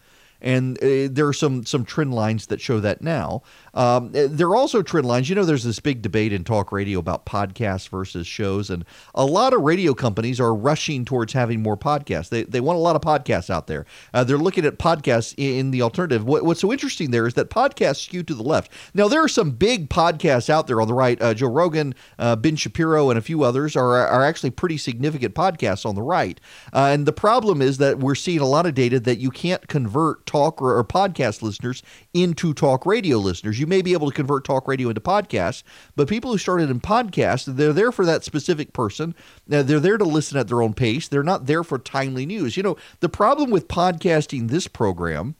and 0.43 0.77
uh, 0.83 1.07
there 1.09 1.27
are 1.27 1.33
some 1.33 1.65
some 1.65 1.85
trend 1.85 2.13
lines 2.13 2.47
that 2.47 2.61
show 2.61 2.79
that 2.81 3.01
now. 3.01 3.41
Um, 3.73 4.11
uh, 4.15 4.27
there 4.29 4.47
are 4.47 4.55
also 4.55 4.81
trend 4.83 5.07
lines. 5.07 5.29
You 5.29 5.35
know, 5.35 5.45
there's 5.45 5.63
this 5.63 5.79
big 5.79 6.01
debate 6.01 6.33
in 6.33 6.43
talk 6.43 6.71
radio 6.71 6.99
about 6.99 7.25
podcasts 7.25 7.89
versus 7.89 8.27
shows, 8.27 8.69
and 8.69 8.85
a 9.15 9.25
lot 9.25 9.53
of 9.53 9.61
radio 9.61 9.93
companies 9.93 10.39
are 10.39 10.53
rushing 10.53 11.05
towards 11.05 11.33
having 11.33 11.61
more 11.61 11.77
podcasts. 11.77 12.29
They 12.29 12.43
they 12.43 12.59
want 12.59 12.77
a 12.77 12.81
lot 12.81 12.95
of 12.95 13.01
podcasts 13.01 13.49
out 13.49 13.67
there. 13.67 13.85
Uh, 14.13 14.23
they're 14.23 14.37
looking 14.37 14.65
at 14.65 14.77
podcasts 14.77 15.33
in 15.37 15.71
the 15.71 15.81
alternative. 15.81 16.25
What, 16.25 16.43
what's 16.43 16.59
so 16.59 16.71
interesting 16.71 17.11
there 17.11 17.25
is 17.25 17.33
that 17.35 17.49
podcasts 17.49 18.03
skew 18.03 18.23
to 18.23 18.35
the 18.35 18.43
left. 18.43 18.71
Now 18.93 19.07
there 19.07 19.23
are 19.23 19.29
some 19.29 19.51
big 19.51 19.89
podcasts 19.89 20.49
out 20.49 20.67
there 20.67 20.81
on 20.81 20.87
the 20.87 20.93
right. 20.93 21.19
Uh, 21.21 21.33
Joe 21.33 21.47
Rogan, 21.47 21.95
uh, 22.19 22.35
Ben 22.35 22.57
Shapiro, 22.57 23.09
and 23.09 23.17
a 23.17 23.21
few 23.21 23.43
others 23.43 23.75
are 23.75 23.93
are 23.93 24.23
actually 24.23 24.51
pretty 24.51 24.77
significant 24.77 25.33
podcasts 25.33 25.85
on 25.85 25.95
the 25.95 26.01
right. 26.01 26.39
Uh, 26.73 26.89
and 26.91 27.05
the 27.05 27.13
problem 27.13 27.61
is 27.61 27.77
that 27.77 27.99
we're 27.99 28.15
seeing 28.15 28.39
a 28.39 28.45
lot 28.45 28.65
of 28.65 28.75
data 28.75 28.99
that 28.99 29.19
you 29.19 29.31
can't 29.31 29.67
convert 29.67 30.25
talk 30.33 30.61
or, 30.61 30.77
or, 30.77 30.83
podcast 30.83 31.43
listeners 31.43 31.83
into 32.13 32.53
talk 32.53 32.85
radio 32.85 33.17
listeners. 33.17 33.59
You 33.59 33.67
may 33.67 33.81
be 33.83 33.93
able 33.93 34.09
to 34.09 34.15
convert 34.15 34.45
talk 34.45 34.67
radio 34.67 34.89
into 34.89 35.01
podcasts, 35.01 35.61
but 35.95 36.07
people 36.07 36.31
who 36.31 36.37
started 36.39 36.71
in 36.71 36.79
podcasts, 36.79 37.45
they're 37.45 37.71
there 37.71 37.91
for 37.91 38.05
that 38.05 38.23
specific 38.23 38.73
person. 38.73 39.13
Now, 39.47 39.61
they're 39.61 39.79
there 39.79 39.97
to 39.97 40.05
listen 40.05 40.37
at 40.39 40.47
their 40.47 40.63
own 40.63 40.73
pace. 40.73 41.07
They're 41.07 41.23
not 41.23 41.45
there 41.45 41.63
for 41.63 41.77
timely 41.77 42.25
news. 42.25 42.57
You 42.57 42.63
know, 42.63 42.77
the 42.99 43.09
problem 43.09 43.51
with 43.51 43.67
podcasting 43.67 44.49
this 44.49 44.67
program 44.67 45.35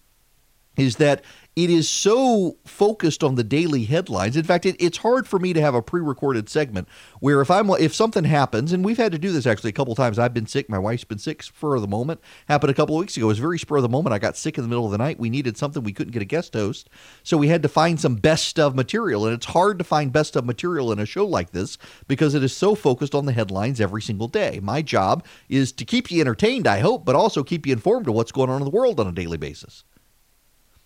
is 0.77 0.97
that 0.97 1.23
it 1.55 1.69
is 1.69 1.87
so 1.87 2.57
focused 2.65 3.23
on 3.23 3.35
the 3.35 3.43
daily 3.43 3.83
headlines. 3.83 4.35
In 4.35 4.43
fact, 4.43 4.65
it, 4.65 4.75
it's 4.79 4.97
hard 4.97 5.27
for 5.27 5.37
me 5.37 5.53
to 5.53 5.61
have 5.61 5.75
a 5.75 5.81
pre-recorded 5.81 6.49
segment 6.49 6.87
where 7.19 7.41
if 7.41 7.51
I'm 7.51 7.69
if 7.71 7.93
something 7.93 8.23
happens, 8.23 8.73
and 8.73 8.83
we've 8.83 8.97
had 8.97 9.11
to 9.11 9.19
do 9.19 9.31
this 9.31 9.45
actually 9.45 9.69
a 9.69 9.73
couple 9.73 9.93
times. 9.95 10.17
I've 10.17 10.33
been 10.33 10.47
sick. 10.47 10.69
My 10.69 10.79
wife's 10.79 11.03
been 11.03 11.19
sick 11.19 11.43
for 11.43 11.79
the 11.79 11.87
moment. 11.87 12.21
Happened 12.47 12.71
a 12.71 12.73
couple 12.73 12.95
of 12.95 13.01
weeks 13.01 13.17
ago. 13.17 13.27
It 13.27 13.29
was 13.29 13.39
very 13.39 13.59
spur 13.59 13.77
of 13.77 13.83
the 13.83 13.89
moment. 13.89 14.13
I 14.13 14.19
got 14.19 14.37
sick 14.37 14.57
in 14.57 14.63
the 14.63 14.67
middle 14.67 14.85
of 14.85 14.91
the 14.91 14.97
night. 14.97 15.19
We 15.19 15.29
needed 15.29 15.57
something. 15.57 15.83
We 15.83 15.93
couldn't 15.93 16.13
get 16.13 16.21
a 16.21 16.25
guest 16.25 16.53
host, 16.53 16.89
so 17.21 17.37
we 17.37 17.49
had 17.49 17.61
to 17.63 17.69
find 17.69 17.99
some 17.99 18.15
best 18.15 18.59
of 18.59 18.75
material. 18.75 19.25
And 19.25 19.35
it's 19.35 19.47
hard 19.47 19.77
to 19.77 19.83
find 19.83 20.11
best 20.11 20.35
of 20.35 20.45
material 20.45 20.91
in 20.91 20.99
a 20.99 21.05
show 21.05 21.25
like 21.25 21.51
this 21.51 21.77
because 22.07 22.33
it 22.33 22.43
is 22.43 22.55
so 22.55 22.73
focused 22.73 23.13
on 23.13 23.25
the 23.25 23.31
headlines 23.31 23.79
every 23.79 24.01
single 24.01 24.27
day. 24.27 24.59
My 24.61 24.81
job 24.81 25.23
is 25.49 25.71
to 25.73 25.85
keep 25.85 26.09
you 26.09 26.21
entertained, 26.21 26.67
I 26.67 26.79
hope, 26.79 27.05
but 27.05 27.15
also 27.15 27.43
keep 27.43 27.67
you 27.67 27.73
informed 27.73 28.07
of 28.07 28.15
what's 28.15 28.31
going 28.31 28.49
on 28.49 28.61
in 28.61 28.65
the 28.65 28.71
world 28.71 28.99
on 28.99 29.07
a 29.07 29.11
daily 29.11 29.37
basis. 29.37 29.83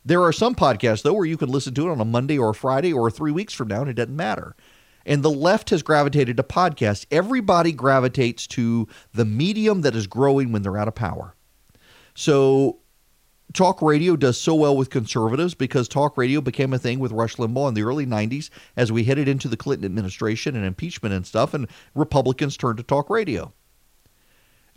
There 0.08 0.24
are 0.24 0.32
some 0.32 0.56
podcasts, 0.56 1.02
though, 1.02 1.12
where 1.12 1.26
you 1.26 1.36
can 1.36 1.50
listen 1.50 1.74
to 1.74 1.90
it 1.90 1.92
on 1.92 2.00
a 2.00 2.06
Monday 2.06 2.38
or 2.38 2.52
a 2.52 2.56
Friday 2.56 2.94
or 2.94 3.12
three 3.12 3.34
weeks 3.34 3.54
from 3.54 3.68
now, 3.68 3.82
and 3.82 3.90
it 3.90 3.96
doesn't 3.96 4.16
matter. 4.16 4.56
And 5.06 5.22
the 5.22 5.30
left 5.30 5.70
has 5.72 5.84
gravitated 5.84 6.38
to 6.38 6.44
podcasts. 6.44 7.06
Everybody 7.12 7.74
gravitates 7.74 8.48
to 8.48 8.88
the 9.14 9.26
medium 9.26 9.82
that 9.82 9.96
is 9.96 10.08
growing 10.08 10.54
when 10.54 10.62
they're 10.62 10.78
out 10.78 10.88
of 10.88 10.96
power. 10.96 11.36
So 12.16 12.80
talk 13.52 13.82
radio 13.82 14.16
does 14.16 14.40
so 14.40 14.56
well 14.56 14.78
with 14.78 14.90
conservatives 14.90 15.56
because 15.56 15.90
talk 15.90 16.18
radio 16.18 16.40
became 16.40 16.72
a 16.72 16.80
thing 16.80 17.00
with 17.00 17.12
Rush 17.12 17.36
Limbaugh 17.36 17.68
in 17.68 17.74
the 17.74 17.84
early 17.84 18.06
90s 18.06 18.50
as 18.78 18.94
we 18.94 19.04
headed 19.04 19.28
into 19.28 19.50
the 19.50 19.58
Clinton 19.58 19.84
administration 19.84 20.56
and 20.56 20.66
impeachment 20.66 21.14
and 21.14 21.28
stuff, 21.28 21.54
and 21.54 21.68
Republicans 21.96 22.56
turned 22.56 22.78
to 22.78 22.84
talk 22.84 23.10
radio. 23.10 23.52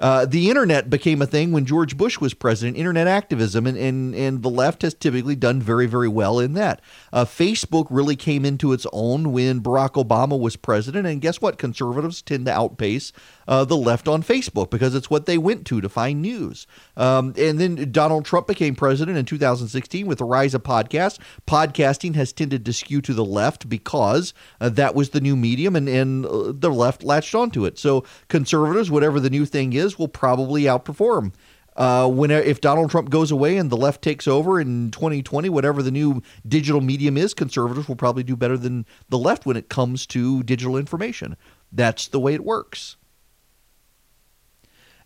Uh, 0.01 0.25
the 0.25 0.49
internet 0.49 0.89
became 0.89 1.21
a 1.21 1.27
thing 1.27 1.53
when 1.53 1.67
George 1.67 1.97
Bush 1.97 2.19
was 2.19 2.33
president, 2.33 2.77
internet 2.77 3.07
activism, 3.07 3.67
and, 3.67 3.77
and, 3.77 4.15
and 4.15 4.43
the 4.43 4.49
left 4.49 4.81
has 4.83 4.95
typically 4.95 5.37
done 5.37 5.61
very, 5.61 5.87
very 5.87 6.09
well 6.09 6.39
in 6.39 6.55
that. 6.55 6.81
Uh, 7.13 7.25
Facebook 7.27 7.87
really 7.91 8.17
came 8.17 8.47
into 8.47 8.73
its 8.73 8.87
own 8.93 9.31
when 9.31 9.61
Barack 9.61 10.03
Obama 10.03 10.41
was 10.41 10.57
president, 10.57 11.07
and 11.07 11.21
guess 11.21 11.41
what? 11.41 11.59
Conservatives 11.59 12.23
tend 12.23 12.47
to 12.47 12.53
outpace 12.53 13.13
uh, 13.47 13.65
the 13.65 13.77
left 13.77 14.09
on 14.09 14.23
Facebook 14.23 14.71
because 14.71 14.95
it's 14.95 15.11
what 15.11 15.27
they 15.27 15.37
went 15.37 15.67
to 15.67 15.81
to 15.81 15.89
find 15.89 16.23
news. 16.23 16.67
Um, 16.97 17.35
and 17.37 17.59
then 17.59 17.93
Donald 17.93 18.25
Trump 18.25 18.47
became 18.47 18.75
president 18.75 19.19
in 19.19 19.27
2016 19.27 20.07
with 20.07 20.19
the 20.19 20.25
rise 20.25 20.55
of 20.55 20.63
podcasts. 20.63 21.19
Podcasting 21.47 22.15
has 22.15 22.33
tended 22.33 22.65
to 22.65 22.73
skew 22.73 23.03
to 23.03 23.13
the 23.13 23.25
left 23.25 23.69
because 23.69 24.33
uh, 24.61 24.71
that 24.71 24.95
was 24.95 25.11
the 25.11 25.21
new 25.21 25.37
medium, 25.37 25.77
and, 25.77 25.89
and 25.89 26.25
uh, 26.25 26.53
the 26.55 26.71
left 26.71 27.03
latched 27.03 27.35
onto 27.35 27.67
it. 27.67 27.79
So 27.79 28.05
conservatives, 28.29 28.91
whatever 28.91 29.21
the 29.21 29.31
new 29.31 29.45
thing 29.45 29.75
is, 29.75 29.90
will 29.99 30.09
probably 30.09 30.63
outperform. 30.63 31.33
Uh, 31.77 32.07
when 32.09 32.31
if 32.31 32.61
Donald 32.61 32.91
Trump 32.91 33.11
goes 33.11 33.31
away 33.31 33.57
and 33.57 33.71
the 33.71 33.77
left 33.77 34.03
takes 34.03 34.27
over 34.27 34.61
in 34.61 34.91
2020, 34.91 35.49
whatever 35.49 35.83
the 35.83 35.91
new 35.91 36.23
digital 36.47 36.81
medium 36.81 37.17
is, 37.17 37.33
conservatives 37.33 37.89
will 37.89 37.97
probably 37.97 38.23
do 38.23 38.37
better 38.37 38.57
than 38.57 38.85
the 39.09 39.17
left 39.17 39.47
when 39.47 39.57
it 39.57 39.69
comes 39.69 40.05
to 40.07 40.43
digital 40.43 40.77
information. 40.77 41.37
That's 41.73 42.09
the 42.09 42.21
way 42.21 42.35
it 42.35 42.45
works. 42.45 42.97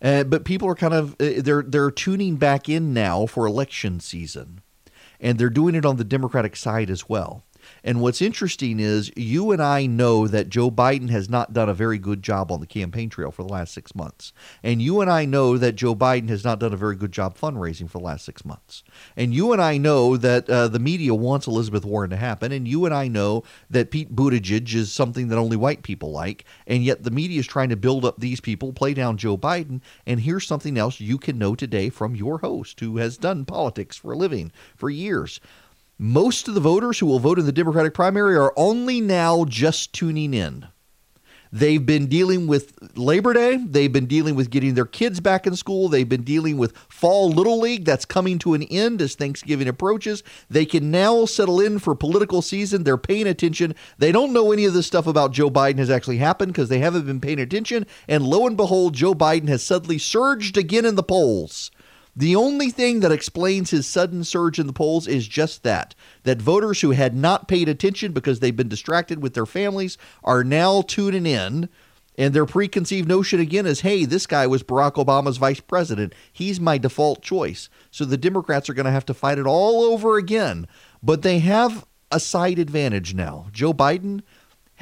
Uh, 0.03 0.25
but 0.25 0.45
people 0.45 0.69
are 0.69 0.75
kind 0.75 0.95
of 0.95 1.13
uh, 1.21 1.35
they're 1.39 1.63
they're 1.63 1.91
tuning 1.91 2.37
back 2.37 2.69
in 2.69 2.93
now 2.93 3.27
for 3.27 3.47
election 3.47 4.01
season, 4.01 4.61
and 5.21 5.39
they're 5.39 5.51
doing 5.51 5.75
it 5.75 5.87
on 5.87 5.97
the 5.97 6.05
Democratic 6.05 6.57
side 6.57 6.91
as 6.91 7.09
well. 7.09 7.45
And 7.85 8.01
what's 8.01 8.23
interesting 8.23 8.81
is 8.81 9.13
you 9.15 9.53
and 9.53 9.63
I 9.63 9.85
know 9.85 10.27
that 10.27 10.49
Joe 10.49 10.71
Biden 10.71 11.11
has 11.11 11.29
not 11.29 11.53
done 11.53 11.69
a 11.69 11.75
very 11.75 11.99
good 11.99 12.23
job 12.23 12.51
on 12.51 12.61
the 12.61 12.67
campaign 12.67 13.11
trail 13.11 13.31
for 13.31 13.43
the 13.43 13.53
last 13.53 13.75
six 13.75 13.95
months. 13.95 14.33
And 14.63 14.81
you 14.81 15.03
and 15.03 15.11
I 15.11 15.27
know 15.27 15.59
that 15.59 15.77
Joe 15.77 15.95
Biden 15.95 16.31
has 16.31 16.45
not 16.45 16.59
done 16.59 16.73
a 16.73 16.79
very 16.79 16.97
good 16.97 17.13
job 17.13 17.37
fundraising 17.37 17.91
for 17.91 17.99
the 17.99 18.05
last 18.05 18.25
six 18.25 18.43
months. 18.43 18.83
And 19.19 19.35
you 19.35 19.53
and 19.53 19.61
I 19.61 19.77
know 19.77 20.17
that 20.17 20.49
uh, 20.49 20.69
the 20.69 20.79
media 20.79 21.15
wants 21.15 21.47
Elizabeth 21.47 21.85
Warren 21.85 22.09
to 22.09 22.17
happen. 22.17 22.53
And 22.53 22.67
you 22.67 22.87
and 22.87 22.95
I 22.95 23.07
know 23.07 23.45
that 23.69 23.91
Pete 23.91 24.17
Buttigieg 24.17 24.75
is 24.75 24.91
something 24.91 25.29
that 25.29 25.39
only 25.39 25.59
white 25.59 25.83
people 25.83 26.11
like. 26.11 26.47
And 26.67 26.83
yet 26.83 27.03
the 27.03 27.11
media 27.11 27.41
is 27.41 27.47
trying 27.47 27.69
to 27.69 27.77
build 27.77 28.07
up 28.07 28.19
these 28.19 28.41
people, 28.41 28.73
play 28.73 28.95
down 28.95 29.19
Joe 29.19 29.37
Biden. 29.37 29.83
And 30.07 30.21
here's 30.21 30.47
something 30.47 30.79
else 30.79 31.01
you 31.01 31.19
can 31.19 31.37
know 31.37 31.55
today 31.55 31.91
from 31.91 32.17
your 32.17 32.39
host 32.39 32.81
who 32.81 32.97
has 32.97 33.19
done 33.19 33.45
politics 33.45 33.99
for 33.99 34.13
a 34.13 34.17
living 34.17 34.53
for 34.75 34.89
years. 34.89 35.39
Most 36.05 36.49
of 36.49 36.55
the 36.55 36.61
voters 36.61 36.99
who 36.99 37.07
will 37.07 37.19
vote 37.19 37.39
in 37.39 37.47
the 37.47 37.51
Democratic 37.51 37.95
primary 37.95 38.37
are 38.37 38.53
only 38.59 39.01
now 39.01 39.47
just 39.47 39.95
tuning 39.95 40.35
in. 40.35 40.67
They've 41.51 41.87
been 41.87 42.09
dealing 42.09 42.47
with 42.47 42.77
Labor 42.95 43.33
Day. 43.33 43.57
They've 43.57 43.91
been 43.91 44.05
dealing 44.05 44.35
with 44.35 44.51
getting 44.51 44.75
their 44.75 44.85
kids 44.85 45.21
back 45.21 45.47
in 45.47 45.57
school. 45.57 45.89
They've 45.89 46.07
been 46.07 46.23
dealing 46.23 46.59
with 46.59 46.77
Fall 46.91 47.31
Little 47.31 47.59
League 47.59 47.87
that's 47.87 48.05
coming 48.05 48.39
to 48.41 48.53
an 48.53 48.65
end 48.65 49.01
as 49.01 49.15
Thanksgiving 49.15 49.67
approaches. 49.67 50.23
They 50.51 50.67
can 50.67 50.91
now 50.91 51.25
settle 51.25 51.59
in 51.59 51.79
for 51.79 51.95
political 51.95 52.43
season. 52.43 52.85
They're 52.85 52.99
paying 52.99 53.27
attention. 53.27 53.75
They 53.97 54.13
don't 54.13 54.35
know 54.35 54.53
any 54.53 54.67
of 54.67 54.75
this 54.75 54.87
stuff 54.87 55.07
about 55.07 55.33
Joe 55.33 55.49
Biden 55.49 55.79
has 55.79 55.89
actually 55.89 56.19
happened 56.19 56.53
because 56.53 56.69
they 56.69 56.81
haven't 56.81 57.07
been 57.07 57.21
paying 57.21 57.41
attention. 57.41 57.87
And 58.09 58.27
lo 58.27 58.47
and 58.47 58.59
behold, 58.59 58.93
Joe 58.93 59.15
Biden 59.15 59.49
has 59.49 59.63
suddenly 59.63 59.97
surged 59.97 60.59
again 60.59 60.85
in 60.85 60.97
the 60.97 61.03
polls. 61.03 61.71
The 62.17 62.37
only 62.37 62.71
thing 62.71 63.01
that 63.01 63.11
explains 63.11 63.71
his 63.71 63.87
sudden 63.87 64.23
surge 64.23 64.59
in 64.59 64.67
the 64.67 64.73
polls 64.73 65.09
is 65.09 65.27
just 65.27 65.65
that 65.65 65.95
that 66.23 66.41
voters 66.41 66.81
who 66.81 66.93
had 66.93 67.17
not 67.17 67.49
paid 67.49 67.69
attention 67.69 68.13
because 68.13 68.39
they've 68.41 68.55
been 68.55 68.69
distracted 68.69 69.21
with 69.21 69.35
their 69.35 69.47
families 69.47 69.99
are 70.23 70.45
now 70.45 70.83
tuning 70.83 71.27
in. 71.27 71.69
And 72.17 72.33
their 72.33 72.47
preconceived 72.47 73.09
notion 73.09 73.41
again 73.41 73.67
is 73.67 73.81
hey, 73.81 74.05
this 74.05 74.27
guy 74.27 74.47
was 74.47 74.63
Barack 74.63 74.93
Obama's 74.93 75.39
vice 75.39 75.59
president. 75.59 76.15
He's 76.33 76.61
my 76.61 76.79
default 76.79 77.23
choice. 77.23 77.69
So 77.91 78.05
the 78.05 78.17
Democrats 78.17 78.69
are 78.69 78.75
going 78.75 78.87
to 78.87 78.93
have 78.93 79.07
to 79.07 79.15
fight 79.15 79.39
it 79.39 79.47
all 79.47 79.83
over 79.83 80.17
again. 80.17 80.69
But 81.03 81.23
they 81.23 81.41
have 81.41 81.85
a 82.13 82.21
side 82.21 82.61
advantage 82.61 83.15
now. 83.15 83.49
Joe 83.51 83.75
Biden 83.75 84.23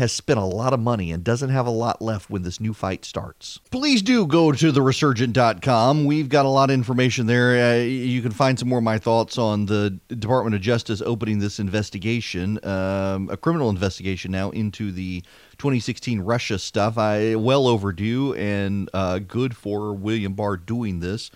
has 0.02 0.12
spent 0.12 0.36
a 0.36 0.44
lot 0.44 0.72
of 0.72 0.80
money 0.80 1.12
and 1.12 1.22
doesn't 1.22 1.50
have 1.50 1.64
a 1.64 1.70
lot 1.70 2.02
left 2.02 2.28
when 2.28 2.42
this 2.42 2.58
new 2.58 2.74
fight 2.74 3.04
starts. 3.04 3.60
Please 3.70 4.02
do 4.02 4.26
go 4.26 4.50
to 4.50 4.72
theresurgent.com. 4.72 6.04
We've 6.06 6.28
got 6.28 6.44
a 6.44 6.48
lot 6.48 6.70
of 6.70 6.74
information 6.74 7.26
there. 7.26 7.74
Uh, 7.74 7.82
you 7.84 8.20
can 8.20 8.32
find 8.32 8.58
some 8.58 8.68
more 8.68 8.78
of 8.78 8.84
my 8.84 8.98
thoughts 8.98 9.38
on 9.38 9.66
the 9.66 9.90
Department 10.08 10.56
of 10.56 10.60
Justice 10.60 11.02
opening 11.06 11.38
this 11.38 11.60
investigation, 11.60 12.58
um, 12.64 13.30
a 13.30 13.36
criminal 13.36 13.70
investigation 13.70 14.32
now 14.32 14.50
into 14.50 14.90
the 14.90 15.20
2016 15.58 16.20
Russia 16.20 16.58
stuff. 16.58 16.98
I 16.98 17.36
well 17.36 17.68
overdue 17.68 18.34
and 18.34 18.90
uh, 18.92 19.20
good 19.20 19.56
for 19.56 19.92
William 19.92 20.32
Barr 20.32 20.56
doing 20.56 20.98
this. 20.98 21.30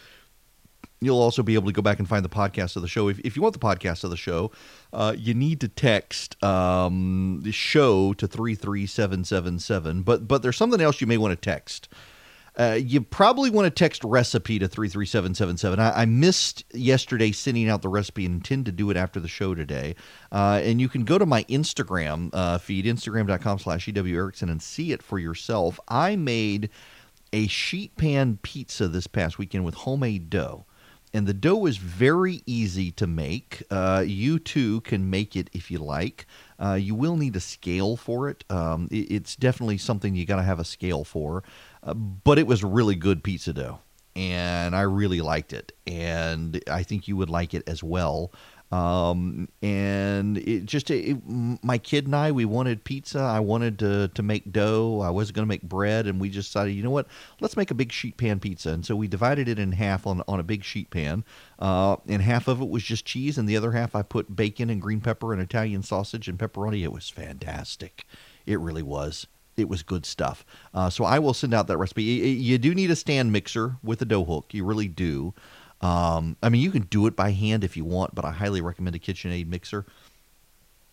You'll 1.07 1.23
also 1.23 1.43
be 1.43 1.55
able 1.55 1.67
to 1.67 1.73
go 1.73 1.83
back 1.83 1.99
and 1.99 2.09
find 2.09 2.25
the 2.25 2.29
podcast 2.29 2.77
of 2.77 2.83
the 2.83 2.89
show. 2.89 3.09
If, 3.09 3.21
if 3.21 3.37
you 3.37 3.43
want 3.43 3.53
the 3.53 3.61
podcast 3.61 4.05
of 4.05 4.11
the 4.11 4.17
show, 4.17 4.51
uh, 4.93 5.15
you 5.17 5.35
need 5.35 5.61
to 5.61 5.69
text 5.69 6.43
um, 6.45 7.41
the 7.43 7.53
show 7.53 8.13
to 8.15 8.27
33777. 8.27 10.03
But, 10.03 10.29
but 10.29 10.43
there's 10.43 10.57
something 10.57 10.81
else 10.81 11.01
you 11.01 11.07
may 11.07 11.17
want 11.17 11.33
to 11.33 11.37
text. 11.37 11.89
Uh, 12.59 12.79
you 12.83 13.03
probably 13.03 13.51
want 13.51 13.67
to 13.67 13.71
text 13.71 14.03
recipe 14.03 14.59
to 14.59 14.67
33777. 14.67 15.79
I, 15.79 16.03
I, 16.03 16.05
missed 16.07 16.65
yesterday 16.73 17.31
sending 17.31 17.69
out 17.69 17.83
the 17.83 17.89
recipe 17.91 18.25
and 18.25 18.37
intend 18.37 18.65
to 18.65 18.73
do 18.73 18.91
it 18.91 18.97
after 18.97 19.21
the 19.21 19.29
show 19.29 19.55
today. 19.55 19.95
Uh, 20.33 20.61
and 20.65 20.81
you 20.81 20.89
can 20.89 21.05
go 21.05 21.19
to 21.19 21.27
my 21.27 21.45
Instagram 21.45 22.31
uh, 22.33 22.57
feed, 22.57 22.87
instagram.com 22.87 23.59
slash 23.59 23.87
EW 23.89 24.17
Erickson, 24.17 24.49
and 24.49 24.63
see 24.63 24.93
it 24.93 25.03
for 25.03 25.19
yourself. 25.19 25.79
I 25.87 26.17
made 26.17 26.71
a 27.33 27.47
sheet 27.47 27.95
pan 27.97 28.39
pizza 28.41 28.89
this 28.89 29.07
past 29.07 29.39
weekend 29.39 29.65
with 29.65 29.75
homemade 29.75 30.31
dough 30.31 30.66
and 31.17 31.27
the 31.27 31.33
dough 31.33 31.65
is 31.65 31.79
very 31.79 32.43
easy 32.45 32.93
to 32.93 33.07
make. 33.07 33.63
Uh, 33.71 34.05
you 34.07 34.39
too 34.39 34.83
can 34.83 35.09
make 35.09 35.35
it 35.35 35.49
if 35.55 35.71
you 35.71 35.79
like. 35.79 36.27
Uh, 36.59 36.75
you 36.75 36.95
will 36.95 37.17
need 37.17 37.35
a 37.37 37.41
scale 37.41 37.97
for 37.97 38.29
it. 38.29 38.45
Um, 38.51 38.87
it 38.91 39.11
it's 39.11 39.35
definitely 39.35 39.79
something 39.79 40.15
you 40.15 40.27
got 40.27 40.37
to 40.37 40.43
have 40.43 40.61
a 40.61 40.65
scale 40.65 41.05
for. 41.05 41.43
Uh, 41.83 41.95
but 41.95 42.39
it 42.39 42.47
was 42.47 42.63
really 42.63 42.97
good 42.97 43.25
pizza 43.25 43.55
dough, 43.55 43.79
and 44.15 44.77
I 44.77 44.83
really 44.83 45.23
liked 45.23 45.55
it, 45.55 45.73
and 45.87 46.63
I 46.71 46.83
think 46.83 47.09
you 47.09 47.17
would 47.17 47.31
like 47.31 47.55
it 47.55 47.67
as 47.67 47.83
well. 47.83 48.31
Um, 48.73 49.49
and 49.63 50.39
it 50.39 50.65
just 50.65 50.91
it, 50.91 51.19
my 51.27 51.79
kid 51.79 52.07
and 52.07 52.17
I 52.17 52.33
we 52.33 52.45
wanted 52.45 52.83
pizza. 52.83 53.21
I 53.21 53.41
wanted 53.41 53.79
to 53.79 54.09
to 54.09 54.23
make 54.23 54.51
dough. 54.53 55.01
I 55.03 55.11
wasn't 55.11 55.37
going 55.37 55.45
to 55.45 55.49
make 55.49 55.63
bread, 55.63 56.07
and 56.07 56.21
we 56.21 56.31
just 56.31 56.49
decided, 56.49 56.73
you 56.73 56.83
know 56.83 56.91
what? 56.91 57.07
Let's 57.41 57.57
make 57.57 57.71
a 57.71 57.75
big 57.75 57.93
sheet 57.93 58.17
pan 58.17 58.41
pizza. 58.41 58.71
And 58.71 58.85
so 58.85 58.97
we 58.97 59.07
divided 59.07 59.49
it 59.49 59.59
in 59.59 59.73
half 59.73 60.07
on 60.07 60.23
on 60.27 60.41
a 60.41 60.45
big 60.45 60.65
sheet 60.65 60.91
pan. 60.91 61.25
Uh, 61.59 61.97
and 62.09 62.23
half 62.23 62.49
of 62.49 62.61
it 62.61 62.69
was 62.69 62.83
just 62.83 63.05
cheese, 63.05 63.39
and 63.39 63.49
the 63.49 63.57
other 63.57 63.73
half 63.73 63.95
I 63.95 64.03
put 64.03 64.35
bacon 64.35 64.69
and 64.69 64.83
green 64.83 65.01
pepper 65.01 65.33
and 65.33 65.41
Italian 65.41 65.83
sausage 65.83 66.29
and 66.29 66.39
pepperoni. 66.39 66.83
It 66.83 66.93
was 66.93 67.09
fantastic. 67.09 68.05
It 68.47 68.59
really 68.61 68.83
was 68.83 69.27
it 69.57 69.69
was 69.69 69.83
good 69.83 70.05
stuff. 70.05 70.45
Uh, 70.75 70.91
so 70.91 71.05
I 71.05 71.19
will 71.19 71.35
send 71.35 71.55
out 71.55 71.67
that 71.69 71.79
recipe. 71.79 72.03
You, 72.03 72.25
you, 72.25 72.59
do 72.59 72.75
need 72.75 72.91
a 72.91 72.97
stand 72.97 73.33
mixer 73.33 73.77
with 73.83 74.03
a 74.03 74.05
dough 74.05 74.25
hook. 74.25 74.53
You 74.53 74.65
really 74.65 74.89
do. 74.89 75.35
Um, 75.81 76.37
I 76.43 76.49
mean, 76.49 76.63
you 76.63 76.71
can 76.71 76.83
do 76.83 77.07
it 77.07 77.17
by 77.17 77.31
hand 77.33 77.65
if 77.65 77.77
you 77.77 77.85
want, 77.85 78.15
but 78.15 78.25
I 78.25 78.33
highly 78.33 78.61
recommend 78.61 78.97
a 78.97 78.99
KitchenAid 78.99 79.47
mixer. 79.47 79.87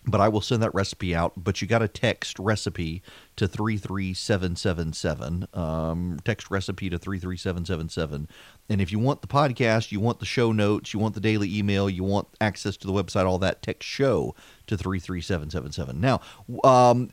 But 0.05 0.19
I 0.19 0.27
will 0.27 0.41
send 0.41 0.61
that 0.63 0.73
recipe 0.73 1.15
out. 1.15 1.31
But 1.37 1.61
you 1.61 1.67
got 1.67 1.79
to 1.79 1.87
text 1.87 2.37
recipe 2.37 3.01
to 3.35 3.47
33777. 3.47 5.47
Um, 5.53 6.19
text 6.23 6.51
recipe 6.51 6.89
to 6.89 6.97
33777. 6.97 8.27
And 8.69 8.81
if 8.81 8.91
you 8.91 8.99
want 8.99 9.21
the 9.21 9.27
podcast, 9.27 9.91
you 9.91 9.99
want 9.99 10.19
the 10.19 10.25
show 10.25 10.51
notes, 10.51 10.93
you 10.93 10.99
want 10.99 11.15
the 11.15 11.19
daily 11.19 11.57
email, 11.57 11.89
you 11.89 12.03
want 12.03 12.27
access 12.39 12.77
to 12.77 12.87
the 12.87 12.93
website, 12.93 13.25
all 13.25 13.39
that, 13.39 13.61
text 13.61 13.87
show 13.87 14.35
to 14.67 14.77
33777. 14.77 15.99
Now, 15.99 16.21
um, 16.63 17.09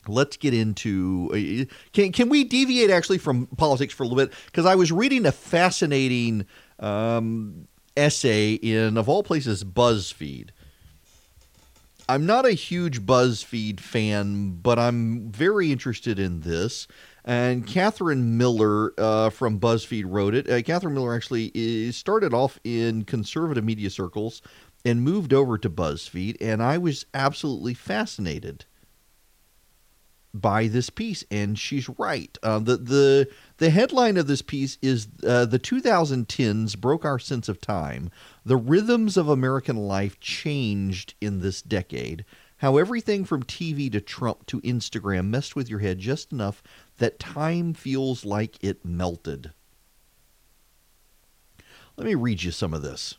let's 0.08 0.36
get 0.38 0.54
into 0.54 1.30
uh, 1.32 1.74
can 1.92 2.10
can 2.10 2.28
we 2.28 2.44
deviate 2.44 2.90
actually 2.90 3.18
from 3.18 3.46
politics 3.46 3.92
for 3.92 4.02
a 4.02 4.06
little 4.06 4.26
bit 4.26 4.34
because 4.46 4.66
I 4.66 4.74
was 4.74 4.90
reading 4.90 5.26
a 5.26 5.32
fascinating 5.32 6.46
um, 6.78 7.68
essay 7.96 8.54
in 8.54 8.96
of 8.96 9.08
all 9.08 9.22
places 9.22 9.62
BuzzFeed. 9.62 10.50
I'm 12.08 12.26
not 12.26 12.44
a 12.44 12.52
huge 12.52 13.02
BuzzFeed 13.02 13.78
fan, 13.78 14.58
but 14.62 14.80
I'm 14.80 15.30
very 15.30 15.70
interested 15.70 16.18
in 16.18 16.40
this. 16.40 16.88
And 17.24 17.64
Katherine 17.64 18.36
Miller 18.36 18.92
uh, 18.98 19.30
from 19.30 19.60
BuzzFeed 19.60 20.04
wrote 20.08 20.34
it. 20.34 20.50
Uh, 20.50 20.60
Katherine 20.62 20.94
Miller 20.94 21.14
actually 21.14 21.92
started 21.92 22.34
off 22.34 22.58
in 22.64 23.04
conservative 23.04 23.62
media 23.62 23.90
circles 23.90 24.42
and 24.84 25.02
moved 25.02 25.32
over 25.32 25.58
to 25.58 25.70
BuzzFeed, 25.70 26.36
and 26.40 26.62
I 26.62 26.78
was 26.78 27.06
absolutely 27.12 27.74
fascinated 27.74 28.64
by 30.32 30.68
this 30.68 30.90
piece, 30.90 31.24
and 31.30 31.58
she's 31.58 31.88
right. 31.98 32.36
Uh, 32.42 32.58
the 32.58 32.76
the 32.76 33.28
the 33.58 33.70
headline 33.70 34.16
of 34.16 34.26
this 34.26 34.42
piece 34.42 34.78
is 34.80 35.08
uh, 35.26 35.44
the 35.44 35.58
2010s 35.58 36.78
broke 36.78 37.04
our 37.04 37.18
sense 37.18 37.48
of 37.48 37.60
time. 37.60 38.10
The 38.44 38.56
rhythms 38.56 39.16
of 39.16 39.28
American 39.28 39.76
life 39.76 40.20
changed 40.20 41.14
in 41.20 41.40
this 41.40 41.62
decade. 41.62 42.24
How 42.58 42.76
everything 42.76 43.24
from 43.24 43.42
TV 43.42 43.90
to 43.92 44.00
Trump 44.00 44.44
to 44.46 44.60
Instagram 44.60 45.28
messed 45.28 45.56
with 45.56 45.70
your 45.70 45.78
head 45.78 45.98
just 45.98 46.30
enough 46.30 46.62
that 46.98 47.18
time 47.18 47.72
feels 47.72 48.24
like 48.24 48.62
it 48.62 48.84
melted. 48.84 49.52
Let 51.96 52.06
me 52.06 52.14
read 52.14 52.42
you 52.42 52.50
some 52.50 52.74
of 52.74 52.82
this. 52.82 53.16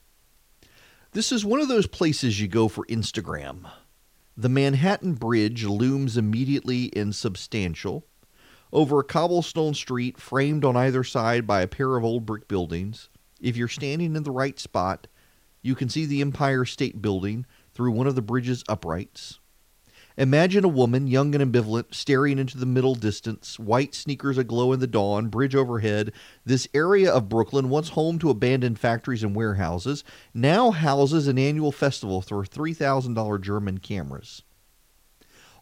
This 1.14 1.34
is 1.34 1.44
one 1.44 1.60
of 1.60 1.68
those 1.68 1.88
places 1.88 2.40
you 2.40 2.48
go 2.48 2.70
for 2.70 2.86
Instagram. 2.86 3.70
The 4.38 4.48
Manhattan 4.48 5.16
Bridge 5.16 5.66
looms 5.66 6.16
immediately 6.16 6.90
and 6.96 7.14
substantial. 7.14 8.06
Over 8.72 9.00
a 9.00 9.04
cobblestone 9.04 9.74
street 9.74 10.18
framed 10.18 10.64
on 10.64 10.78
either 10.78 11.04
side 11.04 11.46
by 11.46 11.64
a 11.64 11.68
pair 11.68 11.98
of 11.98 12.06
old 12.06 12.26
brick 12.26 12.48
buildings, 12.48 13.10
if 13.42 13.58
you're 13.58 13.68
standing 13.68 14.16
in 14.16 14.24
the 14.24 14.32
right 14.32 14.58
spot, 14.58 15.08
you 15.62 15.76
can 15.76 15.90
see 15.90 16.06
the 16.06 16.22
Empire 16.22 16.64
State 16.64 17.02
Building 17.02 17.46
through 17.74 17.92
one 17.92 18.08
of 18.08 18.16
the 18.16 18.22
bridge's 18.22 18.64
uprights. 18.70 19.41
Imagine 20.18 20.64
a 20.64 20.70
woman, 20.70 21.08
young 21.08 21.34
and 21.34 21.54
ambivalent, 21.54 21.94
staring 21.96 22.38
into 22.38 22.58
the 22.58 22.66
middle 22.66 22.96
distance, 22.96 23.58
white 23.58 23.96
sneakers 23.96 24.38
aglow 24.38 24.74
in 24.74 24.80
the 24.80 24.88
dawn, 24.88 25.28
bridge 25.28 25.56
overhead. 25.56 26.12
This 26.46 26.68
area 26.74 27.12
of 27.12 27.30
Brooklyn, 27.30 27.70
once 27.70 27.90
home 27.90 28.20
to 28.20 28.30
abandoned 28.30 28.80
factories 28.80 29.24
and 29.24 29.36
warehouses, 29.36 30.04
now 30.34 30.72
houses 30.72 31.28
an 31.28 31.40
annual 31.40 31.72
festival 31.72 32.22
for 32.22 32.44
$3,000 32.44 33.42
German 33.42 33.78
cameras. 33.78 34.44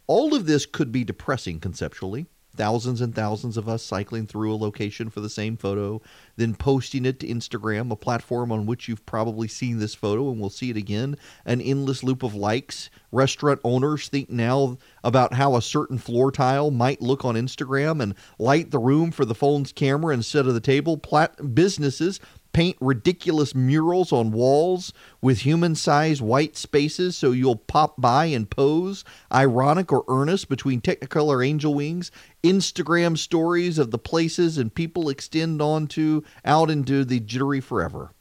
All 0.08 0.34
of 0.34 0.48
this 0.48 0.66
could 0.66 0.92
be 0.92 1.04
depressing 1.04 1.60
conceptually. 1.60 2.26
Thousands 2.60 3.00
and 3.00 3.16
thousands 3.16 3.56
of 3.56 3.70
us 3.70 3.82
cycling 3.82 4.28
through 4.28 4.54
a 4.54 4.58
location 4.58 5.10
for 5.10 5.22
the 5.22 5.30
same 5.30 5.56
photo, 5.56 6.02
then 6.36 6.56
posting 6.56 7.06
it 7.06 7.18
to 7.22 7.28
Instagram, 7.28 7.90
a 7.90 7.96
platform 7.96 8.52
on 8.52 8.66
which 8.66 8.90
you've 8.90 9.06
probably 9.06 9.48
seen 9.48 9.80
this 9.80 9.96
photo 9.96 10.30
and 10.30 10.42
will 10.42 10.50
see 10.50 10.70
it 10.70 10.76
again. 10.76 11.16
An 11.46 11.62
endless 11.62 12.04
loop 12.04 12.22
of 12.22 12.36
likes. 12.36 12.90
Restaurant 13.14 13.62
owners 13.64 14.10
think 14.10 14.30
now 14.30 14.78
about 15.06 15.34
how 15.36 15.56
a 15.56 15.62
certain 15.62 15.98
floor 15.98 16.34
tile 16.34 16.70
might 16.70 17.02
look 17.02 17.24
on 17.24 17.36
Instagram 17.36 18.04
and 18.04 18.14
light 18.38 18.72
the 18.72 18.78
room 18.78 19.12
for 19.12 19.24
the 19.24 19.34
phone's 19.34 19.72
camera 19.72 20.14
instead 20.14 20.46
of 20.46 20.54
the 20.54 20.60
table. 20.60 20.98
Plat- 20.98 21.56
businesses 21.56 22.20
paint 22.60 22.76
ridiculous 22.82 23.56
murals 23.56 24.12
on 24.12 24.34
walls 24.34 24.92
with 25.22 25.40
human 25.40 25.74
sized 25.74 26.20
white 26.20 26.58
spaces 26.58 27.16
so 27.16 27.32
you'll 27.32 27.56
pop 27.56 27.96
by 28.02 28.26
and 28.26 28.50
pose, 28.50 29.06
ironic 29.34 29.94
or 29.94 30.04
earnest 30.10 30.50
between 30.50 30.82
Technicolor 30.82 31.48
angel 31.48 31.74
wings. 31.74 32.12
Instagram 32.44 33.18
stories 33.18 33.78
of 33.78 33.92
the 33.92 33.98
places 33.98 34.58
and 34.58 34.76
people 34.76 35.08
extend 35.08 35.62
onto 35.62 36.22
out 36.44 36.70
into 36.70 37.06
the 37.06 37.22
jittery 37.22 37.62
forever. 37.62 38.12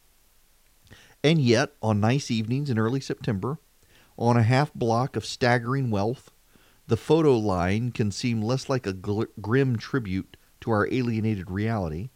And 1.24 1.40
yet, 1.40 1.72
on 1.82 1.98
nice 1.98 2.30
evenings 2.30 2.70
in 2.70 2.78
early 2.78 3.00
September, 3.00 3.58
on 4.16 4.36
a 4.36 4.44
half 4.44 4.72
block 4.72 5.16
of 5.16 5.26
staggering 5.26 5.90
wealth, 5.90 6.30
the 6.86 6.96
photo 6.96 7.36
line 7.36 7.90
can 7.90 8.12
seem 8.12 8.40
less 8.40 8.68
like 8.68 8.86
a 8.86 8.92
gl- 8.92 9.26
grim 9.40 9.76
tribute 9.76 10.36
to 10.60 10.70
our 10.70 10.86
alienated 10.92 11.50
reality 11.50 12.10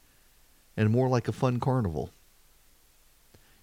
and 0.76 0.90
more 0.90 1.08
like 1.08 1.28
a 1.28 1.32
fun 1.32 1.60
carnival. 1.60 2.10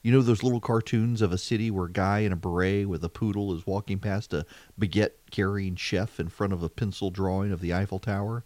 You 0.01 0.13
know 0.13 0.21
those 0.21 0.43
little 0.43 0.61
cartoons 0.61 1.21
of 1.21 1.33
a 1.33 1.37
city 1.37 1.69
where 1.69 1.87
a 1.87 1.91
guy 1.91 2.19
in 2.19 2.31
a 2.31 2.37
beret 2.37 2.87
with 2.87 3.03
a 3.03 3.09
poodle 3.09 3.53
is 3.53 3.67
walking 3.67 3.99
past 3.99 4.33
a 4.33 4.45
baguette 4.79 5.15
carrying 5.29 5.75
chef 5.75 6.19
in 6.19 6.29
front 6.29 6.53
of 6.53 6.63
a 6.63 6.69
pencil 6.69 7.09
drawing 7.09 7.51
of 7.51 7.59
the 7.59 7.73
Eiffel 7.73 7.99
Tower? 7.99 8.45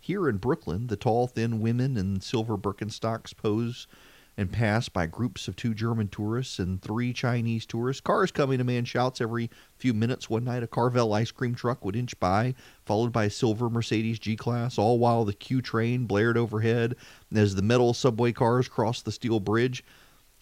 Here 0.00 0.28
in 0.28 0.36
Brooklyn, 0.36 0.86
the 0.86 0.96
tall, 0.96 1.26
thin 1.26 1.60
women 1.60 1.96
in 1.96 2.20
silver 2.20 2.56
Birkenstocks 2.56 3.36
pose 3.36 3.88
and 4.36 4.50
pass 4.50 4.88
by 4.88 5.06
groups 5.06 5.46
of 5.46 5.56
two 5.56 5.74
German 5.74 6.08
tourists 6.08 6.58
and 6.58 6.80
three 6.80 7.12
Chinese 7.12 7.66
tourists. 7.66 8.00
Cars 8.00 8.30
coming, 8.30 8.60
a 8.60 8.64
man 8.64 8.84
shouts 8.84 9.20
every 9.20 9.50
few 9.76 9.92
minutes. 9.92 10.30
One 10.30 10.44
night, 10.44 10.62
a 10.62 10.66
Carvel 10.66 11.12
ice 11.12 11.30
cream 11.30 11.54
truck 11.54 11.84
would 11.84 11.96
inch 11.96 12.18
by, 12.18 12.54
followed 12.84 13.12
by 13.12 13.24
a 13.24 13.30
silver 13.30 13.68
Mercedes 13.68 14.18
G 14.18 14.36
Class, 14.36 14.78
all 14.78 14.98
while 14.98 15.24
the 15.24 15.34
Q 15.34 15.60
train 15.60 16.06
blared 16.06 16.38
overhead 16.38 16.94
as 17.34 17.54
the 17.54 17.62
metal 17.62 17.92
subway 17.92 18.32
cars 18.32 18.68
crossed 18.68 19.04
the 19.04 19.12
steel 19.12 19.40
bridge. 19.40 19.84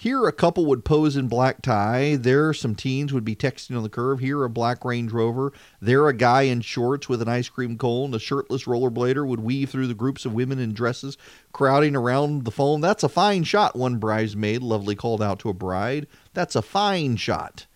Here, 0.01 0.27
a 0.27 0.33
couple 0.33 0.65
would 0.65 0.83
pose 0.83 1.15
in 1.15 1.29
black 1.29 1.61
tie. 1.61 2.17
There, 2.17 2.55
some 2.55 2.75
teens 2.75 3.13
would 3.13 3.23
be 3.23 3.37
texting 3.37 3.77
on 3.77 3.83
the 3.83 3.91
curve. 3.91 4.21
Here, 4.21 4.43
a 4.45 4.49
black 4.49 4.83
Range 4.83 5.13
Rover. 5.13 5.53
There, 5.79 6.09
a 6.09 6.15
guy 6.15 6.45
in 6.45 6.63
shorts 6.63 7.07
with 7.07 7.21
an 7.21 7.29
ice 7.29 7.51
cream 7.51 7.77
cone. 7.77 8.15
A 8.15 8.19
shirtless 8.19 8.65
rollerblader 8.65 9.27
would 9.27 9.41
weave 9.41 9.69
through 9.69 9.89
the 9.89 9.95
groups 9.95 10.25
of 10.25 10.33
women 10.33 10.59
in 10.59 10.73
dresses 10.73 11.19
crowding 11.53 11.95
around 11.95 12.47
the 12.47 12.51
phone. 12.51 12.81
That's 12.81 13.03
a 13.03 13.11
fine 13.11 13.45
shot, 13.45 13.77
one 13.77 13.99
bridesmaid 13.99 14.63
lovely 14.63 14.95
called 14.95 15.21
out 15.21 15.39
to 15.41 15.51
a 15.51 15.53
bride. 15.53 16.07
That's 16.33 16.57
a 16.57 16.63
fine 16.63 17.17
shot. 17.17 17.67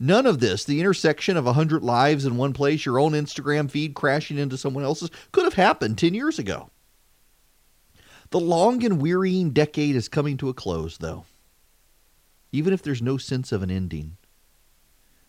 None 0.00 0.26
of 0.26 0.40
this, 0.40 0.64
the 0.64 0.80
intersection 0.80 1.36
of 1.36 1.46
a 1.46 1.52
hundred 1.52 1.84
lives 1.84 2.24
in 2.24 2.36
one 2.36 2.54
place, 2.54 2.84
your 2.84 2.98
own 2.98 3.12
Instagram 3.12 3.70
feed 3.70 3.94
crashing 3.94 4.36
into 4.36 4.58
someone 4.58 4.82
else's, 4.82 5.12
could 5.30 5.44
have 5.44 5.54
happened 5.54 5.96
10 5.96 6.12
years 6.12 6.40
ago. 6.40 6.70
The 8.30 8.40
long 8.40 8.84
and 8.84 9.00
wearying 9.00 9.52
decade 9.52 9.94
is 9.94 10.08
coming 10.08 10.36
to 10.38 10.48
a 10.48 10.52
close, 10.52 10.98
though 10.98 11.24
even 12.56 12.72
if 12.72 12.80
there's 12.80 13.02
no 13.02 13.18
sense 13.18 13.52
of 13.52 13.62
an 13.62 13.70
ending. 13.70 14.16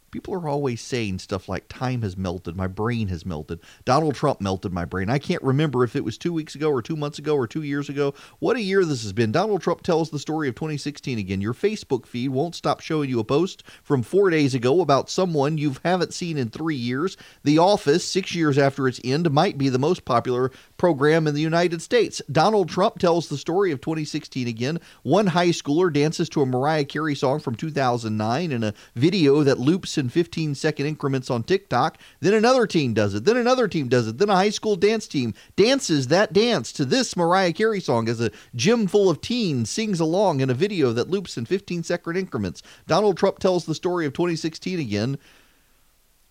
People 0.10 0.34
are 0.36 0.48
always 0.48 0.80
saying 0.80 1.20
stuff 1.20 1.50
like, 1.50 1.68
time 1.68 2.02
has 2.02 2.16
melted, 2.16 2.56
my 2.56 2.68
brain 2.68 3.10
has 3.10 3.26
melted, 3.26 3.60
Donald 3.84 4.16
Trump 4.16 4.40
melted 4.40 4.72
my 4.72 4.86
brain. 4.86 5.10
I 5.10 5.20
can't 5.20 5.44
remember 5.44 5.84
if 5.84 5.98
it 5.98 6.06
was 6.06 6.18
two 6.18 6.32
weeks 6.32 6.56
ago 6.56 6.70
or 6.70 6.82
two 6.82 6.96
months 6.96 7.20
ago 7.20 7.36
or 7.36 7.46
two 7.46 7.64
years 7.64 7.90
ago. 7.90 8.14
What 8.40 8.56
a 8.56 8.62
year 8.62 8.86
this 8.86 9.04
has 9.04 9.12
been. 9.12 9.34
Donald 9.34 9.62
Trump 9.62 9.82
tells 9.82 10.10
the 10.10 10.18
story 10.18 10.48
of 10.48 10.56
2016 10.56 11.20
again. 11.20 11.42
Your 11.42 11.54
Facebook 11.54 12.06
feed 12.06 12.30
won't 12.30 12.56
stop 12.56 12.80
showing 12.80 13.10
you 13.10 13.20
a 13.20 13.26
post 13.26 13.64
from 13.84 14.02
four 14.02 14.30
days 14.30 14.56
ago 14.56 14.80
about 14.80 15.10
someone 15.10 15.58
you 15.58 15.76
haven't 15.84 16.14
seen 16.14 16.38
in 16.38 16.50
three 16.50 16.76
years. 16.76 17.18
The 17.44 17.58
Office, 17.58 18.06
six 18.06 18.34
years 18.34 18.58
after 18.58 18.88
its 18.88 19.02
end, 19.04 19.30
might 19.32 19.58
be 19.58 19.68
the 19.68 19.78
most 19.78 20.06
popular 20.06 20.52
program 20.78 21.28
in 21.28 21.36
the 21.36 21.42
United 21.42 21.82
States. 21.82 22.22
Donald 22.32 22.70
Trump 22.70 22.98
tells 22.98 23.28
the 23.28 23.38
story 23.38 23.74
of 23.74 23.82
2016 23.82 24.48
again. 24.48 24.80
One 25.04 25.28
high 25.28 25.50
schooler 25.50 25.92
dances 25.92 26.30
to 26.30 26.42
a 26.42 26.46
Mariah 26.46 26.86
Carey 26.86 27.16
song 27.16 27.40
from 27.40 27.56
2009 27.56 28.54
in 28.54 28.64
a 28.64 28.74
video 28.96 29.44
that 29.44 29.60
loops 29.60 29.97
in 29.98 30.10
15 30.10 30.56
second 30.56 30.86
increments 30.86 31.30
on 31.30 31.44
TikTok. 31.44 31.98
Then 32.20 32.34
another 32.34 32.68
team 32.68 32.94
does 32.94 33.14
it. 33.14 33.26
Then 33.26 33.38
another 33.38 33.68
team 33.68 33.88
does 33.88 34.08
it. 34.08 34.18
Then 34.18 34.30
a 34.30 34.36
high 34.36 34.50
school 34.50 34.76
dance 34.76 35.08
team 35.08 35.34
dances 35.56 36.08
that 36.08 36.34
dance 36.34 36.72
to 36.74 36.86
this 36.86 37.16
Mariah 37.16 37.54
Carey 37.54 37.80
song 37.80 38.10
as 38.10 38.22
a 38.22 38.32
gym 38.56 38.88
full 38.88 39.10
of 39.10 39.22
teens 39.22 39.70
sings 39.70 40.00
along 40.00 40.40
in 40.40 40.50
a 40.50 40.54
video 40.54 40.94
that 40.94 41.10
loops 41.10 41.38
in 41.38 41.46
15 41.46 41.84
second 41.84 42.18
increments. 42.18 42.62
Donald 42.88 43.18
Trump 43.18 43.40
tells 43.40 43.66
the 43.66 43.76
story 43.76 44.06
of 44.06 44.14
2016 44.14 44.80
again. 44.80 45.18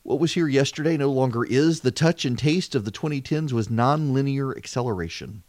What 0.02 0.20
was 0.20 0.34
here 0.34 0.46
yesterday 0.46 0.96
no 0.96 1.10
longer 1.10 1.44
is. 1.44 1.80
The 1.80 1.90
touch 1.90 2.24
and 2.24 2.38
taste 2.38 2.74
of 2.74 2.84
the 2.84 2.92
2010s 2.92 3.52
was 3.52 3.68
nonlinear 3.68 4.56
acceleration 4.56 5.42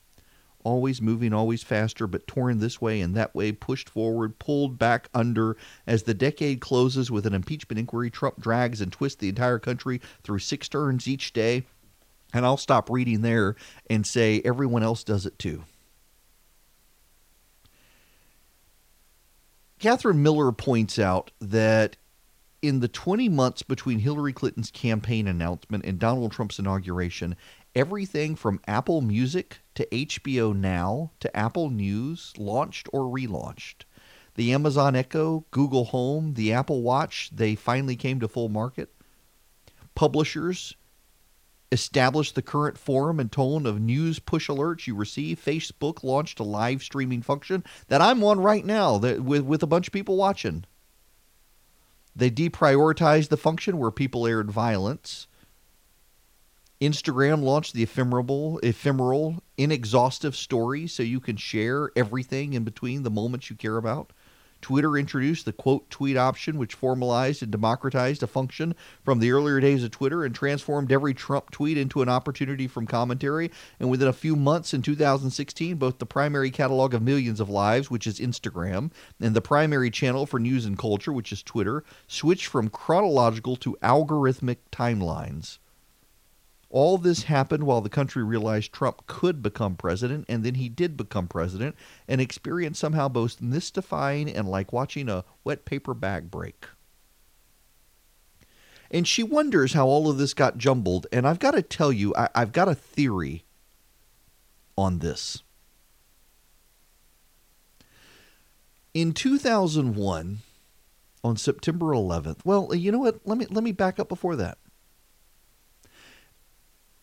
always 0.67 1.01
moving, 1.01 1.31
always 1.31 1.63
faster, 1.63 2.07
but 2.07 2.27
torn 2.27 2.59
this 2.59 2.81
way 2.81 2.99
and 2.99 3.15
that 3.15 3.33
way, 3.33 3.53
pushed 3.53 3.87
forward, 3.87 4.37
pulled 4.37 4.77
back 4.77 5.07
under. 5.13 5.55
As 5.87 6.03
the 6.03 6.13
decade 6.13 6.59
closes 6.59 7.09
with 7.09 7.25
an 7.25 7.33
impeachment 7.33 7.79
inquiry, 7.79 8.09
Trump 8.09 8.41
drags 8.41 8.81
and 8.81 8.91
twists 8.91 9.19
the 9.19 9.29
entire 9.29 9.59
country 9.59 10.01
through 10.23 10.39
six 10.39 10.67
turns 10.67 11.07
each 11.07 11.31
day. 11.31 11.63
And 12.33 12.45
I'll 12.45 12.57
stop 12.57 12.89
reading 12.89 13.21
there 13.21 13.55
and 13.89 14.05
say 14.05 14.41
everyone 14.43 14.83
else 14.83 15.05
does 15.05 15.25
it 15.25 15.39
too. 15.39 15.63
Katherine 19.79 20.21
Miller 20.21 20.51
points 20.51 20.99
out 20.99 21.31
that 21.39 21.95
in 22.61 22.81
the 22.81 22.89
20 22.89 23.29
months 23.29 23.61
between 23.63 23.99
Hillary 23.99 24.33
Clinton's 24.33 24.71
campaign 24.71 25.27
announcement 25.27 25.85
and 25.85 25.97
Donald 25.97 26.33
Trump's 26.33 26.59
inauguration, 26.59 27.37
everything 27.77 28.35
from 28.35 28.59
Apple 28.67 29.01
Music 29.01 29.59
to 29.75 29.85
HBO 29.91 30.55
Now 30.55 31.11
to 31.19 31.37
Apple 31.37 31.69
News 31.69 32.33
launched 32.35 32.89
or 32.91 33.03
relaunched. 33.03 33.83
The 34.33 34.51
Amazon 34.51 34.95
Echo, 34.95 35.45
Google 35.51 35.85
Home, 35.85 36.33
the 36.33 36.53
Apple 36.53 36.81
Watch, 36.81 37.29
they 37.31 37.53
finally 37.53 37.95
came 37.95 38.19
to 38.19 38.27
full 38.27 38.49
market. 38.49 38.89
Publishers 39.93 40.75
established 41.71 42.33
the 42.33 42.41
current 42.41 42.79
form 42.79 43.19
and 43.19 43.31
tone 43.31 43.67
of 43.67 43.79
news 43.79 44.17
push 44.17 44.49
alerts 44.49 44.87
you 44.87 44.95
receive. 44.95 45.39
Facebook 45.43 46.03
launched 46.03 46.39
a 46.39 46.43
live 46.43 46.81
streaming 46.81 47.21
function 47.21 47.63
that 47.89 48.01
I'm 48.01 48.23
on 48.23 48.39
right 48.39 48.65
now 48.65 48.97
that, 48.97 49.21
with, 49.21 49.43
with 49.43 49.61
a 49.61 49.67
bunch 49.67 49.87
of 49.87 49.93
people 49.93 50.17
watching. 50.17 50.65
They 52.15 52.31
deprioritized 52.31 53.29
the 53.29 53.37
function 53.37 53.77
where 53.77 53.91
people 53.91 54.25
aired 54.25 54.49
violence. 54.49 55.27
Instagram 56.79 57.41
launched 57.41 57.73
the 57.73 57.81
ephemeral, 57.81 58.59
ephemeral, 58.59 59.41
inexhaustive 59.57 60.35
story 60.35 60.85
so 60.85 61.01
you 61.01 61.19
can 61.19 61.35
share 61.35 61.89
everything 61.95 62.53
in 62.53 62.63
between 62.63 63.01
the 63.01 63.09
moments 63.09 63.49
you 63.49 63.55
care 63.55 63.77
about. 63.77 64.13
Twitter 64.61 64.95
introduced 64.95 65.45
the 65.45 65.53
quote 65.53 65.89
tweet 65.89 66.15
option, 66.15 66.59
which 66.59 66.75
formalized 66.75 67.41
and 67.41 67.51
democratized 67.51 68.21
a 68.21 68.27
function 68.27 68.75
from 69.03 69.17
the 69.17 69.31
earlier 69.31 69.59
days 69.59 69.83
of 69.83 69.89
Twitter 69.89 70.23
and 70.23 70.35
transformed 70.35 70.91
every 70.91 71.15
Trump 71.15 71.49
tweet 71.49 71.79
into 71.79 72.03
an 72.03 72.09
opportunity 72.09 72.67
from 72.67 72.85
commentary. 72.85 73.49
And 73.79 73.89
within 73.89 74.07
a 74.07 74.13
few 74.13 74.35
months 74.35 74.71
in 74.71 74.83
2016, 74.83 75.77
both 75.77 75.97
the 75.97 76.05
primary 76.05 76.51
catalog 76.51 76.93
of 76.93 77.01
millions 77.01 77.39
of 77.39 77.49
lives, 77.49 77.89
which 77.89 78.05
is 78.05 78.19
Instagram, 78.19 78.91
and 79.19 79.35
the 79.35 79.41
primary 79.41 79.89
channel 79.89 80.27
for 80.27 80.39
news 80.39 80.65
and 80.65 80.77
culture, 80.77 81.11
which 81.11 81.31
is 81.31 81.41
Twitter, 81.41 81.83
switched 82.07 82.45
from 82.45 82.69
chronological 82.69 83.55
to 83.55 83.77
algorithmic 83.81 84.57
timelines. 84.71 85.57
All 86.69 86.97
this 86.97 87.23
happened 87.23 87.63
while 87.63 87.81
the 87.81 87.89
country 87.89 88.23
realized 88.23 88.73
Trump 88.73 89.07
could 89.07 89.41
become 89.41 89.77
president, 89.77 90.25
and 90.27 90.43
then 90.43 90.55
he 90.55 90.67
did 90.67 90.97
become 90.97 91.27
president, 91.27 91.75
an 92.07 92.19
experience 92.19 92.77
somehow 92.77 93.07
both 93.07 93.41
mystifying 93.41 94.29
and 94.29 94.49
like 94.49 94.73
watching 94.73 95.07
a 95.07 95.23
wet 95.43 95.63
paper 95.63 95.93
bag 95.93 96.29
break. 96.29 96.65
And 98.91 99.07
she 99.07 99.23
wonders 99.23 99.73
how 99.73 99.87
all 99.87 100.09
of 100.09 100.17
this 100.17 100.33
got 100.33 100.57
jumbled, 100.57 101.07
and 101.11 101.27
I've 101.27 101.39
got 101.39 101.51
to 101.51 101.61
tell 101.61 101.91
you, 101.91 102.13
I, 102.15 102.29
I've 102.35 102.51
got 102.51 102.67
a 102.67 102.75
theory 102.75 103.45
on 104.77 104.99
this. 104.99 105.43
In 108.93 109.13
2001, 109.13 110.39
on 111.23 111.37
September 111.37 111.87
11th, 111.87 112.39
well, 112.45 112.73
you 112.73 112.91
know 112.91 112.99
what? 112.99 113.19
Let 113.25 113.37
me 113.37 113.45
let 113.49 113.63
me 113.63 113.71
back 113.71 113.99
up 113.99 114.09
before 114.09 114.35
that. 114.37 114.57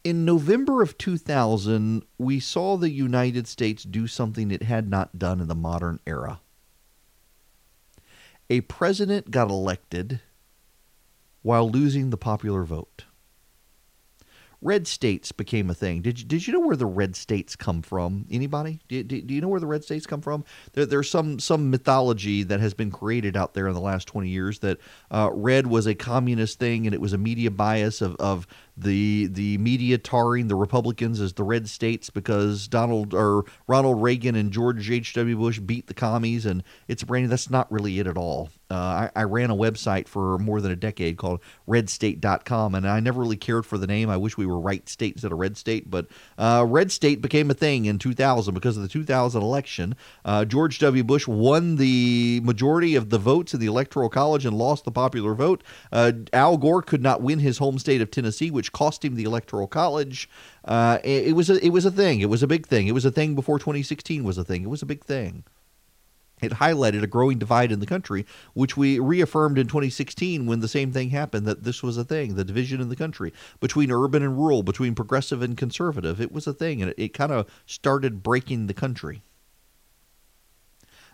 In 0.05 0.27
November 0.27 0.83
of 0.83 0.99
2000, 0.99 2.05
we 2.19 2.39
saw 2.39 2.77
the 2.77 2.91
United 2.91 3.49
States 3.49 3.85
do 3.85 4.07
something 4.07 4.51
it 4.51 4.63
had 4.63 4.91
not 4.91 5.19
done 5.19 5.41
in 5.41 5.49
the 5.49 5.55
modern 5.55 5.99
era. 6.07 6.43
A 8.51 8.61
president 8.61 9.31
got 9.31 9.49
elected 9.49 10.21
while 11.41 11.71
losing 11.71 12.11
the 12.11 12.19
popular 12.19 12.65
vote. 12.65 13.05
Red 14.61 14.87
states 14.87 15.31
became 15.31 15.69
a 15.69 15.75
thing. 15.75 16.01
Did 16.01 16.19
you, 16.19 16.25
did 16.25 16.47
you 16.47 16.53
know 16.55 16.61
where 16.61 16.77
the 16.77 16.87
red 16.87 17.17
states 17.17 17.55
come 17.55 17.83
from? 17.83 18.25
Anybody? 18.31 18.81
Do, 18.89 19.03
do, 19.03 19.21
do 19.21 19.35
you 19.35 19.43
know 19.43 19.49
where 19.49 19.61
the 19.61 19.67
red 19.67 19.85
states 19.85 20.07
come 20.07 20.23
from? 20.23 20.43
There, 20.73 20.87
there's 20.87 21.11
some 21.11 21.39
some 21.39 21.71
mythology 21.71 22.43
that 22.45 22.61
has 22.61 22.73
been 22.73 22.91
created 22.91 23.37
out 23.37 23.53
there 23.53 23.69
in 23.69 23.75
the 23.75 23.81
last 23.81 24.09
20 24.09 24.29
years 24.29 24.61
that 24.61 24.79
uh, 25.11 25.29
red 25.35 25.67
was 25.67 25.87
a 25.87 25.95
communist 25.95 26.59
thing 26.59 26.87
and 26.87 26.95
it 26.95 27.01
was 27.01 27.13
a 27.13 27.19
media 27.19 27.51
bias 27.51 28.01
of, 28.01 28.17
of 28.17 28.47
the 28.77 29.29
the 29.29 29.59
media 29.59 29.99
tarring 29.99 30.49
the 30.49 30.57
Republicans 30.57 31.21
as 31.21 31.33
the 31.35 31.45
red 31.45 31.69
states 31.69 32.11
because 32.11 32.67
Donald 32.67 33.15
or 33.15 33.45
Ronald 33.67 34.03
Reagan 34.03 34.35
and 34.35 34.53
George 34.53 34.91
H.W. 34.91 35.37
Bush 35.37 35.61
beat 35.61 35.87
the 35.87 35.95
commies 35.95 36.47
and 36.47 36.63
it's 36.89 37.03
brand 37.05 37.31
that's 37.31 37.51
not 37.51 37.71
really 37.71 37.99
it 37.99 38.07
at 38.07 38.17
all. 38.17 38.51
Uh, 38.71 38.75
I, 38.75 39.11
I, 39.15 39.23
ran 39.25 39.51
a 39.51 39.55
website 39.55 40.09
for 40.09 40.39
more 40.39 40.61
than 40.61 40.73
a 40.73 40.77
decade 40.77 41.17
called 41.17 41.41
redstate.com 41.69 42.75
and 42.75 42.89
I 42.89 42.99
never 42.99 43.21
really 43.21 43.37
cared 43.37 43.67
for 43.67 43.79
the 43.79 43.87
name. 43.87 44.11
I 44.11 44.17
wish 44.17 44.37
we 44.37 44.47
were 44.47 44.59
right 44.59 44.89
state 44.89 45.13
instead 45.13 45.33
of 45.33 45.39
red 45.39 45.57
state, 45.57 45.91
but 45.91 46.07
uh, 46.39 46.65
red 46.67 46.91
state 46.91 47.21
became 47.21 47.51
a 47.51 47.55
thing 47.55 47.85
in 47.85 47.99
2000 47.99 48.55
because 48.55 48.77
of 48.77 48.83
the 48.83 48.89
2000 48.89 49.41
election. 49.41 49.95
Uh, 50.25 50.45
George 50.45 50.79
W. 50.79 51.05
Bush 51.05 51.29
won 51.29 51.77
the 51.77 52.41
majority 52.43 52.97
of 52.97 53.11
the 53.11 53.19
votes 53.19 53.55
in 53.55 53.61
the 53.61 53.67
Electoral 53.67 54.09
College 54.09 54.47
and 54.47 54.57
lost 54.57 54.85
the 54.85 54.91
popular 54.91 55.35
vote. 55.35 55.63
Uh, 55.93 56.13
Al 56.33 56.57
Gore 56.57 56.83
could 56.83 57.03
not 57.03 57.21
win 57.21 57.39
his 57.41 57.59
home 57.59 57.79
state 57.79 58.01
of 58.01 58.11
Tennessee, 58.11 58.51
which 58.51 58.64
which 58.65 58.73
cost 58.73 59.05
him 59.05 59.15
the 59.15 59.25
electoral 59.25 59.67
college. 59.67 60.27
Uh, 60.65 60.99
it, 61.05 61.29
it, 61.29 61.33
was 61.33 61.51
a 61.51 61.63
it 61.63 61.69
was 61.69 61.85
a 61.85 61.91
thing. 61.91 62.21
It 62.21 62.31
was 62.31 62.43
a 62.43 62.47
big 62.47 62.67
thing. 62.67 62.87
It 62.87 62.95
was 62.95 63.05
a 63.05 63.11
thing 63.11 63.35
before 63.35 63.59
2016 63.59 64.25
was 64.25 64.39
a 64.39 64.45
thing. 64.45 64.63
It 64.63 64.71
was 64.71 64.81
a 64.81 64.87
big 64.87 65.05
thing. 65.05 65.45
It 66.41 66.53
highlighted 66.53 67.03
a 67.03 67.07
growing 67.07 67.39
divide 67.39 67.71
in 67.71 67.81
the 67.81 67.87
country, 67.87 68.25
which 68.55 68.75
we 68.75 68.99
reaffirmed 68.99 69.59
in 69.59 69.67
2016 69.67 70.47
when 70.47 70.61
the 70.61 70.69
same 70.69 70.93
thing 70.93 71.11
happened 71.11 71.47
that 71.47 71.63
this 71.65 71.83
was 71.83 71.99
a 71.99 72.05
thing, 72.05 72.37
the 72.37 72.45
division 72.45 72.81
in 72.81 72.89
the 72.89 72.97
country 72.97 73.35
between 73.61 73.93
urban 73.93 74.23
and 74.23 74.39
rural, 74.39 74.63
between 74.63 74.95
progressive 74.95 75.43
and 75.43 75.59
conservative. 75.59 76.19
It 76.21 76.33
was 76.33 76.47
a 76.47 76.55
thing, 76.55 76.81
and 76.81 76.91
it, 76.91 76.99
it 76.99 77.09
kind 77.15 77.33
of 77.33 77.47
started 77.67 78.23
breaking 78.23 78.67
the 78.67 78.75
country. 78.75 79.23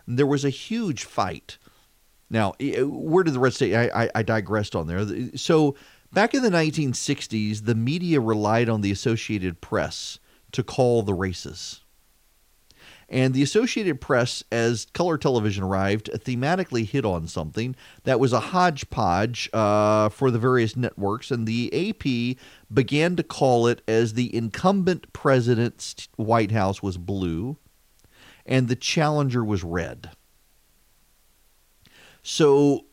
There 0.07 0.25
was 0.25 0.45
a 0.45 0.49
huge 0.49 1.03
fight. 1.03 1.57
Now, 2.31 2.53
where 2.61 3.25
did 3.25 3.33
the 3.33 3.39
red 3.39 3.53
state? 3.53 3.75
I, 3.75 4.03
I, 4.03 4.09
I 4.15 4.23
digressed 4.23 4.73
on 4.73 4.87
there. 4.87 5.05
So 5.35 5.75
Back 6.13 6.33
in 6.33 6.43
the 6.43 6.49
1960s, 6.49 7.65
the 7.65 7.75
media 7.75 8.19
relied 8.19 8.67
on 8.67 8.81
the 8.81 8.91
Associated 8.91 9.61
Press 9.61 10.19
to 10.51 10.61
call 10.61 11.03
the 11.03 11.13
races. 11.13 11.81
And 13.07 13.33
the 13.33 13.43
Associated 13.43 14.01
Press, 14.01 14.43
as 14.51 14.87
color 14.93 15.17
television 15.17 15.63
arrived, 15.63 16.09
thematically 16.13 16.85
hit 16.85 17.05
on 17.05 17.27
something 17.27 17.77
that 18.03 18.19
was 18.19 18.33
a 18.33 18.39
hodgepodge 18.39 19.49
uh, 19.53 20.09
for 20.09 20.31
the 20.31 20.39
various 20.39 20.75
networks, 20.75 21.31
and 21.31 21.47
the 21.47 21.89
AP 21.89 22.37
began 22.73 23.15
to 23.15 23.23
call 23.23 23.67
it 23.67 23.81
as 23.87 24.13
the 24.13 24.33
incumbent 24.35 25.11
president's 25.13 26.09
White 26.17 26.51
House 26.51 26.83
was 26.83 26.97
blue, 26.97 27.57
and 28.45 28.67
the 28.67 28.75
challenger 28.75 29.45
was 29.45 29.63
red. 29.63 30.11
So 32.21 32.85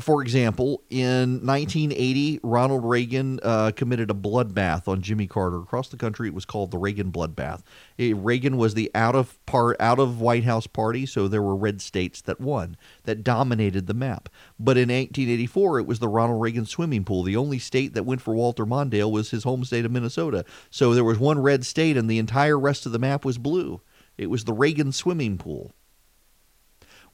for 0.00 0.22
example, 0.22 0.82
in 0.90 1.44
1980, 1.44 2.40
Ronald 2.42 2.84
Reagan 2.84 3.40
uh, 3.42 3.72
committed 3.74 4.10
a 4.10 4.14
bloodbath 4.14 4.86
on 4.86 5.02
Jimmy 5.02 5.26
Carter 5.26 5.58
across 5.58 5.88
the 5.88 5.96
country. 5.96 6.28
It 6.28 6.34
was 6.34 6.44
called 6.44 6.70
the 6.70 6.78
Reagan 6.78 7.10
bloodbath. 7.10 7.62
It, 7.96 8.16
Reagan 8.16 8.56
was 8.56 8.74
the 8.74 8.90
out 8.94 9.14
of 9.14 9.44
part 9.46 9.76
out 9.80 9.98
of 9.98 10.20
White 10.20 10.44
House 10.44 10.66
party, 10.66 11.04
so 11.04 11.26
there 11.26 11.42
were 11.42 11.56
red 11.56 11.80
states 11.80 12.20
that 12.22 12.40
won, 12.40 12.76
that 13.04 13.24
dominated 13.24 13.86
the 13.86 13.94
map. 13.94 14.28
But 14.58 14.76
in 14.76 14.88
1884, 14.88 15.80
it 15.80 15.86
was 15.86 15.98
the 15.98 16.08
Ronald 16.08 16.40
Reagan 16.40 16.66
swimming 16.66 17.04
pool. 17.04 17.22
The 17.22 17.36
only 17.36 17.58
state 17.58 17.94
that 17.94 18.06
went 18.06 18.20
for 18.20 18.34
Walter 18.34 18.66
Mondale 18.66 19.10
was 19.10 19.30
his 19.30 19.44
home 19.44 19.64
state 19.64 19.84
of 19.84 19.90
Minnesota. 19.90 20.44
So 20.70 20.94
there 20.94 21.04
was 21.04 21.18
one 21.18 21.40
red 21.40 21.66
state, 21.66 21.96
and 21.96 22.08
the 22.08 22.18
entire 22.18 22.58
rest 22.58 22.86
of 22.86 22.92
the 22.92 22.98
map 22.98 23.24
was 23.24 23.38
blue. 23.38 23.80
It 24.16 24.30
was 24.30 24.44
the 24.44 24.52
Reagan 24.52 24.92
swimming 24.92 25.38
pool. 25.38 25.72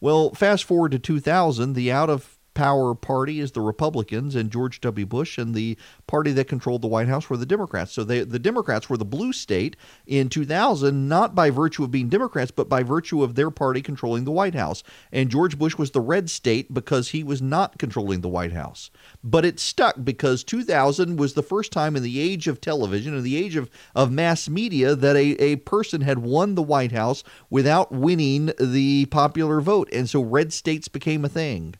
Well, 0.01 0.31
fast 0.35 0.65
forward 0.65 0.93
to 0.93 0.98
2000, 0.98 1.73
the 1.73 1.90
out 1.90 2.11
of 2.11 2.39
power 2.55 2.94
party 2.94 3.40
is 3.40 3.52
the 3.52 3.60
Republicans 3.60 4.35
and 4.35 4.51
George 4.51 4.81
W. 4.81 5.05
Bush, 5.05 5.39
and 5.39 5.55
the 5.55 5.76
party 6.06 6.32
that 6.32 6.48
controlled 6.48 6.82
the 6.82 6.89
White 6.89 7.09
House 7.09 7.28
were 7.28 7.36
the 7.36 7.44
Democrats. 7.44 7.93
So 7.93 8.05
they, 8.05 8.20
the 8.20 8.39
Democrats 8.39 8.89
were 8.89 8.97
the 8.97 9.05
blue 9.05 9.32
state 9.32 9.76
in 10.06 10.28
2000, 10.28 11.09
not 11.09 11.35
by 11.35 11.51
virtue 11.51 11.85
of 11.85 11.90
being 11.90 12.09
Democrats, 12.09 12.51
but 12.51 12.68
by 12.68 12.82
virtue 12.82 13.22
of 13.22 13.35
their 13.35 13.51
party 13.51 13.82
controlling 13.82 14.24
the 14.24 14.31
White 14.31 14.55
House. 14.55 14.82
And 15.12 15.31
George 15.31 15.59
Bush 15.59 15.76
was 15.76 15.90
the 15.90 16.01
red 16.01 16.31
state 16.31 16.72
because 16.72 17.10
he 17.10 17.22
was 17.22 17.43
not 17.43 17.78
controlling 17.78 18.20
the 18.20 18.28
White 18.28 18.52
House. 18.52 18.90
But 19.22 19.44
it 19.44 19.60
stuck 19.60 19.97
because 20.05 20.44
2000 20.44 21.16
was 21.16 21.35
the 21.35 21.43
first 21.43 21.72
time 21.72 21.97
in 21.97 22.02
the 22.02 22.20
age 22.20 22.48
of 22.48 22.60
television 22.60 23.14
and 23.14 23.24
the 23.24 23.36
age 23.36 23.56
of, 23.56 23.68
of 23.94 24.12
mass 24.12 24.48
media 24.48 24.94
that 24.94 25.16
a, 25.16 25.43
a 25.43 25.56
person 25.56 26.02
had 26.02 26.18
won 26.18 26.55
the 26.55 26.62
White 26.62 26.93
House 26.93 27.24
without 27.51 27.93
winning 27.93 28.52
the 28.60 29.06
popular 29.06 29.60
vote. 29.60 29.89
And 29.93 30.09
so 30.09 30.20
red 30.20 30.52
states 30.52 30.89
became 30.89 31.24
a 31.24 31.28
thing 31.28 31.74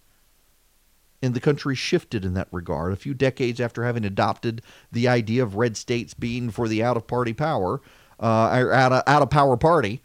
and 1.25 1.35
the 1.35 1.41
country 1.41 1.75
shifted 1.75 2.25
in 2.25 2.35
that 2.35 2.49
regard. 2.53 2.93
A 2.93 2.97
few 2.97 3.15
decades 3.15 3.61
after 3.61 3.85
having 3.85 4.05
adopted 4.05 4.63
the 4.93 5.09
idea 5.09 5.43
of 5.43 5.57
red 5.57 5.77
states 5.77 6.15
being 6.15 6.51
for 6.51 6.69
the 6.69 6.83
out 6.83 6.97
of 6.97 7.07
party 7.07 7.33
power, 7.33 7.81
uh, 8.21 8.25
out 8.73 8.93
of, 8.93 9.03
out 9.07 9.23
of 9.23 9.31
power 9.31 9.57
party. 9.57 10.03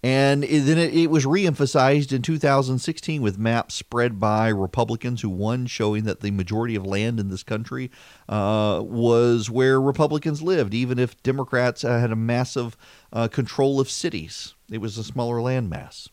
And 0.00 0.44
then 0.44 0.78
it, 0.78 0.94
it 0.94 1.10
was 1.10 1.24
reemphasized 1.24 2.12
in 2.12 2.22
2016 2.22 3.20
with 3.20 3.36
maps 3.36 3.74
spread 3.74 4.20
by 4.20 4.48
Republicans 4.48 5.22
who 5.22 5.28
won, 5.28 5.66
showing 5.66 6.04
that 6.04 6.20
the 6.20 6.30
majority 6.30 6.76
of 6.76 6.86
land 6.86 7.18
in 7.18 7.30
this 7.30 7.42
country 7.42 7.90
uh, 8.28 8.80
was 8.84 9.50
where 9.50 9.80
Republicans 9.80 10.40
lived, 10.40 10.72
even 10.72 11.00
if 11.00 11.20
Democrats 11.24 11.82
uh, 11.82 11.98
had 11.98 12.12
a 12.12 12.16
massive 12.16 12.76
uh, 13.12 13.26
control 13.26 13.80
of 13.80 13.90
cities. 13.90 14.54
It 14.70 14.78
was 14.78 14.98
a 14.98 15.04
smaller 15.04 15.38
landmass. 15.38 16.08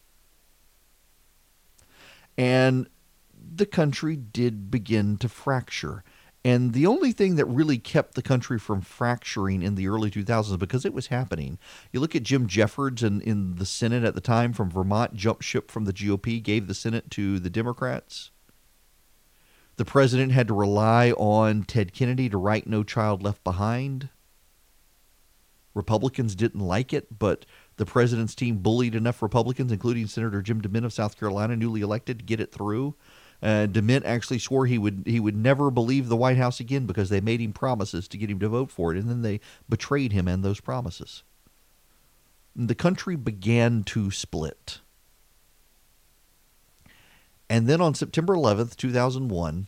And 2.37 2.87
the 3.57 3.65
country 3.65 4.15
did 4.15 4.69
begin 4.69 5.17
to 5.17 5.29
fracture. 5.29 6.03
And 6.43 6.73
the 6.73 6.85
only 6.85 7.11
thing 7.11 7.35
that 7.35 7.45
really 7.45 7.79
kept 7.79 8.13
the 8.13 8.21
country 8.21 8.59
from 8.59 8.81
fracturing 8.81 9.63
in 9.63 9.73
the 9.73 9.87
early 9.87 10.11
2000s, 10.11 10.59
because 10.59 10.85
it 10.85 10.93
was 10.93 11.07
happening, 11.07 11.57
you 11.91 11.99
look 11.99 12.15
at 12.15 12.21
Jim 12.21 12.45
Jeffords 12.45 13.01
in, 13.01 13.19
in 13.21 13.55
the 13.55 13.65
Senate 13.65 14.03
at 14.03 14.13
the 14.13 14.21
time 14.21 14.53
from 14.53 14.69
Vermont, 14.69 15.15
jumped 15.15 15.43
ship 15.43 15.71
from 15.71 15.85
the 15.85 15.93
GOP, 15.93 16.41
gave 16.43 16.67
the 16.67 16.75
Senate 16.75 17.09
to 17.11 17.39
the 17.39 17.49
Democrats. 17.49 18.29
The 19.77 19.85
president 19.85 20.33
had 20.33 20.47
to 20.47 20.53
rely 20.53 21.11
on 21.11 21.63
Ted 21.63 21.93
Kennedy 21.93 22.29
to 22.29 22.37
write 22.37 22.67
No 22.67 22.83
Child 22.83 23.23
Left 23.23 23.43
Behind. 23.43 24.09
Republicans 25.73 26.35
didn't 26.35 26.61
like 26.61 26.93
it, 26.93 27.17
but 27.17 27.45
the 27.77 27.85
president's 27.85 28.35
team 28.35 28.59
bullied 28.59 28.95
enough 28.95 29.21
Republicans, 29.21 29.71
including 29.71 30.07
Senator 30.07 30.41
Jim 30.41 30.61
DeMint 30.61 30.85
of 30.85 30.93
South 30.93 31.19
Carolina, 31.19 31.55
newly 31.55 31.81
elected, 31.81 32.19
to 32.19 32.25
get 32.25 32.39
it 32.39 32.51
through. 32.51 32.95
Uh, 33.41 33.67
DeMint 33.69 34.03
actually 34.05 34.39
swore 34.39 34.65
he 34.65 34.77
would 34.77 35.03
he 35.05 35.19
would 35.19 35.35
never 35.35 35.69
believe 35.69 36.07
the 36.07 36.15
White 36.15 36.37
House 36.37 36.59
again 36.59 36.85
because 36.85 37.09
they 37.09 37.21
made 37.21 37.41
him 37.41 37.53
promises 37.53 38.07
to 38.07 38.17
get 38.17 38.29
him 38.29 38.39
to 38.39 38.49
vote 38.49 38.71
for 38.71 38.93
it, 38.93 38.97
and 38.97 39.09
then 39.09 39.21
they 39.21 39.39
betrayed 39.69 40.13
him 40.13 40.27
and 40.27 40.43
those 40.43 40.59
promises. 40.59 41.23
The 42.55 42.75
country 42.75 43.15
began 43.15 43.83
to 43.85 44.11
split. 44.11 44.79
And 47.49 47.67
then 47.67 47.81
on 47.81 47.93
September 47.93 48.33
11th, 48.33 48.75
2001, 48.75 49.67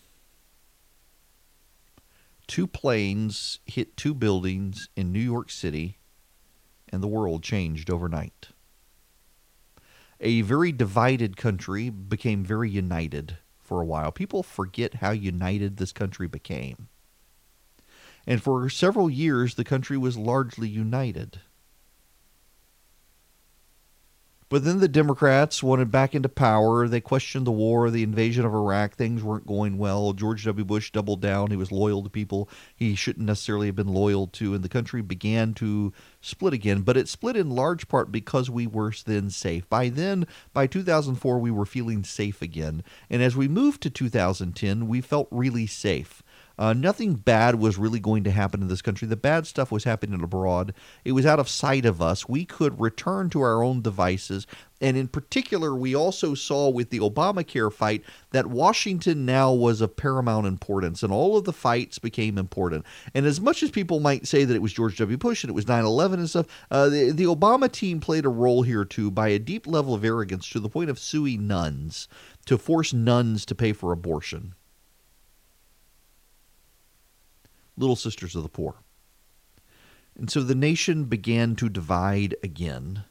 two 2.47 2.65
planes 2.65 3.59
hit 3.65 3.95
two 3.97 4.15
buildings 4.15 4.89
in 4.95 5.11
New 5.11 5.19
York 5.19 5.51
City, 5.51 5.99
and 6.89 7.03
the 7.03 7.07
world 7.07 7.43
changed 7.43 7.91
overnight. 7.91 8.47
A 10.19 10.41
very 10.41 10.71
divided 10.71 11.37
country 11.37 11.89
became 11.89 12.43
very 12.43 12.71
united 12.71 13.37
for 13.67 13.81
a 13.81 13.85
while. 13.85 14.11
People 14.11 14.43
forget 14.43 14.95
how 14.95 15.11
united 15.11 15.75
this 15.75 15.91
country 15.91 16.27
became. 16.27 16.87
And 18.25 18.41
for 18.41 18.69
several 18.69 19.09
years, 19.09 19.55
the 19.55 19.63
country 19.65 19.97
was 19.97 20.17
largely 20.17 20.69
united. 20.69 21.41
But 24.49 24.63
then 24.63 24.79
the 24.79 24.87
Democrats 24.87 25.61
wanted 25.61 25.91
back 25.91 26.15
into 26.15 26.29
power. 26.29 26.87
They 26.87 27.01
questioned 27.01 27.45
the 27.45 27.51
war, 27.51 27.89
the 27.89 28.03
invasion 28.03 28.45
of 28.45 28.53
Iraq. 28.53 28.95
Things 28.95 29.21
weren't 29.21 29.45
going 29.45 29.77
well. 29.77 30.13
George 30.13 30.45
W. 30.45 30.63
Bush 30.63 30.91
doubled 30.91 31.21
down. 31.21 31.51
He 31.51 31.57
was 31.57 31.71
loyal 31.71 32.01
to 32.03 32.09
people 32.09 32.49
he 32.73 32.95
shouldn't 32.95 33.25
necessarily 33.25 33.67
have 33.67 33.75
been 33.75 33.93
loyal 33.93 34.27
to. 34.27 34.53
And 34.53 34.63
the 34.63 34.69
country 34.69 35.01
began 35.01 35.53
to 35.55 35.91
split 36.21 36.53
again. 36.53 36.81
But 36.81 36.95
it 36.95 37.09
split 37.09 37.35
in 37.35 37.49
large 37.49 37.89
part 37.89 38.09
because 38.09 38.49
we 38.49 38.67
were 38.67 38.93
then 39.05 39.29
safe. 39.29 39.67
By 39.67 39.89
then, 39.89 40.25
by 40.53 40.65
2004, 40.65 41.39
we 41.39 41.51
were 41.51 41.65
feeling 41.65 42.05
safe 42.05 42.41
again. 42.41 42.83
And 43.09 43.21
as 43.21 43.35
we 43.35 43.49
moved 43.49 43.81
to 43.81 43.89
2010, 43.89 44.87
we 44.87 45.01
felt 45.01 45.27
really 45.29 45.67
safe. 45.67 46.23
Uh, 46.57 46.73
nothing 46.73 47.13
bad 47.13 47.55
was 47.55 47.77
really 47.77 47.99
going 47.99 48.23
to 48.23 48.31
happen 48.31 48.61
in 48.61 48.67
this 48.67 48.81
country. 48.81 49.07
The 49.07 49.15
bad 49.15 49.45
stuff 49.45 49.71
was 49.71 49.83
happening 49.83 50.21
abroad. 50.23 50.73
It 51.05 51.11
was 51.11 51.25
out 51.25 51.39
of 51.39 51.47
sight 51.47 51.85
of 51.85 52.01
us. 52.01 52.27
We 52.27 52.45
could 52.45 52.79
return 52.81 53.29
to 53.31 53.41
our 53.41 53.61
own 53.61 53.81
devices. 53.81 54.47
And 54.79 54.95
in 54.95 55.07
particular, 55.07 55.75
we 55.75 55.95
also 55.95 56.33
saw 56.33 56.69
with 56.69 56.89
the 56.89 56.99
Obamacare 56.99 57.71
fight 57.71 58.03
that 58.31 58.47
Washington 58.47 59.25
now 59.25 59.51
was 59.51 59.81
of 59.81 59.95
paramount 59.95 60.45
importance, 60.45 61.01
and 61.01 61.11
all 61.11 61.37
of 61.37 61.45
the 61.45 61.53
fights 61.53 61.97
became 61.97 62.37
important. 62.37 62.85
And 63.13 63.25
as 63.25 63.41
much 63.41 63.63
as 63.63 63.71
people 63.71 63.99
might 63.99 64.27
say 64.27 64.43
that 64.43 64.55
it 64.55 64.61
was 64.61 64.73
George 64.73 64.97
W. 64.97 65.17
Bush 65.17 65.43
and 65.43 65.49
it 65.49 65.55
was 65.55 65.67
9 65.67 65.83
11 65.83 66.19
and 66.19 66.29
stuff, 66.29 66.47
uh, 66.69 66.89
the, 66.89 67.11
the 67.11 67.23
Obama 67.23 67.71
team 67.71 67.99
played 67.99 68.25
a 68.25 68.29
role 68.29 68.61
here 68.61 68.85
too 68.85 69.09
by 69.09 69.29
a 69.29 69.39
deep 69.39 69.65
level 69.65 69.93
of 69.93 70.05
arrogance 70.05 70.47
to 70.49 70.59
the 70.59 70.69
point 70.69 70.89
of 70.89 70.99
suing 70.99 71.47
nuns 71.47 72.07
to 72.45 72.57
force 72.57 72.93
nuns 72.93 73.45
to 73.45 73.55
pay 73.55 73.73
for 73.73 73.91
abortion. 73.91 74.53
Little 77.77 77.95
Sisters 77.95 78.35
of 78.35 78.43
the 78.43 78.49
Poor. 78.49 78.75
And 80.17 80.29
so 80.29 80.41
the 80.41 80.55
nation 80.55 81.05
began 81.05 81.55
to 81.57 81.69
divide 81.69 82.35
again. 82.41 83.03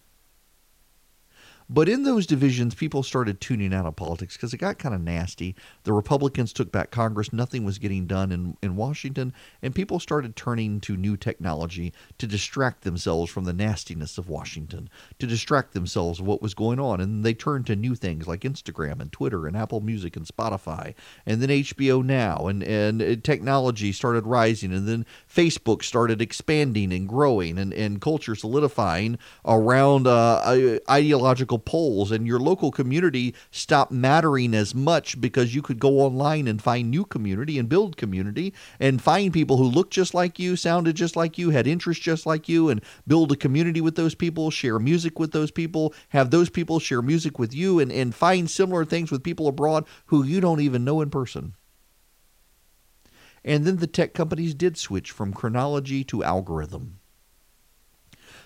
But 1.68 1.88
in 1.88 2.04
those 2.04 2.26
divisions, 2.26 2.74
people 2.74 3.02
started 3.02 3.40
tuning 3.40 3.74
out 3.74 3.86
of 3.86 3.96
politics 3.96 4.36
because 4.36 4.54
it 4.54 4.58
got 4.58 4.78
kind 4.78 4.94
of 4.94 5.00
nasty. 5.00 5.56
The 5.82 5.92
Republicans 5.92 6.52
took 6.52 6.70
back 6.70 6.90
Congress. 6.92 7.32
Nothing 7.32 7.64
was 7.64 7.78
getting 7.78 8.06
done 8.06 8.30
in, 8.30 8.56
in 8.62 8.76
Washington. 8.76 9.32
And 9.62 9.74
people 9.74 9.98
started 9.98 10.36
turning 10.36 10.80
to 10.82 10.96
new 10.96 11.16
technology 11.16 11.92
to 12.18 12.26
distract 12.26 12.84
themselves 12.84 13.32
from 13.32 13.44
the 13.44 13.52
nastiness 13.52 14.16
of 14.16 14.28
Washington, 14.28 14.88
to 15.18 15.26
distract 15.26 15.74
themselves 15.74 16.20
of 16.20 16.26
what 16.26 16.40
was 16.40 16.54
going 16.54 16.78
on. 16.78 17.00
And 17.00 17.24
they 17.24 17.34
turned 17.34 17.66
to 17.66 17.74
new 17.74 17.96
things 17.96 18.28
like 18.28 18.42
Instagram 18.42 19.00
and 19.00 19.10
Twitter 19.10 19.46
and 19.46 19.56
Apple 19.56 19.80
Music 19.80 20.16
and 20.16 20.26
Spotify. 20.26 20.94
And 21.24 21.42
then 21.42 21.48
HBO 21.48 22.04
Now. 22.04 22.46
And, 22.46 22.62
and 22.62 23.02
uh, 23.02 23.16
technology 23.24 23.90
started 23.90 24.24
rising. 24.24 24.72
And 24.72 24.86
then 24.86 25.04
Facebook 25.28 25.82
started 25.82 26.22
expanding 26.22 26.92
and 26.92 27.08
growing 27.08 27.58
and, 27.58 27.72
and 27.74 28.00
culture 28.00 28.36
solidifying 28.36 29.18
around 29.44 30.06
uh, 30.06 30.78
ideological 30.88 31.55
poles 31.58 32.10
and 32.10 32.26
your 32.26 32.38
local 32.38 32.70
community 32.70 33.34
stopped 33.50 33.92
mattering 33.92 34.54
as 34.54 34.74
much 34.74 35.20
because 35.20 35.54
you 35.54 35.62
could 35.62 35.78
go 35.78 36.00
online 36.00 36.46
and 36.46 36.62
find 36.62 36.90
new 36.90 37.04
community 37.04 37.58
and 37.58 37.68
build 37.68 37.96
community 37.96 38.52
and 38.80 39.02
find 39.02 39.32
people 39.32 39.56
who 39.56 39.64
looked 39.64 39.92
just 39.92 40.14
like 40.14 40.38
you, 40.38 40.56
sounded 40.56 40.96
just 40.96 41.16
like 41.16 41.38
you, 41.38 41.50
had 41.50 41.66
interests 41.66 42.02
just 42.02 42.26
like 42.26 42.48
you, 42.48 42.68
and 42.68 42.82
build 43.06 43.32
a 43.32 43.36
community 43.36 43.80
with 43.80 43.96
those 43.96 44.14
people, 44.14 44.50
share 44.50 44.78
music 44.78 45.18
with 45.18 45.32
those 45.32 45.50
people, 45.50 45.94
have 46.10 46.30
those 46.30 46.50
people 46.50 46.78
share 46.78 47.02
music 47.02 47.38
with 47.38 47.54
you, 47.54 47.78
and, 47.78 47.92
and 47.92 48.14
find 48.14 48.50
similar 48.50 48.84
things 48.84 49.10
with 49.10 49.22
people 49.22 49.48
abroad 49.48 49.84
who 50.06 50.22
you 50.24 50.40
don't 50.40 50.60
even 50.60 50.84
know 50.84 51.00
in 51.00 51.10
person. 51.10 51.54
And 53.44 53.64
then 53.64 53.76
the 53.76 53.86
tech 53.86 54.12
companies 54.12 54.54
did 54.54 54.76
switch 54.76 55.12
from 55.12 55.32
chronology 55.32 56.02
to 56.04 56.24
algorithm. 56.24 56.98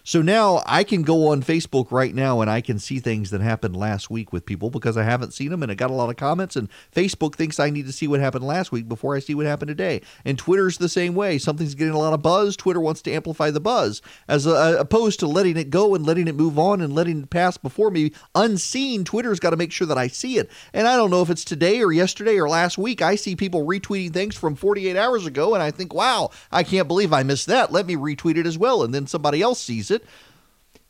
So 0.05 0.23
now 0.23 0.63
I 0.67 0.85
can 0.85 1.03
go 1.03 1.29
on 1.29 1.43
Facebook 1.43 1.91
right 1.91 2.15
now 2.15 2.41
and 2.41 2.51
I 2.51 2.61
can 2.61 2.79
see 2.79 2.99
things 2.99 3.31
that 3.31 3.41
happened 3.41 3.77
last 3.77 4.11
week 4.11 4.33
with 4.33 4.47
people 4.47 4.71
because 4.71 4.97
I 4.97 5.03
haven't 5.03 5.35
seen 5.35 5.51
them 5.51 5.63
and 5.63 5.71
I 5.71 5.75
got 5.75 5.91
a 5.91 5.95
lot 5.95 6.11
of 6.11 6.17
comments. 6.17 6.57
And 6.57 6.69
Facebook 6.95 7.35
thinks 7.35 7.61
I 7.61 7.71
need 7.71 7.87
to 7.87 7.93
see 7.93 8.07
what 8.07 8.21
happened 8.21 8.45
last 8.45 8.73
week 8.73 8.89
before 8.89 9.15
I 9.15 9.21
see 9.21 9.35
what 9.35 9.47
happened 9.47 9.69
today. 9.69 10.01
And 10.25 10.39
Twitter's 10.39 10.79
the 10.79 10.89
same 10.89 11.15
way. 11.15 11.39
Something's 11.39 11.75
getting 11.75 11.95
a 11.95 11.99
lot 11.99 12.15
of 12.15 12.23
buzz. 12.23 12.57
Twitter 12.57 12.81
wants 12.81 13.03
to 13.03 13.13
amplify 13.13 13.51
the 13.51 13.61
buzz 13.61 14.03
as 14.29 14.47
a, 14.47 14.77
opposed 14.79 15.21
to 15.21 15.27
letting 15.27 15.57
it 15.57 15.71
go 15.71 15.95
and 15.95 16.07
letting 16.07 16.29
it 16.29 16.35
move 16.35 16.59
on 16.59 16.81
and 16.81 16.95
letting 16.95 17.23
it 17.23 17.31
pass 17.31 17.57
before 17.57 17.91
me 17.91 18.13
unseen. 18.35 19.05
Twitter's 19.05 19.41
got 19.41 19.51
to 19.51 19.57
make 19.57 19.73
sure 19.73 19.87
that 19.87 19.99
I 19.99 20.09
see 20.09 20.39
it. 20.39 20.51
And 20.73 20.87
I 20.89 20.97
don't 20.97 21.11
know 21.11 21.23
if 21.23 21.31
it's 21.31 21.45
today 21.45 21.83
or 21.83 21.93
yesterday 21.93 22.39
or 22.39 22.49
last 22.49 22.79
week. 22.79 23.03
I 23.03 23.17
see 23.17 23.37
people 23.37 23.67
retweeting 23.67 24.13
things 24.13 24.37
from 24.37 24.55
48 24.55 24.97
hours 24.97 25.27
ago 25.27 25.55
and 25.55 25.63
I 25.63 25.71
think, 25.71 25.93
wow, 25.93 26.31
I 26.51 26.63
can't 26.63 26.89
believe 26.89 27.13
I 27.13 27.23
missed 27.23 27.47
that. 27.49 27.73
Let 27.73 27.87
me 27.87 27.97
retweet 27.97 28.37
it 28.37 28.47
as 28.47 28.59
well. 28.59 28.83
And 28.83 28.95
then 28.95 29.07
somebody 29.07 29.43
else 29.43 29.61
sees 29.61 29.90
it 29.91 30.05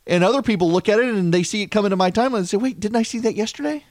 and 0.06 0.24
other 0.24 0.42
people 0.42 0.70
look 0.70 0.88
at 0.88 0.98
it 0.98 1.14
and 1.14 1.32
they 1.32 1.42
see 1.42 1.62
it 1.62 1.70
come 1.70 1.84
into 1.84 1.96
my 1.96 2.10
timeline 2.10 2.38
and 2.38 2.48
say, 2.48 2.56
wait, 2.56 2.80
didn't 2.80 2.96
I 2.96 3.02
see 3.02 3.18
that 3.20 3.36
yesterday? 3.36 3.84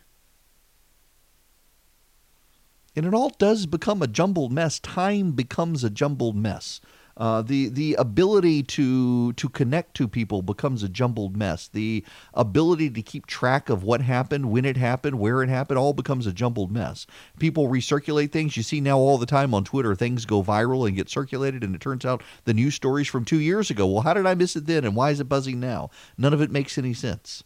And 2.95 3.06
it 3.06 3.14
all 3.14 3.30
does 3.30 3.65
become 3.65 4.02
a 4.02 4.07
jumbled 4.07 4.52
mess. 4.52 4.80
Time 4.80 5.31
becomes 5.31 5.84
a 5.84 5.90
jumbled 5.90 6.36
mess. 6.36 6.81
Uh, 7.19 7.41
the 7.41 7.67
the 7.67 7.95
ability 7.95 8.63
to 8.63 9.33
to 9.33 9.49
connect 9.49 9.93
to 9.93 10.07
people 10.07 10.41
becomes 10.41 10.83
a 10.83 10.89
jumbled 10.89 11.35
mess. 11.35 11.67
The 11.67 12.05
ability 12.33 12.89
to 12.91 13.01
keep 13.01 13.25
track 13.25 13.69
of 13.69 13.83
what 13.83 14.01
happened, 14.01 14.49
when 14.49 14.63
it 14.63 14.77
happened, 14.77 15.19
where 15.19 15.43
it 15.43 15.49
happened, 15.49 15.77
all 15.77 15.91
becomes 15.91 16.25
a 16.25 16.31
jumbled 16.31 16.71
mess. 16.71 17.05
People 17.37 17.67
recirculate 17.67 18.31
things. 18.31 18.55
You 18.55 18.63
see 18.63 18.79
now 18.79 18.97
all 18.97 19.17
the 19.17 19.25
time 19.25 19.53
on 19.53 19.65
Twitter, 19.65 19.95
things 19.95 20.25
go 20.25 20.41
viral 20.41 20.87
and 20.87 20.95
get 20.95 21.09
circulated, 21.09 21.61
and 21.61 21.75
it 21.75 21.81
turns 21.81 22.05
out 22.05 22.23
the 22.45 22.53
news 22.53 22.75
stories 22.75 23.09
from 23.09 23.25
two 23.25 23.39
years 23.39 23.69
ago. 23.69 23.85
Well, 23.85 24.03
how 24.03 24.13
did 24.13 24.25
I 24.25 24.35
miss 24.35 24.55
it 24.55 24.65
then, 24.65 24.85
and 24.85 24.95
why 24.95 25.11
is 25.11 25.19
it 25.19 25.27
buzzing 25.27 25.59
now? 25.59 25.89
None 26.17 26.33
of 26.33 26.41
it 26.41 26.51
makes 26.51 26.77
any 26.77 26.93
sense. 26.93 27.43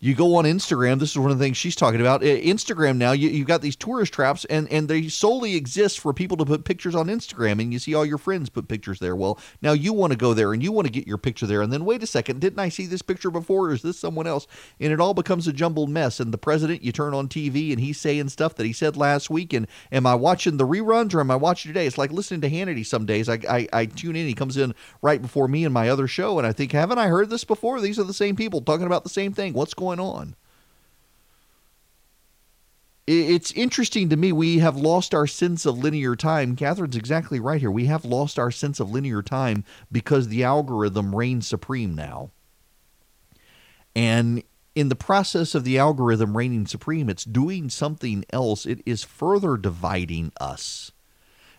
You 0.00 0.14
go 0.14 0.36
on 0.36 0.44
Instagram. 0.44 1.00
This 1.00 1.10
is 1.10 1.18
one 1.18 1.32
of 1.32 1.38
the 1.38 1.44
things 1.44 1.56
she's 1.56 1.74
talking 1.74 2.00
about. 2.00 2.22
Eh, 2.22 2.40
Instagram 2.42 2.98
now, 2.98 3.10
you, 3.10 3.38
have 3.38 3.48
got 3.48 3.62
these 3.62 3.74
tourist 3.74 4.12
traps, 4.12 4.44
and, 4.44 4.70
and 4.70 4.86
they 4.86 5.08
solely 5.08 5.56
exist 5.56 5.98
for 5.98 6.14
people 6.14 6.36
to 6.36 6.44
put 6.44 6.64
pictures 6.64 6.94
on 6.94 7.08
Instagram. 7.08 7.60
And 7.60 7.72
you 7.72 7.80
see 7.80 7.96
all 7.96 8.06
your 8.06 8.18
friends 8.18 8.48
put 8.48 8.68
pictures 8.68 9.00
there. 9.00 9.16
Well, 9.16 9.40
now 9.60 9.72
you 9.72 9.92
want 9.92 10.12
to 10.12 10.16
go 10.16 10.34
there 10.34 10.52
and 10.52 10.62
you 10.62 10.70
want 10.70 10.86
to 10.86 10.92
get 10.92 11.08
your 11.08 11.18
picture 11.18 11.46
there. 11.46 11.62
And 11.62 11.72
then 11.72 11.84
wait 11.84 12.04
a 12.04 12.06
second, 12.06 12.40
didn't 12.40 12.60
I 12.60 12.68
see 12.68 12.86
this 12.86 13.02
picture 13.02 13.32
before? 13.32 13.66
Or 13.66 13.72
is 13.72 13.82
this 13.82 13.98
someone 13.98 14.28
else? 14.28 14.46
And 14.78 14.92
it 14.92 15.00
all 15.00 15.14
becomes 15.14 15.48
a 15.48 15.52
jumbled 15.52 15.90
mess. 15.90 16.20
And 16.20 16.32
the 16.32 16.38
president, 16.38 16.84
you 16.84 16.92
turn 16.92 17.12
on 17.12 17.26
TV 17.26 17.72
and 17.72 17.80
he's 17.80 17.98
saying 17.98 18.28
stuff 18.28 18.54
that 18.54 18.66
he 18.66 18.72
said 18.72 18.96
last 18.96 19.30
week. 19.30 19.52
And 19.52 19.66
am 19.90 20.06
I 20.06 20.14
watching 20.14 20.58
the 20.58 20.66
reruns 20.66 21.12
or 21.12 21.18
am 21.18 21.32
I 21.32 21.36
watching 21.36 21.70
today? 21.70 21.88
It's 21.88 21.98
like 21.98 22.12
listening 22.12 22.42
to 22.42 22.50
Hannity 22.50 22.86
some 22.86 23.04
days. 23.04 23.28
I, 23.28 23.40
I, 23.50 23.68
I 23.72 23.86
tune 23.86 24.14
in. 24.14 24.28
He 24.28 24.34
comes 24.34 24.56
in 24.56 24.76
right 25.02 25.20
before 25.20 25.48
me 25.48 25.64
and 25.64 25.74
my 25.74 25.88
other 25.88 26.06
show. 26.06 26.38
And 26.38 26.46
I 26.46 26.52
think, 26.52 26.70
haven't 26.70 26.98
I 26.98 27.08
heard 27.08 27.30
this 27.30 27.42
before? 27.42 27.80
These 27.80 27.98
are 27.98 28.04
the 28.04 28.14
same 28.14 28.36
people 28.36 28.60
talking 28.60 28.86
about 28.86 29.02
the 29.02 29.10
same 29.10 29.32
thing. 29.32 29.54
What's 29.54 29.74
going 29.74 29.87
on? 29.98 30.36
It's 33.06 33.52
interesting 33.52 34.10
to 34.10 34.16
me. 34.18 34.32
We 34.32 34.58
have 34.58 34.76
lost 34.76 35.14
our 35.14 35.26
sense 35.26 35.64
of 35.64 35.78
linear 35.78 36.14
time. 36.14 36.56
Katherine's 36.56 36.94
exactly 36.94 37.40
right 37.40 37.58
here. 37.58 37.70
We 37.70 37.86
have 37.86 38.04
lost 38.04 38.38
our 38.38 38.50
sense 38.50 38.80
of 38.80 38.90
linear 38.90 39.22
time 39.22 39.64
because 39.90 40.28
the 40.28 40.44
algorithm 40.44 41.16
reigns 41.16 41.48
supreme 41.48 41.94
now. 41.94 42.32
And 43.96 44.42
in 44.74 44.90
the 44.90 44.94
process 44.94 45.54
of 45.54 45.64
the 45.64 45.78
algorithm 45.78 46.36
reigning 46.36 46.66
supreme, 46.66 47.08
it's 47.08 47.24
doing 47.24 47.70
something 47.70 48.24
else. 48.30 48.66
It 48.66 48.82
is 48.84 49.04
further 49.04 49.56
dividing 49.56 50.30
us. 50.38 50.92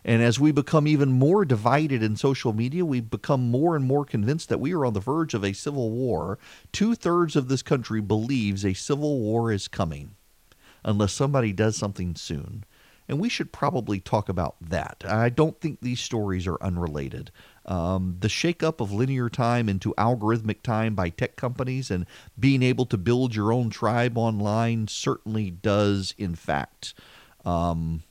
And 0.09 0.23
as 0.23 0.39
we 0.39 0.51
become 0.51 0.87
even 0.87 1.11
more 1.11 1.45
divided 1.45 2.01
in 2.01 2.15
social 2.15 2.51
media, 2.51 2.83
we 2.83 2.99
become 2.99 3.51
more 3.51 3.75
and 3.75 3.85
more 3.85 4.03
convinced 4.03 4.49
that 4.49 4.59
we 4.59 4.73
are 4.73 4.83
on 4.83 4.93
the 4.93 4.99
verge 4.99 5.35
of 5.35 5.45
a 5.45 5.53
civil 5.53 5.91
war. 5.91 6.39
Two 6.71 6.95
thirds 6.95 7.35
of 7.35 7.47
this 7.47 7.61
country 7.61 8.01
believes 8.01 8.65
a 8.65 8.73
civil 8.73 9.19
war 9.19 9.51
is 9.51 9.67
coming 9.67 10.15
unless 10.83 11.13
somebody 11.13 11.53
does 11.53 11.77
something 11.77 12.15
soon. 12.15 12.63
And 13.07 13.19
we 13.19 13.29
should 13.29 13.51
probably 13.51 13.99
talk 13.99 14.29
about 14.29 14.55
that. 14.59 15.03
I 15.07 15.29
don't 15.29 15.61
think 15.61 15.79
these 15.79 15.99
stories 15.99 16.47
are 16.47 16.57
unrelated. 16.59 17.29
Um, 17.67 18.17
the 18.19 18.29
shakeup 18.29 18.81
of 18.81 18.91
linear 18.91 19.29
time 19.29 19.69
into 19.69 19.93
algorithmic 19.95 20.63
time 20.63 20.95
by 20.95 21.09
tech 21.09 21.35
companies 21.35 21.91
and 21.91 22.07
being 22.39 22.63
able 22.63 22.87
to 22.87 22.97
build 22.97 23.35
your 23.35 23.53
own 23.53 23.69
tribe 23.69 24.17
online 24.17 24.87
certainly 24.87 25.51
does, 25.51 26.15
in 26.17 26.33
fact, 26.33 26.95
um, 27.45 28.01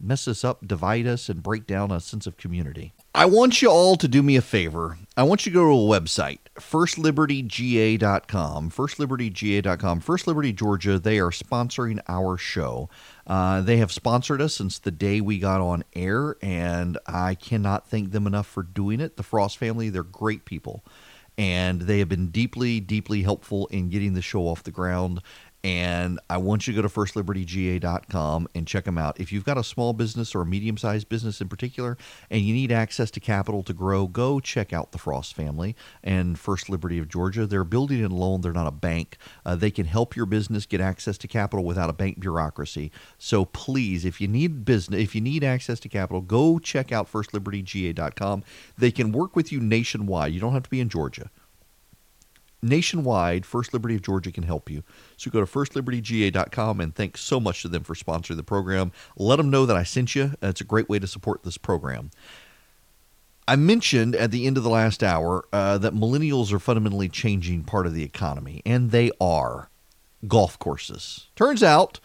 mess 0.00 0.26
us 0.26 0.44
up, 0.44 0.66
divide 0.66 1.06
us, 1.06 1.28
and 1.28 1.42
break 1.42 1.66
down 1.66 1.90
a 1.90 2.00
sense 2.00 2.26
of 2.26 2.36
community. 2.36 2.92
I 3.14 3.26
want 3.26 3.60
you 3.60 3.68
all 3.68 3.96
to 3.96 4.06
do 4.06 4.22
me 4.22 4.36
a 4.36 4.42
favor. 4.42 4.98
I 5.16 5.24
want 5.24 5.44
you 5.44 5.52
to 5.52 5.54
go 5.54 5.64
to 5.64 5.72
a 5.72 6.00
website, 6.00 6.38
firstlibertyga.com. 6.56 8.70
Firstlibertyga.com. 8.70 10.00
First 10.00 10.26
Liberty 10.26 10.52
Georgia, 10.52 10.98
they 10.98 11.18
are 11.18 11.30
sponsoring 11.30 12.00
our 12.08 12.36
show. 12.36 12.88
Uh, 13.26 13.60
they 13.60 13.76
have 13.78 13.92
sponsored 13.92 14.40
us 14.40 14.54
since 14.54 14.78
the 14.78 14.90
day 14.90 15.20
we 15.20 15.38
got 15.38 15.60
on 15.60 15.84
air, 15.94 16.36
and 16.40 16.98
I 17.06 17.34
cannot 17.34 17.88
thank 17.88 18.12
them 18.12 18.26
enough 18.26 18.46
for 18.46 18.62
doing 18.62 19.00
it. 19.00 19.16
The 19.16 19.22
Frost 19.22 19.58
family, 19.58 19.90
they're 19.90 20.02
great 20.02 20.44
people 20.44 20.84
and 21.38 21.82
they 21.82 22.00
have 22.00 22.08
been 22.08 22.28
deeply, 22.28 22.80
deeply 22.80 23.22
helpful 23.22 23.66
in 23.68 23.88
getting 23.88 24.12
the 24.12 24.20
show 24.20 24.42
off 24.42 24.62
the 24.62 24.70
ground 24.70 25.22
and 25.62 26.18
I 26.30 26.38
want 26.38 26.66
you 26.66 26.72
to 26.72 26.82
go 26.82 26.88
to 26.88 26.94
firstlibertyga.com 26.94 28.48
and 28.54 28.66
check 28.66 28.84
them 28.84 28.96
out. 28.96 29.20
If 29.20 29.30
you've 29.32 29.44
got 29.44 29.58
a 29.58 29.64
small 29.64 29.92
business 29.92 30.34
or 30.34 30.40
a 30.40 30.46
medium 30.46 30.78
sized 30.78 31.08
business 31.08 31.40
in 31.40 31.48
particular 31.48 31.98
and 32.30 32.42
you 32.42 32.54
need 32.54 32.72
access 32.72 33.10
to 33.12 33.20
capital 33.20 33.62
to 33.64 33.74
grow, 33.74 34.06
go 34.06 34.40
check 34.40 34.72
out 34.72 34.92
the 34.92 34.98
Frost 34.98 35.34
family 35.34 35.76
and 36.02 36.38
First 36.38 36.70
Liberty 36.70 36.98
of 36.98 37.08
Georgia. 37.08 37.46
They're 37.46 37.64
building 37.64 38.02
and 38.02 38.12
loan, 38.12 38.40
they're 38.40 38.52
not 38.52 38.66
a 38.66 38.72
bank. 38.72 39.18
Uh, 39.44 39.54
they 39.54 39.70
can 39.70 39.86
help 39.86 40.16
your 40.16 40.26
business 40.26 40.64
get 40.64 40.80
access 40.80 41.18
to 41.18 41.28
capital 41.28 41.64
without 41.64 41.90
a 41.90 41.94
bank 41.94 42.20
bureaucracy. 42.20 42.90
So 43.18 43.44
please, 43.44 44.04
if 44.04 44.20
you 44.20 44.28
need 44.28 44.64
business, 44.64 45.00
if 45.00 45.14
you 45.14 45.20
need 45.20 45.44
access 45.44 45.78
to 45.80 45.88
capital, 45.88 46.22
go 46.22 46.58
check 46.58 46.90
out 46.90 47.10
firstlibertyga.com. 47.10 48.44
They 48.78 48.90
can 48.90 49.12
work 49.12 49.36
with 49.36 49.52
you 49.52 49.60
nationwide. 49.60 50.32
You 50.32 50.40
don't 50.40 50.54
have 50.54 50.62
to 50.62 50.70
be 50.70 50.80
in 50.80 50.88
Georgia 50.88 51.30
nationwide, 52.62 53.46
First 53.46 53.72
Liberty 53.72 53.94
of 53.94 54.02
Georgia 54.02 54.32
can 54.32 54.44
help 54.44 54.70
you. 54.70 54.82
So 55.16 55.30
go 55.30 55.40
to 55.40 55.46
firstlibertyga.com 55.46 56.80
and 56.80 56.94
thanks 56.94 57.20
so 57.20 57.40
much 57.40 57.62
to 57.62 57.68
them 57.68 57.84
for 57.84 57.94
sponsoring 57.94 58.36
the 58.36 58.42
program. 58.42 58.92
Let 59.16 59.36
them 59.36 59.50
know 59.50 59.66
that 59.66 59.76
I 59.76 59.82
sent 59.82 60.14
you. 60.14 60.32
It's 60.42 60.60
a 60.60 60.64
great 60.64 60.88
way 60.88 60.98
to 60.98 61.06
support 61.06 61.42
this 61.42 61.58
program. 61.58 62.10
I 63.48 63.56
mentioned 63.56 64.14
at 64.14 64.30
the 64.30 64.46
end 64.46 64.56
of 64.56 64.62
the 64.62 64.70
last 64.70 65.02
hour 65.02 65.44
uh, 65.52 65.78
that 65.78 65.94
millennials 65.94 66.52
are 66.52 66.60
fundamentally 66.60 67.08
changing 67.08 67.64
part 67.64 67.86
of 67.86 67.94
the 67.94 68.04
economy, 68.04 68.62
and 68.64 68.90
they 68.90 69.10
are. 69.20 69.70
Golf 70.28 70.58
courses. 70.58 71.28
Turns 71.34 71.62
out 71.62 71.98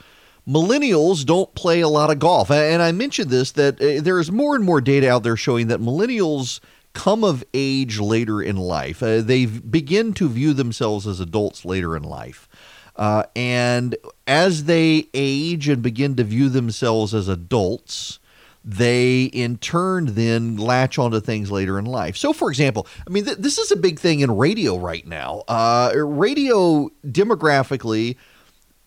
millennials 0.48 1.26
don't 1.26 1.54
play 1.56 1.82
a 1.82 1.88
lot 1.88 2.10
of 2.10 2.20
golf. 2.20 2.50
And 2.52 2.82
I 2.82 2.92
mentioned 2.92 3.30
this 3.30 3.52
that 3.54 3.82
uh, 3.82 4.02
there 4.02 4.20
is 4.20 4.32
more 4.32 4.56
and 4.56 4.64
more 4.64 4.82
data 4.82 5.10
out 5.10 5.24
there 5.24 5.36
showing 5.36 5.68
that 5.68 5.80
millennials 5.80 6.60
come 6.96 7.24
of 7.24 7.44
age 7.54 8.00
later 8.00 8.42
in 8.42 8.56
life. 8.56 9.04
Uh, 9.04 9.22
they 9.22 9.46
begin 9.46 10.14
to 10.14 10.28
view 10.28 10.54
themselves 10.54 11.06
as 11.06 11.20
adults 11.20 11.64
later 11.64 11.96
in 11.96 12.02
life. 12.02 12.48
Uh, 12.96 13.24
and 13.36 13.96
as 14.26 14.64
they 14.64 15.10
age 15.14 15.68
and 15.68 15.84
begin 15.84 16.16
to 16.16 16.24
view 16.24 16.50
themselves 16.50 17.14
as 17.14 17.28
adults, 17.28 18.20
they 18.64 19.26
in 19.26 19.58
turn 19.58 20.16
then 20.16 20.56
latch 20.58 20.98
onto 20.98 21.20
things 21.20 21.52
later 21.52 21.78
in 21.78 21.86
life. 21.86 22.16
So, 22.16 22.34
for 22.34 22.50
example, 22.50 22.88
I 23.06 23.12
mean, 23.12 23.26
th- 23.26 23.38
this 23.38 23.60
is 23.60 23.72
a 23.72 23.76
big 23.76 24.00
thing 24.00 24.22
in 24.22 24.36
radio 24.36 24.78
right 24.78 25.06
now. 25.06 25.44
Uh, 25.48 25.92
radio 25.96 26.90
demographically 27.06 28.16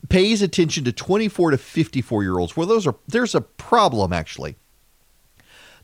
pays 0.08 0.40
attention 0.40 0.84
to 0.84 0.92
24 0.92 1.52
to 1.52 1.58
54 1.58 2.22
year 2.22 2.38
olds. 2.38 2.56
Well, 2.56 2.66
those 2.66 2.86
are 2.86 2.96
there's 3.06 3.34
a 3.34 3.42
problem 3.42 4.12
actually 4.12 4.56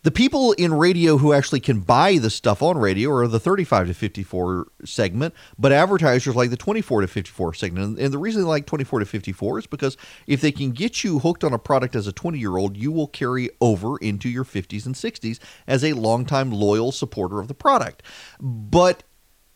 the 0.04 0.10
people 0.10 0.52
in 0.52 0.74
radio 0.74 1.16
who 1.16 1.32
actually 1.32 1.60
can 1.60 1.80
buy 1.80 2.18
the 2.18 2.28
stuff 2.28 2.62
on 2.62 2.76
radio 2.76 3.10
are 3.10 3.26
the 3.26 3.40
35 3.40 3.88
to 3.88 3.94
54 3.94 4.66
segment, 4.84 5.34
but 5.58 5.72
advertisers 5.72 6.36
like 6.36 6.50
the 6.50 6.58
24 6.58 7.00
to 7.00 7.06
54 7.06 7.54
segment. 7.54 7.98
And 7.98 8.12
the 8.12 8.18
reason 8.18 8.42
they 8.42 8.46
like 8.46 8.66
24 8.66 9.00
to 9.00 9.06
54 9.06 9.60
is 9.60 9.66
because 9.66 9.96
if 10.26 10.42
they 10.42 10.52
can 10.52 10.72
get 10.72 11.04
you 11.04 11.20
hooked 11.20 11.42
on 11.42 11.54
a 11.54 11.58
product 11.58 11.96
as 11.96 12.06
a 12.06 12.12
20 12.12 12.38
year 12.38 12.58
old, 12.58 12.76
you 12.76 12.92
will 12.92 13.08
carry 13.08 13.48
over 13.62 13.96
into 13.96 14.28
your 14.28 14.44
50s 14.44 14.84
and 14.84 14.94
60s 14.94 15.38
as 15.66 15.82
a 15.82 15.94
longtime 15.94 16.52
loyal 16.52 16.92
supporter 16.92 17.40
of 17.40 17.48
the 17.48 17.54
product. 17.54 18.02
But 18.38 19.04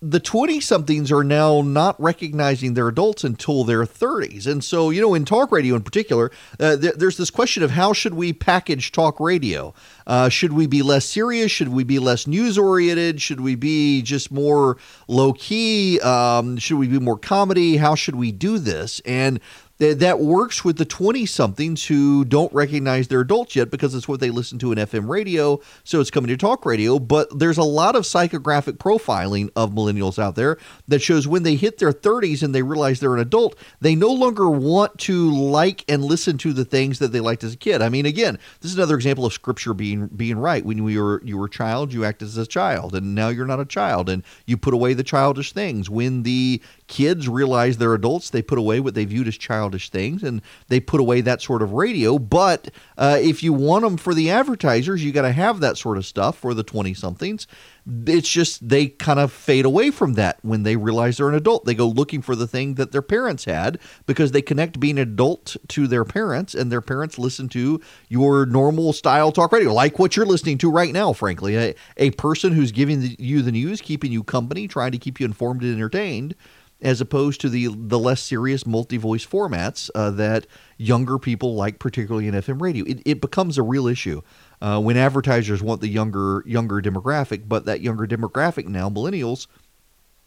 the 0.01 0.21
20 0.21 0.61
somethings 0.61 1.11
are 1.11 1.25
now 1.25 1.61
not 1.61 2.01
recognizing 2.01 2.75
they're 2.75 2.87
adults 2.87 3.25
until 3.25 3.65
their 3.65 3.83
30s. 3.83 4.47
And 4.47 4.63
so, 4.63 4.91
you 4.91 5.01
know, 5.01 5.13
in 5.15 5.25
talk 5.25 5.51
radio 5.51 5.75
in 5.75 5.83
particular, 5.83 6.31
uh, 6.61 6.77
th- 6.77 6.95
there's 6.95 7.17
this 7.17 7.31
question 7.31 7.65
of 7.65 7.73
how 7.73 7.93
should 7.93 8.15
we 8.15 8.33
package 8.33 8.93
talk 8.93 9.19
radio? 9.19 9.75
Uh, 10.07 10.29
should 10.29 10.53
we 10.53 10.69
be 10.69 10.83
less 10.83 11.05
serious? 11.05 11.51
Should 11.51 11.71
we 11.71 11.83
be 11.83 11.99
less 11.99 12.29
news 12.29 12.57
oriented? 12.57 13.21
Should 13.21 13.41
we 13.41 13.57
be 13.57 14.01
just 14.03 14.31
more 14.31 14.77
low 15.09 15.33
key? 15.33 15.99
Um, 16.01 16.59
should 16.59 16.79
we 16.79 16.87
be 16.87 17.01
more 17.01 17.19
comedy? 17.19 17.79
How 17.79 17.97
should 17.97 18.15
we 18.15 18.31
do 18.31 18.59
this? 18.59 19.01
And 19.05 19.41
that 19.79 20.19
works 20.19 20.65
with 20.65 20.77
the 20.77 20.85
20 20.85 21.25
somethings 21.27 21.87
who 21.87 22.25
don't 22.25 22.53
recognize 22.53 23.07
they're 23.07 23.21
adults 23.21 23.55
yet 23.55 23.71
because 23.71 23.95
it's 23.95 24.09
what 24.09 24.19
they 24.19 24.31
listen 24.31 24.59
to 24.59 24.73
in 24.73 24.79
FM 24.79 25.09
radio. 25.09 25.61
So 25.85 26.01
it's 26.01 26.11
coming 26.11 26.29
to 26.29 26.37
talk 26.37 26.67
radio. 26.67 26.99
But 26.99 27.39
there's 27.39 27.59
a 27.59 27.63
lot 27.63 27.95
of 27.95 28.03
psychographic 28.03 28.79
profiling 28.79 29.51
of 29.55 29.71
millennials 29.71 30.19
out 30.19 30.35
there 30.35 30.59
that 30.89 31.01
shows 31.01 31.29
when 31.29 31.45
they 31.45 31.55
hit 31.55 31.79
their 31.79 31.93
30s 31.93 32.43
and 32.43 32.53
they 32.53 32.63
realize 32.63 32.99
they're 32.99 33.15
an 33.15 33.21
adult, 33.21 33.57
they 33.81 33.95
no 33.95 34.13
longer 34.13 34.51
want 34.51 34.99
to 34.99 35.31
like 35.31 35.85
and 35.89 36.05
listen 36.05 36.39
to 36.39 36.53
the 36.53 36.65
things 36.65 36.99
that 36.99 37.13
they 37.13 37.21
liked 37.21 37.45
as 37.45 37.55
a 37.55 37.57
kid. 37.57 37.81
I 37.81 37.89
mean, 37.89 38.05
again, 38.05 38.39
this 38.61 38.73
is 38.73 38.77
another 38.77 38.97
example 38.97 39.27
of 39.27 39.33
scripture 39.33 39.75
being 39.75 40.09
being 40.09 40.39
right. 40.39 40.65
When 40.65 40.79
you 40.79 41.03
were 41.03 41.23
you 41.25 41.39
were 41.39 41.47
a 41.47 41.51
child, 41.51 41.93
you 41.93 42.05
acted 42.05 42.27
as 42.27 42.37
a 42.37 42.47
child, 42.47 42.95
and 42.95 43.15
now 43.15 43.29
you're 43.29 43.47
not 43.47 43.61
a 43.61 43.65
child, 43.65 44.09
and 44.09 44.25
you 44.47 44.57
put 44.57 44.75
away 44.75 44.95
the 44.95 45.05
childish 45.05 45.53
things. 45.53 45.89
When 45.89 46.25
the 46.25 46.61
kids 46.89 47.29
realize 47.29 47.77
they're 47.77 47.95
adults, 47.95 48.31
they 48.31 48.43
put 48.43 48.59
away 48.59 48.81
what 48.81 48.95
they 48.95 49.05
viewed 49.05 49.29
as 49.29 49.39
childish 49.39 49.91
things 49.91 50.23
and 50.23 50.43
they 50.69 50.81
put 50.81 51.01
away 51.01 51.21
that 51.21 51.41
sort 51.41 51.63
of 51.63 51.73
radio. 51.73 52.19
But 52.19 52.71
uh, 52.97 53.19
if 53.21 53.43
you 53.43 53.53
want 53.53 53.85
them 53.85 53.97
for 53.97 54.15
the 54.15 54.31
advertisers, 54.31 55.05
you 55.05 55.13
got 55.13 55.23
to 55.23 55.33
have 55.33 55.61
that 55.61 55.79
sort 55.79 55.99
of 55.99 56.07
stuff 56.07 56.37
for 56.37 56.55
the 56.55 56.65
20 56.65 56.95
somethings 56.95 57.47
it's 58.07 58.29
just 58.29 58.69
they 58.69 58.89
kind 58.89 59.19
of 59.19 59.33
fade 59.33 59.65
away 59.65 59.91
from 59.91 60.15
that 60.15 60.39
when 60.43 60.63
they 60.63 60.77
realize 60.77 61.17
they're 61.17 61.29
an 61.29 61.35
adult. 61.35 61.65
They 61.65 61.75
go 61.75 61.87
looking 61.89 62.21
for 62.21 62.37
the 62.37 62.47
thing 62.47 62.75
that 62.75 62.93
their 62.93 63.03
parents 63.03 63.47
had 63.47 63.79
because 64.05 64.33
they 64.33 64.43
connect 64.43 64.79
being 64.79 64.99
adult 64.99 65.57
to 65.69 65.87
their 65.87 66.05
parents, 66.05 66.55
and 66.55 66.71
their 66.71 66.83
parents 66.83 67.19
listen 67.19 67.49
to 67.51 67.81
your 68.09 68.45
normal 68.45 68.93
style 68.93 69.33
talk 69.33 69.53
radio, 69.53 69.73
like 69.73 69.99
what 69.99 70.17
you're 70.17 70.27
listening 70.27 70.59
to 70.59 70.71
right 70.71 70.93
now, 70.93 71.13
frankly. 71.13 71.57
A, 71.57 71.75
a 71.97 72.11
person 72.13 72.53
who's 72.53 72.73
giving 72.73 73.01
the, 73.01 73.17
you 73.19 73.41
the 73.41 73.53
news, 73.53 73.81
keeping 73.81 74.13
you 74.13 74.23
company, 74.23 74.69
trying 74.69 74.93
to 74.93 74.99
keep 74.99 75.19
you 75.19 75.25
informed 75.25 75.63
and 75.63 75.75
entertained, 75.75 76.35
as 76.81 77.01
opposed 77.01 77.41
to 77.41 77.49
the, 77.49 77.69
the 77.75 77.99
less 77.99 78.21
serious 78.21 78.67
multi 78.67 78.97
voice 78.97 79.27
formats 79.27 79.91
uh, 79.95 80.11
that 80.11 80.47
younger 80.77 81.19
people 81.19 81.55
like, 81.55 81.79
particularly 81.79 82.29
in 82.29 82.35
FM 82.35 82.61
radio. 82.61 82.85
It, 82.85 83.03
it 83.05 83.21
becomes 83.21 83.59
a 83.59 83.63
real 83.63 83.87
issue 83.87 84.23
uh, 84.61 84.81
when 84.81 84.97
advertisers 84.97 85.63
want 85.63 85.81
the 85.81 85.89
younger 85.89 86.43
younger 86.47 86.81
demographic, 86.81 87.49
but 87.49 87.65
that 87.65 87.81
younger 87.81 88.07
demographic 88.07 88.67
now, 88.67 88.89
millennials, 88.89 89.47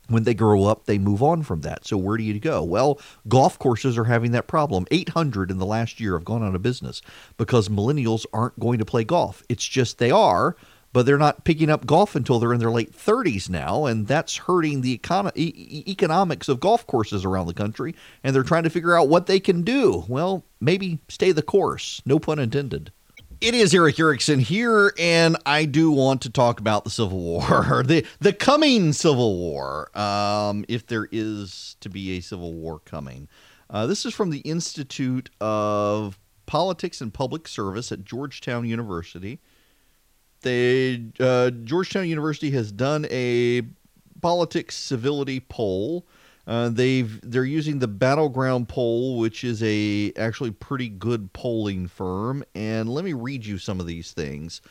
when 0.07 0.23
they 0.23 0.34
grow 0.34 0.65
up, 0.65 0.86
they 0.86 0.98
move 0.98 1.23
on 1.23 1.41
from 1.44 1.61
that. 1.61 1.86
So 1.86 1.95
where 1.98 2.18
do 2.18 2.23
you 2.23 2.38
go? 2.40 2.64
Well, 2.64 2.99
golf 3.28 3.57
courses 3.57 3.98
are 3.98 4.03
having 4.03 4.32
that 4.32 4.48
problem. 4.48 4.86
800 4.91 5.49
in 5.52 5.57
the 5.57 5.65
last 5.65 5.99
year 5.99 6.14
have 6.14 6.26
gone 6.26 6.44
out 6.44 6.56
of 6.56 6.61
business 6.61 7.02
because 7.38 7.69
millennials 7.69 8.26
aren't 8.34 8.60
going 8.60 8.80
to 8.80 8.86
play 8.86 9.06
golf. 9.06 9.41
It's 9.48 9.65
just 9.65 9.99
they 9.99 10.11
are, 10.11 10.57
but 10.93 11.05
they're 11.05 11.18
not 11.18 11.43
picking 11.43 11.69
up 11.69 11.85
golf 11.85 12.15
until 12.15 12.39
they're 12.39 12.53
in 12.53 12.59
their 12.59 12.72
late 12.72 12.91
30s 12.91 13.49
now, 13.49 13.85
and 13.85 14.07
that's 14.07 14.35
hurting 14.38 14.81
the 14.81 14.97
econo- 14.97 15.31
e- 15.35 15.84
economics 15.88 16.49
of 16.49 16.59
golf 16.59 16.85
courses 16.88 17.23
around 17.23 17.47
the 17.47 17.53
country. 17.53 17.95
And 18.23 18.35
they're 18.35 18.43
trying 18.43 18.63
to 18.63 18.69
figure 18.69 18.97
out 18.97 19.09
what 19.09 19.27
they 19.27 19.39
can 19.39 19.61
do. 19.61 20.03
Well, 20.07 20.43
maybe 20.59 20.99
stay 21.07 21.31
the 21.31 21.41
course. 21.41 22.01
No 22.05 22.19
pun 22.19 22.39
intended. 22.39 22.91
It 23.39 23.55
is 23.55 23.73
Erick 23.73 23.99
Erickson 23.99 24.39
here, 24.39 24.93
and 24.99 25.35
I 25.47 25.65
do 25.65 25.89
want 25.91 26.22
to 26.22 26.30
talk 26.30 26.59
about 26.59 26.84
the 26.84 26.91
Civil 26.91 27.18
War, 27.18 27.81
the 27.85 28.05
the 28.19 28.34
coming 28.34 28.93
Civil 28.93 29.35
War, 29.35 29.97
um, 29.97 30.63
if 30.68 30.85
there 30.85 31.07
is 31.11 31.76
to 31.80 31.89
be 31.89 32.18
a 32.18 32.22
Civil 32.22 32.53
War 32.53 32.80
coming. 32.80 33.27
Uh, 33.68 33.88
this 33.88 34.05
is 34.05 34.13
from 34.13 34.30
the 34.30 34.41
Institute 34.41 35.31
of 35.39 36.19
Politics 36.45 37.01
and 37.01 37.11
Public 37.11 37.47
Service 37.47 37.91
at 37.91 38.05
Georgetown 38.05 38.68
University. 38.68 39.39
They 40.41 41.03
uh, 41.19 41.51
Georgetown 41.51 42.07
University 42.07 42.51
has 42.51 42.72
done 42.72 43.05
a 43.09 43.63
politics 44.22 44.76
civility 44.76 45.39
poll 45.39 46.05
uh, 46.47 46.69
they've 46.69 47.19
they're 47.22 47.45
using 47.45 47.80
the 47.80 47.88
battleground 47.88 48.68
poll, 48.68 49.18
which 49.18 49.43
is 49.43 49.61
a 49.63 50.11
actually 50.18 50.51
pretty 50.51 50.89
good 50.89 51.31
polling 51.34 51.88
firm. 51.88 52.43
And 52.55 52.89
let 52.89 53.05
me 53.05 53.13
read 53.13 53.45
you 53.45 53.57
some 53.57 53.80
of 53.80 53.85
these 53.85 54.11
things. 54.11 54.61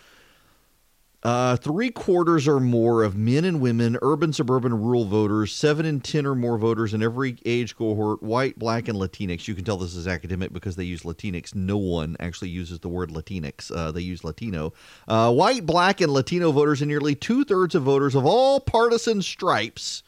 Uh, 1.23 1.55
three 1.57 1.91
quarters 1.91 2.49
or 2.49 2.59
more 2.59 3.03
of 3.03 3.15
men 3.15 3.45
and 3.45 3.61
women, 3.61 3.99
urban, 4.01 4.33
suburban, 4.33 4.73
rural 4.73 5.05
voters, 5.05 5.55
seven 5.55 5.85
in 5.85 6.01
ten 6.01 6.25
or 6.25 6.35
more 6.35 6.57
voters 6.57 6.95
in 6.95 7.03
every 7.03 7.37
age 7.45 7.77
cohort, 7.77 8.23
white, 8.23 8.59
black, 8.59 8.89
and 8.89 8.97
Latinx. 8.97 9.47
You 9.47 9.55
can 9.55 9.65
tell 9.65 9.77
this 9.77 9.95
is 9.95 10.09
academic 10.09 10.51
because 10.53 10.77
they 10.77 10.85
use 10.85 11.03
Latinx. 11.03 11.55
No 11.55 11.77
one 11.77 12.17
actually 12.21 12.49
uses 12.49 12.79
the 12.81 12.89
word 12.89 13.11
Latinx. 13.11 13.71
Uh, 13.71 13.91
they 13.91 14.01
use 14.01 14.25
Latino. 14.25 14.73
Uh, 15.07 15.31
white, 15.31 15.67
black, 15.67 16.01
and 16.01 16.11
Latino 16.11 16.53
voters, 16.53 16.81
and 16.81 16.89
nearly 16.89 17.15
two 17.15 17.45
thirds 17.45 17.75
of 17.75 17.83
voters 17.83 18.15
of 18.15 18.25
all 18.25 18.59
partisan 18.59 19.21
stripes 19.21 20.03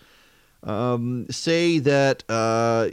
um, 0.63 1.27
say 1.31 1.79
that 1.81 2.25
uh, 2.29 2.89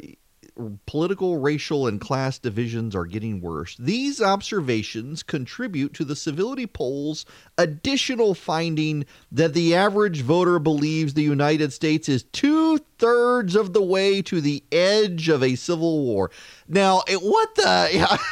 political, 0.85 1.37
racial, 1.37 1.87
and 1.87 1.99
class 1.99 2.37
divisions 2.37 2.95
are 2.95 3.05
getting 3.05 3.41
worse. 3.41 3.75
These 3.77 4.21
observations 4.21 5.23
contribute 5.23 5.93
to 5.95 6.05
the 6.05 6.15
civility 6.15 6.67
poll's 6.67 7.25
additional 7.57 8.33
finding 8.33 9.05
that 9.31 9.53
the 9.53 9.75
average 9.75 10.21
voter 10.21 10.59
believes 10.59 11.13
the 11.13 11.23
United 11.23 11.73
States 11.73 12.09
is 12.09 12.23
two 12.23 12.79
thirds 12.97 13.55
of 13.55 13.73
the 13.73 13.81
way 13.81 14.21
to 14.23 14.41
the 14.41 14.63
edge 14.71 15.29
of 15.29 15.43
a 15.43 15.55
civil 15.55 16.03
war. 16.03 16.31
Now, 16.67 17.03
what 17.07 17.55
the. 17.55 18.19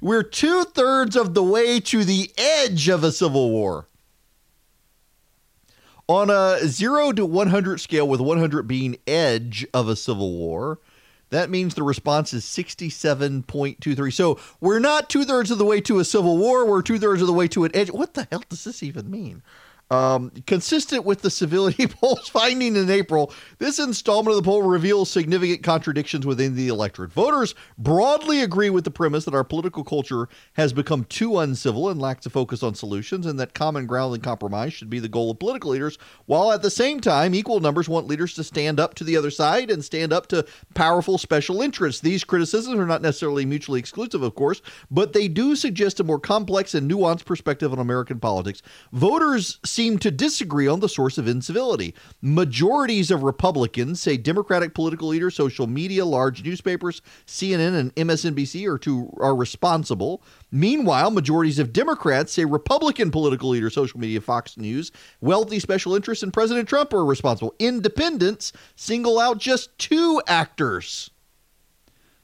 We're 0.00 0.22
two 0.22 0.62
thirds 0.62 1.16
of 1.16 1.34
the 1.34 1.42
way 1.42 1.80
to 1.80 2.04
the 2.04 2.30
edge 2.38 2.88
of 2.88 3.02
a 3.02 3.10
civil 3.10 3.50
war. 3.50 3.88
On 6.08 6.30
a 6.30 6.60
0 6.66 7.12
to 7.12 7.26
100 7.26 7.80
scale, 7.80 8.08
with 8.08 8.20
100 8.20 8.62
being 8.66 8.96
edge 9.06 9.66
of 9.74 9.88
a 9.88 9.96
civil 9.96 10.32
war, 10.32 10.78
that 11.28 11.50
means 11.50 11.74
the 11.74 11.82
response 11.82 12.32
is 12.32 12.44
67.23. 12.44 14.12
So 14.14 14.40
we're 14.60 14.78
not 14.78 15.10
two 15.10 15.26
thirds 15.26 15.50
of 15.50 15.58
the 15.58 15.66
way 15.66 15.82
to 15.82 15.98
a 15.98 16.04
civil 16.04 16.38
war. 16.38 16.64
We're 16.64 16.80
two 16.80 16.98
thirds 16.98 17.20
of 17.20 17.26
the 17.26 17.34
way 17.34 17.46
to 17.48 17.64
an 17.64 17.72
edge. 17.74 17.90
What 17.90 18.14
the 18.14 18.26
hell 18.30 18.42
does 18.48 18.64
this 18.64 18.82
even 18.82 19.10
mean? 19.10 19.42
Um, 19.90 20.30
consistent 20.46 21.06
with 21.06 21.22
the 21.22 21.30
civility 21.30 21.86
poll's 21.86 22.28
finding 22.28 22.76
in 22.76 22.90
April, 22.90 23.32
this 23.58 23.78
installment 23.78 24.36
of 24.36 24.42
the 24.42 24.48
poll 24.48 24.62
reveals 24.62 25.10
significant 25.10 25.62
contradictions 25.62 26.26
within 26.26 26.54
the 26.54 26.68
electorate. 26.68 27.10
Voters 27.12 27.54
broadly 27.78 28.42
agree 28.42 28.68
with 28.68 28.84
the 28.84 28.90
premise 28.90 29.24
that 29.24 29.34
our 29.34 29.44
political 29.44 29.84
culture 29.84 30.28
has 30.54 30.74
become 30.74 31.04
too 31.04 31.38
uncivil 31.38 31.88
and 31.88 32.00
lacks 32.00 32.26
a 32.26 32.30
focus 32.30 32.62
on 32.62 32.74
solutions, 32.74 33.24
and 33.24 33.40
that 33.40 33.54
common 33.54 33.86
ground 33.86 34.14
and 34.14 34.22
compromise 34.22 34.74
should 34.74 34.90
be 34.90 34.98
the 34.98 35.08
goal 35.08 35.30
of 35.30 35.38
political 35.38 35.70
leaders, 35.70 35.96
while 36.26 36.52
at 36.52 36.60
the 36.60 36.70
same 36.70 37.00
time, 37.00 37.34
equal 37.34 37.60
numbers 37.60 37.88
want 37.88 38.06
leaders 38.06 38.34
to 38.34 38.44
stand 38.44 38.78
up 38.78 38.94
to 38.94 39.04
the 39.04 39.16
other 39.16 39.30
side 39.30 39.70
and 39.70 39.82
stand 39.82 40.12
up 40.12 40.26
to 40.26 40.44
powerful 40.74 41.16
special 41.16 41.62
interests. 41.62 42.02
These 42.02 42.24
criticisms 42.24 42.78
are 42.78 42.86
not 42.86 43.00
necessarily 43.00 43.46
mutually 43.46 43.80
exclusive, 43.80 44.22
of 44.22 44.34
course, 44.34 44.60
but 44.90 45.14
they 45.14 45.28
do 45.28 45.56
suggest 45.56 45.98
a 45.98 46.04
more 46.04 46.20
complex 46.20 46.74
and 46.74 46.90
nuanced 46.90 47.24
perspective 47.24 47.72
on 47.72 47.78
American 47.78 48.20
politics. 48.20 48.60
Voters 48.92 49.58
seem 49.78 49.96
to 49.96 50.10
disagree 50.10 50.66
on 50.66 50.80
the 50.80 50.88
source 50.88 51.18
of 51.18 51.28
incivility. 51.28 51.94
Majorities 52.20 53.12
of 53.12 53.22
Republicans 53.22 54.02
say 54.02 54.16
Democratic 54.16 54.74
political 54.74 55.06
leaders, 55.06 55.36
social 55.36 55.68
media, 55.68 56.04
large 56.04 56.42
newspapers, 56.42 57.00
CNN, 57.28 57.78
and 57.78 57.94
MSNBC 57.94 58.66
are 58.68 58.78
to 58.78 59.16
are 59.20 59.36
responsible. 59.36 60.20
Meanwhile, 60.50 61.12
majorities 61.12 61.60
of 61.60 61.72
Democrats 61.72 62.32
say 62.32 62.44
Republican 62.44 63.12
political 63.12 63.50
leaders, 63.50 63.72
social 63.72 64.00
media, 64.00 64.20
Fox 64.20 64.56
News, 64.56 64.90
wealthy 65.20 65.60
special 65.60 65.94
interests, 65.94 66.24
and 66.24 66.32
President 66.32 66.68
Trump 66.68 66.92
are 66.92 67.04
responsible. 67.04 67.54
Independents 67.60 68.52
single 68.74 69.20
out 69.20 69.38
just 69.38 69.78
two 69.78 70.20
actors 70.26 71.10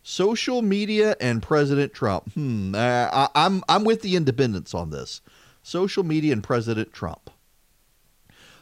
social 0.02 0.60
media 0.60 1.14
and 1.20 1.40
President 1.40 1.94
Trump. 1.94 2.32
Hmm, 2.32 2.74
I, 2.74 3.28
I'm 3.36 3.62
I'm 3.68 3.84
with 3.84 4.02
the 4.02 4.16
independents 4.16 4.74
on 4.74 4.90
this. 4.90 5.20
Social 5.62 6.02
media 6.02 6.32
and 6.32 6.42
President 6.42 6.92
Trump. 6.92 7.30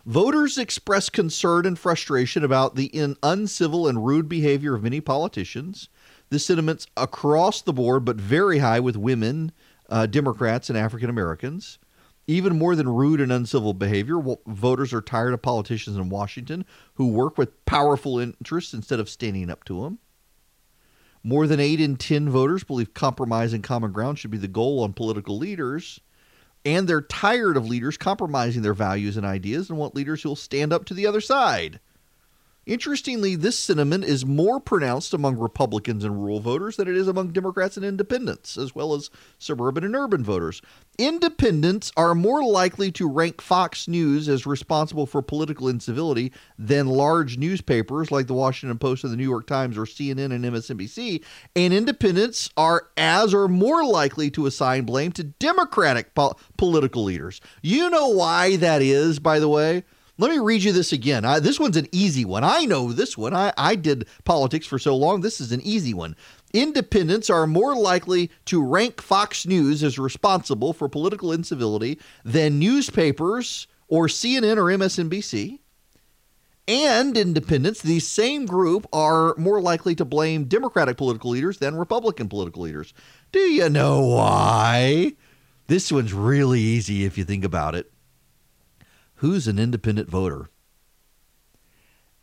Voters 0.04 0.58
express 0.58 1.08
concern 1.08 1.64
and 1.64 1.78
frustration 1.78 2.42
about 2.42 2.74
the 2.74 2.86
in 2.86 3.16
uncivil 3.22 3.86
and 3.86 4.04
rude 4.04 4.28
behavior 4.28 4.74
of 4.74 4.82
many 4.82 5.00
politicians. 5.00 5.88
This 6.28 6.44
sentiment's 6.44 6.88
across 6.96 7.62
the 7.62 7.72
board, 7.72 8.04
but 8.04 8.16
very 8.16 8.58
high 8.58 8.80
with 8.80 8.96
women, 8.96 9.52
uh, 9.88 10.06
Democrats, 10.06 10.68
and 10.68 10.76
African 10.76 11.08
Americans. 11.08 11.78
Even 12.26 12.58
more 12.58 12.74
than 12.74 12.88
rude 12.88 13.20
and 13.20 13.30
uncivil 13.30 13.74
behavior, 13.74 14.20
voters 14.46 14.92
are 14.92 15.00
tired 15.00 15.34
of 15.34 15.42
politicians 15.42 15.96
in 15.96 16.08
Washington 16.08 16.64
who 16.94 17.06
work 17.06 17.38
with 17.38 17.64
powerful 17.64 18.18
interests 18.18 18.74
instead 18.74 18.98
of 18.98 19.08
standing 19.08 19.50
up 19.50 19.62
to 19.64 19.82
them. 19.82 19.98
More 21.22 21.46
than 21.46 21.60
8 21.60 21.80
in 21.80 21.96
10 21.96 22.28
voters 22.28 22.64
believe 22.64 22.94
compromise 22.94 23.52
and 23.52 23.62
common 23.62 23.92
ground 23.92 24.18
should 24.18 24.32
be 24.32 24.38
the 24.38 24.48
goal 24.48 24.82
on 24.82 24.94
political 24.94 25.38
leaders 25.38 26.00
and 26.64 26.88
they're 26.88 27.02
tired 27.02 27.56
of 27.56 27.66
leaders 27.66 27.96
compromising 27.96 28.62
their 28.62 28.74
values 28.74 29.16
and 29.16 29.26
ideas 29.26 29.68
and 29.68 29.78
want 29.78 29.94
leaders 29.94 30.22
who'll 30.22 30.36
stand 30.36 30.72
up 30.72 30.84
to 30.86 30.94
the 30.94 31.06
other 31.06 31.20
side. 31.20 31.80
Interestingly, 32.64 33.34
this 33.34 33.58
sentiment 33.58 34.04
is 34.04 34.24
more 34.24 34.60
pronounced 34.60 35.12
among 35.12 35.36
Republicans 35.36 36.04
and 36.04 36.22
rural 36.22 36.38
voters 36.38 36.76
than 36.76 36.86
it 36.86 36.96
is 36.96 37.08
among 37.08 37.32
Democrats 37.32 37.76
and 37.76 37.84
independents, 37.84 38.56
as 38.56 38.72
well 38.72 38.94
as 38.94 39.10
suburban 39.36 39.82
and 39.82 39.96
urban 39.96 40.22
voters. 40.22 40.62
Independents 41.02 41.90
are 41.96 42.14
more 42.14 42.44
likely 42.44 42.92
to 42.92 43.08
rank 43.10 43.40
Fox 43.40 43.88
News 43.88 44.28
as 44.28 44.46
responsible 44.46 45.04
for 45.04 45.20
political 45.20 45.66
incivility 45.66 46.32
than 46.56 46.86
large 46.86 47.38
newspapers 47.38 48.12
like 48.12 48.28
the 48.28 48.34
Washington 48.34 48.78
Post 48.78 49.02
and 49.02 49.12
the 49.12 49.16
New 49.16 49.28
York 49.28 49.48
Times 49.48 49.76
or 49.76 49.82
CNN 49.82 50.32
and 50.32 50.44
MSNBC, 50.44 51.24
and 51.56 51.74
independents 51.74 52.50
are 52.56 52.86
as 52.96 53.34
or 53.34 53.48
more 53.48 53.84
likely 53.84 54.30
to 54.30 54.46
assign 54.46 54.84
blame 54.84 55.10
to 55.10 55.24
Democratic 55.24 56.14
po- 56.14 56.36
political 56.56 57.02
leaders. 57.02 57.40
You 57.62 57.90
know 57.90 58.06
why 58.06 58.54
that 58.58 58.80
is, 58.80 59.18
by 59.18 59.40
the 59.40 59.48
way? 59.48 59.82
Let 60.18 60.30
me 60.30 60.38
read 60.38 60.62
you 60.62 60.70
this 60.70 60.92
again. 60.92 61.24
I, 61.24 61.40
this 61.40 61.58
one's 61.58 61.76
an 61.76 61.88
easy 61.90 62.24
one. 62.24 62.44
I 62.44 62.64
know 62.64 62.92
this 62.92 63.18
one. 63.18 63.34
I, 63.34 63.52
I 63.58 63.74
did 63.74 64.06
politics 64.22 64.68
for 64.68 64.78
so 64.78 64.94
long. 64.94 65.20
This 65.20 65.40
is 65.40 65.50
an 65.50 65.62
easy 65.62 65.94
one. 65.94 66.14
Independents 66.52 67.30
are 67.30 67.46
more 67.46 67.74
likely 67.74 68.30
to 68.46 68.62
rank 68.62 69.00
Fox 69.00 69.46
News 69.46 69.82
as 69.82 69.98
responsible 69.98 70.72
for 70.72 70.88
political 70.88 71.32
incivility 71.32 71.98
than 72.24 72.58
newspapers 72.58 73.66
or 73.88 74.06
CNN 74.06 74.56
or 74.58 74.64
MSNBC. 74.64 75.60
And 76.68 77.16
independents, 77.16 77.82
the 77.82 77.98
same 77.98 78.46
group, 78.46 78.86
are 78.92 79.34
more 79.36 79.60
likely 79.60 79.94
to 79.96 80.04
blame 80.04 80.44
Democratic 80.44 80.96
political 80.96 81.30
leaders 81.30 81.58
than 81.58 81.74
Republican 81.74 82.28
political 82.28 82.62
leaders. 82.62 82.94
Do 83.32 83.40
you 83.40 83.68
know 83.68 84.06
why? 84.06 85.14
This 85.66 85.90
one's 85.90 86.12
really 86.12 86.60
easy 86.60 87.04
if 87.04 87.18
you 87.18 87.24
think 87.24 87.44
about 87.44 87.74
it. 87.74 87.90
Who's 89.16 89.48
an 89.48 89.58
independent 89.58 90.08
voter? 90.08 90.50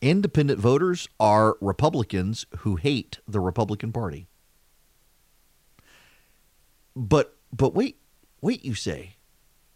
Independent 0.02 0.60
voters 0.60 1.08
are 1.20 1.58
Republicans 1.60 2.46
who 2.60 2.78
hate 2.78 3.20
the 3.28 3.40
Republican 3.40 3.92
Party. 3.92 4.28
But 6.96 7.36
but 7.52 7.74
wait, 7.74 7.98
wait, 8.42 8.64
you 8.64 8.76
say. 8.76 9.16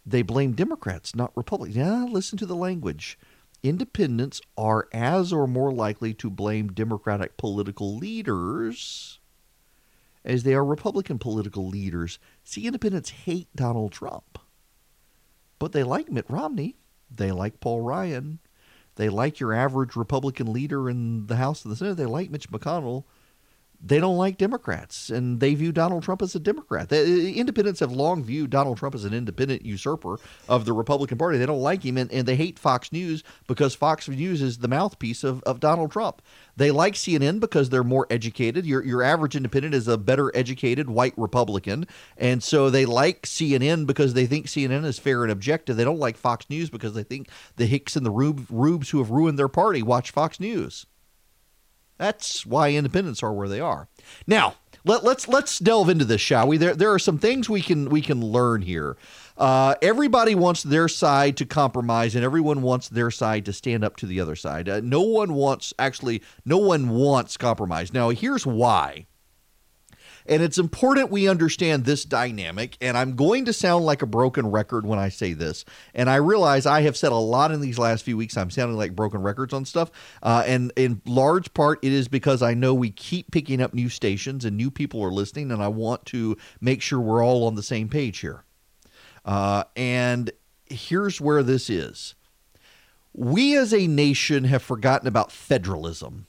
They 0.06 0.22
blame 0.22 0.52
Democrats, 0.52 1.14
not 1.14 1.36
Republicans. 1.36 1.76
Yeah, 1.76 2.04
listen 2.04 2.38
to 2.38 2.46
the 2.46 2.56
language. 2.56 3.18
Independents 3.62 4.42
are 4.58 4.88
as 4.92 5.32
or 5.32 5.46
more 5.46 5.72
likely 5.72 6.12
to 6.14 6.28
blame 6.28 6.68
Democratic 6.68 7.38
political 7.38 7.96
leaders 7.96 9.18
as 10.24 10.42
they 10.42 10.54
are 10.54 10.64
Republican 10.64 11.18
political 11.18 11.66
leaders. 11.66 12.18
See, 12.42 12.66
independents 12.66 13.10
hate 13.10 13.48
Donald 13.54 13.92
Trump, 13.92 14.38
but 15.58 15.72
they 15.72 15.82
like 15.82 16.10
Mitt 16.10 16.26
Romney. 16.28 16.76
They 17.10 17.30
like 17.32 17.60
Paul 17.60 17.80
Ryan. 17.80 18.40
They 18.96 19.08
like 19.08 19.40
your 19.40 19.52
average 19.52 19.96
Republican 19.96 20.52
leader 20.52 20.88
in 20.88 21.26
the 21.26 21.36
House 21.36 21.64
and 21.64 21.72
the 21.72 21.76
Senate. 21.76 21.96
They 21.96 22.06
like 22.06 22.30
Mitch 22.30 22.50
McConnell 22.50 23.04
they 23.82 24.00
don't 24.00 24.16
like 24.16 24.38
Democrats 24.38 25.10
and 25.10 25.40
they 25.40 25.54
view 25.54 25.70
Donald 25.70 26.02
Trump 26.02 26.22
as 26.22 26.34
a 26.34 26.40
Democrat. 26.40 26.88
The 26.88 27.00
uh, 27.00 27.34
independents 27.34 27.80
have 27.80 27.92
long 27.92 28.24
viewed 28.24 28.50
Donald 28.50 28.78
Trump 28.78 28.94
as 28.94 29.04
an 29.04 29.12
independent 29.12 29.64
usurper 29.64 30.18
of 30.48 30.64
the 30.64 30.72
Republican 30.72 31.18
Party. 31.18 31.38
They 31.38 31.46
don't 31.46 31.60
like 31.60 31.84
him 31.84 31.98
and, 31.98 32.10
and 32.10 32.26
they 32.26 32.36
hate 32.36 32.58
Fox 32.58 32.92
News 32.92 33.22
because 33.46 33.74
Fox 33.74 34.08
News 34.08 34.40
is 34.40 34.58
the 34.58 34.68
mouthpiece 34.68 35.22
of, 35.22 35.42
of 35.42 35.60
Donald 35.60 35.92
Trump. 35.92 36.22
They 36.56 36.70
like 36.70 36.94
CNN 36.94 37.40
because 37.40 37.70
they're 37.70 37.84
more 37.84 38.06
educated. 38.10 38.64
Your, 38.64 38.84
your 38.84 39.02
average 39.02 39.36
independent 39.36 39.74
is 39.74 39.88
a 39.88 39.98
better 39.98 40.34
educated 40.36 40.88
white 40.88 41.14
Republican. 41.16 41.86
And 42.16 42.42
so 42.42 42.70
they 42.70 42.86
like 42.86 43.22
CNN 43.22 43.86
because 43.86 44.14
they 44.14 44.26
think 44.26 44.46
CNN 44.46 44.84
is 44.84 44.98
fair 44.98 45.22
and 45.24 45.32
objective. 45.32 45.76
They 45.76 45.84
don't 45.84 45.98
like 45.98 46.16
Fox 46.16 46.48
News 46.48 46.70
because 46.70 46.94
they 46.94 47.02
think 47.02 47.28
the 47.56 47.66
Hicks 47.66 47.96
and 47.96 48.06
the 48.06 48.10
Rube, 48.10 48.46
Rubes 48.48 48.90
who 48.90 48.98
have 48.98 49.10
ruined 49.10 49.38
their 49.38 49.48
party 49.48 49.82
watch 49.82 50.10
Fox 50.10 50.40
News. 50.40 50.86
That's 51.98 52.44
why 52.44 52.72
independents 52.72 53.22
are 53.22 53.32
where 53.32 53.48
they 53.48 53.60
are. 53.60 53.88
Now, 54.26 54.54
let, 54.84 55.02
let's 55.02 55.28
let's 55.28 55.58
delve 55.58 55.88
into 55.88 56.04
this, 56.04 56.20
shall 56.20 56.46
we? 56.46 56.58
There 56.58 56.74
there 56.74 56.92
are 56.92 56.98
some 56.98 57.18
things 57.18 57.48
we 57.48 57.62
can 57.62 57.88
we 57.88 58.02
can 58.02 58.20
learn 58.20 58.62
here. 58.62 58.96
Uh, 59.36 59.74
everybody 59.80 60.34
wants 60.34 60.62
their 60.62 60.88
side 60.88 61.36
to 61.38 61.46
compromise, 61.46 62.14
and 62.14 62.24
everyone 62.24 62.62
wants 62.62 62.88
their 62.88 63.10
side 63.10 63.44
to 63.46 63.52
stand 63.52 63.82
up 63.82 63.96
to 63.96 64.06
the 64.06 64.20
other 64.20 64.36
side. 64.36 64.68
Uh, 64.68 64.80
no 64.82 65.00
one 65.00 65.34
wants 65.34 65.72
actually 65.78 66.22
no 66.44 66.58
one 66.58 66.90
wants 66.90 67.36
compromise. 67.36 67.92
Now, 67.92 68.10
here's 68.10 68.46
why. 68.46 69.06
And 70.26 70.42
it's 70.42 70.58
important 70.58 71.10
we 71.10 71.28
understand 71.28 71.84
this 71.84 72.04
dynamic. 72.04 72.76
And 72.80 72.96
I'm 72.96 73.14
going 73.14 73.44
to 73.44 73.52
sound 73.52 73.84
like 73.84 74.02
a 74.02 74.06
broken 74.06 74.46
record 74.50 74.86
when 74.86 74.98
I 74.98 75.10
say 75.10 75.34
this. 75.34 75.64
And 75.94 76.08
I 76.08 76.16
realize 76.16 76.64
I 76.64 76.82
have 76.82 76.96
said 76.96 77.12
a 77.12 77.16
lot 77.16 77.52
in 77.52 77.60
these 77.60 77.78
last 77.78 78.04
few 78.04 78.16
weeks. 78.16 78.36
I'm 78.36 78.50
sounding 78.50 78.76
like 78.78 78.96
broken 78.96 79.22
records 79.22 79.52
on 79.52 79.64
stuff. 79.64 79.90
Uh, 80.22 80.42
and 80.46 80.72
in 80.76 81.02
large 81.04 81.52
part, 81.52 81.78
it 81.82 81.92
is 81.92 82.08
because 82.08 82.42
I 82.42 82.54
know 82.54 82.72
we 82.72 82.90
keep 82.90 83.30
picking 83.30 83.60
up 83.60 83.74
new 83.74 83.88
stations 83.88 84.44
and 84.44 84.56
new 84.56 84.70
people 84.70 85.02
are 85.02 85.12
listening. 85.12 85.50
And 85.50 85.62
I 85.62 85.68
want 85.68 86.06
to 86.06 86.36
make 86.60 86.80
sure 86.80 87.00
we're 87.00 87.24
all 87.24 87.46
on 87.46 87.54
the 87.54 87.62
same 87.62 87.88
page 87.88 88.18
here. 88.18 88.44
Uh, 89.26 89.64
and 89.76 90.30
here's 90.66 91.20
where 91.20 91.42
this 91.42 91.68
is 91.68 92.14
we 93.12 93.56
as 93.56 93.72
a 93.72 93.86
nation 93.86 94.44
have 94.44 94.62
forgotten 94.62 95.06
about 95.06 95.30
federalism 95.30 96.26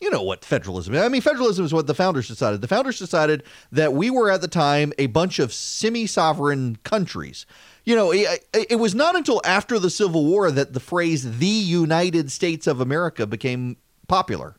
you 0.00 0.10
know 0.10 0.22
what 0.22 0.44
federalism 0.44 0.94
is. 0.94 1.02
I 1.02 1.08
mean, 1.08 1.20
federalism 1.20 1.64
is 1.64 1.74
what 1.74 1.86
the 1.86 1.94
founders 1.94 2.28
decided. 2.28 2.60
The 2.62 2.68
founders 2.68 2.98
decided 2.98 3.42
that 3.70 3.92
we 3.92 4.10
were 4.10 4.30
at 4.30 4.40
the 4.40 4.48
time 4.48 4.92
a 4.98 5.06
bunch 5.06 5.38
of 5.38 5.52
semi 5.52 6.06
sovereign 6.06 6.78
countries. 6.84 7.46
You 7.84 7.96
know, 7.96 8.12
it, 8.12 8.46
it, 8.52 8.78
was 8.78 8.94
not 8.94 9.16
until 9.16 9.40
after 9.44 9.78
the 9.78 9.90
Civil 9.90 10.26
War 10.26 10.50
that 10.50 10.74
the 10.74 10.80
phrase 10.80 11.38
the 11.38 11.46
United 11.46 12.30
States 12.30 12.66
of 12.66 12.80
America 12.80 13.26
became 13.26 13.76
popular. 14.06 14.56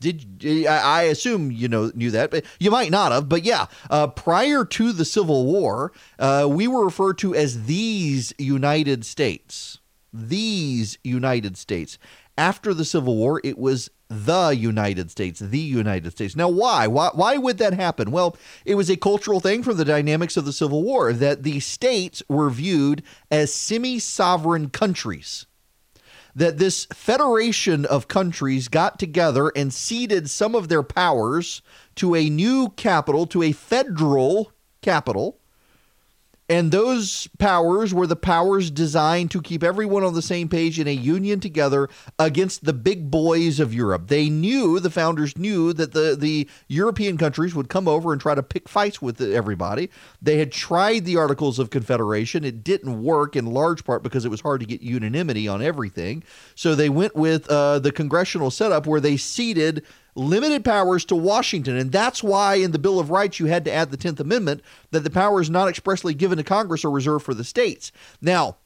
Did 0.00 0.66
I 0.66 1.02
assume 1.02 1.52
you 1.52 1.68
know 1.68 1.92
knew 1.94 2.10
that, 2.10 2.32
but 2.32 2.44
you 2.58 2.72
might 2.72 2.90
not 2.90 3.12
have. 3.12 3.28
But 3.28 3.44
yeah, 3.44 3.66
uh, 3.88 4.08
prior 4.08 4.64
to 4.64 4.92
the 4.92 5.04
Civil 5.04 5.46
War, 5.46 5.92
uh, 6.18 6.48
we 6.50 6.66
were 6.66 6.84
referred 6.84 7.18
to 7.18 7.36
as 7.36 7.66
these 7.66 8.32
United 8.36 9.04
States. 9.04 9.78
These 10.12 10.98
United 11.04 11.56
States 11.56 11.98
After 12.38 12.72
the 12.72 12.84
Civil 12.84 13.16
War, 13.16 13.40
it 13.44 13.58
was 13.58 13.90
the 14.08 14.50
United 14.50 15.10
States, 15.10 15.40
the 15.40 15.58
United 15.58 16.12
States. 16.12 16.34
Now, 16.34 16.48
why? 16.48 16.86
Why, 16.86 17.10
why 17.14 17.36
would 17.36 17.58
that 17.58 17.74
happen? 17.74 18.10
Well, 18.10 18.36
it 18.64 18.74
was 18.74 18.90
a 18.90 18.96
cultural 18.96 19.40
thing 19.40 19.62
from 19.62 19.76
the 19.76 19.84
dynamics 19.84 20.36
of 20.36 20.44
the 20.44 20.52
Civil 20.52 20.82
War 20.82 21.12
that 21.12 21.42
the 21.42 21.60
states 21.60 22.22
were 22.28 22.50
viewed 22.50 23.02
as 23.30 23.52
semi 23.52 23.98
sovereign 23.98 24.70
countries. 24.70 25.46
That 26.34 26.56
this 26.56 26.86
federation 26.86 27.84
of 27.84 28.08
countries 28.08 28.68
got 28.68 28.98
together 28.98 29.52
and 29.54 29.72
ceded 29.72 30.30
some 30.30 30.54
of 30.54 30.68
their 30.68 30.82
powers 30.82 31.60
to 31.96 32.14
a 32.14 32.30
new 32.30 32.70
capital, 32.70 33.26
to 33.26 33.42
a 33.42 33.52
federal 33.52 34.52
capital 34.80 35.41
and 36.48 36.70
those 36.70 37.28
powers 37.38 37.94
were 37.94 38.06
the 38.06 38.16
powers 38.16 38.70
designed 38.70 39.30
to 39.30 39.40
keep 39.40 39.62
everyone 39.62 40.04
on 40.04 40.14
the 40.14 40.22
same 40.22 40.48
page 40.48 40.78
in 40.78 40.88
a 40.88 40.92
union 40.92 41.40
together 41.40 41.88
against 42.18 42.64
the 42.64 42.72
big 42.72 43.10
boys 43.10 43.60
of 43.60 43.72
Europe. 43.72 44.08
They 44.08 44.28
knew, 44.28 44.80
the 44.80 44.90
founders 44.90 45.38
knew, 45.38 45.72
that 45.72 45.92
the, 45.92 46.16
the 46.18 46.48
European 46.68 47.16
countries 47.16 47.54
would 47.54 47.68
come 47.68 47.86
over 47.86 48.12
and 48.12 48.20
try 48.20 48.34
to 48.34 48.42
pick 48.42 48.68
fights 48.68 49.00
with 49.00 49.20
everybody. 49.20 49.88
They 50.20 50.38
had 50.38 50.52
tried 50.52 51.04
the 51.04 51.16
Articles 51.16 51.58
of 51.58 51.70
Confederation. 51.70 52.44
It 52.44 52.64
didn't 52.64 53.02
work 53.02 53.36
in 53.36 53.46
large 53.46 53.84
part 53.84 54.02
because 54.02 54.24
it 54.24 54.30
was 54.30 54.40
hard 54.40 54.60
to 54.60 54.66
get 54.66 54.82
unanimity 54.82 55.46
on 55.48 55.62
everything. 55.62 56.24
So 56.54 56.74
they 56.74 56.88
went 56.88 57.14
with 57.14 57.48
uh, 57.48 57.78
the 57.78 57.92
congressional 57.92 58.50
setup 58.50 58.86
where 58.86 59.00
they 59.00 59.16
ceded 59.16 59.84
limited 60.14 60.64
powers 60.64 61.04
to 61.06 61.16
Washington. 61.16 61.76
And 61.76 61.92
that's 61.92 62.22
why 62.22 62.56
in 62.56 62.72
the 62.72 62.78
Bill 62.78 62.98
of 62.98 63.10
Rights 63.10 63.40
you 63.40 63.46
had 63.46 63.64
to 63.64 63.72
add 63.72 63.90
the 63.90 63.96
10th 63.96 64.20
Amendment 64.20 64.62
that 64.90 65.00
the 65.00 65.10
powers 65.10 65.50
not 65.50 65.68
expressly 65.68 66.14
given 66.14 66.38
to 66.38 66.44
Congress 66.44 66.84
are 66.84 66.90
reserved 66.90 67.24
for 67.24 67.34
the 67.34 67.44
states. 67.44 67.92
Now, 68.20 68.56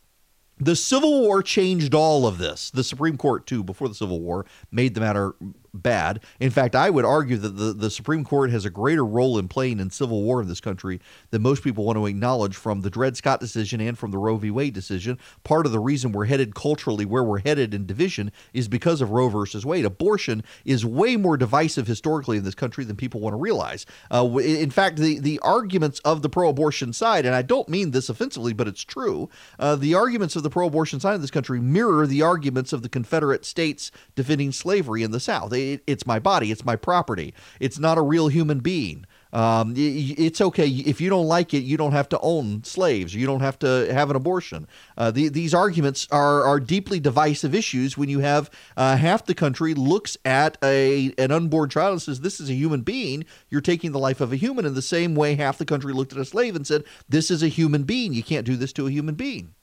the 0.58 0.76
Civil 0.76 1.20
War 1.20 1.42
changed 1.42 1.94
all 1.94 2.26
of 2.26 2.38
this. 2.38 2.70
The 2.70 2.84
Supreme 2.84 3.18
Court, 3.18 3.46
too, 3.46 3.62
before 3.62 3.88
the 3.88 3.94
Civil 3.94 4.20
War, 4.20 4.46
made 4.70 4.94
the 4.94 5.00
matter 5.00 5.34
bad. 5.82 6.20
In 6.40 6.50
fact, 6.50 6.74
I 6.74 6.90
would 6.90 7.04
argue 7.04 7.36
that 7.36 7.56
the, 7.56 7.72
the 7.72 7.90
Supreme 7.90 8.24
Court 8.24 8.50
has 8.50 8.64
a 8.64 8.70
greater 8.70 9.04
role 9.04 9.38
in 9.38 9.48
playing 9.48 9.80
in 9.80 9.90
civil 9.90 10.22
war 10.22 10.42
in 10.42 10.48
this 10.48 10.60
country 10.60 11.00
than 11.30 11.42
most 11.42 11.62
people 11.62 11.84
want 11.84 11.96
to 11.96 12.06
acknowledge 12.06 12.56
from 12.56 12.80
the 12.80 12.90
Dred 12.90 13.16
Scott 13.16 13.40
decision 13.40 13.80
and 13.80 13.98
from 13.98 14.10
the 14.10 14.18
Roe 14.18 14.36
v. 14.36 14.50
Wade 14.50 14.74
decision. 14.74 15.18
Part 15.44 15.66
of 15.66 15.72
the 15.72 15.78
reason 15.78 16.12
we're 16.12 16.24
headed 16.24 16.54
culturally 16.54 17.04
where 17.04 17.22
we're 17.22 17.40
headed 17.40 17.74
in 17.74 17.86
division 17.86 18.32
is 18.52 18.68
because 18.68 19.00
of 19.00 19.10
Roe 19.10 19.28
versus 19.28 19.66
Wade. 19.66 19.84
Abortion 19.84 20.42
is 20.64 20.86
way 20.86 21.16
more 21.16 21.36
divisive 21.36 21.86
historically 21.86 22.38
in 22.38 22.44
this 22.44 22.54
country 22.54 22.84
than 22.84 22.96
people 22.96 23.20
want 23.20 23.34
to 23.34 23.38
realize. 23.38 23.84
Uh, 24.10 24.26
in 24.38 24.70
fact, 24.70 24.96
the, 24.96 25.18
the 25.18 25.38
arguments 25.40 25.98
of 26.00 26.22
the 26.22 26.28
pro 26.28 26.48
abortion 26.48 26.92
side, 26.92 27.26
and 27.26 27.34
I 27.34 27.42
don't 27.42 27.68
mean 27.68 27.90
this 27.90 28.08
offensively, 28.08 28.52
but 28.52 28.68
it's 28.68 28.84
true, 28.84 29.28
uh, 29.58 29.76
the 29.76 29.94
arguments 29.94 30.36
of 30.36 30.42
the 30.42 30.50
pro 30.50 30.66
abortion 30.66 31.00
side 31.00 31.14
of 31.14 31.20
this 31.20 31.30
country 31.30 31.60
mirror 31.60 32.06
the 32.06 32.22
arguments 32.22 32.72
of 32.72 32.82
the 32.82 32.88
Confederate 32.88 33.44
states 33.44 33.90
defending 34.14 34.52
slavery 34.52 35.02
in 35.02 35.10
the 35.10 35.20
South. 35.20 35.50
They, 35.50 35.65
it, 35.74 35.82
it's 35.86 36.06
my 36.06 36.18
body, 36.18 36.50
it's 36.50 36.64
my 36.64 36.76
property. 36.76 37.34
It's 37.60 37.78
not 37.78 37.98
a 37.98 38.02
real 38.02 38.28
human 38.28 38.60
being. 38.60 39.06
Um, 39.32 39.74
it's 39.76 40.40
okay 40.40 40.66
if 40.66 41.00
you 41.00 41.10
don't 41.10 41.26
like 41.26 41.52
it. 41.52 41.58
You 41.58 41.76
don't 41.76 41.92
have 41.92 42.08
to 42.10 42.20
own 42.20 42.64
slaves. 42.64 43.14
You 43.14 43.26
don't 43.26 43.40
have 43.40 43.58
to 43.58 43.92
have 43.92 44.08
an 44.08 44.16
abortion. 44.16 44.66
Uh, 44.96 45.10
the, 45.10 45.28
these 45.28 45.52
arguments 45.52 46.08
are 46.10 46.44
are 46.44 46.58
deeply 46.58 47.00
divisive 47.00 47.54
issues. 47.54 47.98
When 47.98 48.08
you 48.08 48.20
have 48.20 48.50
uh, 48.78 48.96
half 48.96 49.26
the 49.26 49.34
country 49.34 49.74
looks 49.74 50.16
at 50.24 50.56
a 50.62 51.12
an 51.18 51.32
unborn 51.32 51.68
child 51.68 51.92
and 51.92 52.02
says, 52.02 52.20
"This 52.20 52.40
is 52.40 52.48
a 52.48 52.54
human 52.54 52.80
being," 52.80 53.24
you're 53.50 53.60
taking 53.60 53.92
the 53.92 53.98
life 53.98 54.22
of 54.22 54.32
a 54.32 54.36
human. 54.36 54.64
In 54.64 54.74
the 54.74 54.80
same 54.80 55.14
way, 55.14 55.34
half 55.34 55.58
the 55.58 55.66
country 55.66 55.92
looked 55.92 56.12
at 56.12 56.18
a 56.18 56.24
slave 56.24 56.56
and 56.56 56.66
said, 56.66 56.84
"This 57.08 57.30
is 57.30 57.42
a 57.42 57.48
human 57.48 57.82
being. 57.82 58.14
You 58.14 58.22
can't 58.22 58.46
do 58.46 58.56
this 58.56 58.72
to 58.74 58.86
a 58.86 58.90
human 58.90 59.16
being." 59.16 59.54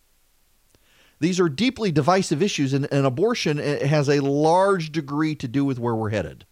These 1.24 1.40
are 1.40 1.48
deeply 1.48 1.90
divisive 1.90 2.44
issues, 2.44 2.74
and, 2.74 2.86
and 2.92 3.06
abortion 3.06 3.58
eh, 3.58 3.88
has 3.88 4.10
a 4.10 4.20
large 4.20 4.92
degree 4.92 5.36
to 5.36 5.48
do 5.48 5.64
with 5.64 5.80
where 5.80 5.96
we're 5.96 6.10
headed. 6.10 6.44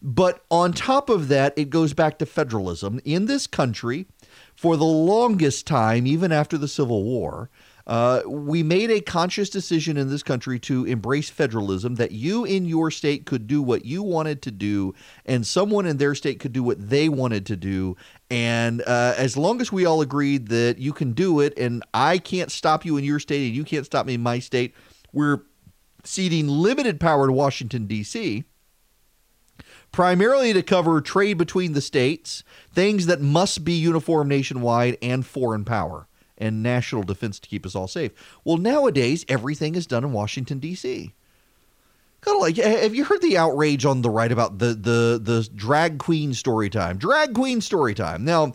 But 0.00 0.42
on 0.50 0.72
top 0.72 1.10
of 1.10 1.28
that, 1.28 1.52
it 1.58 1.68
goes 1.68 1.92
back 1.92 2.18
to 2.18 2.24
federalism. 2.24 3.02
In 3.04 3.26
this 3.26 3.46
country, 3.46 4.06
for 4.54 4.78
the 4.78 4.86
longest 4.86 5.66
time, 5.66 6.06
even 6.06 6.32
after 6.32 6.56
the 6.56 6.66
Civil 6.66 7.04
War, 7.04 7.50
uh, 7.86 8.22
we 8.26 8.62
made 8.62 8.90
a 8.90 9.00
conscious 9.00 9.50
decision 9.50 9.98
in 9.98 10.08
this 10.08 10.22
country 10.22 10.58
to 10.60 10.86
embrace 10.86 11.28
federalism 11.28 11.96
that 11.96 12.12
you 12.12 12.46
in 12.46 12.64
your 12.64 12.90
state 12.90 13.26
could 13.26 13.46
do 13.46 13.60
what 13.60 13.84
you 13.84 14.02
wanted 14.02 14.40
to 14.42 14.50
do, 14.50 14.94
and 15.26 15.46
someone 15.46 15.84
in 15.84 15.98
their 15.98 16.14
state 16.14 16.40
could 16.40 16.52
do 16.52 16.62
what 16.62 16.88
they 16.88 17.10
wanted 17.10 17.44
to 17.44 17.56
do. 17.56 17.96
And 18.30 18.82
uh, 18.82 19.14
as 19.16 19.36
long 19.36 19.60
as 19.60 19.72
we 19.72 19.84
all 19.84 20.00
agreed 20.00 20.48
that 20.48 20.78
you 20.78 20.92
can 20.92 21.12
do 21.12 21.40
it, 21.40 21.58
and 21.58 21.82
I 21.92 22.18
can't 22.18 22.50
stop 22.50 22.84
you 22.84 22.96
in 22.96 23.04
your 23.04 23.18
state, 23.18 23.46
and 23.46 23.56
you 23.56 23.64
can't 23.64 23.84
stop 23.84 24.06
me 24.06 24.14
in 24.14 24.22
my 24.22 24.38
state, 24.38 24.74
we're 25.12 25.42
ceding 26.04 26.46
limited 26.48 27.00
power 27.00 27.26
to 27.26 27.32
Washington, 27.32 27.86
D.C 27.86 28.44
primarily 29.92 30.52
to 30.52 30.62
cover 30.62 31.00
trade 31.00 31.38
between 31.38 31.72
the 31.72 31.80
states, 31.80 32.44
things 32.72 33.06
that 33.06 33.20
must 33.20 33.64
be 33.64 33.72
uniform 33.72 34.28
nationwide, 34.28 34.96
and 35.02 35.26
foreign 35.26 35.64
power 35.64 36.06
and 36.38 36.62
national 36.62 37.02
defense 37.02 37.38
to 37.38 37.48
keep 37.48 37.66
us 37.66 37.74
all 37.74 37.88
safe. 37.88 38.12
Well, 38.44 38.56
nowadays, 38.56 39.24
everything 39.28 39.74
is 39.74 39.86
done 39.86 40.04
in 40.04 40.12
Washington, 40.12 40.58
D.C. 40.58 41.12
Kind 42.20 42.36
of 42.36 42.42
like, 42.42 42.56
have 42.56 42.94
you 42.94 43.04
heard 43.04 43.22
the 43.22 43.38
outrage 43.38 43.86
on 43.86 44.02
the 44.02 44.10
right 44.10 44.30
about 44.30 44.58
the 44.58 44.74
the 44.74 45.20
the 45.22 45.48
drag 45.54 45.98
queen 45.98 46.34
story 46.34 46.68
time? 46.68 46.98
Drag 46.98 47.34
queen 47.34 47.60
story 47.60 47.94
time. 47.94 48.24
Now, 48.24 48.52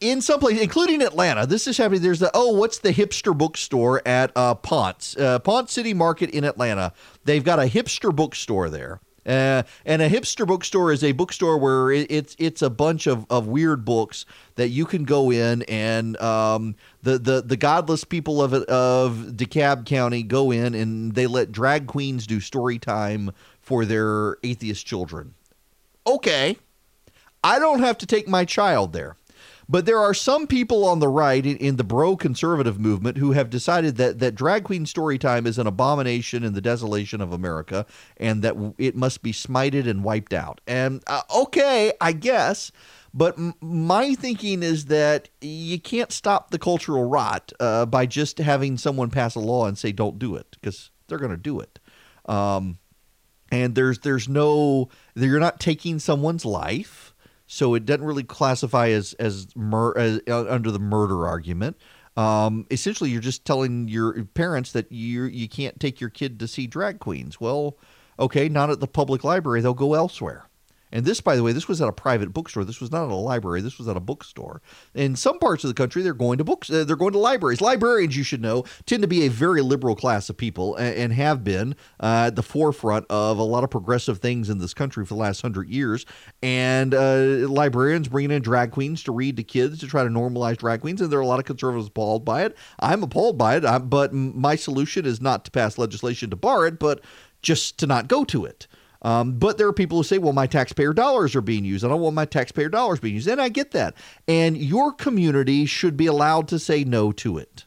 in 0.00 0.20
some 0.20 0.40
places, 0.40 0.62
including 0.62 1.02
Atlanta, 1.02 1.46
this 1.46 1.66
is 1.66 1.76
happening. 1.76 2.02
There's 2.02 2.20
the 2.20 2.30
oh, 2.32 2.52
what's 2.52 2.78
the 2.78 2.92
hipster 2.92 3.36
bookstore 3.36 4.00
at 4.06 4.32
uh, 4.34 4.54
Ponce, 4.54 5.16
uh, 5.16 5.40
Ponce 5.40 5.72
City 5.72 5.92
Market 5.92 6.30
in 6.30 6.44
Atlanta? 6.44 6.92
They've 7.24 7.44
got 7.44 7.58
a 7.58 7.64
hipster 7.64 8.14
bookstore 8.14 8.70
there. 8.70 9.00
Uh, 9.28 9.62
and 9.84 10.00
a 10.00 10.08
hipster 10.08 10.46
bookstore 10.46 10.90
is 10.90 11.04
a 11.04 11.12
bookstore 11.12 11.58
where 11.58 11.90
it, 11.90 12.10
it's 12.10 12.34
it's 12.38 12.62
a 12.62 12.70
bunch 12.70 13.06
of, 13.06 13.26
of 13.28 13.46
weird 13.46 13.84
books 13.84 14.24
that 14.54 14.68
you 14.68 14.86
can 14.86 15.04
go 15.04 15.30
in 15.30 15.62
and 15.64 16.18
um, 16.22 16.74
the, 17.02 17.18
the 17.18 17.42
the 17.42 17.56
godless 17.56 18.04
people 18.04 18.42
of 18.42 18.54
of 18.54 19.32
DeKalb 19.34 19.84
County 19.84 20.22
go 20.22 20.50
in 20.50 20.74
and 20.74 21.14
they 21.14 21.26
let 21.26 21.52
drag 21.52 21.86
queens 21.86 22.26
do 22.26 22.40
story 22.40 22.78
time 22.78 23.30
for 23.60 23.84
their 23.84 24.38
atheist 24.42 24.86
children. 24.86 25.34
Okay, 26.06 26.56
I 27.44 27.58
don't 27.58 27.80
have 27.80 27.98
to 27.98 28.06
take 28.06 28.26
my 28.26 28.46
child 28.46 28.94
there. 28.94 29.16
But 29.68 29.84
there 29.84 29.98
are 29.98 30.14
some 30.14 30.46
people 30.46 30.86
on 30.86 30.98
the 30.98 31.08
right 31.08 31.44
in, 31.44 31.58
in, 31.58 31.76
the 31.76 31.84
bro 31.84 32.16
conservative 32.16 32.80
movement 32.80 33.18
who 33.18 33.32
have 33.32 33.50
decided 33.50 33.96
that, 33.96 34.18
that 34.18 34.34
drag 34.34 34.64
queen 34.64 34.86
story 34.86 35.18
time 35.18 35.46
is 35.46 35.58
an 35.58 35.66
abomination 35.66 36.42
in 36.42 36.54
the 36.54 36.62
desolation 36.62 37.20
of 37.20 37.32
America 37.32 37.84
and 38.16 38.42
that 38.42 38.56
it 38.78 38.96
must 38.96 39.22
be 39.22 39.32
smited 39.32 39.86
and 39.86 40.04
wiped 40.04 40.32
out. 40.32 40.62
And 40.66 41.02
uh, 41.06 41.20
okay, 41.36 41.92
I 42.00 42.12
guess. 42.12 42.72
But 43.12 43.36
my 43.60 44.14
thinking 44.14 44.62
is 44.62 44.86
that 44.86 45.28
you 45.40 45.78
can't 45.78 46.12
stop 46.12 46.50
the 46.50 46.58
cultural 46.58 47.04
rot 47.04 47.52
uh, 47.60 47.84
by 47.84 48.06
just 48.06 48.38
having 48.38 48.78
someone 48.78 49.10
pass 49.10 49.34
a 49.34 49.40
law 49.40 49.66
and 49.66 49.76
say 49.76 49.92
don't 49.92 50.18
do 50.18 50.34
it 50.36 50.56
because 50.60 50.90
they're 51.08 51.18
going 51.18 51.30
to 51.30 51.36
do 51.36 51.60
it. 51.60 51.78
Um, 52.26 52.78
and 53.50 53.74
there's 53.74 54.00
there's 54.00 54.28
no 54.28 54.88
you're 55.14 55.40
not 55.40 55.58
taking 55.58 55.98
someone's 55.98 56.44
life 56.44 57.07
so 57.48 57.74
it 57.74 57.84
doesn't 57.86 58.04
really 58.04 58.22
classify 58.22 58.90
as 58.90 59.14
as, 59.14 59.48
mur- 59.56 59.96
as 59.96 60.20
uh, 60.28 60.46
under 60.48 60.70
the 60.70 60.78
murder 60.78 61.26
argument. 61.26 61.76
Um, 62.16 62.66
essentially, 62.70 63.10
you're 63.10 63.20
just 63.20 63.44
telling 63.44 63.88
your 63.88 64.24
parents 64.24 64.72
that 64.72 64.92
you 64.92 65.24
you 65.24 65.48
can't 65.48 65.80
take 65.80 66.00
your 66.00 66.10
kid 66.10 66.38
to 66.40 66.46
see 66.46 66.66
drag 66.66 67.00
queens. 67.00 67.40
Well, 67.40 67.76
okay, 68.18 68.48
not 68.48 68.70
at 68.70 68.80
the 68.80 68.86
public 68.86 69.24
library; 69.24 69.62
they'll 69.62 69.74
go 69.74 69.94
elsewhere. 69.94 70.47
And 70.92 71.04
this, 71.04 71.20
by 71.20 71.36
the 71.36 71.42
way, 71.42 71.52
this 71.52 71.68
was 71.68 71.80
at 71.82 71.88
a 71.88 71.92
private 71.92 72.32
bookstore. 72.32 72.64
This 72.64 72.80
was 72.80 72.90
not 72.90 73.04
at 73.04 73.10
a 73.10 73.14
library. 73.14 73.60
This 73.60 73.78
was 73.78 73.88
at 73.88 73.96
a 73.96 74.00
bookstore. 74.00 74.62
In 74.94 75.16
some 75.16 75.38
parts 75.38 75.64
of 75.64 75.68
the 75.68 75.74
country, 75.74 76.02
they're 76.02 76.14
going 76.14 76.38
to 76.38 76.44
books. 76.44 76.70
Uh, 76.70 76.84
they're 76.84 76.96
going 76.96 77.12
to 77.12 77.18
libraries. 77.18 77.60
Librarians, 77.60 78.16
you 78.16 78.22
should 78.22 78.40
know, 78.40 78.64
tend 78.86 79.02
to 79.02 79.08
be 79.08 79.26
a 79.26 79.28
very 79.28 79.60
liberal 79.60 79.94
class 79.94 80.30
of 80.30 80.36
people 80.36 80.76
and, 80.76 80.94
and 80.94 81.12
have 81.12 81.44
been 81.44 81.74
uh, 82.00 82.24
at 82.28 82.36
the 82.36 82.42
forefront 82.42 83.06
of 83.10 83.38
a 83.38 83.42
lot 83.42 83.64
of 83.64 83.70
progressive 83.70 84.18
things 84.18 84.48
in 84.48 84.58
this 84.58 84.74
country 84.74 85.04
for 85.04 85.14
the 85.14 85.20
last 85.20 85.42
hundred 85.42 85.68
years. 85.68 86.06
And 86.42 86.94
uh, 86.94 87.48
librarians 87.48 88.08
bringing 88.08 88.30
in 88.30 88.42
drag 88.42 88.70
queens 88.70 89.02
to 89.04 89.12
read 89.12 89.36
to 89.36 89.42
kids 89.42 89.80
to 89.80 89.86
try 89.86 90.02
to 90.02 90.10
normalize 90.10 90.56
drag 90.56 90.80
queens, 90.80 91.00
and 91.00 91.10
there 91.10 91.18
are 91.18 91.22
a 91.22 91.26
lot 91.26 91.38
of 91.38 91.44
conservatives 91.44 91.88
appalled 91.88 92.24
by 92.24 92.44
it. 92.44 92.56
I'm 92.80 93.02
appalled 93.02 93.36
by 93.36 93.56
it, 93.56 93.64
I, 93.64 93.78
but 93.78 94.12
my 94.12 94.56
solution 94.56 95.04
is 95.04 95.20
not 95.20 95.44
to 95.44 95.50
pass 95.50 95.78
legislation 95.78 96.30
to 96.30 96.36
bar 96.36 96.66
it, 96.66 96.78
but 96.78 97.02
just 97.42 97.78
to 97.78 97.86
not 97.86 98.08
go 98.08 98.24
to 98.24 98.44
it. 98.44 98.66
Um, 99.02 99.38
but 99.38 99.58
there 99.58 99.68
are 99.68 99.72
people 99.72 99.98
who 99.98 100.04
say, 100.04 100.18
well, 100.18 100.32
my 100.32 100.46
taxpayer 100.46 100.92
dollars 100.92 101.36
are 101.36 101.40
being 101.40 101.64
used. 101.64 101.84
I 101.84 101.88
don't 101.88 102.00
want 102.00 102.14
my 102.14 102.24
taxpayer 102.24 102.68
dollars 102.68 103.00
being 103.00 103.14
used. 103.14 103.28
And 103.28 103.40
I 103.40 103.48
get 103.48 103.70
that. 103.72 103.94
And 104.26 104.56
your 104.56 104.92
community 104.92 105.66
should 105.66 105.96
be 105.96 106.06
allowed 106.06 106.48
to 106.48 106.58
say 106.58 106.84
no 106.84 107.12
to 107.12 107.38
it. 107.38 107.64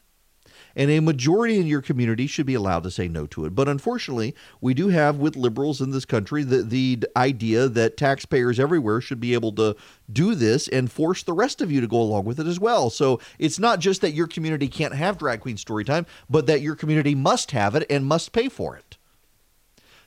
And 0.74 0.90
a 0.90 1.00
majority 1.00 1.58
in 1.58 1.66
your 1.66 1.82
community 1.82 2.26
should 2.26 2.46
be 2.46 2.54
allowed 2.54 2.82
to 2.84 2.90
say 2.90 3.08
no 3.08 3.26
to 3.26 3.44
it. 3.44 3.54
But 3.54 3.68
unfortunately, 3.68 4.34
we 4.60 4.74
do 4.74 4.88
have 4.88 5.16
with 5.18 5.36
liberals 5.36 5.80
in 5.80 5.90
this 5.90 6.04
country 6.04 6.44
the, 6.44 6.62
the 6.62 7.04
idea 7.16 7.68
that 7.68 7.96
taxpayers 7.96 8.58
everywhere 8.58 9.00
should 9.00 9.20
be 9.20 9.34
able 9.34 9.52
to 9.52 9.76
do 10.10 10.34
this 10.34 10.68
and 10.68 10.90
force 10.90 11.22
the 11.22 11.34
rest 11.34 11.60
of 11.60 11.70
you 11.70 11.80
to 11.80 11.86
go 11.86 12.00
along 12.00 12.24
with 12.24 12.40
it 12.40 12.46
as 12.46 12.58
well. 12.58 12.88
So 12.88 13.20
it's 13.38 13.58
not 13.58 13.80
just 13.80 14.00
that 14.00 14.12
your 14.14 14.26
community 14.26 14.68
can't 14.68 14.94
have 14.94 15.18
drag 15.18 15.40
queen 15.40 15.56
story 15.56 15.84
time, 15.84 16.06
but 16.30 16.46
that 16.46 16.62
your 16.62 16.74
community 16.74 17.14
must 17.14 17.50
have 17.50 17.74
it 17.74 17.86
and 17.90 18.06
must 18.06 18.32
pay 18.32 18.48
for 18.48 18.76
it. 18.76 18.96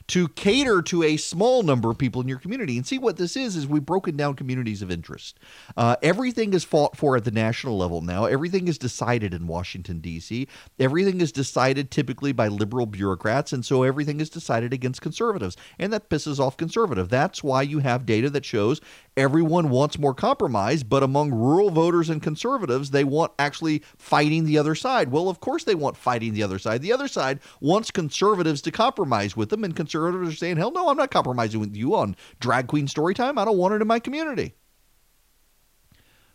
To 0.07 0.27
cater 0.30 0.82
to 0.84 1.03
a 1.03 1.18
small 1.18 1.64
number 1.64 1.90
of 1.90 1.98
people 1.98 2.22
in 2.22 2.27
your 2.27 2.40
community. 2.40 2.77
And 2.77 2.86
see 2.86 2.98
what 2.98 3.18
this 3.18 3.36
is 3.36 3.56
is 3.56 3.68
we've 3.68 3.86
broken 3.86 4.15
down 4.15 4.36
communities 4.36 4.82
of 4.82 4.91
interest. 4.91 5.40
Uh, 5.76 5.95
everything 6.02 6.53
is 6.53 6.64
fought 6.64 6.95
for 6.95 7.15
at 7.15 7.26
the 7.26 7.32
national 7.32 7.77
level 7.77 8.02
now. 8.02 8.26
Everything 8.26 8.68
is 8.68 8.77
decided 8.77 9.34
in 9.34 9.48
Washington 9.48 9.99
D.C. 9.99 10.48
Everything 10.80 11.22
is 11.22 11.32
decided 11.32 11.91
typically 11.91 12.32
by 12.32 12.48
liberal 12.48 12.86
bureaucrats, 12.86 13.53
and 13.53 13.65
so 13.65 13.84
everything 13.84 14.19
is 14.19 14.30
decided 14.30 14.73
against 14.73 15.02
conservatives, 15.02 15.57
and 15.80 15.91
that 15.91 16.10
pisses 16.10 16.40
off 16.40 16.57
conservative. 16.57 17.10
That's 17.10 17.44
why 17.44 17.64
you 17.64 17.80
have 17.80 18.06
data 18.06 18.30
that 18.30 18.45
shows 18.45 18.82
everyone 19.17 19.69
wants 19.69 19.97
more 19.97 20.13
compromise, 20.13 20.83
but 20.83 21.03
among 21.03 21.31
rural 21.31 21.69
voters 21.69 22.09
and 22.09 22.21
conservatives, 22.21 22.91
they 22.91 23.03
want 23.03 23.31
actually 23.39 23.83
fighting 23.97 24.45
the 24.45 24.57
other 24.57 24.75
side. 24.75 25.11
Well, 25.11 25.29
of 25.29 25.39
course 25.39 25.63
they 25.63 25.75
want 25.75 25.97
fighting 25.97 26.33
the 26.33 26.43
other 26.43 26.59
side. 26.59 26.81
The 26.81 26.93
other 26.93 27.07
side 27.07 27.39
wants 27.61 27.91
conservatives 27.91 28.61
to 28.63 28.71
compromise 28.71 29.37
with 29.37 29.49
them, 29.49 29.63
and 29.63 29.75
conservatives 29.75 30.33
are 30.33 30.37
saying, 30.37 30.57
hell 30.57 30.71
no, 30.71 30.89
I'm 30.89 30.97
not 30.97 31.11
compromising 31.11 31.59
with 31.59 31.75
you 31.75 31.95
on 31.95 32.15
drag 32.39 32.67
queen 32.67 32.87
story 32.87 33.13
time. 33.13 33.37
I 33.37 33.45
don't 33.45 33.57
want 33.57 33.73
it 33.73 33.81
in 33.81 33.87
my 33.87 33.99
community. 33.99 34.53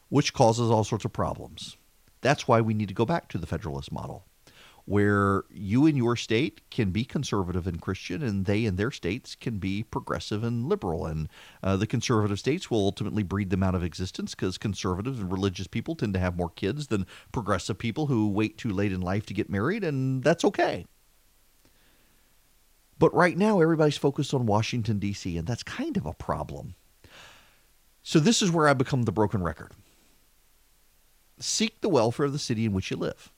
Which 0.09 0.33
causes 0.33 0.71
all 0.71 0.85
sorts 0.85 1.05
of 1.05 1.13
problems. 1.13 1.77
That's 2.21 2.49
why 2.49 2.61
we 2.61 2.75
need 2.75 2.89
to 2.89 2.95
go 2.95 3.07
back 3.07 3.29
to 3.29 3.39
the 3.39 3.47
federalist 3.47 3.93
model 3.93 4.27
where 4.85 5.45
you 5.51 5.87
in 5.87 5.97
your 5.97 6.17
state 6.17 6.63
can 6.71 6.91
be 6.91 7.05
conservative 7.05 7.67
and 7.67 7.81
Christian, 7.81 8.23
and 8.23 8.45
they 8.45 8.65
in 8.65 8.77
their 8.77 8.91
states 8.91 9.35
can 9.35 9.59
be 9.59 9.83
progressive 9.83 10.43
and 10.43 10.69
liberal. 10.69 11.07
And 11.07 11.29
uh, 11.63 11.77
the 11.77 11.87
conservative 11.87 12.39
states 12.39 12.71
will 12.71 12.85
ultimately 12.85 13.23
breed 13.23 13.51
them 13.51 13.63
out 13.63 13.75
of 13.75 13.85
existence 13.85 14.35
because 14.35 14.59
conservative 14.59 15.21
and 15.21 15.31
religious 15.31 15.67
people 15.67 15.95
tend 15.95 16.15
to 16.15 16.21
have 16.21 16.37
more 16.37 16.51
kids 16.51 16.89
than 16.89 17.07
progressive 17.33 17.79
people 17.79 18.07
who 18.07 18.29
wait 18.29 18.59
too 18.59 18.71
late 18.71 18.93
in 18.93 19.01
life 19.01 19.27
to 19.27 19.35
get 19.35 19.51
married, 19.51 19.85
and 19.85 20.23
that's 20.23 20.45
okay. 20.45 20.87
But 22.99 23.15
right 23.15 23.37
now, 23.37 23.61
everybody's 23.61 23.97
focused 23.97 24.35
on 24.35 24.45
Washington, 24.45 24.99
D.C., 24.99 25.37
and 25.39 25.47
that's 25.47 25.63
kind 25.63 25.97
of 25.97 26.05
a 26.05 26.13
problem. 26.13 26.75
So, 28.03 28.19
this 28.19 28.43
is 28.43 28.51
where 28.51 28.69
I 28.69 28.75
become 28.75 29.05
the 29.05 29.13
broken 29.13 29.43
record. 29.43 29.73
Seek 31.39 31.81
the 31.81 31.89
welfare 31.89 32.27
of 32.27 32.33
the 32.33 32.39
city 32.39 32.67
in 32.67 32.75
which 32.75 32.91
you 32.91 32.99
live 32.99 33.33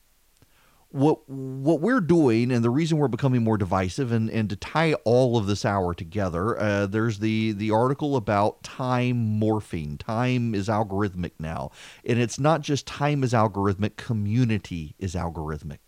what 0.93 1.27
what 1.27 1.81
we're 1.81 1.99
doing 1.99 2.51
and 2.51 2.63
the 2.63 2.69
reason 2.69 2.99
we're 2.99 3.07
becoming 3.07 3.43
more 3.43 3.57
divisive 3.57 4.11
and, 4.11 4.29
and 4.29 4.47
to 4.51 4.55
tie 4.55 4.93
all 5.05 5.37
of 5.37 5.47
this 5.47 5.65
hour 5.65 5.93
together 5.93 6.59
uh, 6.59 6.85
there's 6.85 7.17
the 7.17 7.51
the 7.53 7.71
article 7.71 8.15
about 8.15 8.61
time 8.61 9.39
morphing 9.39 9.97
time 9.97 10.53
is 10.53 10.67
algorithmic 10.67 11.31
now 11.39 11.71
and 12.05 12.19
it's 12.19 12.39
not 12.39 12.61
just 12.61 12.85
time 12.85 13.23
is 13.23 13.33
algorithmic 13.33 13.95
community 13.95 14.93
is 14.99 15.15
algorithmic 15.15 15.79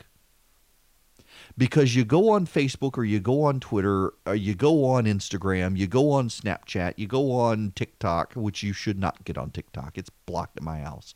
because 1.57 1.95
you 1.95 2.03
go 2.03 2.31
on 2.31 2.47
Facebook 2.47 2.97
or 2.97 3.03
you 3.03 3.19
go 3.19 3.43
on 3.43 3.59
Twitter 3.59 4.13
or 4.25 4.35
you 4.35 4.55
go 4.55 4.85
on 4.85 5.05
Instagram, 5.05 5.77
you 5.77 5.87
go 5.87 6.11
on 6.11 6.27
Snapchat, 6.27 6.95
you 6.97 7.07
go 7.07 7.31
on 7.31 7.71
TikTok, 7.75 8.33
which 8.33 8.63
you 8.63 8.73
should 8.73 8.99
not 8.99 9.23
get 9.23 9.37
on 9.37 9.51
TikTok. 9.51 9.97
It's 9.97 10.09
blocked 10.09 10.57
at 10.57 10.63
my 10.63 10.79
house. 10.79 11.15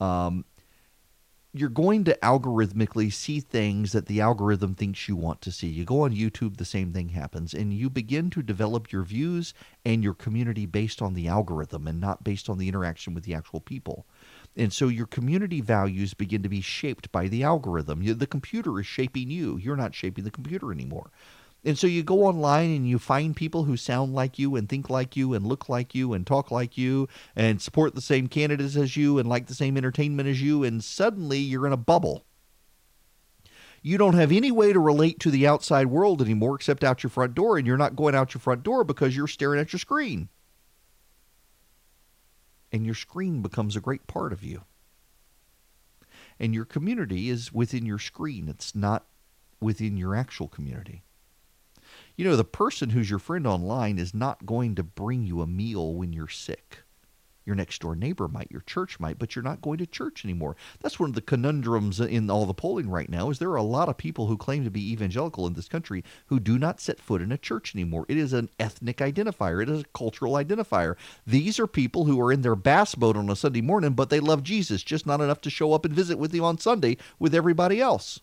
Um, 0.00 0.44
you're 1.58 1.68
going 1.68 2.04
to 2.04 2.18
algorithmically 2.22 3.12
see 3.12 3.40
things 3.40 3.92
that 3.92 4.06
the 4.06 4.20
algorithm 4.20 4.74
thinks 4.74 5.08
you 5.08 5.16
want 5.16 5.40
to 5.42 5.52
see. 5.52 5.66
You 5.66 5.84
go 5.84 6.02
on 6.02 6.14
YouTube, 6.14 6.56
the 6.56 6.64
same 6.64 6.92
thing 6.92 7.10
happens, 7.10 7.54
and 7.54 7.72
you 7.72 7.90
begin 7.90 8.30
to 8.30 8.42
develop 8.42 8.92
your 8.92 9.02
views 9.02 9.54
and 9.84 10.02
your 10.02 10.14
community 10.14 10.66
based 10.66 11.02
on 11.02 11.14
the 11.14 11.28
algorithm 11.28 11.86
and 11.86 12.00
not 12.00 12.24
based 12.24 12.48
on 12.48 12.58
the 12.58 12.68
interaction 12.68 13.14
with 13.14 13.24
the 13.24 13.34
actual 13.34 13.60
people. 13.60 14.06
And 14.56 14.72
so 14.72 14.88
your 14.88 15.06
community 15.06 15.60
values 15.60 16.14
begin 16.14 16.42
to 16.42 16.48
be 16.48 16.62
shaped 16.62 17.12
by 17.12 17.28
the 17.28 17.42
algorithm. 17.42 18.02
The 18.04 18.26
computer 18.26 18.80
is 18.80 18.86
shaping 18.86 19.30
you. 19.30 19.58
You're 19.58 19.76
not 19.76 19.94
shaping 19.94 20.24
the 20.24 20.30
computer 20.30 20.72
anymore. 20.72 21.10
And 21.66 21.76
so 21.76 21.88
you 21.88 22.04
go 22.04 22.22
online 22.22 22.70
and 22.70 22.88
you 22.88 22.96
find 22.96 23.34
people 23.34 23.64
who 23.64 23.76
sound 23.76 24.14
like 24.14 24.38
you 24.38 24.54
and 24.54 24.68
think 24.68 24.88
like 24.88 25.16
you 25.16 25.34
and 25.34 25.44
look 25.44 25.68
like 25.68 25.96
you 25.96 26.12
and 26.12 26.24
talk 26.24 26.52
like 26.52 26.78
you 26.78 27.08
and 27.34 27.60
support 27.60 27.96
the 27.96 28.00
same 28.00 28.28
candidates 28.28 28.76
as 28.76 28.96
you 28.96 29.18
and 29.18 29.28
like 29.28 29.48
the 29.48 29.54
same 29.54 29.76
entertainment 29.76 30.28
as 30.28 30.40
you, 30.40 30.62
and 30.62 30.84
suddenly 30.84 31.38
you're 31.38 31.66
in 31.66 31.72
a 31.72 31.76
bubble. 31.76 32.24
You 33.82 33.98
don't 33.98 34.14
have 34.14 34.30
any 34.30 34.52
way 34.52 34.72
to 34.72 34.78
relate 34.78 35.18
to 35.20 35.30
the 35.32 35.44
outside 35.48 35.88
world 35.88 36.22
anymore 36.22 36.54
except 36.54 36.84
out 36.84 37.02
your 37.02 37.10
front 37.10 37.34
door, 37.34 37.58
and 37.58 37.66
you're 37.66 37.76
not 37.76 37.96
going 37.96 38.14
out 38.14 38.32
your 38.32 38.40
front 38.40 38.62
door 38.62 38.84
because 38.84 39.16
you're 39.16 39.26
staring 39.26 39.58
at 39.58 39.72
your 39.72 39.80
screen. 39.80 40.28
And 42.70 42.86
your 42.86 42.94
screen 42.94 43.42
becomes 43.42 43.74
a 43.74 43.80
great 43.80 44.06
part 44.06 44.32
of 44.32 44.44
you. 44.44 44.62
And 46.38 46.54
your 46.54 46.64
community 46.64 47.28
is 47.28 47.52
within 47.52 47.84
your 47.84 47.98
screen, 47.98 48.48
it's 48.48 48.72
not 48.72 49.06
within 49.60 49.96
your 49.96 50.14
actual 50.14 50.46
community. 50.46 51.02
You 52.18 52.24
know, 52.24 52.36
the 52.36 52.44
person 52.44 52.90
who's 52.90 53.10
your 53.10 53.18
friend 53.18 53.46
online 53.46 53.98
is 53.98 54.14
not 54.14 54.46
going 54.46 54.74
to 54.76 54.82
bring 54.82 55.24
you 55.24 55.42
a 55.42 55.46
meal 55.46 55.92
when 55.92 56.14
you're 56.14 56.28
sick. 56.28 56.78
Your 57.44 57.54
next 57.54 57.82
door 57.82 57.94
neighbor 57.94 58.26
might, 58.26 58.50
your 58.50 58.62
church 58.62 58.98
might, 58.98 59.18
but 59.18 59.36
you're 59.36 59.42
not 59.42 59.60
going 59.60 59.76
to 59.78 59.86
church 59.86 60.24
anymore. 60.24 60.56
That's 60.80 60.98
one 60.98 61.10
of 61.10 61.14
the 61.14 61.20
conundrums 61.20 62.00
in 62.00 62.30
all 62.30 62.46
the 62.46 62.54
polling 62.54 62.88
right 62.88 63.10
now 63.10 63.28
is 63.28 63.38
there 63.38 63.50
are 63.50 63.56
a 63.56 63.62
lot 63.62 63.90
of 63.90 63.98
people 63.98 64.28
who 64.28 64.38
claim 64.38 64.64
to 64.64 64.70
be 64.70 64.90
evangelical 64.90 65.46
in 65.46 65.52
this 65.52 65.68
country 65.68 66.02
who 66.28 66.40
do 66.40 66.58
not 66.58 66.80
set 66.80 67.00
foot 67.00 67.20
in 67.20 67.32
a 67.32 67.38
church 67.38 67.74
anymore. 67.74 68.06
It 68.08 68.16
is 68.16 68.32
an 68.32 68.48
ethnic 68.58 68.96
identifier. 68.96 69.62
It 69.62 69.68
is 69.68 69.82
a 69.82 69.88
cultural 69.94 70.32
identifier. 70.32 70.96
These 71.26 71.60
are 71.60 71.66
people 71.66 72.06
who 72.06 72.18
are 72.22 72.32
in 72.32 72.40
their 72.40 72.56
bass 72.56 72.94
boat 72.94 73.18
on 73.18 73.28
a 73.28 73.36
Sunday 73.36 73.60
morning, 73.60 73.92
but 73.92 74.08
they 74.08 74.20
love 74.20 74.42
Jesus, 74.42 74.82
just 74.82 75.06
not 75.06 75.20
enough 75.20 75.42
to 75.42 75.50
show 75.50 75.74
up 75.74 75.84
and 75.84 75.94
visit 75.94 76.18
with 76.18 76.34
you 76.34 76.46
on 76.46 76.56
Sunday 76.56 76.96
with 77.18 77.34
everybody 77.34 77.78
else 77.78 78.20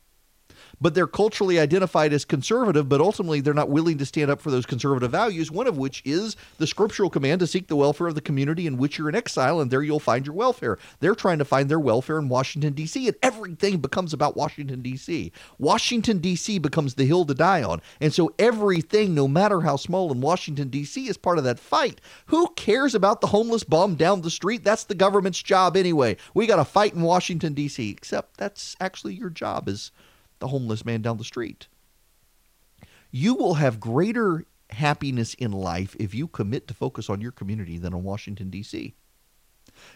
but 0.83 0.93
they're 0.93 1.07
culturally 1.07 1.57
identified 1.57 2.11
as 2.11 2.25
conservative, 2.25 2.89
but 2.89 2.99
ultimately 2.99 3.39
they're 3.39 3.53
not 3.53 3.69
willing 3.69 3.97
to 3.97 4.05
stand 4.05 4.29
up 4.29 4.41
for 4.41 4.51
those 4.51 4.65
conservative 4.65 5.09
values, 5.09 5.49
one 5.49 5.65
of 5.65 5.77
which 5.77 6.01
is 6.03 6.35
the 6.57 6.67
scriptural 6.67 7.09
command 7.09 7.39
to 7.39 7.47
seek 7.47 7.67
the 7.67 7.75
welfare 7.77 8.07
of 8.07 8.15
the 8.15 8.21
community 8.21 8.67
in 8.67 8.75
which 8.75 8.97
you're 8.97 9.07
in 9.07 9.15
exile, 9.15 9.61
and 9.61 9.71
there 9.71 9.81
you'll 9.81 9.97
find 9.97 10.25
your 10.25 10.35
welfare. 10.35 10.77
They're 10.99 11.15
trying 11.15 11.37
to 11.37 11.45
find 11.45 11.69
their 11.69 11.79
welfare 11.79 12.19
in 12.19 12.27
Washington, 12.27 12.73
D.C., 12.73 13.07
and 13.07 13.15
everything 13.23 13.77
becomes 13.77 14.11
about 14.11 14.35
Washington, 14.35 14.81
D.C. 14.81 15.31
Washington, 15.57 16.17
D.C. 16.17 16.59
becomes 16.59 16.95
the 16.95 17.05
hill 17.05 17.23
to 17.23 17.33
die 17.33 17.63
on. 17.63 17.81
And 18.01 18.13
so 18.13 18.33
everything, 18.37 19.15
no 19.15 19.29
matter 19.29 19.61
how 19.61 19.77
small 19.77 20.11
in 20.11 20.19
Washington, 20.19 20.67
D.C., 20.67 21.07
is 21.07 21.15
part 21.15 21.37
of 21.37 21.45
that 21.45 21.59
fight. 21.59 22.01
Who 22.25 22.49
cares 22.57 22.93
about 22.93 23.21
the 23.21 23.27
homeless 23.27 23.63
bum 23.63 23.95
down 23.95 24.19
the 24.19 24.29
street? 24.29 24.65
That's 24.65 24.83
the 24.83 24.95
government's 24.95 25.41
job 25.41 25.77
anyway. 25.77 26.17
We 26.33 26.45
got 26.45 26.57
to 26.57 26.65
fight 26.65 26.93
in 26.93 27.03
Washington, 27.03 27.53
D.C., 27.53 27.89
except 27.89 28.35
that's 28.35 28.75
actually 28.81 29.13
your 29.13 29.29
job 29.29 29.69
is 29.69 29.93
the 30.39 30.47
homeless 30.47 30.85
man 30.85 31.01
down 31.01 31.17
the 31.17 31.23
street. 31.23 31.67
You 33.11 33.35
will 33.35 33.55
have 33.55 33.79
greater 33.79 34.45
happiness 34.71 35.33
in 35.35 35.51
life 35.51 35.95
if 35.99 36.13
you 36.13 36.27
commit 36.27 36.67
to 36.67 36.73
focus 36.73 37.09
on 37.09 37.21
your 37.21 37.31
community 37.31 37.77
than 37.77 37.93
on 37.93 38.03
Washington, 38.03 38.49
D.C. 38.49 38.95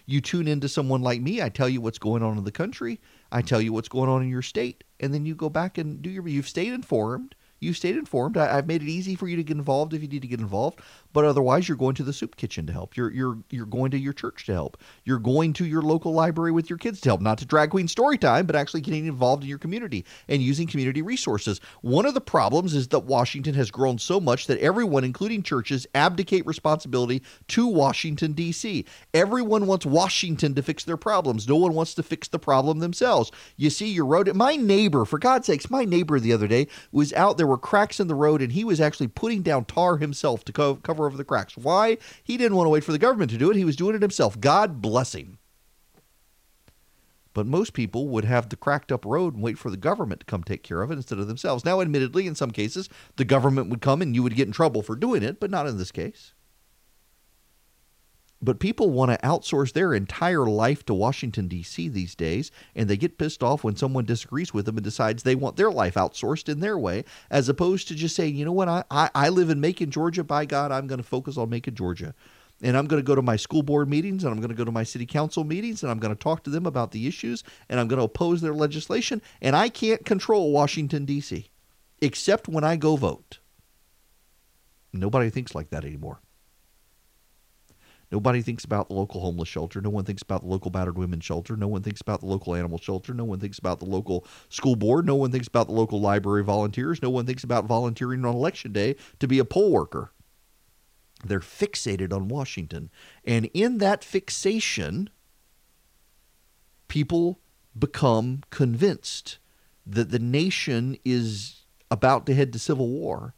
You 0.06 0.22
tune 0.22 0.48
into 0.48 0.70
someone 0.70 1.02
like 1.02 1.22
me, 1.22 1.42
I 1.42 1.50
tell 1.50 1.70
you 1.70 1.82
what's 1.82 2.00
going 2.00 2.24
on 2.24 2.38
in 2.38 2.44
the 2.44 2.52
country, 2.52 3.00
I 3.32 3.42
tell 3.42 3.62
you 3.62 3.74
what's 3.74 3.90
going 3.90 4.10
on 4.10 4.22
in 4.22 4.30
your 4.30 4.42
state, 4.42 4.84
and 5.00 5.14
then 5.14 5.26
you 5.26 5.36
go 5.36 5.50
back 5.50 5.78
and 5.78 6.02
do 6.02 6.10
your 6.10 6.28
you've 6.28 6.48
stayed 6.48 6.74
informed, 6.74 7.36
you 7.60 7.74
stayed 7.74 7.98
informed. 7.98 8.38
I, 8.38 8.56
have 8.56 8.68
made 8.68 8.82
it 8.82 8.90
easy 8.90 9.16
for 9.16 9.28
you 9.28 9.36
to 9.36 9.44
get 9.44 9.58
involved 9.58 9.94
if 9.94 10.02
you 10.02 10.08
need 10.08 10.22
to 10.22 10.28
get 10.28 10.40
involved, 10.40 10.80
but 11.18 11.26
otherwise, 11.26 11.68
you're 11.68 11.76
going 11.76 11.96
to 11.96 12.04
the 12.04 12.14
soup 12.14 12.36
kitchen 12.36 12.68
to 12.68 12.74
help. 12.74 12.96
You're 12.96 13.12
you're 13.12 13.40
you're 13.50 13.66
going 13.66 13.90
to 13.90 13.98
your 13.98 14.14
church 14.14 14.46
to 14.46 14.54
help. 14.54 14.78
You're 15.04 15.18
going 15.18 15.52
to 15.54 15.66
your 15.66 15.82
local 15.82 16.14
library 16.14 16.52
with 16.52 16.70
your 16.70 16.78
kids 16.78 17.02
to 17.02 17.10
help. 17.10 17.22
Not 17.22 17.40
to 17.40 17.46
drag 17.48 17.72
queen 17.72 17.88
story 17.88 18.20
time, 18.20 18.46
but 18.46 18.56
actually 18.56 18.82
getting 18.82 19.08
involved 19.08 19.42
in 19.42 19.50
your 19.50 19.58
community 19.58 20.06
and 20.28 20.44
using 20.44 20.68
community 20.68 21.02
resources. 21.02 21.60
One 21.82 22.06
of 22.06 22.14
the 22.14 22.22
problems 22.22 22.76
is 22.76 22.90
that 22.90 23.00
Washington 23.00 23.56
has 23.56 23.72
grown 23.72 23.98
so 23.98 24.20
much 24.20 24.46
that 24.46 24.60
everyone, 24.60 25.04
including 25.04 25.42
churches, 25.42 25.88
abdicate 25.96 26.46
responsibility 26.46 27.24
to 27.48 27.66
Washington 27.66 28.34
D.C. 28.34 28.86
Everyone 29.16 29.66
wants 29.66 29.88
Washington 29.88 30.54
to 30.54 30.62
fix 30.62 30.84
their 30.84 30.98
problems. 30.98 31.48
No 31.48 31.56
one 31.56 31.74
wants 31.74 31.96
to 31.96 32.04
fix 32.04 32.28
the 32.28 32.38
problem 32.38 32.78
themselves. 32.78 33.32
You 33.56 33.72
see, 33.72 33.88
your 33.88 34.06
road. 34.06 34.32
My 34.36 34.56
neighbor, 34.56 35.04
for 35.04 35.18
God's 35.18 35.48
sakes, 35.48 35.72
my 35.72 35.84
neighbor 35.84 36.20
the 36.20 36.34
other 36.34 36.48
day 36.48 36.68
was 36.92 37.12
out 37.14 37.40
there 37.40 37.48
were 37.48 37.58
cracks 37.58 38.00
in 38.00 38.08
the 38.08 38.14
road, 38.14 38.40
and 38.40 38.52
he 38.52 38.64
was 38.64 38.80
actually 38.80 39.08
putting 39.08 39.42
down 39.42 39.66
tar 39.66 39.98
himself 39.98 40.46
to 40.46 40.54
co- 40.54 40.76
cover 40.76 41.07
over 41.08 41.18
the 41.18 41.24
cracks. 41.24 41.58
Why? 41.58 41.98
He 42.24 42.38
didn't 42.38 42.56
want 42.56 42.68
to 42.68 42.72
wait 42.72 42.84
for 42.84 42.92
the 42.92 43.00
government 43.00 43.32
to 43.32 43.38
do 43.38 43.50
it. 43.50 43.58
He 43.58 43.66
was 43.66 43.76
doing 43.76 43.96
it 43.96 44.02
himself. 44.02 44.40
God 44.40 44.82
bless 44.82 45.16
him. 45.16 45.40
But 47.34 47.46
most 47.46 47.74
people 47.74 48.08
would 48.10 48.26
have 48.26 48.50
the 48.50 48.56
cracked 48.56 48.92
up 48.92 49.06
road 49.06 49.36
and 49.36 49.44
wait 49.44 49.60
for 49.60 49.70
the 49.70 49.78
government 49.78 50.22
to 50.22 50.26
come 50.26 50.44
take 50.44 50.64
care 50.64 50.82
of 50.82 50.90
it 50.90 50.96
instead 50.96 51.20
of 51.20 51.28
themselves. 51.28 51.64
Now, 51.64 51.82
admittedly, 51.82 52.26
in 52.26 52.34
some 52.34 52.50
cases, 52.50 52.90
the 53.16 53.26
government 53.26 53.70
would 53.70 53.82
come 53.82 54.02
and 54.02 54.16
you 54.16 54.24
would 54.24 54.36
get 54.36 54.48
in 54.48 54.54
trouble 54.54 54.82
for 54.82 54.96
doing 54.96 55.22
it, 55.22 55.40
but 55.40 55.52
not 55.52 55.68
in 55.68 55.78
this 55.78 55.92
case. 55.92 56.34
But 58.42 58.60
people 58.60 58.92
want 58.92 59.12
to 59.12 59.28
outsource 59.28 59.74
their 59.74 59.94
entire 59.94 60.46
life 60.46 60.86
to 60.86 60.94
Washington, 60.94 61.48
D.C. 61.48 61.90
these 61.90 62.14
days, 62.14 62.52
and 62.76 62.88
they 62.88 62.98
get 62.98 63.18
pissed 63.18 63.42
off 63.42 63.64
when 63.64 63.76
someone 63.76 64.06
disagrees 64.06 64.54
with 64.54 64.66
them 64.66 64.78
and 64.78 64.84
decides 64.84 65.24
they 65.24 65.34
want 65.34 65.56
their 65.56 65.72
life 65.72 65.96
outsourced 65.96 66.48
in 66.48 66.60
their 66.60 66.78
way, 66.78 67.04
as 67.32 67.50
opposed 67.50 67.88
to 67.88 67.96
just 67.96 68.16
saying, 68.16 68.36
you 68.36 68.46
know 68.46 68.52
what, 68.52 68.68
I, 68.68 68.84
I, 68.92 69.10
I 69.16 69.30
live 69.30 69.50
in 69.50 69.60
Macon, 69.60 69.90
Georgia. 69.90 70.24
By 70.24 70.46
God, 70.46 70.72
I'm 70.72 70.86
going 70.86 71.00
to 71.00 71.04
focus 71.04 71.38
on 71.38 71.50
Macon, 71.50 71.74
Georgia. 71.74 72.14
And 72.62 72.76
I'm 72.76 72.88
going 72.88 73.02
to 73.02 73.06
go 73.06 73.16
to 73.16 73.22
my 73.22 73.36
school 73.36 73.62
board 73.62 73.90
meetings 73.90 74.24
and 74.24 74.34
I'm 74.34 74.40
going 74.40 74.50
to 74.50 74.56
go 74.56 74.66
to 74.66 74.72
my 74.72 74.84
city 74.84 75.06
council 75.06 75.44
meetings 75.44 75.84
and 75.84 75.92
I'm 75.92 76.00
going 76.00 76.16
to 76.16 76.20
talk 76.20 76.44
to 76.44 76.50
them 76.50 76.66
about 76.66 76.92
the 76.92 77.08
issues 77.08 77.44
and 77.70 77.80
I'm 77.80 77.88
going 77.88 78.00
to 78.00 78.06
oppose 78.06 78.42
their 78.42 78.54
legislation. 78.54 79.22
And 79.42 79.56
I 79.56 79.70
can't 79.70 80.04
control 80.06 80.52
Washington, 80.52 81.06
D.C., 81.06 81.50
except 82.02 82.48
when 82.48 82.64
I 82.64 82.76
go 82.76 82.96
vote. 82.96 83.40
Nobody 84.92 85.30
thinks 85.30 85.54
like 85.54 85.70
that 85.70 85.86
anymore. 85.86 86.20
Nobody 88.12 88.42
thinks 88.42 88.64
about 88.64 88.88
the 88.88 88.96
local 88.96 89.20
homeless 89.20 89.50
shelter. 89.50 89.82
No 89.82 89.90
one 89.90 90.06
thinks 90.06 90.22
about 90.22 90.42
the 90.42 90.48
local 90.48 90.72
battered 90.72 90.98
women's 90.98 91.26
shelter. 91.26 91.58
No 91.58 91.68
one 91.68 91.84
thinks 91.84 92.00
about 92.00 92.22
the 92.22 92.26
local 92.26 92.56
animal 92.56 92.78
shelter. 92.78 93.14
No 93.14 93.26
one 93.26 93.40
thinks 93.40 93.60
about 93.60 93.80
the 93.80 93.86
local 93.86 94.26
school 94.50 94.78
board. 94.78 95.06
No 95.06 95.16
one 95.16 95.32
thinks 95.32 95.48
about 95.48 95.68
the 95.68 95.74
local 95.74 96.00
library 96.00 96.44
volunteers. 96.44 97.02
No 97.02 97.10
one 97.10 97.26
thinks 97.26 97.44
about 97.44 97.66
volunteering 97.66 98.24
on 98.24 98.34
election 98.34 98.72
day 98.72 98.96
to 99.20 99.28
be 99.28 99.40
a 99.40 99.46
poll 99.46 99.72
worker. 99.72 100.12
They're 101.26 101.42
fixated 101.42 102.14
on 102.14 102.30
Washington. 102.30 102.90
And 103.26 103.50
in 103.54 103.80
that 103.80 104.04
fixation, 104.04 105.10
people 106.88 107.40
become 107.78 108.44
convinced 108.52 109.40
that 109.86 110.12
the 110.12 110.20
nation 110.20 110.98
is 111.04 111.66
about 111.92 112.26
to 112.28 112.36
head 112.36 112.54
to 112.54 112.60
civil 112.60 112.88
war 112.88 113.34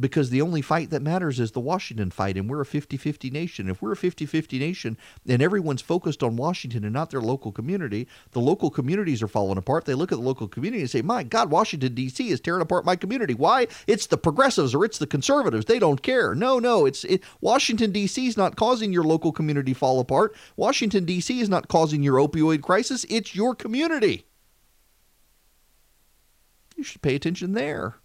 because 0.00 0.30
the 0.30 0.42
only 0.42 0.62
fight 0.62 0.90
that 0.90 1.02
matters 1.02 1.40
is 1.40 1.52
the 1.52 1.60
Washington 1.60 2.10
fight, 2.10 2.36
and 2.36 2.48
we're 2.48 2.60
a 2.60 2.66
50 2.66 2.96
50 2.96 3.30
nation. 3.30 3.68
If 3.68 3.82
we're 3.82 3.92
a 3.92 3.96
50 3.96 4.26
50 4.26 4.58
nation 4.58 4.96
and 5.26 5.42
everyone's 5.42 5.82
focused 5.82 6.22
on 6.22 6.36
Washington 6.36 6.84
and 6.84 6.92
not 6.92 7.10
their 7.10 7.20
local 7.20 7.52
community, 7.52 8.08
the 8.32 8.40
local 8.40 8.70
communities 8.70 9.22
are 9.22 9.28
falling 9.28 9.58
apart. 9.58 9.84
They 9.84 9.94
look 9.94 10.12
at 10.12 10.18
the 10.18 10.24
local 10.24 10.48
community 10.48 10.80
and 10.82 10.90
say, 10.90 11.02
My 11.02 11.22
God, 11.22 11.50
Washington, 11.50 11.94
D.C. 11.94 12.28
is 12.28 12.40
tearing 12.40 12.62
apart 12.62 12.84
my 12.84 12.96
community. 12.96 13.34
Why? 13.34 13.66
It's 13.86 14.06
the 14.06 14.18
progressives 14.18 14.74
or 14.74 14.84
it's 14.84 14.98
the 14.98 15.06
conservatives. 15.06 15.66
They 15.66 15.78
don't 15.78 16.02
care. 16.02 16.34
No, 16.34 16.58
no, 16.58 16.86
it's 16.86 17.04
it, 17.04 17.22
Washington, 17.40 17.92
D.C. 17.92 18.26
is 18.26 18.36
not 18.36 18.56
causing 18.56 18.92
your 18.92 19.04
local 19.04 19.32
community 19.32 19.74
fall 19.74 20.00
apart. 20.00 20.34
Washington, 20.56 21.04
D.C. 21.04 21.40
is 21.40 21.48
not 21.48 21.68
causing 21.68 22.02
your 22.02 22.16
opioid 22.16 22.62
crisis. 22.62 23.04
It's 23.08 23.34
your 23.34 23.54
community. 23.54 24.24
You 26.76 26.84
should 26.84 27.02
pay 27.02 27.16
attention 27.16 27.54
there 27.54 27.96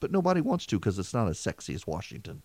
but 0.00 0.12
nobody 0.12 0.40
wants 0.40 0.66
to 0.66 0.78
because 0.78 0.98
it's 0.98 1.14
not 1.14 1.28
as 1.28 1.38
sexy 1.38 1.74
as 1.74 1.86
Washington. 1.86 2.42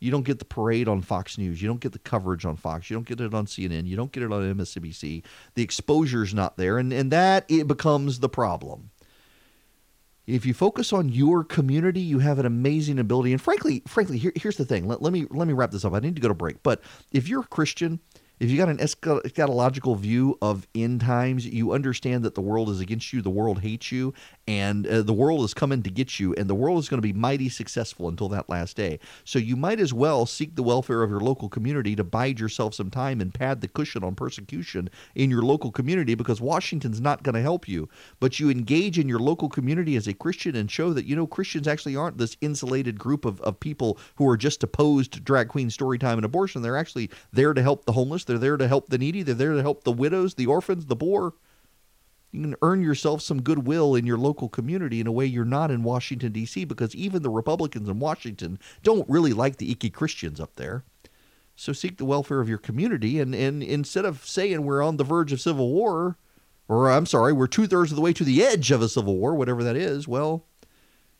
You 0.00 0.10
don't 0.10 0.24
get 0.24 0.38
the 0.38 0.46
parade 0.46 0.88
on 0.88 1.02
Fox 1.02 1.36
News. 1.36 1.60
You 1.60 1.68
don't 1.68 1.80
get 1.80 1.92
the 1.92 1.98
coverage 1.98 2.46
on 2.46 2.56
Fox. 2.56 2.88
You 2.88 2.96
don't 2.96 3.06
get 3.06 3.20
it 3.20 3.34
on 3.34 3.44
CNN. 3.44 3.86
You 3.86 3.96
don't 3.96 4.10
get 4.10 4.22
it 4.22 4.32
on 4.32 4.54
MSNBC. 4.54 5.22
The 5.54 5.62
exposure's 5.62 6.32
not 6.32 6.56
there, 6.56 6.78
and, 6.78 6.90
and 6.92 7.10
that 7.10 7.44
it 7.48 7.66
becomes 7.66 8.20
the 8.20 8.28
problem. 8.28 8.90
If 10.26 10.46
you 10.46 10.54
focus 10.54 10.92
on 10.92 11.08
your 11.08 11.44
community, 11.44 12.00
you 12.00 12.20
have 12.20 12.38
an 12.38 12.46
amazing 12.46 12.98
ability. 12.98 13.32
And 13.32 13.42
frankly, 13.42 13.82
frankly, 13.86 14.16
here, 14.16 14.32
here's 14.36 14.56
the 14.56 14.64
thing. 14.64 14.86
Let, 14.86 15.02
let 15.02 15.12
me 15.12 15.26
let 15.30 15.48
me 15.48 15.54
wrap 15.54 15.70
this 15.70 15.84
up. 15.84 15.92
I 15.92 15.98
need 15.98 16.16
to 16.16 16.22
go 16.22 16.28
to 16.28 16.34
break. 16.34 16.62
But 16.62 16.80
if 17.10 17.28
you're 17.28 17.40
a 17.40 17.46
Christian, 17.46 18.00
if 18.40 18.50
you 18.50 18.56
got 18.56 18.70
an 18.70 18.78
eschatological 18.78 19.98
view 19.98 20.38
of 20.40 20.66
end 20.74 21.02
times, 21.02 21.46
you 21.46 21.72
understand 21.72 22.24
that 22.24 22.34
the 22.34 22.40
world 22.40 22.70
is 22.70 22.80
against 22.80 23.12
you, 23.12 23.20
the 23.20 23.28
world 23.28 23.60
hates 23.60 23.92
you, 23.92 24.14
and 24.48 24.86
uh, 24.86 25.02
the 25.02 25.12
world 25.12 25.44
is 25.44 25.52
coming 25.52 25.82
to 25.82 25.90
get 25.90 26.18
you, 26.18 26.34
and 26.34 26.48
the 26.48 26.54
world 26.54 26.78
is 26.78 26.88
going 26.88 26.96
to 26.96 27.06
be 27.06 27.12
mighty 27.12 27.50
successful 27.50 28.08
until 28.08 28.30
that 28.30 28.48
last 28.48 28.78
day. 28.78 28.98
So 29.24 29.38
you 29.38 29.56
might 29.56 29.78
as 29.78 29.92
well 29.92 30.24
seek 30.24 30.56
the 30.56 30.62
welfare 30.62 31.02
of 31.02 31.10
your 31.10 31.20
local 31.20 31.50
community 31.50 31.94
to 31.96 32.02
bide 32.02 32.40
yourself 32.40 32.72
some 32.72 32.88
time 32.88 33.20
and 33.20 33.34
pad 33.34 33.60
the 33.60 33.68
cushion 33.68 34.02
on 34.02 34.14
persecution 34.14 34.88
in 35.14 35.30
your 35.30 35.42
local 35.42 35.70
community 35.70 36.14
because 36.14 36.40
Washington's 36.40 37.00
not 37.00 37.22
going 37.22 37.34
to 37.34 37.42
help 37.42 37.68
you. 37.68 37.90
But 38.20 38.40
you 38.40 38.48
engage 38.48 38.98
in 38.98 39.06
your 39.06 39.18
local 39.18 39.50
community 39.50 39.96
as 39.96 40.08
a 40.08 40.14
Christian 40.14 40.56
and 40.56 40.70
show 40.70 40.94
that, 40.94 41.04
you 41.04 41.14
know, 41.14 41.26
Christians 41.26 41.68
actually 41.68 41.94
aren't 41.94 42.16
this 42.16 42.38
insulated 42.40 42.98
group 42.98 43.26
of, 43.26 43.38
of 43.42 43.60
people 43.60 43.98
who 44.16 44.26
are 44.26 44.38
just 44.38 44.62
opposed 44.62 45.12
to 45.12 45.20
drag 45.20 45.48
queen 45.48 45.68
story 45.68 45.98
time 45.98 46.16
and 46.16 46.24
abortion. 46.24 46.62
They're 46.62 46.78
actually 46.78 47.10
there 47.34 47.52
to 47.52 47.60
help 47.60 47.84
the 47.84 47.92
homeless 47.92 48.24
they're 48.30 48.38
there 48.38 48.56
to 48.56 48.68
help 48.68 48.88
the 48.88 48.98
needy. 48.98 49.22
They're 49.22 49.34
there 49.34 49.54
to 49.54 49.62
help 49.62 49.82
the 49.82 49.92
widows, 49.92 50.34
the 50.34 50.46
orphans, 50.46 50.86
the 50.86 50.96
poor. 50.96 51.34
You 52.30 52.42
can 52.42 52.54
earn 52.62 52.80
yourself 52.80 53.22
some 53.22 53.42
goodwill 53.42 53.96
in 53.96 54.06
your 54.06 54.16
local 54.16 54.48
community 54.48 55.00
in 55.00 55.08
a 55.08 55.12
way 55.12 55.26
you're 55.26 55.44
not 55.44 55.72
in 55.72 55.82
Washington, 55.82 56.30
D.C., 56.30 56.64
because 56.64 56.94
even 56.94 57.22
the 57.22 57.30
Republicans 57.30 57.88
in 57.88 57.98
Washington 57.98 58.60
don't 58.84 59.08
really 59.08 59.32
like 59.32 59.56
the 59.56 59.72
icky 59.72 59.90
Christians 59.90 60.38
up 60.38 60.54
there. 60.54 60.84
So 61.56 61.72
seek 61.72 61.98
the 61.98 62.04
welfare 62.04 62.40
of 62.40 62.48
your 62.48 62.58
community. 62.58 63.18
And, 63.18 63.34
and 63.34 63.62
instead 63.62 64.04
of 64.04 64.24
saying 64.24 64.64
we're 64.64 64.82
on 64.82 64.96
the 64.96 65.04
verge 65.04 65.32
of 65.32 65.40
civil 65.40 65.72
war, 65.72 66.16
or 66.68 66.88
I'm 66.88 67.06
sorry, 67.06 67.32
we're 67.32 67.48
two 67.48 67.66
thirds 67.66 67.90
of 67.90 67.96
the 67.96 68.02
way 68.02 68.12
to 68.12 68.24
the 68.24 68.44
edge 68.44 68.70
of 68.70 68.80
a 68.80 68.88
civil 68.88 69.16
war, 69.16 69.34
whatever 69.34 69.64
that 69.64 69.76
is, 69.76 70.06
well, 70.06 70.46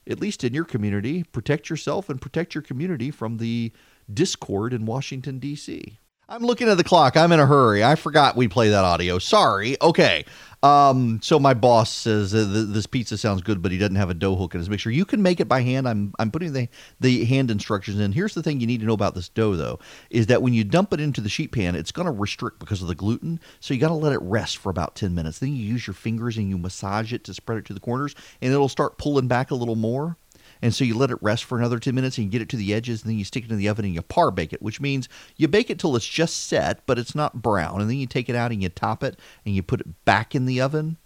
at 0.07 0.21
least 0.21 0.45
in 0.45 0.55
your 0.55 0.65
community, 0.65 1.25
protect 1.25 1.69
yourself 1.69 2.09
and 2.09 2.21
protect 2.21 2.55
your 2.55 2.63
community 2.63 3.11
from 3.11 3.39
the 3.39 3.73
discord 4.13 4.73
in 4.73 4.87
Washington, 4.87 5.39
D.C. 5.39 5.99
I'm 6.33 6.45
looking 6.45 6.69
at 6.69 6.77
the 6.77 6.85
clock. 6.85 7.17
I'm 7.17 7.33
in 7.33 7.41
a 7.41 7.47
hurry. 7.47 7.83
I 7.83 7.97
forgot 7.97 8.37
we 8.37 8.47
play 8.47 8.69
that 8.69 8.85
audio. 8.85 9.19
Sorry. 9.19 9.77
Okay. 9.83 10.25
Um, 10.63 11.19
so 11.25 11.41
my 11.41 11.55
boss 11.55 11.91
says 11.91 12.31
this 12.31 12.87
pizza 12.87 13.19
sounds 13.19 13.43
good, 13.43 13.61
but 13.63 13.73
he 13.73 13.79
doesn't 13.79 13.97
have 13.97 14.11
a 14.11 14.15
dough 14.15 14.37
hook 14.37 14.55
in 14.55 14.61
his 14.61 14.71
mixer. 14.71 14.93
You 14.93 15.05
can 15.05 15.23
make 15.23 15.41
it 15.41 15.49
by 15.49 15.63
hand. 15.63 15.89
I'm 15.89 16.13
I'm 16.21 16.31
putting 16.31 16.53
the 16.53 16.69
the 17.01 17.25
hand 17.25 17.51
instructions 17.51 17.99
in. 17.99 18.13
Here's 18.13 18.35
the 18.35 18.45
thing 18.45 18.61
you 18.61 18.69
need 18.69 18.79
to 18.79 18.87
know 18.87 18.93
about 18.93 19.17
this 19.17 19.29
dough 19.29 19.57
though 19.57 19.81
is 20.11 20.29
that 20.29 20.41
when 20.41 20.55
you 20.55 20.63
dump 20.63 20.93
it 20.93 21.01
into 21.01 21.21
the 21.21 21.29
sheet 21.29 21.51
pan, 21.51 21.75
it's 21.75 21.91
going 21.91 22.07
to 22.07 22.13
restrict 22.13 22.61
because 22.61 22.81
of 22.81 22.87
the 22.87 22.95
gluten. 22.95 23.41
So 23.59 23.75
you 23.75 23.81
got 23.81 23.89
to 23.89 23.95
let 23.95 24.13
it 24.13 24.23
rest 24.23 24.59
for 24.59 24.71
about 24.71 24.95
10 24.95 25.13
minutes. 25.17 25.41
Then 25.41 25.57
you 25.57 25.65
use 25.65 25.85
your 25.85 25.95
fingers 25.95 26.37
and 26.37 26.49
you 26.49 26.59
massage 26.59 27.13
it 27.13 27.25
to 27.25 27.35
spread 27.35 27.59
it 27.59 27.65
to 27.65 27.75
the 27.75 27.81
corners, 27.81 28.15
and 28.41 28.53
it'll 28.53 28.69
start 28.69 28.99
pulling 28.99 29.27
back 29.27 29.51
a 29.51 29.57
little 29.57 29.75
more. 29.75 30.17
And 30.63 30.75
so 30.75 30.85
you 30.85 30.97
let 30.97 31.11
it 31.11 31.19
rest 31.21 31.45
for 31.45 31.59
another 31.59 31.79
10 31.79 31.95
minutes 31.95 32.19
and 32.19 32.27
you 32.27 32.31
get 32.31 32.43
it 32.43 32.49
to 32.51 32.57
the 32.57 32.75
edges, 32.75 33.03
and 33.03 33.11
then 33.11 33.19
you 33.19 33.25
stick 33.25 33.45
it 33.45 33.51
in 33.51 33.57
the 33.57 33.69
oven 33.69 33.85
and 33.85 33.95
you 33.95 34.03
par 34.03 34.31
bake 34.31 34.53
it, 34.53 34.63
which 34.63 34.81
means 34.81 35.09
you 35.37 35.49
bake 35.49 35.71
it 35.71 35.79
till 35.79 35.97
it's 35.97 36.07
just 36.07 36.47
set, 36.47 36.85
but 36.87 36.99
it's 36.99 37.15
not 37.15 37.43
brown. 37.43 37.81
And 37.81 37.89
then 37.89 37.97
you 37.97 38.07
take 38.07 38.29
it 38.29 38.37
out 38.37 38.53
and 38.53 38.63
you 38.63 38.69
top 38.69 39.03
it 39.03 39.19
and 39.45 39.55
you 39.55 39.63
put 39.63 39.81
it 39.81 40.05
back 40.05 40.35
in 40.35 40.47
the 40.47 40.61
oven 40.61 40.99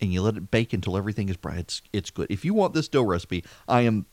and 0.00 0.12
you 0.12 0.22
let 0.22 0.36
it 0.36 0.50
bake 0.50 0.72
until 0.72 0.96
everything 0.96 1.28
is 1.28 1.36
brown. 1.36 1.58
It's, 1.58 1.82
it's 1.92 2.10
good. 2.10 2.26
If 2.30 2.44
you 2.44 2.54
want 2.54 2.74
this 2.74 2.88
dough 2.88 3.02
recipe, 3.02 3.44
I 3.66 3.82
am 3.82 4.06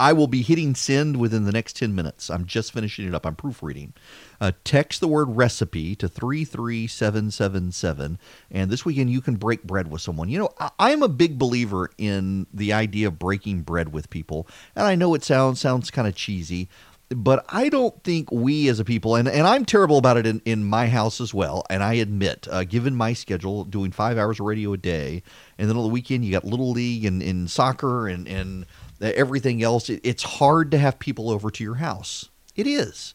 I 0.00 0.12
will 0.12 0.28
be 0.28 0.42
hitting 0.42 0.74
send 0.74 1.16
within 1.16 1.44
the 1.44 1.52
next 1.52 1.76
10 1.76 1.94
minutes. 1.94 2.30
I'm 2.30 2.46
just 2.46 2.72
finishing 2.72 3.06
it 3.06 3.14
up. 3.14 3.26
I'm 3.26 3.34
proofreading. 3.34 3.94
Uh, 4.40 4.52
text 4.64 5.00
the 5.00 5.08
word 5.08 5.36
recipe 5.36 5.94
to 5.96 6.08
33777. 6.08 8.18
And 8.50 8.70
this 8.70 8.84
weekend, 8.84 9.10
you 9.10 9.20
can 9.20 9.36
break 9.36 9.64
bread 9.64 9.90
with 9.90 10.00
someone. 10.00 10.28
You 10.28 10.38
know, 10.38 10.50
I, 10.78 10.92
am 10.92 11.02
a 11.02 11.08
big 11.08 11.38
believer 11.38 11.90
in 11.98 12.46
the 12.52 12.72
idea 12.72 13.08
of 13.08 13.18
breaking 13.18 13.62
bread 13.62 13.92
with 13.92 14.10
people. 14.10 14.46
And 14.76 14.86
I 14.86 14.94
know 14.94 15.14
it 15.14 15.24
sounds, 15.24 15.60
sounds 15.60 15.90
kind 15.90 16.06
of 16.06 16.14
cheesy, 16.14 16.68
but 17.10 17.44
I 17.48 17.68
don't 17.68 18.02
think 18.04 18.30
we 18.30 18.68
as 18.68 18.80
a 18.80 18.84
people, 18.84 19.16
and, 19.16 19.26
and 19.26 19.46
I'm 19.46 19.64
terrible 19.64 19.96
about 19.96 20.18
it 20.18 20.26
in, 20.26 20.42
in 20.44 20.64
my 20.64 20.88
house 20.88 21.22
as 21.22 21.32
well. 21.32 21.64
And 21.70 21.82
I 21.82 21.94
admit, 21.94 22.46
uh, 22.50 22.64
given 22.64 22.94
my 22.94 23.14
schedule, 23.14 23.64
doing 23.64 23.92
five 23.92 24.18
hours 24.18 24.40
of 24.40 24.46
radio 24.46 24.74
a 24.74 24.76
day, 24.76 25.22
and 25.56 25.70
then 25.70 25.76
on 25.76 25.84
the 25.84 25.88
weekend, 25.88 26.24
you 26.24 26.32
got 26.32 26.44
Little 26.44 26.70
League 26.70 27.06
and, 27.06 27.22
and 27.22 27.50
soccer 27.50 28.08
and, 28.08 28.28
and 28.28 28.66
everything 29.00 29.62
else, 29.62 29.88
it's 29.88 30.22
hard 30.22 30.70
to 30.70 30.78
have 30.78 30.98
people 30.98 31.30
over 31.30 31.50
to 31.50 31.64
your 31.64 31.76
house. 31.76 32.28
It 32.56 32.66
is. 32.66 33.14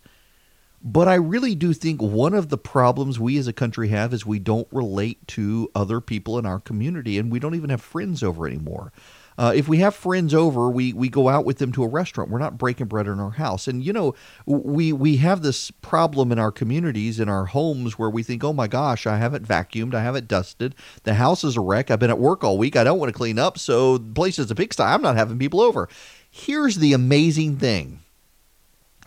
But 0.84 1.08
I 1.08 1.16
really 1.16 1.56
do 1.56 1.74
think 1.74 2.02
one 2.02 2.34
of 2.34 2.50
the 2.50 2.58
problems 2.58 3.18
we 3.20 3.38
as 3.38 3.48
a 3.48 3.54
country 3.54 3.88
have 3.88 4.14
is 4.14 4.26
we 4.26 4.40
don't 4.40 4.68
relate 4.70 5.26
to 5.30 5.72
other 5.74 6.02
people 6.02 6.38
in 6.38 6.46
our 6.46 6.60
community 6.60 7.18
and 7.18 7.32
we 7.32 7.40
don't 7.40 7.56
even 7.56 7.70
have 7.70 7.82
friends 7.82 8.22
over 8.22 8.46
anymore. 8.46 8.92
Uh, 9.38 9.52
if 9.56 9.68
we 9.68 9.80
have 9.80 9.96
friends 9.96 10.34
over, 10.34 10.70
we 10.70 10.94
we 10.94 11.10
go 11.10 11.30
out 11.30 11.46
with 11.46 11.58
them 11.58 11.72
to 11.72 11.84
a 11.84 11.88
restaurant. 11.88 12.30
We're 12.30 12.40
not 12.40 12.58
breaking 12.58 12.88
bread 12.88 13.08
in 13.08 13.20
our 13.20 13.32
house. 13.32 13.68
And 13.68 13.84
you 13.84 13.94
know, 13.94 14.14
we 14.46 14.94
we 14.94 15.18
have 15.18 15.42
this 15.42 15.72
problem 15.72 16.32
in 16.32 16.40
our 16.40 16.52
communities, 16.52 17.20
in 17.20 17.30
our 17.30 17.46
homes, 17.46 17.98
where 17.98 18.10
we 18.10 18.24
think, 18.24 18.44
oh 18.44 18.54
my 18.54 18.68
gosh, 18.68 19.08
I 19.08 19.18
haven't 19.18 19.48
vacuumed, 19.48 19.94
I 19.94 20.04
haven't 20.04 20.28
dusted, 20.28 20.76
the 21.04 21.16
house 21.16 21.44
is 21.44 21.58
a 21.58 21.62
wreck. 21.62 21.90
I've 21.90 22.00
been 22.00 22.10
at 22.10 22.20
work 22.20 22.44
all 22.44 22.58
week. 22.58 22.76
I 22.76 22.84
don't 22.84 23.00
want 23.00 23.12
to 23.12 23.18
clean 23.18 23.40
up, 23.40 23.58
so 23.58 23.98
the 23.98 24.14
place 24.14 24.38
is 24.38 24.52
a 24.52 24.56
pigsty. 24.56 24.84
I'm 24.84 25.02
not 25.02 25.16
having 25.16 25.40
people 25.40 25.62
over. 25.62 25.90
Here's 26.30 26.78
the 26.78 26.94
amazing 26.94 27.58
thing: 27.58 28.02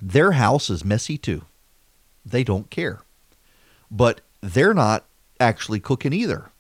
their 0.03 0.33
house 0.33 0.71
is 0.71 0.85
messy 0.85 1.19
too. 1.19 1.45
They 2.25 2.43
don't 2.43 2.71
care, 2.71 3.03
but 3.91 4.21
they're 4.41 4.75
not 4.75 5.05
actually 5.39 5.79
cooking 5.79 6.13
either. 6.13 6.51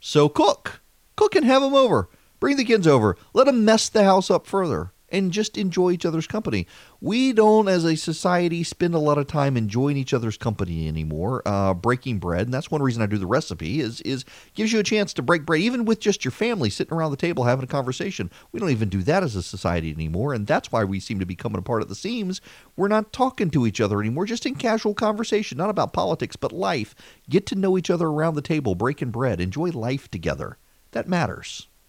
So 0.00 0.28
cook, 0.28 0.80
cook 1.16 1.34
and 1.34 1.44
have 1.44 1.62
them 1.62 1.74
over 1.74 2.08
Bring 2.40 2.56
the 2.56 2.64
kids 2.64 2.86
over. 2.86 3.16
Let 3.32 3.46
them 3.46 3.64
mess 3.64 3.88
the 3.88 4.04
house 4.04 4.30
up 4.30 4.46
further 4.46 4.92
and 5.10 5.32
just 5.32 5.56
enjoy 5.56 5.90
each 5.90 6.04
other's 6.04 6.26
company. 6.26 6.66
We 7.00 7.32
don't, 7.32 7.68
as 7.68 7.84
a 7.84 7.96
society, 7.96 8.62
spend 8.62 8.94
a 8.94 8.98
lot 8.98 9.18
of 9.18 9.26
time 9.26 9.56
enjoying 9.56 9.96
each 9.96 10.12
other's 10.12 10.36
company 10.36 10.88
anymore, 10.88 11.42
uh, 11.46 11.74
breaking 11.74 12.18
bread. 12.18 12.42
And 12.42 12.54
that's 12.54 12.70
one 12.70 12.82
reason 12.82 13.02
I 13.02 13.06
do 13.06 13.18
the 13.18 13.26
recipe 13.26 13.80
is 13.80 14.00
is 14.02 14.24
gives 14.54 14.72
you 14.72 14.78
a 14.78 14.84
chance 14.84 15.12
to 15.14 15.22
break 15.22 15.46
bread, 15.46 15.60
even 15.60 15.84
with 15.84 16.00
just 16.00 16.24
your 16.24 16.32
family 16.32 16.70
sitting 16.70 16.96
around 16.96 17.10
the 17.10 17.16
table 17.16 17.44
having 17.44 17.64
a 17.64 17.68
conversation. 17.68 18.30
We 18.52 18.60
don't 18.60 18.70
even 18.70 18.88
do 18.88 19.02
that 19.04 19.22
as 19.22 19.36
a 19.36 19.42
society 19.42 19.90
anymore, 19.90 20.34
and 20.34 20.46
that's 20.46 20.70
why 20.70 20.84
we 20.84 21.00
seem 21.00 21.18
to 21.20 21.26
be 21.26 21.36
coming 21.36 21.58
apart 21.58 21.82
at 21.82 21.88
the 21.88 21.94
seams. 21.94 22.40
We're 22.76 22.88
not 22.88 23.12
talking 23.12 23.50
to 23.50 23.66
each 23.66 23.80
other 23.80 24.00
anymore, 24.00 24.26
just 24.26 24.46
in 24.46 24.54
casual 24.54 24.94
conversation, 24.94 25.58
not 25.58 25.70
about 25.70 25.92
politics 25.92 26.36
but 26.36 26.52
life. 26.52 26.94
Get 27.28 27.46
to 27.46 27.54
know 27.54 27.78
each 27.78 27.90
other 27.90 28.08
around 28.08 28.34
the 28.34 28.42
table, 28.42 28.74
breaking 28.74 29.10
bread, 29.10 29.40
enjoy 29.40 29.70
life 29.70 30.10
together. 30.10 30.58
That 30.92 31.08
matters. 31.08 31.68